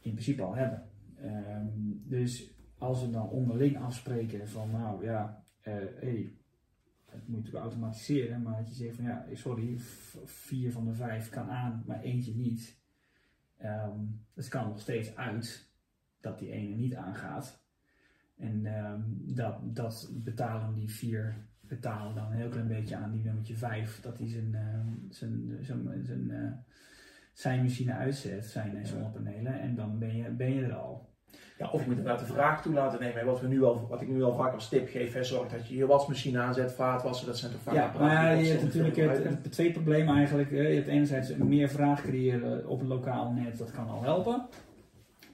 in 0.00 0.12
principe 0.12 0.42
al 0.42 0.54
hebben. 0.54 0.82
Ehm, 1.16 1.68
dus 2.08 2.54
als 2.78 3.00
we 3.00 3.10
dan 3.10 3.28
onderling 3.28 3.78
afspreken 3.78 4.48
van 4.48 4.70
nou 4.70 5.04
ja, 5.04 5.44
uh, 5.62 5.74
hey, 6.00 6.34
het 7.12 7.28
moet 7.28 7.36
natuurlijk 7.36 7.64
automatiseren, 7.64 8.42
maar 8.42 8.56
dat 8.56 8.68
je 8.68 8.74
zegt 8.74 8.96
van 8.96 9.04
ja, 9.04 9.26
sorry, 9.32 9.74
vier 10.24 10.72
van 10.72 10.84
de 10.84 10.94
vijf 10.94 11.28
kan 11.28 11.50
aan, 11.50 11.82
maar 11.86 12.00
eentje 12.00 12.34
niet. 12.34 12.78
Um, 13.62 14.24
het 14.34 14.48
kan 14.48 14.68
nog 14.68 14.80
steeds 14.80 15.16
uit 15.16 15.68
dat 16.20 16.38
die 16.38 16.50
ene 16.50 16.74
niet 16.74 16.94
aangaat. 16.94 17.62
En 18.36 18.66
um, 18.66 19.34
dat, 19.34 19.74
dat 19.74 20.10
betalen 20.12 20.74
die 20.74 20.90
vier 20.90 21.48
betalen 21.60 22.14
dan 22.14 22.26
een 22.26 22.36
heel 22.36 22.48
klein 22.48 22.68
beetje 22.68 22.96
aan 22.96 23.12
die 23.12 23.22
nummertje 23.22 23.56
5, 23.56 24.00
dat 24.00 24.18
hij 24.18 24.28
zijn, 24.28 24.52
uh, 24.52 25.10
zijn, 25.10 25.58
zijn, 25.60 26.04
zijn, 26.04 26.30
uh, 26.30 26.52
zijn 27.32 27.62
machine 27.62 27.92
uitzet, 27.92 28.46
zijn 28.46 28.86
zonnepanelen, 28.86 29.60
en 29.60 29.74
dan 29.74 29.98
ben 29.98 30.16
je, 30.16 30.30
ben 30.30 30.54
je 30.54 30.64
er 30.64 30.74
al. 30.74 31.09
Ja, 31.60 31.70
of 31.70 31.80
je 31.80 31.86
moet 31.86 31.96
inderdaad 31.96 32.26
de 32.26 32.32
vraag 32.32 32.62
toe 32.62 32.74
laten 32.74 33.00
nemen. 33.00 33.24
Wat, 33.24 33.40
we 33.40 33.48
nu 33.48 33.62
al, 33.62 33.86
wat 33.88 34.00
ik 34.00 34.08
nu 34.08 34.22
al 34.22 34.36
vaak 34.36 34.54
als 34.54 34.68
tip 34.68 34.88
geef, 34.88 35.12
hè, 35.12 35.24
zorg 35.24 35.48
dat 35.48 35.68
je 35.68 35.76
je 35.76 35.86
wasmachine 35.86 36.38
aanzet, 36.38 36.72
vaatwassen, 36.72 37.26
dat 37.26 37.38
zijn 37.38 37.52
toch 37.52 37.60
vaak 37.60 37.74
Ja, 37.74 37.92
maar 37.98 38.36
je 38.36 38.50
hebt 38.50 38.62
natuurlijk 38.62 38.96
het, 38.96 39.24
het, 39.24 39.52
twee 39.52 39.72
problemen 39.72 40.16
eigenlijk. 40.16 40.50
Je 40.50 40.56
hebt 40.56 40.88
enerzijds 40.88 41.36
meer 41.36 41.68
vraag 41.68 42.02
creëren 42.02 42.68
op 42.68 42.80
een 42.80 42.86
lokaal 42.86 43.32
net, 43.32 43.58
dat 43.58 43.70
kan 43.70 43.88
al 43.88 44.02
helpen. 44.02 44.46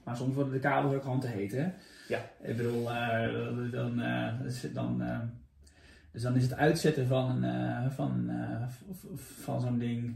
Maar 0.03 0.15
soms 0.15 0.35
worden 0.35 0.53
de 0.53 0.59
kabels 0.59 0.93
ook 0.93 1.01
gewoon 1.01 1.19
te 1.19 1.27
heet, 1.27 1.51
hè? 1.51 1.67
Ja. 2.07 2.19
Ik 2.41 2.57
bedoel, 2.57 2.81
uh, 2.81 3.71
dan, 3.71 3.99
uh, 3.99 4.73
dan, 4.73 5.01
uh, 5.01 5.19
dus 6.11 6.21
dan 6.21 6.35
is 6.35 6.43
het 6.43 6.53
uitzetten 6.53 7.07
van, 7.07 7.43
een, 7.43 7.91
van, 7.91 8.31
van 9.15 9.61
zo'n 9.61 9.79
ding 9.79 10.15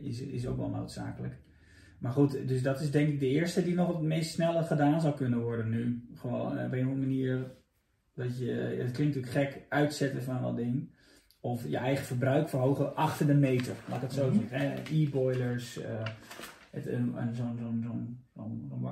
is, 0.00 0.20
is 0.20 0.46
ook 0.46 0.56
wel 0.56 0.68
noodzakelijk. 0.68 1.38
Maar 2.00 2.12
goed, 2.12 2.48
dus 2.48 2.62
dat 2.62 2.80
is 2.80 2.90
denk 2.90 3.08
ik 3.08 3.20
de 3.20 3.28
eerste 3.28 3.64
die 3.64 3.74
nog 3.74 3.88
het 3.88 4.00
meest 4.00 4.30
snelle 4.30 4.62
gedaan 4.62 5.00
zou 5.00 5.14
kunnen 5.14 5.40
worden 5.40 5.68
nu. 5.70 6.08
Gewoon 6.14 6.46
op 6.46 6.52
een 6.52 6.64
of 6.64 6.72
andere 6.72 6.96
manier 6.96 7.52
dat 8.14 8.38
je, 8.38 8.52
het 8.52 8.90
klinkt 8.90 9.16
natuurlijk 9.16 9.52
gek, 9.52 9.66
uitzetten 9.68 10.22
van 10.22 10.42
dat 10.42 10.56
ding. 10.56 10.98
Of 11.40 11.68
je 11.68 11.76
eigen 11.76 12.04
verbruik 12.04 12.48
verhogen 12.48 12.96
achter 12.96 13.26
de 13.26 13.34
meter, 13.34 13.74
laat 13.88 13.96
ik 13.96 14.02
het 14.02 14.12
zo 14.12 14.30
mhm. 14.30 14.38
zeggen. 14.48 14.82
E-boilers, 14.92 15.76
het, 15.82 16.10
een, 16.72 17.14
zo'n 17.32 17.56
zo'n 17.58 17.80
zo'n 17.82 18.18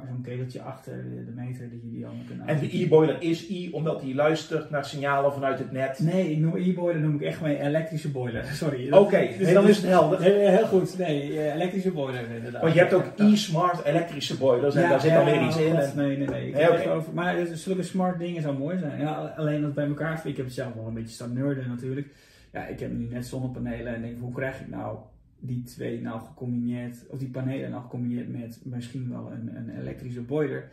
zo'n 0.09 0.23
keteltje 0.23 0.63
achter 0.63 1.03
de, 1.27 1.33
meter 1.35 1.71
die 1.71 1.81
jullie 1.83 2.07
allemaal 2.07 2.25
kunnen 2.27 2.47
En 2.47 2.59
de 2.59 2.83
e-boiler 2.83 3.23
is 3.23 3.49
i 3.49 3.71
omdat 3.73 4.03
hij 4.03 4.15
luistert 4.15 4.71
naar 4.71 4.85
signalen 4.85 5.33
vanuit 5.33 5.59
het 5.59 5.73
net? 5.73 5.99
Nee, 5.99 6.31
ik 6.31 6.39
noem 6.39 6.57
e-boiler 6.57 7.01
noem 7.03 7.15
ik 7.15 7.21
echt 7.21 7.41
mijn 7.41 7.57
elektrische 7.57 8.11
boiler. 8.11 8.45
Sorry. 8.63 8.87
Oké, 8.87 8.97
okay, 8.97 9.37
dus, 9.39 9.53
dan 9.53 9.69
is 9.69 9.77
het 9.77 9.87
helder. 9.87 10.21
Heel, 10.21 10.67
goed, 10.67 10.99
nee, 10.99 11.39
eh, 11.39 11.55
elektrische 11.55 11.91
boiler 11.91 12.31
inderdaad. 12.31 12.63
Want 12.63 12.75
je 12.75 12.81
hebt 12.81 12.93
ook 12.93 13.13
e-smart 13.17 13.85
elektrische 13.85 14.37
boilers 14.37 14.75
en 14.75 14.89
daar 14.89 15.01
zit 15.01 15.13
dan 15.13 15.25
weer 15.25 15.43
iets 15.43 15.57
in. 15.57 15.75
nee, 15.97 16.17
nee, 16.17 16.29
nee. 16.29 16.49
Ik 16.49 16.55
nee 16.55 16.71
okay. 16.71 16.87
over, 16.87 17.15
maar 17.15 17.47
zulke 17.47 17.83
smart 17.83 18.19
dingen 18.19 18.43
zou 18.43 18.59
mooi 18.59 18.79
zijn. 18.79 19.01
Ja, 19.01 19.35
alleen 19.37 19.63
dat 19.63 19.75
bij 19.75 19.87
elkaar, 19.87 20.21
ik 20.25 20.37
heb 20.37 20.47
het 20.47 20.55
zelf 20.55 20.75
wel 20.75 20.87
een 20.87 20.95
beetje 20.95 21.15
staan 21.15 21.33
nerden 21.33 21.69
natuurlijk. 21.69 22.09
Ja, 22.53 22.67
ik 22.67 22.81
heb 22.81 22.93
nu 22.93 23.09
net 23.11 23.27
zonnepanelen 23.27 23.95
en 23.95 24.03
denk, 24.03 24.21
hoe 24.21 24.33
krijg 24.33 24.61
ik 24.61 24.69
nou 24.69 24.99
die 25.41 25.63
twee 25.63 26.01
nou 26.01 26.21
gecombineerd, 26.21 27.07
of 27.09 27.19
die 27.19 27.31
panelen 27.31 27.71
nou 27.71 27.83
gecombineerd 27.83 28.29
met 28.29 28.61
misschien 28.65 29.11
wel 29.11 29.33
een, 29.33 29.57
een 29.57 29.81
elektrische 29.81 30.23
boiler. 30.23 30.71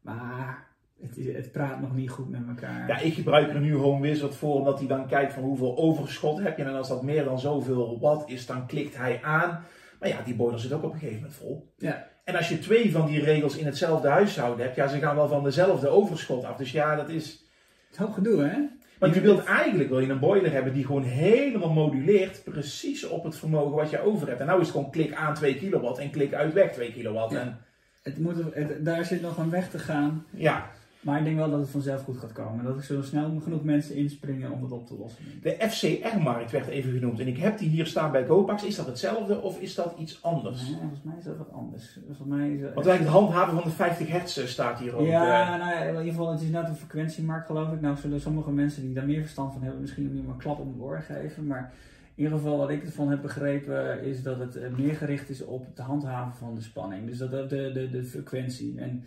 Maar 0.00 0.66
het, 1.00 1.16
het, 1.16 1.52
praat 1.52 1.80
nog 1.80 1.94
niet 1.94 2.10
goed 2.10 2.30
met 2.30 2.46
elkaar. 2.48 2.88
Ja, 2.88 2.98
ik 2.98 3.14
gebruik 3.14 3.48
er 3.48 3.60
nu 3.60 3.74
Home 3.74 4.00
Wizard 4.00 4.34
voor, 4.34 4.54
omdat 4.54 4.78
hij 4.78 4.88
dan 4.88 5.06
kijkt 5.06 5.32
van 5.32 5.42
hoeveel 5.42 5.76
overschot 5.76 6.38
heb 6.38 6.56
je. 6.56 6.64
En 6.64 6.74
als 6.74 6.88
dat 6.88 7.02
meer 7.02 7.24
dan 7.24 7.38
zoveel 7.38 8.00
watt 8.00 8.30
is, 8.30 8.46
dan 8.46 8.66
klikt 8.66 8.96
hij 8.96 9.22
aan. 9.22 9.64
Maar 10.00 10.08
ja, 10.08 10.22
die 10.22 10.34
boiler 10.34 10.60
zit 10.60 10.72
ook 10.72 10.82
op 10.82 10.92
een 10.92 10.98
gegeven 10.98 11.20
moment 11.20 11.34
vol. 11.34 11.72
Ja. 11.76 12.08
En 12.24 12.36
als 12.36 12.48
je 12.48 12.58
twee 12.58 12.92
van 12.92 13.06
die 13.06 13.20
regels 13.20 13.56
in 13.56 13.66
hetzelfde 13.66 14.08
huishouden 14.08 14.64
hebt, 14.64 14.76
ja, 14.76 14.88
ze 14.88 14.98
gaan 14.98 15.16
wel 15.16 15.28
van 15.28 15.44
dezelfde 15.44 15.88
overschot 15.88 16.44
af. 16.44 16.56
Dus 16.56 16.72
ja, 16.72 16.96
dat 16.96 17.08
is... 17.08 17.44
Het 17.90 18.08
is 18.08 18.14
gedoe, 18.14 18.42
hè? 18.42 18.58
Want 18.98 19.14
je 19.14 19.20
wilt 19.20 19.44
eigenlijk 19.44 19.88
wil 19.88 20.00
je 20.00 20.08
een 20.08 20.18
boiler 20.18 20.52
hebben 20.52 20.72
die 20.72 20.86
gewoon 20.86 21.02
helemaal 21.02 21.72
moduleert, 21.72 22.44
precies 22.44 23.06
op 23.06 23.24
het 23.24 23.36
vermogen 23.36 23.76
wat 23.76 23.90
je 23.90 24.00
over 24.00 24.28
hebt. 24.28 24.40
En 24.40 24.46
nou 24.46 24.60
is 24.60 24.66
het 24.66 24.76
gewoon 24.76 24.90
klik 24.90 25.14
aan 25.14 25.34
2 25.34 25.56
kilowatt 25.56 25.98
en 25.98 26.10
klik 26.10 26.34
uit 26.34 26.52
weg 26.52 26.72
2 26.72 26.92
kilowatt. 26.92 27.34
En... 27.34 27.58
Het 28.02 28.18
moet, 28.18 28.36
daar 28.78 29.04
zit 29.04 29.22
nog 29.22 29.38
een 29.38 29.50
weg 29.50 29.70
te 29.70 29.78
gaan. 29.78 30.26
Ja. 30.30 30.70
Maar 31.06 31.18
ik 31.18 31.24
denk 31.24 31.36
wel 31.36 31.50
dat 31.50 31.60
het 31.60 31.68
vanzelf 31.68 32.02
goed 32.02 32.16
gaat 32.16 32.32
komen. 32.32 32.64
Dat 32.64 32.76
er 32.76 32.82
zo 32.82 33.02
snel 33.02 33.40
genoeg 33.42 33.64
mensen 33.64 33.94
inspringen 33.94 34.52
om 34.52 34.62
het 34.62 34.72
op 34.72 34.86
te 34.86 34.96
lossen. 34.98 35.24
De 35.42 35.56
FCR-markt 35.68 36.50
werd 36.50 36.66
even 36.66 36.92
genoemd. 36.92 37.20
En 37.20 37.26
ik 37.26 37.36
heb 37.36 37.58
die 37.58 37.68
hier 37.68 37.86
staan 37.86 38.12
bij 38.12 38.26
GoPax. 38.26 38.64
Is 38.64 38.76
dat 38.76 38.86
hetzelfde 38.86 39.40
of 39.42 39.60
is 39.60 39.74
dat 39.74 39.94
iets 39.98 40.22
anders? 40.22 40.62
Nee, 40.62 40.78
volgens 40.78 41.02
mij 41.02 41.14
is 41.18 41.24
dat 41.24 41.36
wat 41.36 41.52
anders. 41.52 41.98
Volgens 42.06 42.28
mij 42.28 42.50
is 42.50 42.60
Want 42.60 42.74
eigenlijk 42.74 42.98
het 42.98 43.08
handhaven 43.08 43.54
van 43.54 43.64
de 43.64 43.76
50 43.76 44.08
hertz 44.08 44.36
eh, 44.36 44.44
staat 44.44 44.78
hier 44.78 44.96
ook. 44.96 45.06
Ja, 45.06 45.54
uh... 45.54 45.64
nou 45.64 45.74
ja, 45.74 45.80
in 45.80 45.88
ieder 45.88 46.04
geval 46.04 46.30
het 46.30 46.40
is 46.40 46.48
net 46.48 46.68
een 46.68 46.76
frequentiemarkt 46.76 47.46
geloof 47.46 47.72
ik. 47.72 47.80
Nou 47.80 47.96
zullen 47.96 48.20
sommige 48.20 48.50
mensen 48.50 48.82
die 48.82 48.94
daar 48.94 49.06
meer 49.06 49.20
verstand 49.20 49.52
van 49.52 49.62
hebben 49.62 49.80
misschien 49.80 50.12
niet 50.12 50.24
maar 50.24 50.34
een 50.34 50.40
klap 50.40 50.58
om 50.58 50.72
de 50.76 50.82
oor 50.82 51.00
geven. 51.00 51.46
Maar 51.46 51.72
in 52.14 52.24
ieder 52.24 52.38
geval 52.38 52.58
wat 52.58 52.70
ik 52.70 52.84
ervan 52.84 53.08
heb 53.08 53.22
begrepen 53.22 54.02
is 54.02 54.22
dat 54.22 54.38
het 54.38 54.56
eh, 54.56 54.70
meer 54.76 54.94
gericht 54.94 55.28
is 55.28 55.44
op 55.44 55.66
het 55.66 55.78
handhaven 55.78 56.34
van 56.38 56.54
de 56.54 56.62
spanning. 56.62 57.06
Dus 57.06 57.18
dat 57.18 57.30
de, 57.30 57.70
de, 57.72 57.90
de 57.90 58.04
frequentie. 58.04 58.80
En 58.80 59.04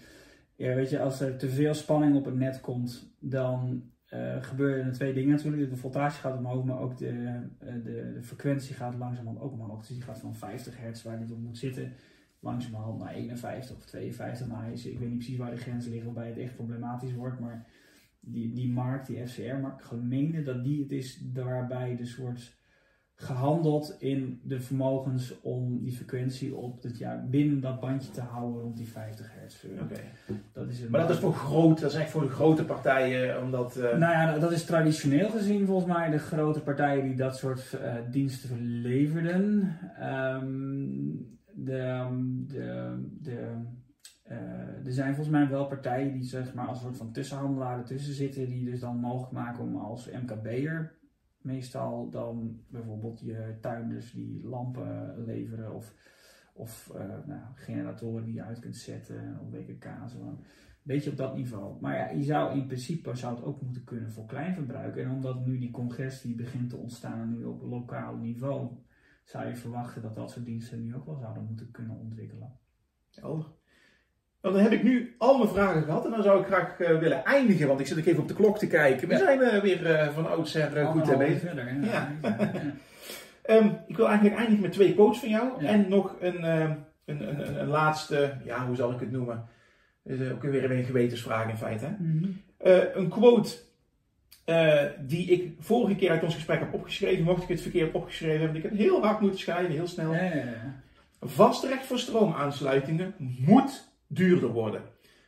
ja, 0.59 0.75
weet 0.75 0.89
je, 0.89 0.99
als 0.99 1.21
er 1.21 1.37
te 1.37 1.49
veel 1.49 1.73
spanning 1.73 2.15
op 2.15 2.25
het 2.25 2.35
net 2.35 2.61
komt, 2.61 3.15
dan 3.19 3.83
uh, 4.13 4.43
gebeuren 4.43 4.85
er 4.85 4.93
twee 4.93 5.13
dingen 5.13 5.35
natuurlijk. 5.35 5.69
De 5.69 5.75
voltage 5.75 6.19
gaat 6.19 6.37
omhoog, 6.37 6.63
maar 6.65 6.79
ook 6.79 6.97
de, 6.97 7.11
uh, 7.11 7.33
de, 7.59 7.81
de, 8.13 8.23
frequentie 8.23 8.75
gaat 8.75 8.95
langzamerhand 8.95 9.39
ook 9.39 9.51
omhoog. 9.51 9.79
Dus 9.79 9.87
die 9.87 10.01
gaat 10.01 10.19
van 10.19 10.35
50 10.35 10.77
hertz, 10.77 11.03
waar 11.03 11.19
die 11.19 11.35
op 11.35 11.41
moet 11.41 11.57
zitten, 11.57 11.93
langzamerhand 12.39 12.99
naar 12.99 13.13
51 13.13 13.75
of 13.75 13.85
52. 13.85 14.47
Nou, 14.47 14.71
ik 14.71 14.83
weet 14.83 14.99
niet 14.99 15.17
precies 15.17 15.37
waar 15.37 15.51
de 15.51 15.57
grenzen 15.57 15.91
liggen 15.91 16.13
waarbij 16.13 16.29
het 16.29 16.39
echt 16.39 16.55
problematisch 16.55 17.13
wordt, 17.13 17.39
maar 17.39 17.65
die, 18.19 18.53
die 18.53 18.71
markt, 18.71 19.07
die 19.07 19.27
FCR-markt, 19.27 19.83
gemeende 19.83 20.41
dat 20.41 20.63
die 20.63 20.81
het 20.81 20.91
is 20.91 21.23
waarbij 21.33 21.95
de 21.95 22.05
soort 22.05 22.58
gehandeld 23.21 23.95
in 23.99 24.41
de 24.43 24.59
vermogens 24.59 25.41
om 25.41 25.83
die 25.83 25.91
frequentie 25.91 26.55
op 26.55 26.83
het 26.83 26.97
jaar 26.97 27.27
binnen 27.29 27.61
dat 27.61 27.79
bandje 27.79 28.11
te 28.11 28.21
houden 28.21 28.61
rond 28.61 28.77
die 28.77 28.87
50 28.87 29.27
hertz. 29.33 29.65
Dat 30.53 30.69
is 30.69 30.87
maar 30.87 31.01
dat 31.01 31.09
is 31.09 31.17
voor 31.17 31.33
groot, 31.33 31.79
dat 31.79 31.91
is 31.91 31.97
echt 31.97 32.09
voor 32.09 32.21
de 32.21 32.29
grote 32.29 32.65
partijen, 32.65 33.41
omdat. 33.41 33.77
Uh... 33.77 33.83
Nou 33.83 34.13
ja, 34.13 34.37
dat 34.39 34.51
is 34.51 34.65
traditioneel 34.65 35.29
gezien 35.29 35.65
volgens 35.65 35.93
mij 35.93 36.09
de 36.09 36.17
grote 36.17 36.61
partijen 36.61 37.03
die 37.03 37.15
dat 37.15 37.37
soort 37.37 37.77
uh, 37.81 37.93
diensten 38.11 38.81
leverden. 38.81 39.77
Um, 40.01 41.37
de, 41.53 42.07
de, 42.47 42.97
de, 43.21 43.55
uh, 44.31 44.85
er 44.85 44.93
zijn 44.93 45.15
volgens 45.15 45.35
mij 45.35 45.49
wel 45.49 45.67
partijen 45.67 46.13
die 46.13 46.23
zeg 46.23 46.53
maar 46.53 46.67
als 46.67 46.77
een 46.77 46.83
soort 46.83 46.97
van 46.97 47.11
tussenhandelaar 47.11 47.77
ertussen 47.77 48.13
zitten, 48.13 48.45
die 48.45 48.65
dus 48.65 48.79
dan 48.79 48.97
mogelijk 48.97 49.31
maken 49.31 49.63
om 49.63 49.75
als 49.75 50.09
MKB'er 50.11 50.98
meestal 51.41 52.09
dan 52.09 52.59
bijvoorbeeld 52.67 53.19
je 53.19 53.57
tuinders 53.61 54.11
die 54.11 54.47
lampen 54.47 55.23
leveren 55.25 55.75
of, 55.75 55.95
of 56.53 56.91
uh, 56.95 57.25
nou, 57.25 57.41
generatoren 57.55 58.23
die 58.23 58.33
je 58.33 58.43
uit 58.43 58.59
kunt 58.59 58.75
zetten 58.75 59.39
of. 59.41 60.09
Zo. 60.09 60.17
Een 60.19 60.95
beetje 60.95 61.09
op 61.09 61.17
dat 61.17 61.35
niveau. 61.35 61.81
Maar 61.81 61.95
ja, 61.95 62.09
je 62.09 62.23
zou 62.23 62.59
in 62.59 62.65
principe 62.65 63.15
zou 63.15 63.35
het 63.35 63.43
ook 63.43 63.61
moeten 63.61 63.83
kunnen 63.83 64.11
voor 64.11 64.25
kleinverbruik. 64.25 64.95
En 64.95 65.11
omdat 65.11 65.45
nu 65.45 65.57
die 65.57 65.71
congestie 65.71 66.35
begint 66.35 66.69
te 66.69 66.77
ontstaan 66.77 67.29
nu 67.29 67.43
op 67.43 67.61
lokaal 67.61 68.15
niveau, 68.15 68.77
zou 69.23 69.47
je 69.47 69.55
verwachten 69.55 70.01
dat 70.01 70.15
dat 70.15 70.31
soort 70.31 70.45
diensten 70.45 70.83
nu 70.83 70.95
ook 70.95 71.05
wel 71.05 71.17
zouden 71.17 71.45
moeten 71.45 71.71
kunnen 71.71 71.97
ontwikkelen. 71.97 72.59
Oh, 73.21 73.45
dan 74.41 74.55
heb 74.55 74.71
ik 74.71 74.83
nu 74.83 75.15
al 75.17 75.37
mijn 75.37 75.49
vragen 75.49 75.83
gehad 75.83 76.05
en 76.05 76.11
dan 76.11 76.23
zou 76.23 76.41
ik 76.41 76.47
graag 76.47 76.79
uh, 76.79 76.99
willen 76.99 77.25
eindigen, 77.25 77.67
want 77.67 77.79
ik 77.79 77.87
zit 77.87 77.99
ook 77.99 78.05
even 78.05 78.21
op 78.21 78.27
de 78.27 78.33
klok 78.33 78.57
te 78.57 78.67
kijken. 78.67 79.07
We 79.07 79.17
zijn 79.17 79.39
uh, 79.39 79.61
weer 79.61 79.81
uh, 79.81 80.13
van 80.13 80.29
oudsher 80.29 80.85
goed 80.85 81.17
bezig. 81.17 81.39
Verder, 81.39 81.73
ja. 81.81 82.11
ja. 82.21 82.29
um, 83.55 83.77
ik 83.87 83.97
wil 83.97 84.07
eigenlijk 84.07 84.37
eindigen 84.37 84.61
met 84.61 84.71
twee 84.71 84.93
quotes 84.93 85.19
van 85.19 85.29
jou 85.29 85.65
en 85.65 85.89
nog 85.89 86.15
een, 86.19 86.43
een, 86.43 86.77
een, 87.05 87.59
een, 87.59 87.67
laatste, 87.67 88.33
ja, 88.43 88.65
hoe 88.65 88.75
zal 88.75 88.91
ik 88.91 88.99
het 88.99 89.11
noemen? 89.11 89.45
Is 90.03 90.31
ook 90.31 90.41
weer 90.41 90.71
een 90.71 90.83
gewetensvraag 90.83 91.49
in 91.49 91.57
feite. 91.57 91.95
Mm 91.99 92.19
-hmm. 92.21 92.41
een 92.93 93.09
quote 93.09 93.57
die 94.99 95.31
ik 95.31 95.53
vorige 95.59 95.95
keer 95.95 96.09
uit 96.09 96.23
ons 96.23 96.35
gesprek 96.35 96.59
heb 96.59 96.73
opgeschreven, 96.73 97.23
mocht 97.23 97.43
ik 97.43 97.49
het 97.49 97.61
verkeerd 97.61 97.93
opgeschreven 97.93 98.39
hebben. 98.39 98.57
Ik 98.57 98.63
heb 98.63 98.77
heel 98.77 99.03
hard 99.03 99.19
moeten 99.19 99.39
schrijven, 99.39 99.71
heel 99.71 99.87
snel. 99.87 100.15
Vastrecht 101.21 101.85
voor 101.85 101.99
stroomaansluitingen 101.99 103.13
moet 103.17 103.88
duurder 104.09 104.49
worden. 104.49 104.81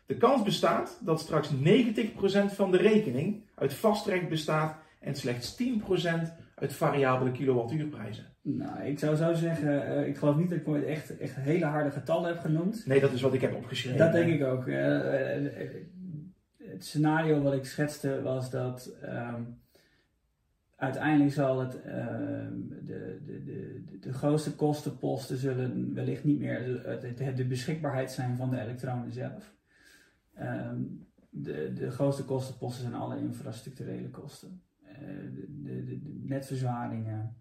De 0.06 0.18
kans 0.18 0.44
bestaat 0.44 1.00
dat 1.04 1.20
straks 1.20 1.50
90% 1.54 1.54
van 2.46 2.72
de 2.72 2.78
rekening 2.78 3.44
uit 3.56 3.74
vastrecht 3.74 4.30
bestaat 4.30 4.76
en 5.00 5.16
slechts 5.16 5.64
10% 5.64 5.66
uit 6.56 6.74
variabele 6.74 7.32
kilowattuurprijzen. 7.32 8.26
Nou, 8.42 8.82
ik 8.86 9.00
zou 9.00 9.16
zo 9.16 9.34
zeggen, 9.34 10.00
uh, 10.00 10.08
ik 10.08 10.18
geloof 10.18 10.36
niet 10.36 10.50
dat 10.50 10.58
ik 10.58 10.68
ooit 10.68 10.84
echt, 10.84 11.18
echt 11.18 11.36
hele 11.36 11.66
harde 11.66 11.92
getallen 11.92 12.30
heb 12.30 12.40
genoemd. 12.40 12.86
Nee, 12.86 13.00
dat 13.00 13.12
is 13.12 13.22
wat 13.22 13.34
ik 13.34 13.42
heb 13.42 13.56
opgeschreven. 13.56 14.00
Dat 14.00 14.12
denk 14.12 14.34
ik 14.34 14.44
ook. 14.44 14.66
Uh, 14.68 15.00
het 16.58 16.86
scenario 16.86 17.42
wat 17.42 17.54
ik 17.54 17.66
schetste 17.66 18.22
was 18.22 18.50
dat 18.50 18.98
um, 19.04 19.60
uiteindelijk 20.82 21.34
zal 21.34 21.60
het, 21.60 21.76
uh, 21.76 21.84
de, 21.84 23.22
de, 23.26 23.44
de, 23.44 23.84
de 24.00 24.14
grootste 24.14 24.56
kostenposten 24.56 25.38
zullen 25.38 25.94
wellicht 25.94 26.24
niet 26.24 26.40
meer 26.40 26.66
de, 27.16 27.34
de 27.34 27.46
beschikbaarheid 27.46 28.12
zijn 28.12 28.38
van 28.38 28.50
de 28.50 28.60
elektronen 28.60 29.12
zelf. 29.12 29.54
Um, 30.40 31.08
de, 31.30 31.74
de 31.74 31.92
grootste 31.92 32.26
kostenposten 32.26 32.82
zijn 32.82 33.02
alle 33.02 33.20
infrastructurele 33.20 34.10
kosten. 34.10 34.62
Uh, 34.84 34.98
de, 35.48 35.84
de, 35.84 36.00
netverzwaringen, 36.24 37.36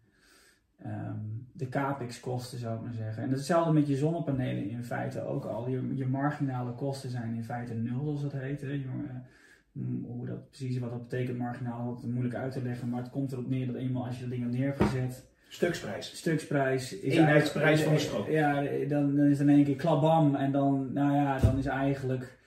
um, 0.86 1.48
de 1.52 1.68
capex-kosten 1.68 2.58
zou 2.58 2.76
ik 2.76 2.82
maar 2.82 2.92
zeggen. 2.92 3.22
En 3.22 3.30
hetzelfde 3.30 3.72
met 3.72 3.86
je 3.86 3.96
zonnepanelen 3.96 4.68
in 4.68 4.84
feite 4.84 5.22
ook 5.22 5.44
al. 5.44 5.68
Je, 5.68 5.96
je 5.96 6.06
marginale 6.06 6.72
kosten 6.72 7.10
zijn 7.10 7.34
in 7.34 7.44
feite 7.44 7.74
nul, 7.74 8.02
zoals 8.02 8.22
het 8.22 8.32
heet. 8.32 8.60
Hè. 8.60 8.76
Mm, 8.76 9.22
hoe 10.02 10.26
dat 10.26 10.48
precies 10.48 10.78
wat 10.78 10.90
dat 10.90 11.08
betekent 11.08 11.38
marginaal, 11.38 11.84
wat 11.84 12.02
moeilijk 12.02 12.34
uit 12.34 12.52
te 12.52 12.62
leggen. 12.62 12.88
Maar 12.88 13.02
het 13.02 13.10
komt 13.10 13.32
erop 13.32 13.48
neer 13.48 13.66
dat 13.66 13.76
eenmaal 13.76 14.06
als 14.06 14.18
je 14.18 14.24
de 14.24 14.30
dingen 14.30 14.50
neer 14.50 14.74
hebt 14.78 15.28
Stuksprijs. 15.48 16.16
Stuksprijs. 16.16 16.98
Is 16.98 17.16
Eenheidsprijs 17.16 17.82
van 17.82 17.92
de 17.92 17.98
stroom. 17.98 18.30
Ja, 18.30 18.62
dan, 18.88 19.16
dan 19.16 19.24
is 19.24 19.38
het 19.38 19.48
in 19.48 19.54
één 19.54 19.64
keer 19.64 19.76
klabam. 19.76 20.34
En 20.34 20.52
dan, 20.52 20.92
nou 20.92 21.14
ja, 21.14 21.38
dan 21.38 21.58
is 21.58 21.66
eigenlijk 21.66 22.38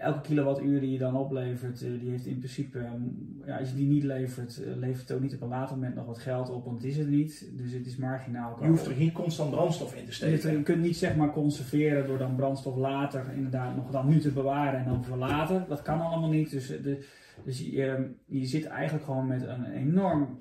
elke 0.00 0.20
kilowattuur 0.20 0.80
die 0.80 0.92
je 0.92 0.98
dan 0.98 1.16
oplevert, 1.16 1.80
die 1.80 2.10
heeft 2.10 2.26
in 2.26 2.38
principe, 2.38 2.78
ehm, 2.78 3.02
ja, 3.46 3.58
als 3.58 3.70
je 3.70 3.76
die 3.76 3.86
niet 3.86 4.02
levert, 4.02 4.60
levert 4.76 5.08
het 5.08 5.12
ook 5.12 5.22
niet 5.22 5.34
op 5.34 5.40
een 5.40 5.48
later 5.48 5.74
moment 5.76 5.94
nog 5.94 6.06
wat 6.06 6.18
geld 6.18 6.50
op, 6.50 6.64
want 6.64 6.76
het 6.76 6.86
is 6.86 6.96
het 6.96 7.08
niet. 7.08 7.50
Dus 7.56 7.72
het 7.72 7.86
is 7.86 7.96
marginaal. 7.96 8.58
Je 8.62 8.68
hoeft 8.68 8.86
er 8.86 8.96
niet 8.96 9.12
constant 9.12 9.50
brandstof 9.50 9.94
in 9.94 10.04
te 10.04 10.12
steken. 10.12 10.52
Je, 10.52 10.62
kunt 10.62 10.82
niet 10.82 10.96
zeg 10.96 11.16
maar 11.16 11.32
conserveren 11.32 12.06
door 12.06 12.18
dan 12.18 12.36
brandstof 12.36 12.76
later 12.76 13.32
inderdaad 13.34 13.76
nog 13.76 13.90
dan 13.90 14.08
nu 14.08 14.18
te 14.18 14.30
bewaren 14.30 14.80
en 14.80 14.84
dan 14.84 15.04
verlaten. 15.04 15.64
Dat 15.68 15.82
kan 15.82 16.00
allemaal 16.00 16.30
niet. 16.30 16.50
Dus, 16.50 16.66
de, 16.66 17.04
dus 17.44 17.58
je, 17.58 17.84
ehm, 17.84 18.02
je 18.24 18.46
zit 18.46 18.66
eigenlijk 18.66 19.04
gewoon 19.04 19.26
met 19.26 19.42
een 19.42 19.64
enorm 19.64 20.38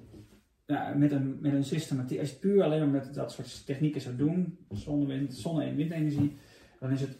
ja, 0.65 0.93
met, 0.93 1.11
een, 1.11 1.37
met 1.41 1.53
een 1.53 1.63
systematiek, 1.63 2.19
als 2.19 2.29
je 2.29 2.35
puur 2.35 2.63
alleen 2.63 2.79
maar 2.79 3.01
met 3.03 3.13
dat 3.13 3.31
soort 3.31 3.65
technieken 3.65 4.01
zou 4.01 4.15
doen, 4.15 4.57
zonne, 4.71 5.25
zonne- 5.29 5.65
en 5.65 5.75
windenergie, 5.75 6.37
dan 6.79 6.91
is 6.91 7.01
het 7.01 7.17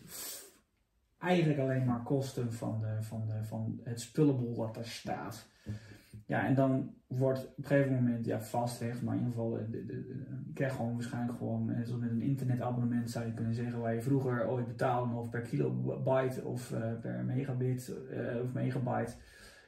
eigenlijk 1.19 1.59
alleen 1.59 1.85
maar 1.85 2.03
kosten 2.03 2.53
van, 2.53 2.79
de, 2.79 3.03
van, 3.03 3.27
de, 3.27 3.43
van 3.43 3.79
het 3.83 4.01
spullenbol 4.01 4.55
dat 4.55 4.77
er 4.77 4.87
staat. 4.87 5.47
Ja, 6.25 6.45
en 6.45 6.55
dan 6.55 6.93
wordt 7.07 7.45
op 7.45 7.57
een 7.57 7.65
gegeven 7.65 7.93
moment, 7.93 8.25
ja, 8.25 8.39
maar 8.51 9.15
in 9.15 9.19
ieder 9.19 9.25
geval, 9.25 9.51
de, 9.51 9.85
de, 9.85 9.93
je 10.45 10.53
krijgt 10.53 10.75
gewoon 10.75 10.93
waarschijnlijk 10.93 11.37
gewoon, 11.37 11.75
zoals 11.83 12.01
met 12.01 12.09
een 12.09 12.21
internetabonnement 12.21 13.11
zou 13.11 13.25
je 13.25 13.33
kunnen 13.33 13.53
zeggen, 13.53 13.79
waar 13.79 13.93
je 13.93 14.01
vroeger 14.01 14.47
ooit 14.47 14.67
betaalde 14.67 15.15
of 15.15 15.29
per 15.29 15.41
kilobyte 15.41 16.43
of 16.43 16.71
uh, 16.71 16.99
per 17.01 17.25
megabit 17.25 17.93
uh, 18.11 18.41
of 18.43 18.53
megabyte, 18.53 19.13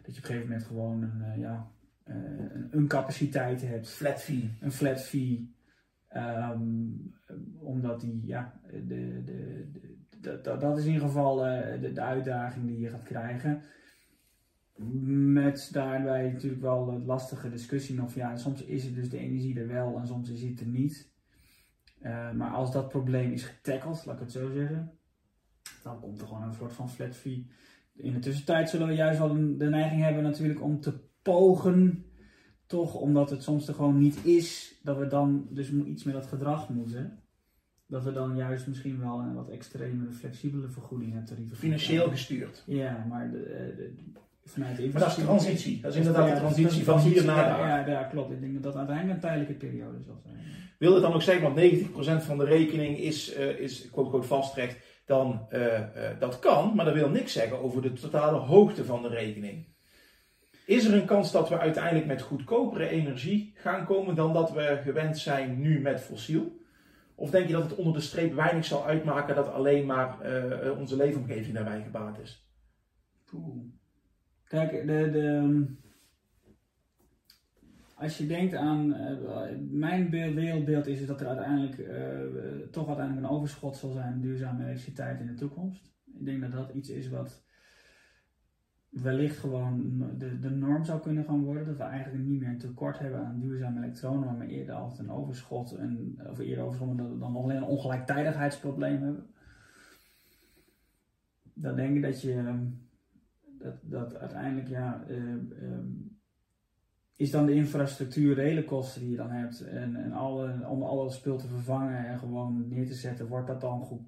dat 0.03 0.15
je 0.15 0.21
op 0.21 0.29
een 0.29 0.35
gegeven 0.35 0.47
moment 0.47 0.63
gewoon 0.63 1.01
een, 1.01 1.21
uh, 1.21 1.37
ja, 1.37 1.71
uh, 2.05 2.15
een 2.69 2.87
capaciteit 2.87 3.61
hebt. 3.61 3.89
Flat 3.89 4.21
fee. 4.21 4.53
Een 4.59 4.71
flat 4.71 5.01
fee. 5.01 5.53
Um, 6.15 7.13
omdat 7.59 8.01
die, 8.01 8.25
ja, 8.25 8.59
de, 8.71 8.85
de, 8.85 9.23
de, 9.71 9.88
dat 10.43 10.77
is 10.77 10.85
in 10.85 10.91
ieder 10.91 11.07
geval 11.07 11.47
uh, 11.47 11.81
de, 11.81 11.91
de, 11.91 12.01
uitdaging 12.01 12.67
die 12.67 12.79
je 12.79 12.89
gaat 12.89 13.03
krijgen. 13.03 13.61
Met 15.33 15.69
daarbij 15.71 16.31
natuurlijk 16.31 16.61
wel 16.61 16.85
de 16.85 17.05
lastige 17.05 17.49
discussie 17.49 17.95
van 17.95 18.09
ja, 18.15 18.35
soms 18.37 18.63
is 18.63 18.83
het 18.83 18.95
dus 18.95 19.09
de 19.09 19.17
energie 19.17 19.59
er 19.59 19.67
wel 19.67 19.97
en 19.97 20.07
soms 20.07 20.29
is 20.29 20.41
het 20.41 20.59
er 20.59 20.65
niet. 20.65 21.11
Uh, 22.01 22.31
maar 22.31 22.51
als 22.51 22.71
dat 22.71 22.89
probleem 22.89 23.31
is 23.31 23.43
getackled, 23.43 24.05
laat 24.05 24.15
ik 24.15 24.21
het 24.21 24.31
zo 24.31 24.51
zeggen, 24.51 24.91
dan 25.83 25.99
komt 25.99 26.21
er 26.21 26.27
gewoon 26.27 26.43
een 26.43 26.53
soort 26.53 26.73
van 26.73 26.89
flat 26.89 27.15
fee. 27.15 27.47
In 27.95 28.13
de 28.13 28.19
tussentijd 28.19 28.69
zullen 28.69 28.87
we 28.87 28.93
juist 28.93 29.19
wel 29.19 29.57
de 29.57 29.69
neiging 29.69 30.01
hebben 30.01 30.23
natuurlijk 30.23 30.61
om 30.61 30.79
te 30.79 30.99
pogen, 31.21 32.05
toch 32.65 32.95
omdat 32.95 33.29
het 33.29 33.43
soms 33.43 33.67
er 33.67 33.73
gewoon 33.73 33.97
niet 33.97 34.25
is, 34.25 34.79
dat 34.83 34.97
we 34.97 35.07
dan 35.07 35.47
dus 35.49 35.71
iets 35.71 36.03
met 36.03 36.13
dat 36.13 36.25
gedrag 36.25 36.69
moeten. 36.69 37.23
Dat 37.89 38.03
we 38.03 38.11
dan 38.11 38.35
juist 38.35 38.67
misschien 38.67 38.99
wel 38.99 39.19
een 39.19 39.33
wat 39.33 39.49
extremere, 39.49 40.11
flexibele 40.11 40.69
vergoeding 40.69 41.15
en 41.15 41.25
tarieven 41.25 41.57
Financieel 41.57 42.09
gestuurd. 42.09 42.63
Ja, 42.65 43.05
maar 43.09 43.31
de, 43.31 43.73
de, 43.77 43.93
vanuit 44.45 44.77
de 44.77 44.89
Maar 44.91 45.01
dat 45.01 45.17
is 45.17 45.23
transitie. 45.23 45.81
Dat 45.81 45.91
is 45.91 45.97
inderdaad 45.97 46.29
de 46.29 46.35
transitie 46.35 46.83
van 46.83 46.99
hier 46.99 47.25
naar 47.25 47.45
daar. 47.45 47.59
Ja, 47.59 47.87
ja, 47.87 48.03
klopt. 48.03 48.31
Ik 48.31 48.39
denk 48.39 48.53
dat 48.53 48.63
dat 48.63 48.75
uiteindelijk 48.75 49.15
een 49.15 49.21
tijdelijke 49.21 49.53
periode 49.53 50.01
zal 50.01 50.19
zijn. 50.23 50.35
Wil 50.77 50.93
het 50.93 51.01
dan 51.01 51.13
ook 51.13 51.21
zeggen, 51.21 51.53
want 51.53 52.21
90% 52.21 52.25
van 52.25 52.37
de 52.37 52.45
rekening 52.45 52.97
is, 52.97 53.37
uh, 53.37 53.59
is 53.59 53.89
quote, 53.89 54.21
vastrecht, 54.21 54.77
dan 55.05 55.47
uh, 55.49 55.61
uh, 55.61 55.79
dat 56.19 56.39
kan, 56.39 56.75
maar 56.75 56.85
dat 56.85 56.93
wil 56.93 57.09
niks 57.09 57.33
zeggen 57.33 57.59
over 57.61 57.81
de 57.81 57.93
totale 57.93 58.37
hoogte 58.37 58.85
van 58.85 59.01
de 59.01 59.07
rekening. 59.07 59.67
Is 60.65 60.85
er 60.85 60.93
een 60.93 61.05
kans 61.05 61.31
dat 61.31 61.49
we 61.49 61.59
uiteindelijk 61.59 62.05
met 62.05 62.21
goedkopere 62.21 62.89
energie 62.89 63.53
gaan 63.55 63.85
komen 63.85 64.15
dan 64.15 64.33
dat 64.33 64.51
we 64.51 64.79
gewend 64.83 65.17
zijn 65.17 65.61
nu 65.61 65.79
met 65.79 66.01
fossiel? 66.01 66.57
Of 67.19 67.29
denk 67.29 67.47
je 67.47 67.53
dat 67.53 67.69
het 67.69 67.75
onder 67.75 67.93
de 67.93 67.99
streep 67.99 68.33
weinig 68.33 68.65
zal 68.65 68.85
uitmaken 68.85 69.35
dat 69.35 69.47
alleen 69.47 69.85
maar 69.85 70.17
uh, 70.25 70.79
onze 70.79 70.95
leefomgeving 70.95 71.55
daarbij 71.55 71.83
gebaat 71.83 72.19
is? 72.19 72.47
Kijk, 74.43 74.71
de, 74.71 75.09
de, 75.11 75.65
als 77.95 78.17
je 78.17 78.27
denkt 78.27 78.53
aan. 78.53 78.93
Uh, 78.93 79.49
mijn 79.69 80.09
wereldbeeld 80.09 80.87
is 80.87 81.05
dat 81.05 81.21
er 81.21 81.27
uiteindelijk 81.27 81.75
toch 82.71 82.87
uiteindelijk 82.87 83.27
een 83.27 83.33
overschot 83.33 83.75
zal 83.75 83.91
zijn 83.91 84.21
duurzame 84.21 84.63
elektriciteit 84.63 85.19
in 85.19 85.27
de 85.27 85.33
toekomst. 85.33 85.93
Ik 86.19 86.25
denk 86.25 86.41
dat 86.41 86.51
dat 86.51 86.73
iets 86.73 86.89
is 86.89 87.09
wat 87.09 87.43
wellicht 88.89 89.37
gewoon 89.37 89.97
de, 90.17 90.39
de 90.39 90.49
norm 90.49 90.83
zou 90.83 91.01
kunnen 91.01 91.25
gaan 91.25 91.43
worden. 91.43 91.65
Dat 91.65 91.77
we 91.77 91.83
eigenlijk 91.83 92.25
niet 92.25 92.39
meer 92.39 92.49
een 92.49 92.57
tekort 92.57 92.99
hebben 92.99 93.25
aan 93.25 93.39
duurzame 93.39 93.77
elektronen, 93.77 94.37
maar 94.37 94.47
eerder 94.47 94.75
altijd 94.75 94.99
een 94.99 95.11
overschot. 95.11 95.71
En, 95.71 96.19
of 96.29 96.39
eerder 96.39 96.63
overschot, 96.63 96.97
dat 96.97 97.09
we 97.09 97.17
dan 97.17 97.35
alleen 97.35 97.57
een 97.57 97.63
ongelijktijdigheidsprobleem 97.63 99.01
hebben. 99.01 99.27
Dan 101.53 101.75
denk 101.75 101.95
ik 101.95 102.01
dat 102.01 102.21
je 102.21 102.67
dat, 103.41 103.75
dat 103.81 104.15
uiteindelijk 104.15 104.67
ja. 104.67 105.03
Uh, 105.09 105.17
um, 105.61 106.17
is 107.19 107.31
dan 107.31 107.45
de 107.45 107.53
infrastructurele 107.53 108.65
kosten 108.65 109.01
die 109.01 109.09
je 109.09 109.17
dan 109.17 109.29
hebt 109.29 109.61
en, 109.61 109.95
en 109.95 110.11
alle, 110.11 110.67
om 110.67 110.83
alle 110.83 111.09
spul 111.09 111.37
te 111.37 111.47
vervangen 111.47 112.07
en 112.07 112.19
gewoon 112.19 112.67
neer 112.67 112.87
te 112.87 112.93
zetten, 112.93 113.27
wordt 113.27 113.47
dat 113.47 113.61
dan 113.61 113.81
goed, 113.81 114.01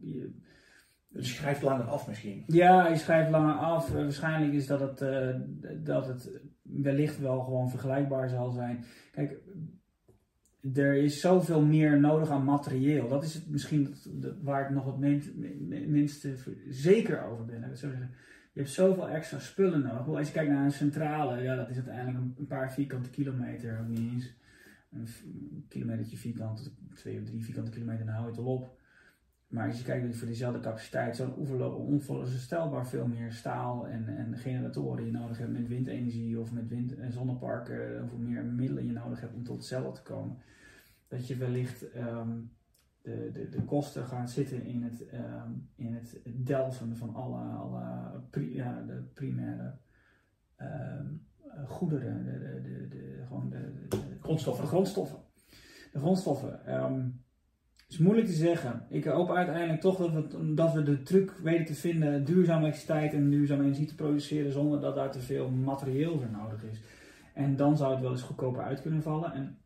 dus 1.11 1.29
je 1.29 1.35
schrijft 1.35 1.61
langer 1.61 1.85
af 1.85 2.07
misschien? 2.07 2.43
Ja, 2.47 2.87
je 2.87 2.95
schrijft 2.95 3.31
langer 3.31 3.53
af. 3.53 3.89
Uh, 3.89 3.95
waarschijnlijk 3.95 4.53
is 4.53 4.67
dat 4.67 4.79
het, 4.79 5.01
uh, 5.01 5.35
dat 5.83 6.07
het 6.07 6.31
wellicht 6.61 7.19
wel 7.19 7.41
gewoon 7.41 7.69
vergelijkbaar 7.69 8.29
zal 8.29 8.51
zijn. 8.51 8.83
Kijk, 9.11 9.37
er 10.73 10.95
is 10.95 11.19
zoveel 11.19 11.61
meer 11.61 11.99
nodig 11.99 12.29
aan 12.29 12.43
materieel. 12.43 13.07
Dat 13.07 13.23
is 13.23 13.33
het 13.33 13.49
misschien 13.49 13.95
waar 14.41 14.65
ik 14.65 14.69
nog 14.69 14.85
het 14.85 14.97
minst, 14.97 15.29
minste 15.87 16.35
zeker 16.69 17.23
over 17.23 17.45
ben. 17.45 17.75
Je 18.53 18.59
hebt 18.59 18.69
zoveel 18.69 19.09
extra 19.09 19.39
spullen 19.39 19.81
nodig. 19.81 20.07
Als 20.07 20.27
je 20.27 20.33
kijkt 20.33 20.51
naar 20.51 20.65
een 20.65 20.71
centrale, 20.71 21.41
ja, 21.41 21.55
dat 21.55 21.69
is 21.69 21.75
uiteindelijk 21.75 22.37
een, 22.37 22.47
paar 22.47 22.73
vierkante 22.73 23.09
kilometer, 23.09 23.79
of 23.79 23.87
niet 23.87 24.13
eens. 24.13 24.33
Een 24.91 25.65
kilometertje 25.67 26.17
vierkant, 26.17 26.73
twee 26.93 27.19
of 27.19 27.25
drie 27.25 27.43
vierkante 27.43 27.71
kilometer, 27.71 28.05
dan 28.05 28.13
hou 28.13 28.25
je 28.25 28.31
het 28.31 28.39
al 28.39 28.53
op. 28.53 28.79
Maar 29.51 29.67
als 29.67 29.77
je 29.77 29.83
kijkt 29.83 30.15
voor 30.15 30.27
diezelfde 30.27 30.59
capaciteit, 30.59 31.15
zo'n 31.15 31.35
onvoorstelbaar 31.75 32.87
veel 32.87 33.07
meer 33.07 33.31
staal 33.31 33.87
en, 33.87 34.17
en 34.17 34.37
generatoren 34.37 35.05
je 35.05 35.11
nodig 35.11 35.37
hebt 35.37 35.51
met 35.51 35.67
windenergie 35.67 36.39
of 36.39 36.51
met 36.51 36.67
wind- 36.67 36.97
en 36.97 37.11
zonneparken, 37.11 38.03
of 38.03 38.17
meer 38.17 38.45
middelen 38.45 38.85
je 38.85 38.91
nodig 38.91 39.21
hebt 39.21 39.33
om 39.33 39.43
tot 39.43 39.57
hetzelfde 39.57 39.91
te 39.91 40.01
komen. 40.01 40.37
Dat 41.07 41.27
je 41.27 41.35
wellicht 41.35 41.95
um, 41.95 42.51
de, 43.01 43.29
de, 43.33 43.49
de 43.49 43.63
kosten 43.63 44.03
gaan 44.03 44.27
zitten 44.27 44.63
in 44.63 44.83
het, 44.83 45.13
um, 45.13 45.69
in 45.75 45.93
het 45.93 46.21
delven 46.25 46.97
van 46.97 47.15
alle, 47.15 47.39
alle 47.39 48.21
pri, 48.29 48.55
ja, 48.55 48.81
de 48.81 49.03
primaire 49.13 49.77
um, 50.57 51.27
goederen, 51.65 52.23
de, 52.23 52.61
de, 52.61 52.87
de, 52.87 53.23
gewoon 53.27 53.49
de, 53.49 53.87
grondstoffen. 54.19 54.63
De 54.63 54.69
grondstoffen. 54.69 55.19
De 55.91 55.99
grondstoffen 55.99 56.65
is 57.91 57.97
moeilijk 57.97 58.27
te 58.27 58.33
zeggen. 58.33 58.85
Ik 58.89 59.05
hoop 59.05 59.31
uiteindelijk 59.31 59.81
toch 59.81 59.97
dat 60.55 60.73
we, 60.73 60.79
we 60.79 60.83
de 60.83 61.01
truc 61.01 61.31
weten 61.43 61.65
te 61.65 61.75
vinden 61.75 62.25
duurzame 62.25 62.61
elektriciteit 62.61 63.13
en 63.13 63.29
duurzame 63.29 63.63
energie 63.63 63.87
te 63.87 63.95
produceren 63.95 64.51
zonder 64.51 64.81
dat 64.81 64.95
daar 64.95 65.11
te 65.11 65.19
veel 65.19 65.49
materieel 65.49 66.19
voor 66.19 66.31
nodig 66.31 66.63
is. 66.63 66.81
En 67.33 67.55
dan 67.55 67.77
zou 67.77 67.91
het 67.91 68.01
wel 68.01 68.11
eens 68.11 68.21
goedkoper 68.21 68.63
uit 68.63 68.81
kunnen 68.81 69.01
vallen. 69.01 69.33
En 69.33 69.57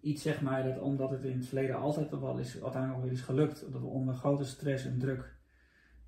iets 0.00 0.22
zeg 0.22 0.42
maar 0.42 0.64
dat 0.64 0.80
omdat 0.80 1.10
het 1.10 1.24
in 1.24 1.36
het 1.36 1.46
verleden 1.46 1.76
altijd 1.76 2.10
wel 2.10 2.38
is, 2.38 2.62
uiteindelijk 2.62 3.02
weer 3.02 3.12
is 3.12 3.20
gelukt, 3.20 3.72
dat 3.72 3.80
we 3.80 3.86
onder 3.86 4.14
grote 4.14 4.44
stress 4.44 4.86
en 4.86 4.98
druk 4.98 5.36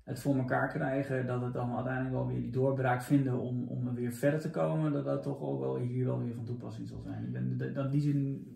het 0.03 0.19
voor 0.19 0.35
elkaar 0.35 0.69
krijgen, 0.69 1.27
dat 1.27 1.41
het 1.41 1.53
dan 1.53 1.75
uiteindelijk 1.75 2.15
wel 2.15 2.27
weer 2.27 2.41
die 2.41 2.51
doorbraak 2.51 3.01
vinden 3.01 3.39
om, 3.39 3.67
om 3.67 3.87
er 3.87 3.93
weer 3.93 4.11
verder 4.11 4.39
te 4.39 4.49
komen, 4.49 4.91
dat 4.91 5.05
dat 5.05 5.23
toch 5.23 5.41
ook 5.41 5.59
wel 5.59 5.77
hier 5.77 6.05
wel 6.05 6.19
weer 6.19 6.33
van 6.33 6.45
toepassing 6.45 6.87
zal 6.87 7.01
zijn. 7.01 7.23
Ik 7.23 7.31
ben, 7.31 7.73
dat, 7.73 7.91
die 7.91 8.01
zin 8.01 8.47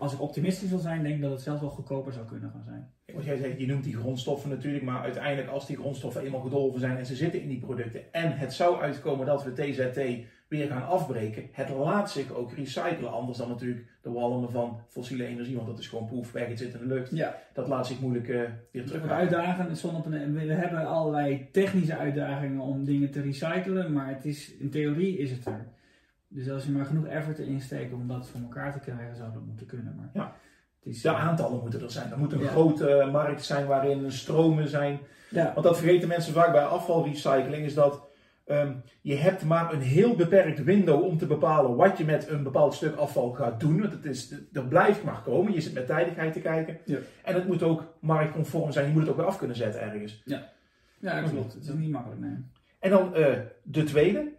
als 0.00 0.12
ik 0.12 0.20
optimistisch 0.20 0.70
wil 0.70 0.78
zijn, 0.78 1.02
denk 1.02 1.14
ik 1.14 1.22
dat 1.22 1.30
het 1.30 1.40
zelfs 1.40 1.60
wel 1.60 1.70
goedkoper 1.70 2.12
zou 2.12 2.26
kunnen 2.26 2.50
gaan 2.50 2.64
zijn. 2.64 2.90
Wat 3.14 3.24
jij 3.24 3.36
zegt, 3.36 3.60
je 3.60 3.66
noemt 3.66 3.84
die 3.84 3.96
grondstoffen 3.96 4.50
natuurlijk, 4.50 4.84
maar 4.84 5.02
uiteindelijk 5.02 5.48
als 5.48 5.66
die 5.66 5.76
grondstoffen 5.76 6.22
eenmaal 6.22 6.40
gedolven 6.40 6.80
zijn 6.80 6.96
en 6.96 7.06
ze 7.06 7.16
zitten 7.16 7.42
in 7.42 7.48
die 7.48 7.58
producten 7.58 8.12
en 8.12 8.36
het 8.36 8.52
zou 8.52 8.80
uitkomen 8.80 9.26
dat 9.26 9.44
we 9.44 9.52
TZT 9.52 10.28
weer 10.48 10.66
gaan 10.66 10.86
afbreken, 10.86 11.48
het 11.52 11.68
laat 11.68 12.10
zich 12.10 12.32
ook 12.32 12.52
recyclen. 12.52 13.12
Anders 13.12 13.38
dan 13.38 13.48
natuurlijk 13.48 13.86
de 14.02 14.10
wallen 14.10 14.50
van 14.50 14.80
fossiele 14.88 15.24
energie, 15.24 15.56
want 15.56 15.66
dat 15.66 15.78
is 15.78 15.88
gewoon 15.88 16.06
proef 16.06 16.32
weg, 16.32 16.48
het 16.48 16.58
zit 16.58 16.74
in 16.74 16.80
de 16.80 16.94
lucht. 16.94 17.16
Ja. 17.16 17.36
Dat 17.52 17.68
laat 17.68 17.86
zich 17.86 18.00
moeilijk 18.00 18.28
uh, 18.28 18.42
weer 18.70 18.86
terug. 18.86 19.08
Uitdagingen, 19.08 20.34
we 20.34 20.52
hebben 20.52 20.86
allerlei 20.86 21.48
technische 21.52 21.96
uitdagingen 21.96 22.60
om 22.60 22.84
dingen 22.84 23.10
te 23.10 23.20
recyclen, 23.20 23.92
maar 23.92 24.08
het 24.08 24.24
is, 24.24 24.56
in 24.56 24.70
theorie 24.70 25.18
is 25.18 25.30
het 25.30 25.46
er. 25.46 25.66
Dus 26.32 26.50
als 26.50 26.64
je 26.64 26.70
maar 26.70 26.84
genoeg 26.84 27.06
effort 27.06 27.38
erin 27.38 27.60
steekt 27.60 27.92
om 27.92 28.08
dat 28.08 28.28
voor 28.28 28.40
elkaar 28.40 28.72
te 28.72 28.78
krijgen, 28.78 29.16
zou 29.16 29.32
dat 29.32 29.46
moeten 29.46 29.66
kunnen. 29.66 29.94
Maar 29.96 30.10
ja. 30.12 30.34
Het 30.78 30.94
is, 30.94 31.02
de 31.02 31.14
aantallen 31.14 31.60
moeten 31.60 31.82
er 31.82 31.90
zijn. 31.90 32.10
Er 32.10 32.18
moet 32.18 32.32
een 32.32 32.40
grote 32.40 33.08
markt 33.12 33.44
zijn 33.44 33.66
waarin 33.66 34.12
stromen 34.12 34.68
zijn. 34.68 34.98
Ja. 35.30 35.52
Want 35.52 35.66
dat 35.66 35.78
vergeten 35.78 36.08
mensen 36.08 36.32
vaak 36.32 36.52
bij 36.52 36.64
afvalrecycling, 36.64 37.64
is 37.64 37.74
dat 37.74 38.08
um, 38.46 38.82
je 39.00 39.14
hebt 39.14 39.44
maar 39.44 39.72
een 39.72 39.80
heel 39.80 40.16
beperkt 40.16 40.64
window 40.64 41.04
om 41.04 41.18
te 41.18 41.26
bepalen 41.26 41.76
wat 41.76 41.98
je 41.98 42.04
met 42.04 42.28
een 42.28 42.42
bepaald 42.42 42.74
stuk 42.74 42.96
afval 42.96 43.30
gaat 43.30 43.60
doen. 43.60 43.80
Want 43.80 43.92
het 43.92 44.04
is, 44.04 44.34
er 44.52 44.66
blijft 44.68 45.04
maar 45.04 45.22
komen. 45.22 45.52
Je 45.52 45.60
zit 45.60 45.74
met 45.74 45.86
tijdigheid 45.86 46.32
te 46.32 46.40
kijken. 46.40 46.78
Ja. 46.84 46.98
En 47.24 47.34
het 47.34 47.46
moet 47.46 47.62
ook 47.62 47.84
marktconform 48.00 48.72
zijn. 48.72 48.86
Je 48.86 48.92
moet 48.92 49.00
het 49.00 49.10
ook 49.10 49.16
weer 49.16 49.26
af 49.26 49.38
kunnen 49.38 49.56
zetten 49.56 49.80
ergens. 49.80 50.22
Ja. 50.24 50.52
Ja, 50.98 51.20
dat 51.20 51.30
klopt. 51.30 51.52
Het 51.52 51.62
is 51.62 51.74
niet 51.74 51.90
makkelijk, 51.90 52.20
nee. 52.20 52.36
En 52.78 52.90
dan 52.90 53.12
de 53.62 53.84
tweede 53.84 54.32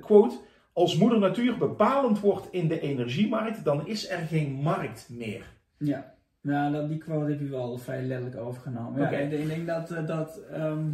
quote. 0.00 0.36
Als 0.74 0.96
moeder 0.96 1.18
natuur 1.18 1.58
bepalend 1.58 2.20
wordt 2.20 2.48
in 2.50 2.68
de 2.68 2.80
energiemarkt, 2.80 3.64
dan 3.64 3.86
is 3.86 4.10
er 4.10 4.18
geen 4.18 4.52
markt 4.52 5.08
meer. 5.10 5.44
Ja, 5.78 6.14
nou, 6.40 6.72
dat, 6.72 6.88
die 6.88 6.98
quote 6.98 7.30
heb 7.30 7.40
je 7.40 7.48
wel 7.48 7.78
vrij 7.78 8.02
letterlijk 8.02 8.40
overgenomen. 8.40 9.00
Ja, 9.00 9.10
ik, 9.10 9.48
denk 9.48 9.66
dat, 9.66 10.06
dat 10.06 10.40
ehm, 10.52 10.86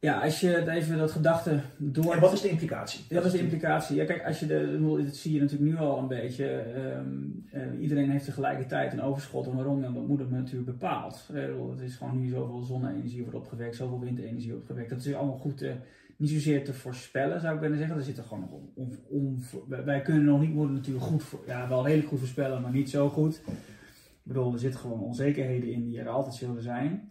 ja, 0.00 0.20
als 0.20 0.40
je 0.40 0.70
even 0.70 0.98
dat 0.98 1.10
gedachte 1.10 1.60
door. 1.76 2.14
En 2.14 2.20
wat 2.20 2.32
is 2.32 2.40
de 2.40 2.48
implicatie? 2.48 3.04
Ja, 3.08 3.14
wat 3.14 3.24
is 3.24 3.32
de 3.32 3.38
implicatie? 3.38 3.96
Ja, 3.96 4.04
kijk, 4.04 4.24
als 4.24 4.40
je 4.40 4.46
de, 4.46 4.78
dat 5.04 5.16
zie 5.16 5.34
je 5.34 5.40
natuurlijk 5.40 5.70
nu 5.70 5.78
al 5.78 5.98
een 5.98 6.08
beetje. 6.08 6.46
Ehm, 6.48 7.06
eh, 7.50 7.80
iedereen 7.80 8.10
heeft 8.10 8.24
tegelijkertijd 8.24 8.92
een 8.92 9.02
overschot. 9.02 9.46
En 9.46 9.54
waarom? 9.56 9.80
Dan 9.80 10.28
natuurlijk 10.30 10.70
bepaald. 10.70 11.28
Uh, 11.34 11.70
het 11.70 11.80
is 11.80 11.96
gewoon 11.96 12.20
nu 12.20 12.28
zoveel 12.28 12.62
zonne-energie 12.62 13.22
wordt 13.22 13.36
opgewekt, 13.36 13.76
zoveel 13.76 14.00
windenergie 14.00 14.50
wordt 14.50 14.62
opgewekt. 14.62 14.90
Dat 14.90 15.04
is 15.04 15.14
allemaal 15.14 15.38
goed, 15.38 15.62
uh, 15.62 15.72
niet 16.20 16.30
zozeer 16.30 16.64
te 16.64 16.74
voorspellen, 16.74 17.40
zou 17.40 17.54
ik 17.54 17.60
willen 17.60 17.78
zeggen. 17.78 17.96
Er 17.96 18.02
zit 18.02 18.18
er 18.18 18.24
gewoon 18.24 18.48
nog 18.74 18.90
om, 19.08 19.38
wij 19.68 20.02
kunnen 20.02 20.24
nog 20.24 20.40
niet 20.40 20.54
worden 20.54 20.74
natuurlijk 20.74 21.04
goed, 21.04 21.22
voor, 21.22 21.40
ja, 21.46 21.68
wel 21.68 21.84
redelijk 21.84 22.08
goed 22.08 22.18
voorspellen, 22.18 22.62
maar 22.62 22.72
niet 22.72 22.90
zo 22.90 23.08
goed. 23.08 23.42
Ik 23.46 24.22
bedoel, 24.22 24.52
er 24.52 24.58
zitten 24.58 24.80
gewoon 24.80 25.00
onzekerheden 25.00 25.72
in 25.72 25.84
die 25.84 25.98
er 25.98 26.08
altijd 26.08 26.34
zullen 26.34 26.62
zijn. 26.62 27.10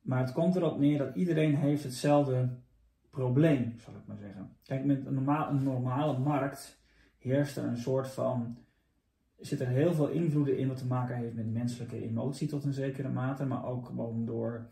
Maar 0.00 0.20
het 0.20 0.32
komt 0.32 0.56
erop 0.56 0.78
neer 0.78 0.98
dat 0.98 1.14
iedereen 1.14 1.54
heeft 1.54 1.82
hetzelfde 1.82 2.48
probleem, 3.10 3.74
zal 3.78 3.94
ik 3.94 4.06
maar 4.06 4.16
zeggen. 4.16 4.56
Kijk, 4.62 4.84
met 4.84 5.06
een, 5.06 5.28
een 5.28 5.62
normale 5.62 6.18
markt 6.18 6.82
heerst 7.18 7.56
er 7.56 7.64
een 7.64 7.76
soort 7.76 8.08
van. 8.08 8.58
Zit 9.38 9.60
er 9.60 9.68
heel 9.68 9.94
veel 9.94 10.08
invloeden 10.08 10.58
in 10.58 10.68
wat 10.68 10.76
te 10.76 10.86
maken 10.86 11.16
heeft 11.16 11.34
met 11.34 11.52
menselijke 11.52 12.02
emotie 12.02 12.48
tot 12.48 12.64
een 12.64 12.72
zekere 12.72 13.08
mate, 13.08 13.44
maar 13.44 13.64
ook 13.64 13.86
gewoon 13.86 14.24
door 14.24 14.68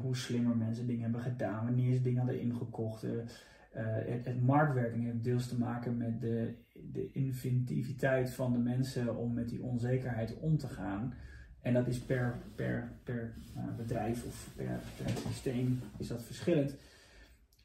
hoe 0.00 0.16
slimmer 0.16 0.56
mensen 0.56 0.86
dingen 0.86 1.02
hebben 1.02 1.20
gedaan, 1.20 1.64
wanneer 1.64 1.94
ze 1.94 2.00
dingen 2.00 2.18
hadden 2.18 2.40
ingekocht. 2.40 3.04
Uh, 3.04 3.10
het, 3.72 4.24
het, 4.24 4.42
marktwerking 4.42 5.04
heeft 5.04 5.24
deels 5.24 5.48
te 5.48 5.58
maken 5.58 5.96
met 5.96 6.20
de, 6.20 6.54
de 6.92 7.10
inventiviteit 7.12 8.30
van 8.30 8.52
de 8.52 8.58
mensen 8.58 9.16
om 9.16 9.34
met 9.34 9.48
die 9.48 9.62
onzekerheid 9.62 10.36
om 10.40 10.58
te 10.58 10.66
gaan. 10.66 11.14
En 11.60 11.72
dat 11.74 11.86
is 11.86 11.98
per, 11.98 12.38
per, 12.54 12.92
per 13.04 13.34
bedrijf 13.76 14.24
of 14.24 14.50
per, 14.56 14.80
per, 14.96 15.16
systeem 15.16 15.80
is 15.96 16.08
dat 16.08 16.22
verschillend. 16.22 16.74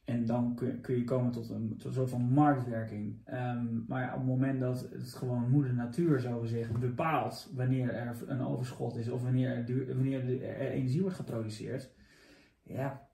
En 0.06 0.26
dan 0.26 0.56
kun, 0.56 0.82
kun 0.82 0.96
je 0.96 1.04
komen 1.04 1.32
tot 1.32 1.50
een, 1.50 1.74
soort 1.78 2.10
van 2.10 2.22
marktwerking. 2.22 3.16
Um, 3.34 3.86
maar 3.88 4.12
op 4.12 4.18
het 4.18 4.28
moment 4.28 4.60
dat 4.60 4.90
het 4.92 5.14
gewoon 5.14 5.50
moeder 5.50 5.74
natuur, 5.74 6.20
zo 6.20 6.40
gezegd, 6.40 6.80
bepaalt 6.80 7.52
wanneer 7.56 7.94
er 7.94 8.16
een 8.28 8.42
overschot 8.42 8.96
is 8.96 9.10
of 9.10 9.22
wanneer 9.22 9.50
er, 9.50 9.96
wanneer 9.96 10.44
er 10.44 10.72
energie 10.72 11.02
wordt 11.02 11.16
geproduceerd, 11.16 11.92
ja, 12.64 13.08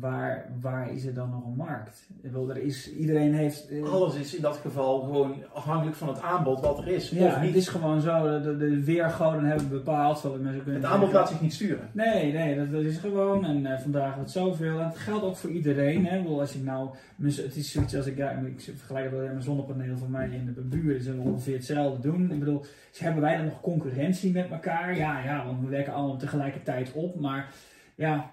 waar, 0.00 0.52
waar 0.60 0.92
is 0.92 1.04
er 1.04 1.14
dan 1.14 1.30
nog 1.30 1.44
een 1.44 1.56
markt? 1.56 2.08
Wil, 2.22 2.50
er 2.50 2.56
is, 2.56 2.92
iedereen 2.92 3.34
heeft... 3.34 3.70
Uh, 3.70 3.92
Alles 3.92 4.14
is 4.14 4.34
in 4.34 4.42
dat 4.42 4.56
geval 4.56 5.00
gewoon 5.00 5.34
afhankelijk 5.52 5.96
van 5.96 6.08
het 6.08 6.20
aanbod 6.20 6.60
wat 6.60 6.78
er 6.78 6.88
is. 6.88 7.10
Ja, 7.10 7.38
het 7.40 7.54
is 7.54 7.68
gewoon 7.68 8.00
zo. 8.00 8.40
De, 8.40 8.56
de 8.56 8.84
weergoden 8.84 9.44
hebben 9.44 9.68
bepaald. 9.68 10.22
Wat 10.22 10.40
mensen 10.40 10.74
het 10.74 10.84
aanbod 10.84 11.12
laat 11.12 11.28
zich 11.28 11.40
niet 11.40 11.52
sturen. 11.52 11.88
Nee, 11.92 12.32
nee, 12.32 12.56
dat, 12.56 12.70
dat 12.70 12.82
is 12.82 12.98
gewoon. 12.98 13.44
En 13.44 13.60
uh, 13.60 13.78
vandaag 13.78 14.14
wordt 14.14 14.30
zoveel. 14.30 14.78
En 14.78 14.86
het 14.86 14.96
geldt 14.96 15.24
ook 15.24 15.36
voor 15.36 15.50
iedereen. 15.50 16.06
Hè. 16.06 16.22
Wel, 16.22 16.40
als 16.40 16.54
ik 16.54 16.62
nou, 16.62 16.88
het 17.22 17.56
is 17.56 17.72
zoiets 17.72 17.96
als 17.96 18.06
ik, 18.06 18.16
ja, 18.16 18.30
ik 18.30 18.60
vergelijk 18.60 19.10
dat 19.10 19.20
met 19.20 19.30
mijn 19.30 19.42
zonnepaneel 19.42 19.96
van 19.96 20.10
mij 20.10 20.28
in 20.28 20.54
de 20.54 20.60
buurt. 20.60 21.02
Ze 21.02 21.16
ongeveer 21.24 21.54
hetzelfde 21.54 22.08
doen. 22.08 22.30
Ik 22.32 22.38
bedoel, 22.38 22.64
hebben 22.98 23.22
wij 23.22 23.36
dan 23.36 23.44
nog 23.44 23.60
concurrentie 23.60 24.32
met 24.32 24.50
elkaar? 24.50 24.96
Ja, 24.96 25.24
ja, 25.24 25.44
want 25.46 25.60
we 25.60 25.68
werken 25.68 25.92
allemaal 25.92 26.16
tegelijkertijd 26.18 26.92
op. 26.92 27.20
Maar 27.20 27.54
ja, 27.94 28.30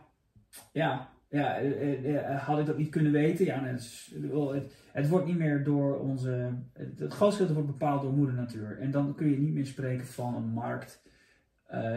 ja, 0.72 1.10
ja, 1.32 1.58
eh, 1.58 1.92
eh, 1.92 2.16
eh, 2.16 2.40
had 2.40 2.60
ik 2.60 2.66
dat 2.66 2.78
niet 2.78 2.90
kunnen 2.90 3.12
weten? 3.12 3.46
Ja, 3.46 3.64
het, 3.64 4.10
het, 4.54 4.76
het, 4.92 5.10
wordt 5.10 5.26
niet 5.26 5.38
meer 5.38 5.64
door 5.64 6.00
onze. 6.00 6.50
Het, 6.74 7.00
het 7.00 7.14
grootste 7.14 7.54
wordt 7.54 7.68
bepaald 7.68 8.02
door 8.02 8.14
moeder 8.14 8.36
natuur. 8.36 8.78
En 8.80 8.92
dan 8.92 9.16
kun 9.16 9.30
je 9.30 9.38
niet 9.38 9.54
meer 9.54 9.66
spreken 9.66 10.06
van 10.06 10.36
een 10.36 10.50
markt 10.54 11.02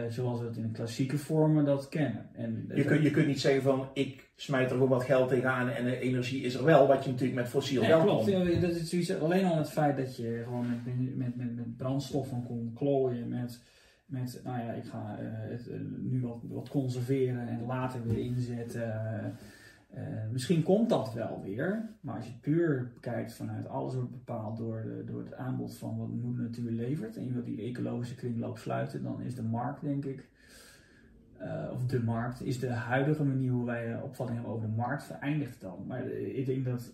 zoals 0.09 0.39
we 0.39 0.45
het 0.45 0.57
in 0.57 0.63
de 0.63 0.71
klassieke 0.71 1.17
vormen 1.17 1.65
dat 1.65 1.89
kennen. 1.89 2.29
En, 2.33 2.65
je, 2.73 2.83
kunt, 2.83 3.03
je 3.03 3.11
kunt 3.11 3.27
niet 3.27 3.39
zeggen 3.39 3.61
van 3.61 3.89
ik 3.93 4.29
smijt 4.35 4.69
er 4.69 4.73
gewoon 4.73 4.89
wat 4.89 5.03
geld 5.03 5.29
tegenaan 5.29 5.69
en 5.69 5.85
de 5.85 5.99
energie 5.99 6.41
is 6.41 6.55
er 6.55 6.63
wel, 6.63 6.87
wat 6.87 7.03
je 7.03 7.09
natuurlijk 7.09 7.39
met 7.39 7.49
fossiel 7.49 7.83
geld 7.83 8.03
klopt. 8.03 8.25
Ja, 8.25 8.59
dat 8.59 8.75
is 8.75 8.89
zoiets, 8.89 9.19
alleen 9.19 9.45
al 9.45 9.57
het 9.57 9.69
feit 9.69 9.97
dat 9.97 10.15
je 10.15 10.41
gewoon 10.43 10.69
met, 10.69 11.15
met, 11.15 11.35
met, 11.35 11.55
met 11.55 11.77
brandstoffen 11.77 12.43
kon 12.43 12.71
klooien, 12.75 13.27
met 13.27 13.61
met, 14.05 14.41
nou 14.43 14.59
ja, 14.59 14.71
ik 14.71 14.85
ga 14.85 15.19
uh, 15.21 15.27
het 15.31 15.67
uh, 15.67 15.79
nu 15.97 16.21
wat, 16.21 16.43
wat 16.47 16.69
conserveren 16.69 17.47
en 17.47 17.65
later 17.65 18.07
weer 18.07 18.17
inzetten. 18.17 19.33
Uh, 19.97 20.01
misschien 20.31 20.63
komt 20.63 20.89
dat 20.89 21.13
wel 21.13 21.41
weer, 21.43 21.89
maar 22.01 22.15
als 22.15 22.25
je 22.25 22.39
puur 22.41 22.91
kijkt 22.99 23.33
vanuit 23.33 23.67
alles 23.67 23.93
wordt 23.93 24.11
bepaald 24.11 24.57
door, 24.57 24.83
de, 24.83 25.03
door 25.05 25.23
het 25.23 25.33
aanbod 25.33 25.77
van 25.77 25.97
wat 25.97 26.35
de 26.35 26.41
natuur 26.41 26.71
levert 26.71 27.17
en 27.17 27.25
je 27.25 27.31
wilt 27.31 27.45
die 27.45 27.61
ecologische 27.61 28.15
kringloop 28.15 28.57
sluiten, 28.57 29.03
dan 29.03 29.21
is 29.21 29.35
de 29.35 29.43
markt 29.43 29.81
denk 29.81 30.05
ik, 30.05 30.29
of 31.73 31.85
de 31.85 32.03
markt, 32.03 32.41
is 32.41 32.59
de 32.59 32.71
huidige 32.71 33.23
manier 33.23 33.51
hoe 33.51 33.65
wij 33.65 34.01
opvatting 34.01 34.37
hebben 34.37 34.55
over 34.55 34.67
de 34.69 34.75
markt 34.75 35.03
vereindigd 35.03 35.61
dan. 35.61 35.85
Maar 35.87 36.07
ik 36.11 36.45
denk 36.45 36.65
dat 36.65 36.93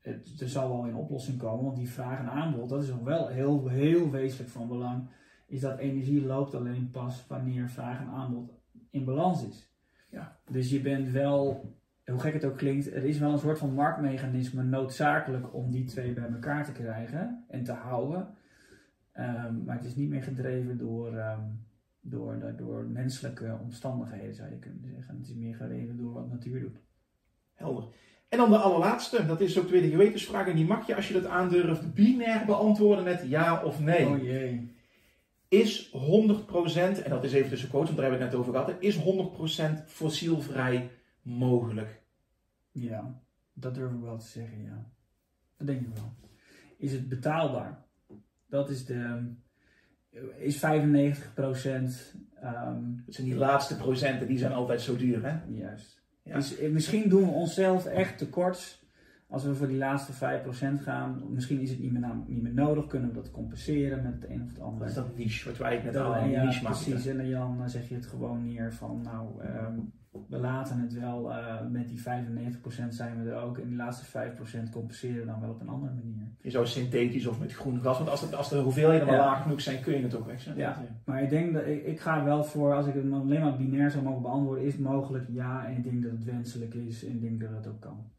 het, 0.00 0.40
er 0.40 0.48
zal 0.48 0.68
wel 0.68 0.88
een 0.88 0.94
oplossing 0.94 1.38
komen, 1.38 1.64
want 1.64 1.76
die 1.76 1.90
vraag 1.90 2.18
en 2.18 2.30
aanbod, 2.30 2.68
dat 2.68 2.82
is 2.82 2.88
nog 2.88 3.02
wel 3.02 3.28
heel, 3.28 3.68
heel 3.68 4.10
wezenlijk 4.10 4.50
van 4.50 4.68
belang 4.68 5.08
is 5.52 5.60
dat 5.60 5.78
energie 5.78 6.26
loopt 6.26 6.54
alleen 6.54 6.90
pas 6.90 7.26
wanneer 7.26 7.68
vraag 7.68 8.00
en 8.00 8.08
aanbod 8.08 8.50
in 8.90 9.04
balans 9.04 9.46
is. 9.46 9.70
Ja. 10.10 10.38
Dus 10.50 10.70
je 10.70 10.80
bent 10.80 11.08
wel, 11.08 11.70
hoe 12.06 12.20
gek 12.20 12.32
het 12.32 12.44
ook 12.44 12.56
klinkt, 12.56 12.86
er 12.86 13.04
is 13.04 13.18
wel 13.18 13.32
een 13.32 13.38
soort 13.38 13.58
van 13.58 13.74
marktmechanisme 13.74 14.62
noodzakelijk 14.62 15.54
om 15.54 15.70
die 15.70 15.84
twee 15.84 16.12
bij 16.12 16.28
elkaar 16.28 16.64
te 16.64 16.72
krijgen 16.72 17.44
en 17.48 17.64
te 17.64 17.72
houden. 17.72 18.28
Ehm, 19.12 19.64
maar 19.64 19.76
het 19.76 19.84
is 19.84 19.94
niet 19.94 20.08
meer 20.08 20.22
gedreven 20.22 20.78
door, 20.78 21.14
um, 21.14 21.64
door, 22.00 22.54
door 22.56 22.84
menselijke 22.84 23.58
omstandigheden, 23.62 24.34
zou 24.34 24.50
je 24.50 24.58
kunnen 24.58 24.88
zeggen. 24.94 25.16
Het 25.16 25.28
is 25.28 25.34
meer 25.34 25.54
gedreven 25.54 25.96
door 25.96 26.12
wat 26.12 26.30
natuur 26.30 26.60
doet. 26.60 26.80
Helder. 27.54 27.84
En 28.28 28.38
dan 28.38 28.50
de 28.50 28.56
allerlaatste, 28.56 29.26
dat 29.26 29.40
is 29.40 29.58
ook 29.58 29.68
weer 29.68 29.82
de 29.82 29.90
gewetensvraag. 29.90 30.46
En 30.46 30.56
die 30.56 30.66
mag 30.66 30.86
je, 30.86 30.96
als 30.96 31.08
je 31.08 31.14
dat 31.14 31.26
aandurft, 31.26 31.94
binair 31.94 32.46
beantwoorden 32.46 33.04
met 33.04 33.22
ja 33.28 33.64
of 33.64 33.80
nee. 33.80 34.06
Oh 34.06 34.22
jee 34.22 34.80
is 35.52 35.90
100%, 35.90 35.94
en 37.02 37.10
dat 37.10 37.24
is 37.24 37.32
even 37.32 37.50
tussen 37.50 37.68
quotes, 37.68 37.90
want 37.90 38.00
daar 38.00 38.10
hebben 38.10 38.18
we 38.18 38.24
het 38.24 38.32
net 38.32 38.34
over 38.34 38.52
gehad, 38.52 38.74
is 38.78 38.96
100% 39.82 39.84
fossielvrij 39.86 40.90
mogelijk? 41.22 42.02
Ja, 42.70 43.20
dat 43.52 43.74
durf 43.74 43.92
ik 43.92 44.00
wel 44.00 44.18
te 44.18 44.26
zeggen, 44.26 44.62
ja. 44.62 44.90
Dat 45.56 45.66
denk 45.66 45.80
ik 45.80 45.94
wel. 45.94 46.12
Is 46.76 46.92
het 46.92 47.08
betaalbaar? 47.08 47.84
Dat 48.46 48.70
is 48.70 48.84
de. 48.84 49.30
Is 50.38 50.56
95%. 50.56 50.60
Um, 52.44 53.02
het 53.06 53.14
zijn 53.14 53.26
die 53.26 53.34
laatste 53.34 53.76
procenten, 53.76 54.26
die 54.26 54.38
zijn 54.38 54.52
altijd 54.52 54.80
zo 54.80 54.96
duur, 54.96 55.24
hè? 55.24 55.38
Juist. 55.48 56.02
Ja. 56.22 56.34
Dus, 56.34 56.58
misschien 56.58 57.08
doen 57.08 57.22
we 57.22 57.30
onszelf 57.30 57.86
echt 57.86 58.18
tekort 58.18 58.81
als 59.32 59.44
we 59.44 59.54
voor 59.54 59.66
die 59.66 59.76
laatste 59.76 60.12
5% 60.12 60.82
gaan, 60.82 61.22
misschien 61.28 61.60
is 61.60 61.70
het 61.70 61.78
niet 61.78 61.92
meer, 61.92 62.10
niet 62.26 62.42
meer 62.42 62.54
nodig, 62.54 62.86
kunnen 62.86 63.08
we 63.08 63.14
dat 63.14 63.30
compenseren 63.30 64.02
met 64.02 64.12
het 64.14 64.30
een 64.30 64.42
of 64.42 64.48
het 64.48 64.60
ander. 64.60 64.78
Dat 64.78 64.88
is 64.88 64.94
dat 64.94 65.16
niche, 65.16 65.48
wat 65.48 65.58
wij 65.58 65.68
eigenlijk 65.68 65.98
net 65.98 66.06
al 66.06 66.14
ja, 66.14 66.44
niche 66.44 66.62
maken. 66.62 66.84
Precies, 66.84 67.06
en 67.06 67.30
dan 67.30 67.70
zeg 67.70 67.88
je 67.88 67.94
het 67.94 68.06
gewoon 68.06 68.42
neer 68.44 68.72
van, 68.72 69.00
nou, 69.02 69.42
ehm, 69.42 69.78
we 70.28 70.38
laten 70.38 70.78
het 70.78 70.92
wel, 70.92 71.30
uh, 71.30 71.60
met 71.70 71.88
die 71.88 72.00
95% 72.00 72.94
zijn 72.94 73.22
we 73.22 73.30
er 73.30 73.36
ook, 73.36 73.58
en 73.58 73.68
die 73.68 73.76
laatste 73.76 74.04
5% 74.04 74.70
compenseren 74.70 75.20
we 75.20 75.26
dan 75.26 75.40
wel 75.40 75.50
op 75.50 75.60
een 75.60 75.68
andere 75.68 75.92
manier. 75.92 76.28
Zou 76.42 76.66
synthetisch 76.66 77.26
of 77.26 77.40
met 77.40 77.52
groen 77.52 77.80
gas, 77.80 77.96
want 77.96 78.10
als, 78.10 78.20
het, 78.20 78.34
als 78.34 78.48
de 78.48 78.58
hoeveelheden 78.58 79.06
ja. 79.06 79.16
laag 79.16 79.42
genoeg 79.42 79.60
zijn, 79.60 79.82
kun 79.82 79.96
je 79.96 80.02
het 80.02 80.14
ook 80.14 80.26
wegzetten. 80.26 80.62
Ja, 80.62 80.82
maar 81.04 81.22
ik 81.22 81.30
denk 81.30 81.52
dat, 81.52 81.66
ik, 81.66 81.84
ik 81.84 82.00
ga 82.00 82.24
wel 82.24 82.44
voor, 82.44 82.74
als 82.74 82.86
ik 82.86 82.94
het 82.94 83.12
alleen 83.12 83.40
maar 83.40 83.56
binair 83.56 83.90
zou 83.90 84.04
mogen 84.04 84.22
beantwoorden, 84.22 84.64
is 84.64 84.72
het 84.72 84.82
mogelijk 84.82 85.24
ja, 85.28 85.66
en 85.66 85.76
ik 85.76 85.84
denk 85.84 86.02
dat 86.02 86.12
het 86.12 86.24
wenselijk 86.24 86.74
is, 86.74 87.04
en 87.04 87.12
ik 87.12 87.20
denk 87.20 87.40
dat 87.40 87.50
het 87.50 87.66
ook 87.66 87.80
kan 87.80 88.10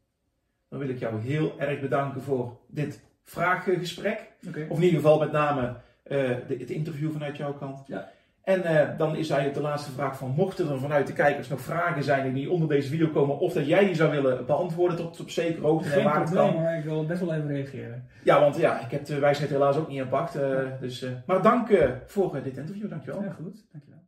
dan 0.74 0.82
wil 0.82 0.94
ik 0.94 1.00
jou 1.00 1.20
heel 1.20 1.54
erg 1.58 1.80
bedanken 1.80 2.22
voor 2.22 2.56
dit 2.66 3.00
vraaggesprek. 3.22 4.32
Of 4.68 4.76
in 4.76 4.84
ieder 4.84 5.00
geval 5.00 5.18
met 5.18 5.32
name 5.32 5.74
uh, 6.06 6.30
het 6.46 6.70
interview 6.70 7.12
vanuit 7.12 7.36
jouw 7.36 7.52
kant. 7.52 7.82
Ja. 7.86 8.10
En 8.42 8.60
uh, 8.60 8.98
dan 8.98 9.16
is 9.16 9.30
eigenlijk 9.30 9.54
de 9.54 9.68
laatste 9.68 9.92
vraag 9.92 10.16
van, 10.16 10.30
mochten 10.30 10.70
er 10.70 10.78
vanuit 10.78 11.06
de 11.06 11.12
kijkers 11.12 11.48
nog 11.48 11.60
vragen 11.60 12.04
zijn 12.04 12.34
die 12.34 12.50
onder 12.50 12.68
deze 12.68 12.88
video 12.88 13.08
komen, 13.08 13.38
of 13.38 13.52
dat 13.52 13.66
jij 13.66 13.84
die 13.86 13.94
zou 13.94 14.10
willen 14.10 14.46
beantwoorden 14.46 14.96
tot 14.96 15.20
op 15.20 15.30
zekere 15.30 15.66
hoogte. 15.66 15.88
Geen 15.88 16.04
waar 16.04 16.22
probleem 16.22 16.52
hoor, 16.52 16.70
ik 16.70 16.84
wil 16.84 17.06
best 17.06 17.20
wel 17.20 17.34
even 17.34 17.48
reageren. 17.48 18.08
Ja, 18.22 18.40
want 18.40 18.56
ja, 18.56 18.80
ik 18.80 18.90
heb 18.90 19.04
de 19.04 19.18
wijsheid 19.18 19.50
helaas 19.50 19.76
ook 19.76 19.88
niet 19.88 20.02
aan 20.12 20.28
Uh, 20.36 20.58
dus, 20.80 21.06
maar 21.26 21.42
dank 21.42 21.68
voor 22.06 22.42
dit 22.42 22.56
interview, 22.56 22.88
dankjewel. 22.88 23.22
Ja, 23.22 23.30
goed, 23.30 23.64
dankjewel. 23.72 24.02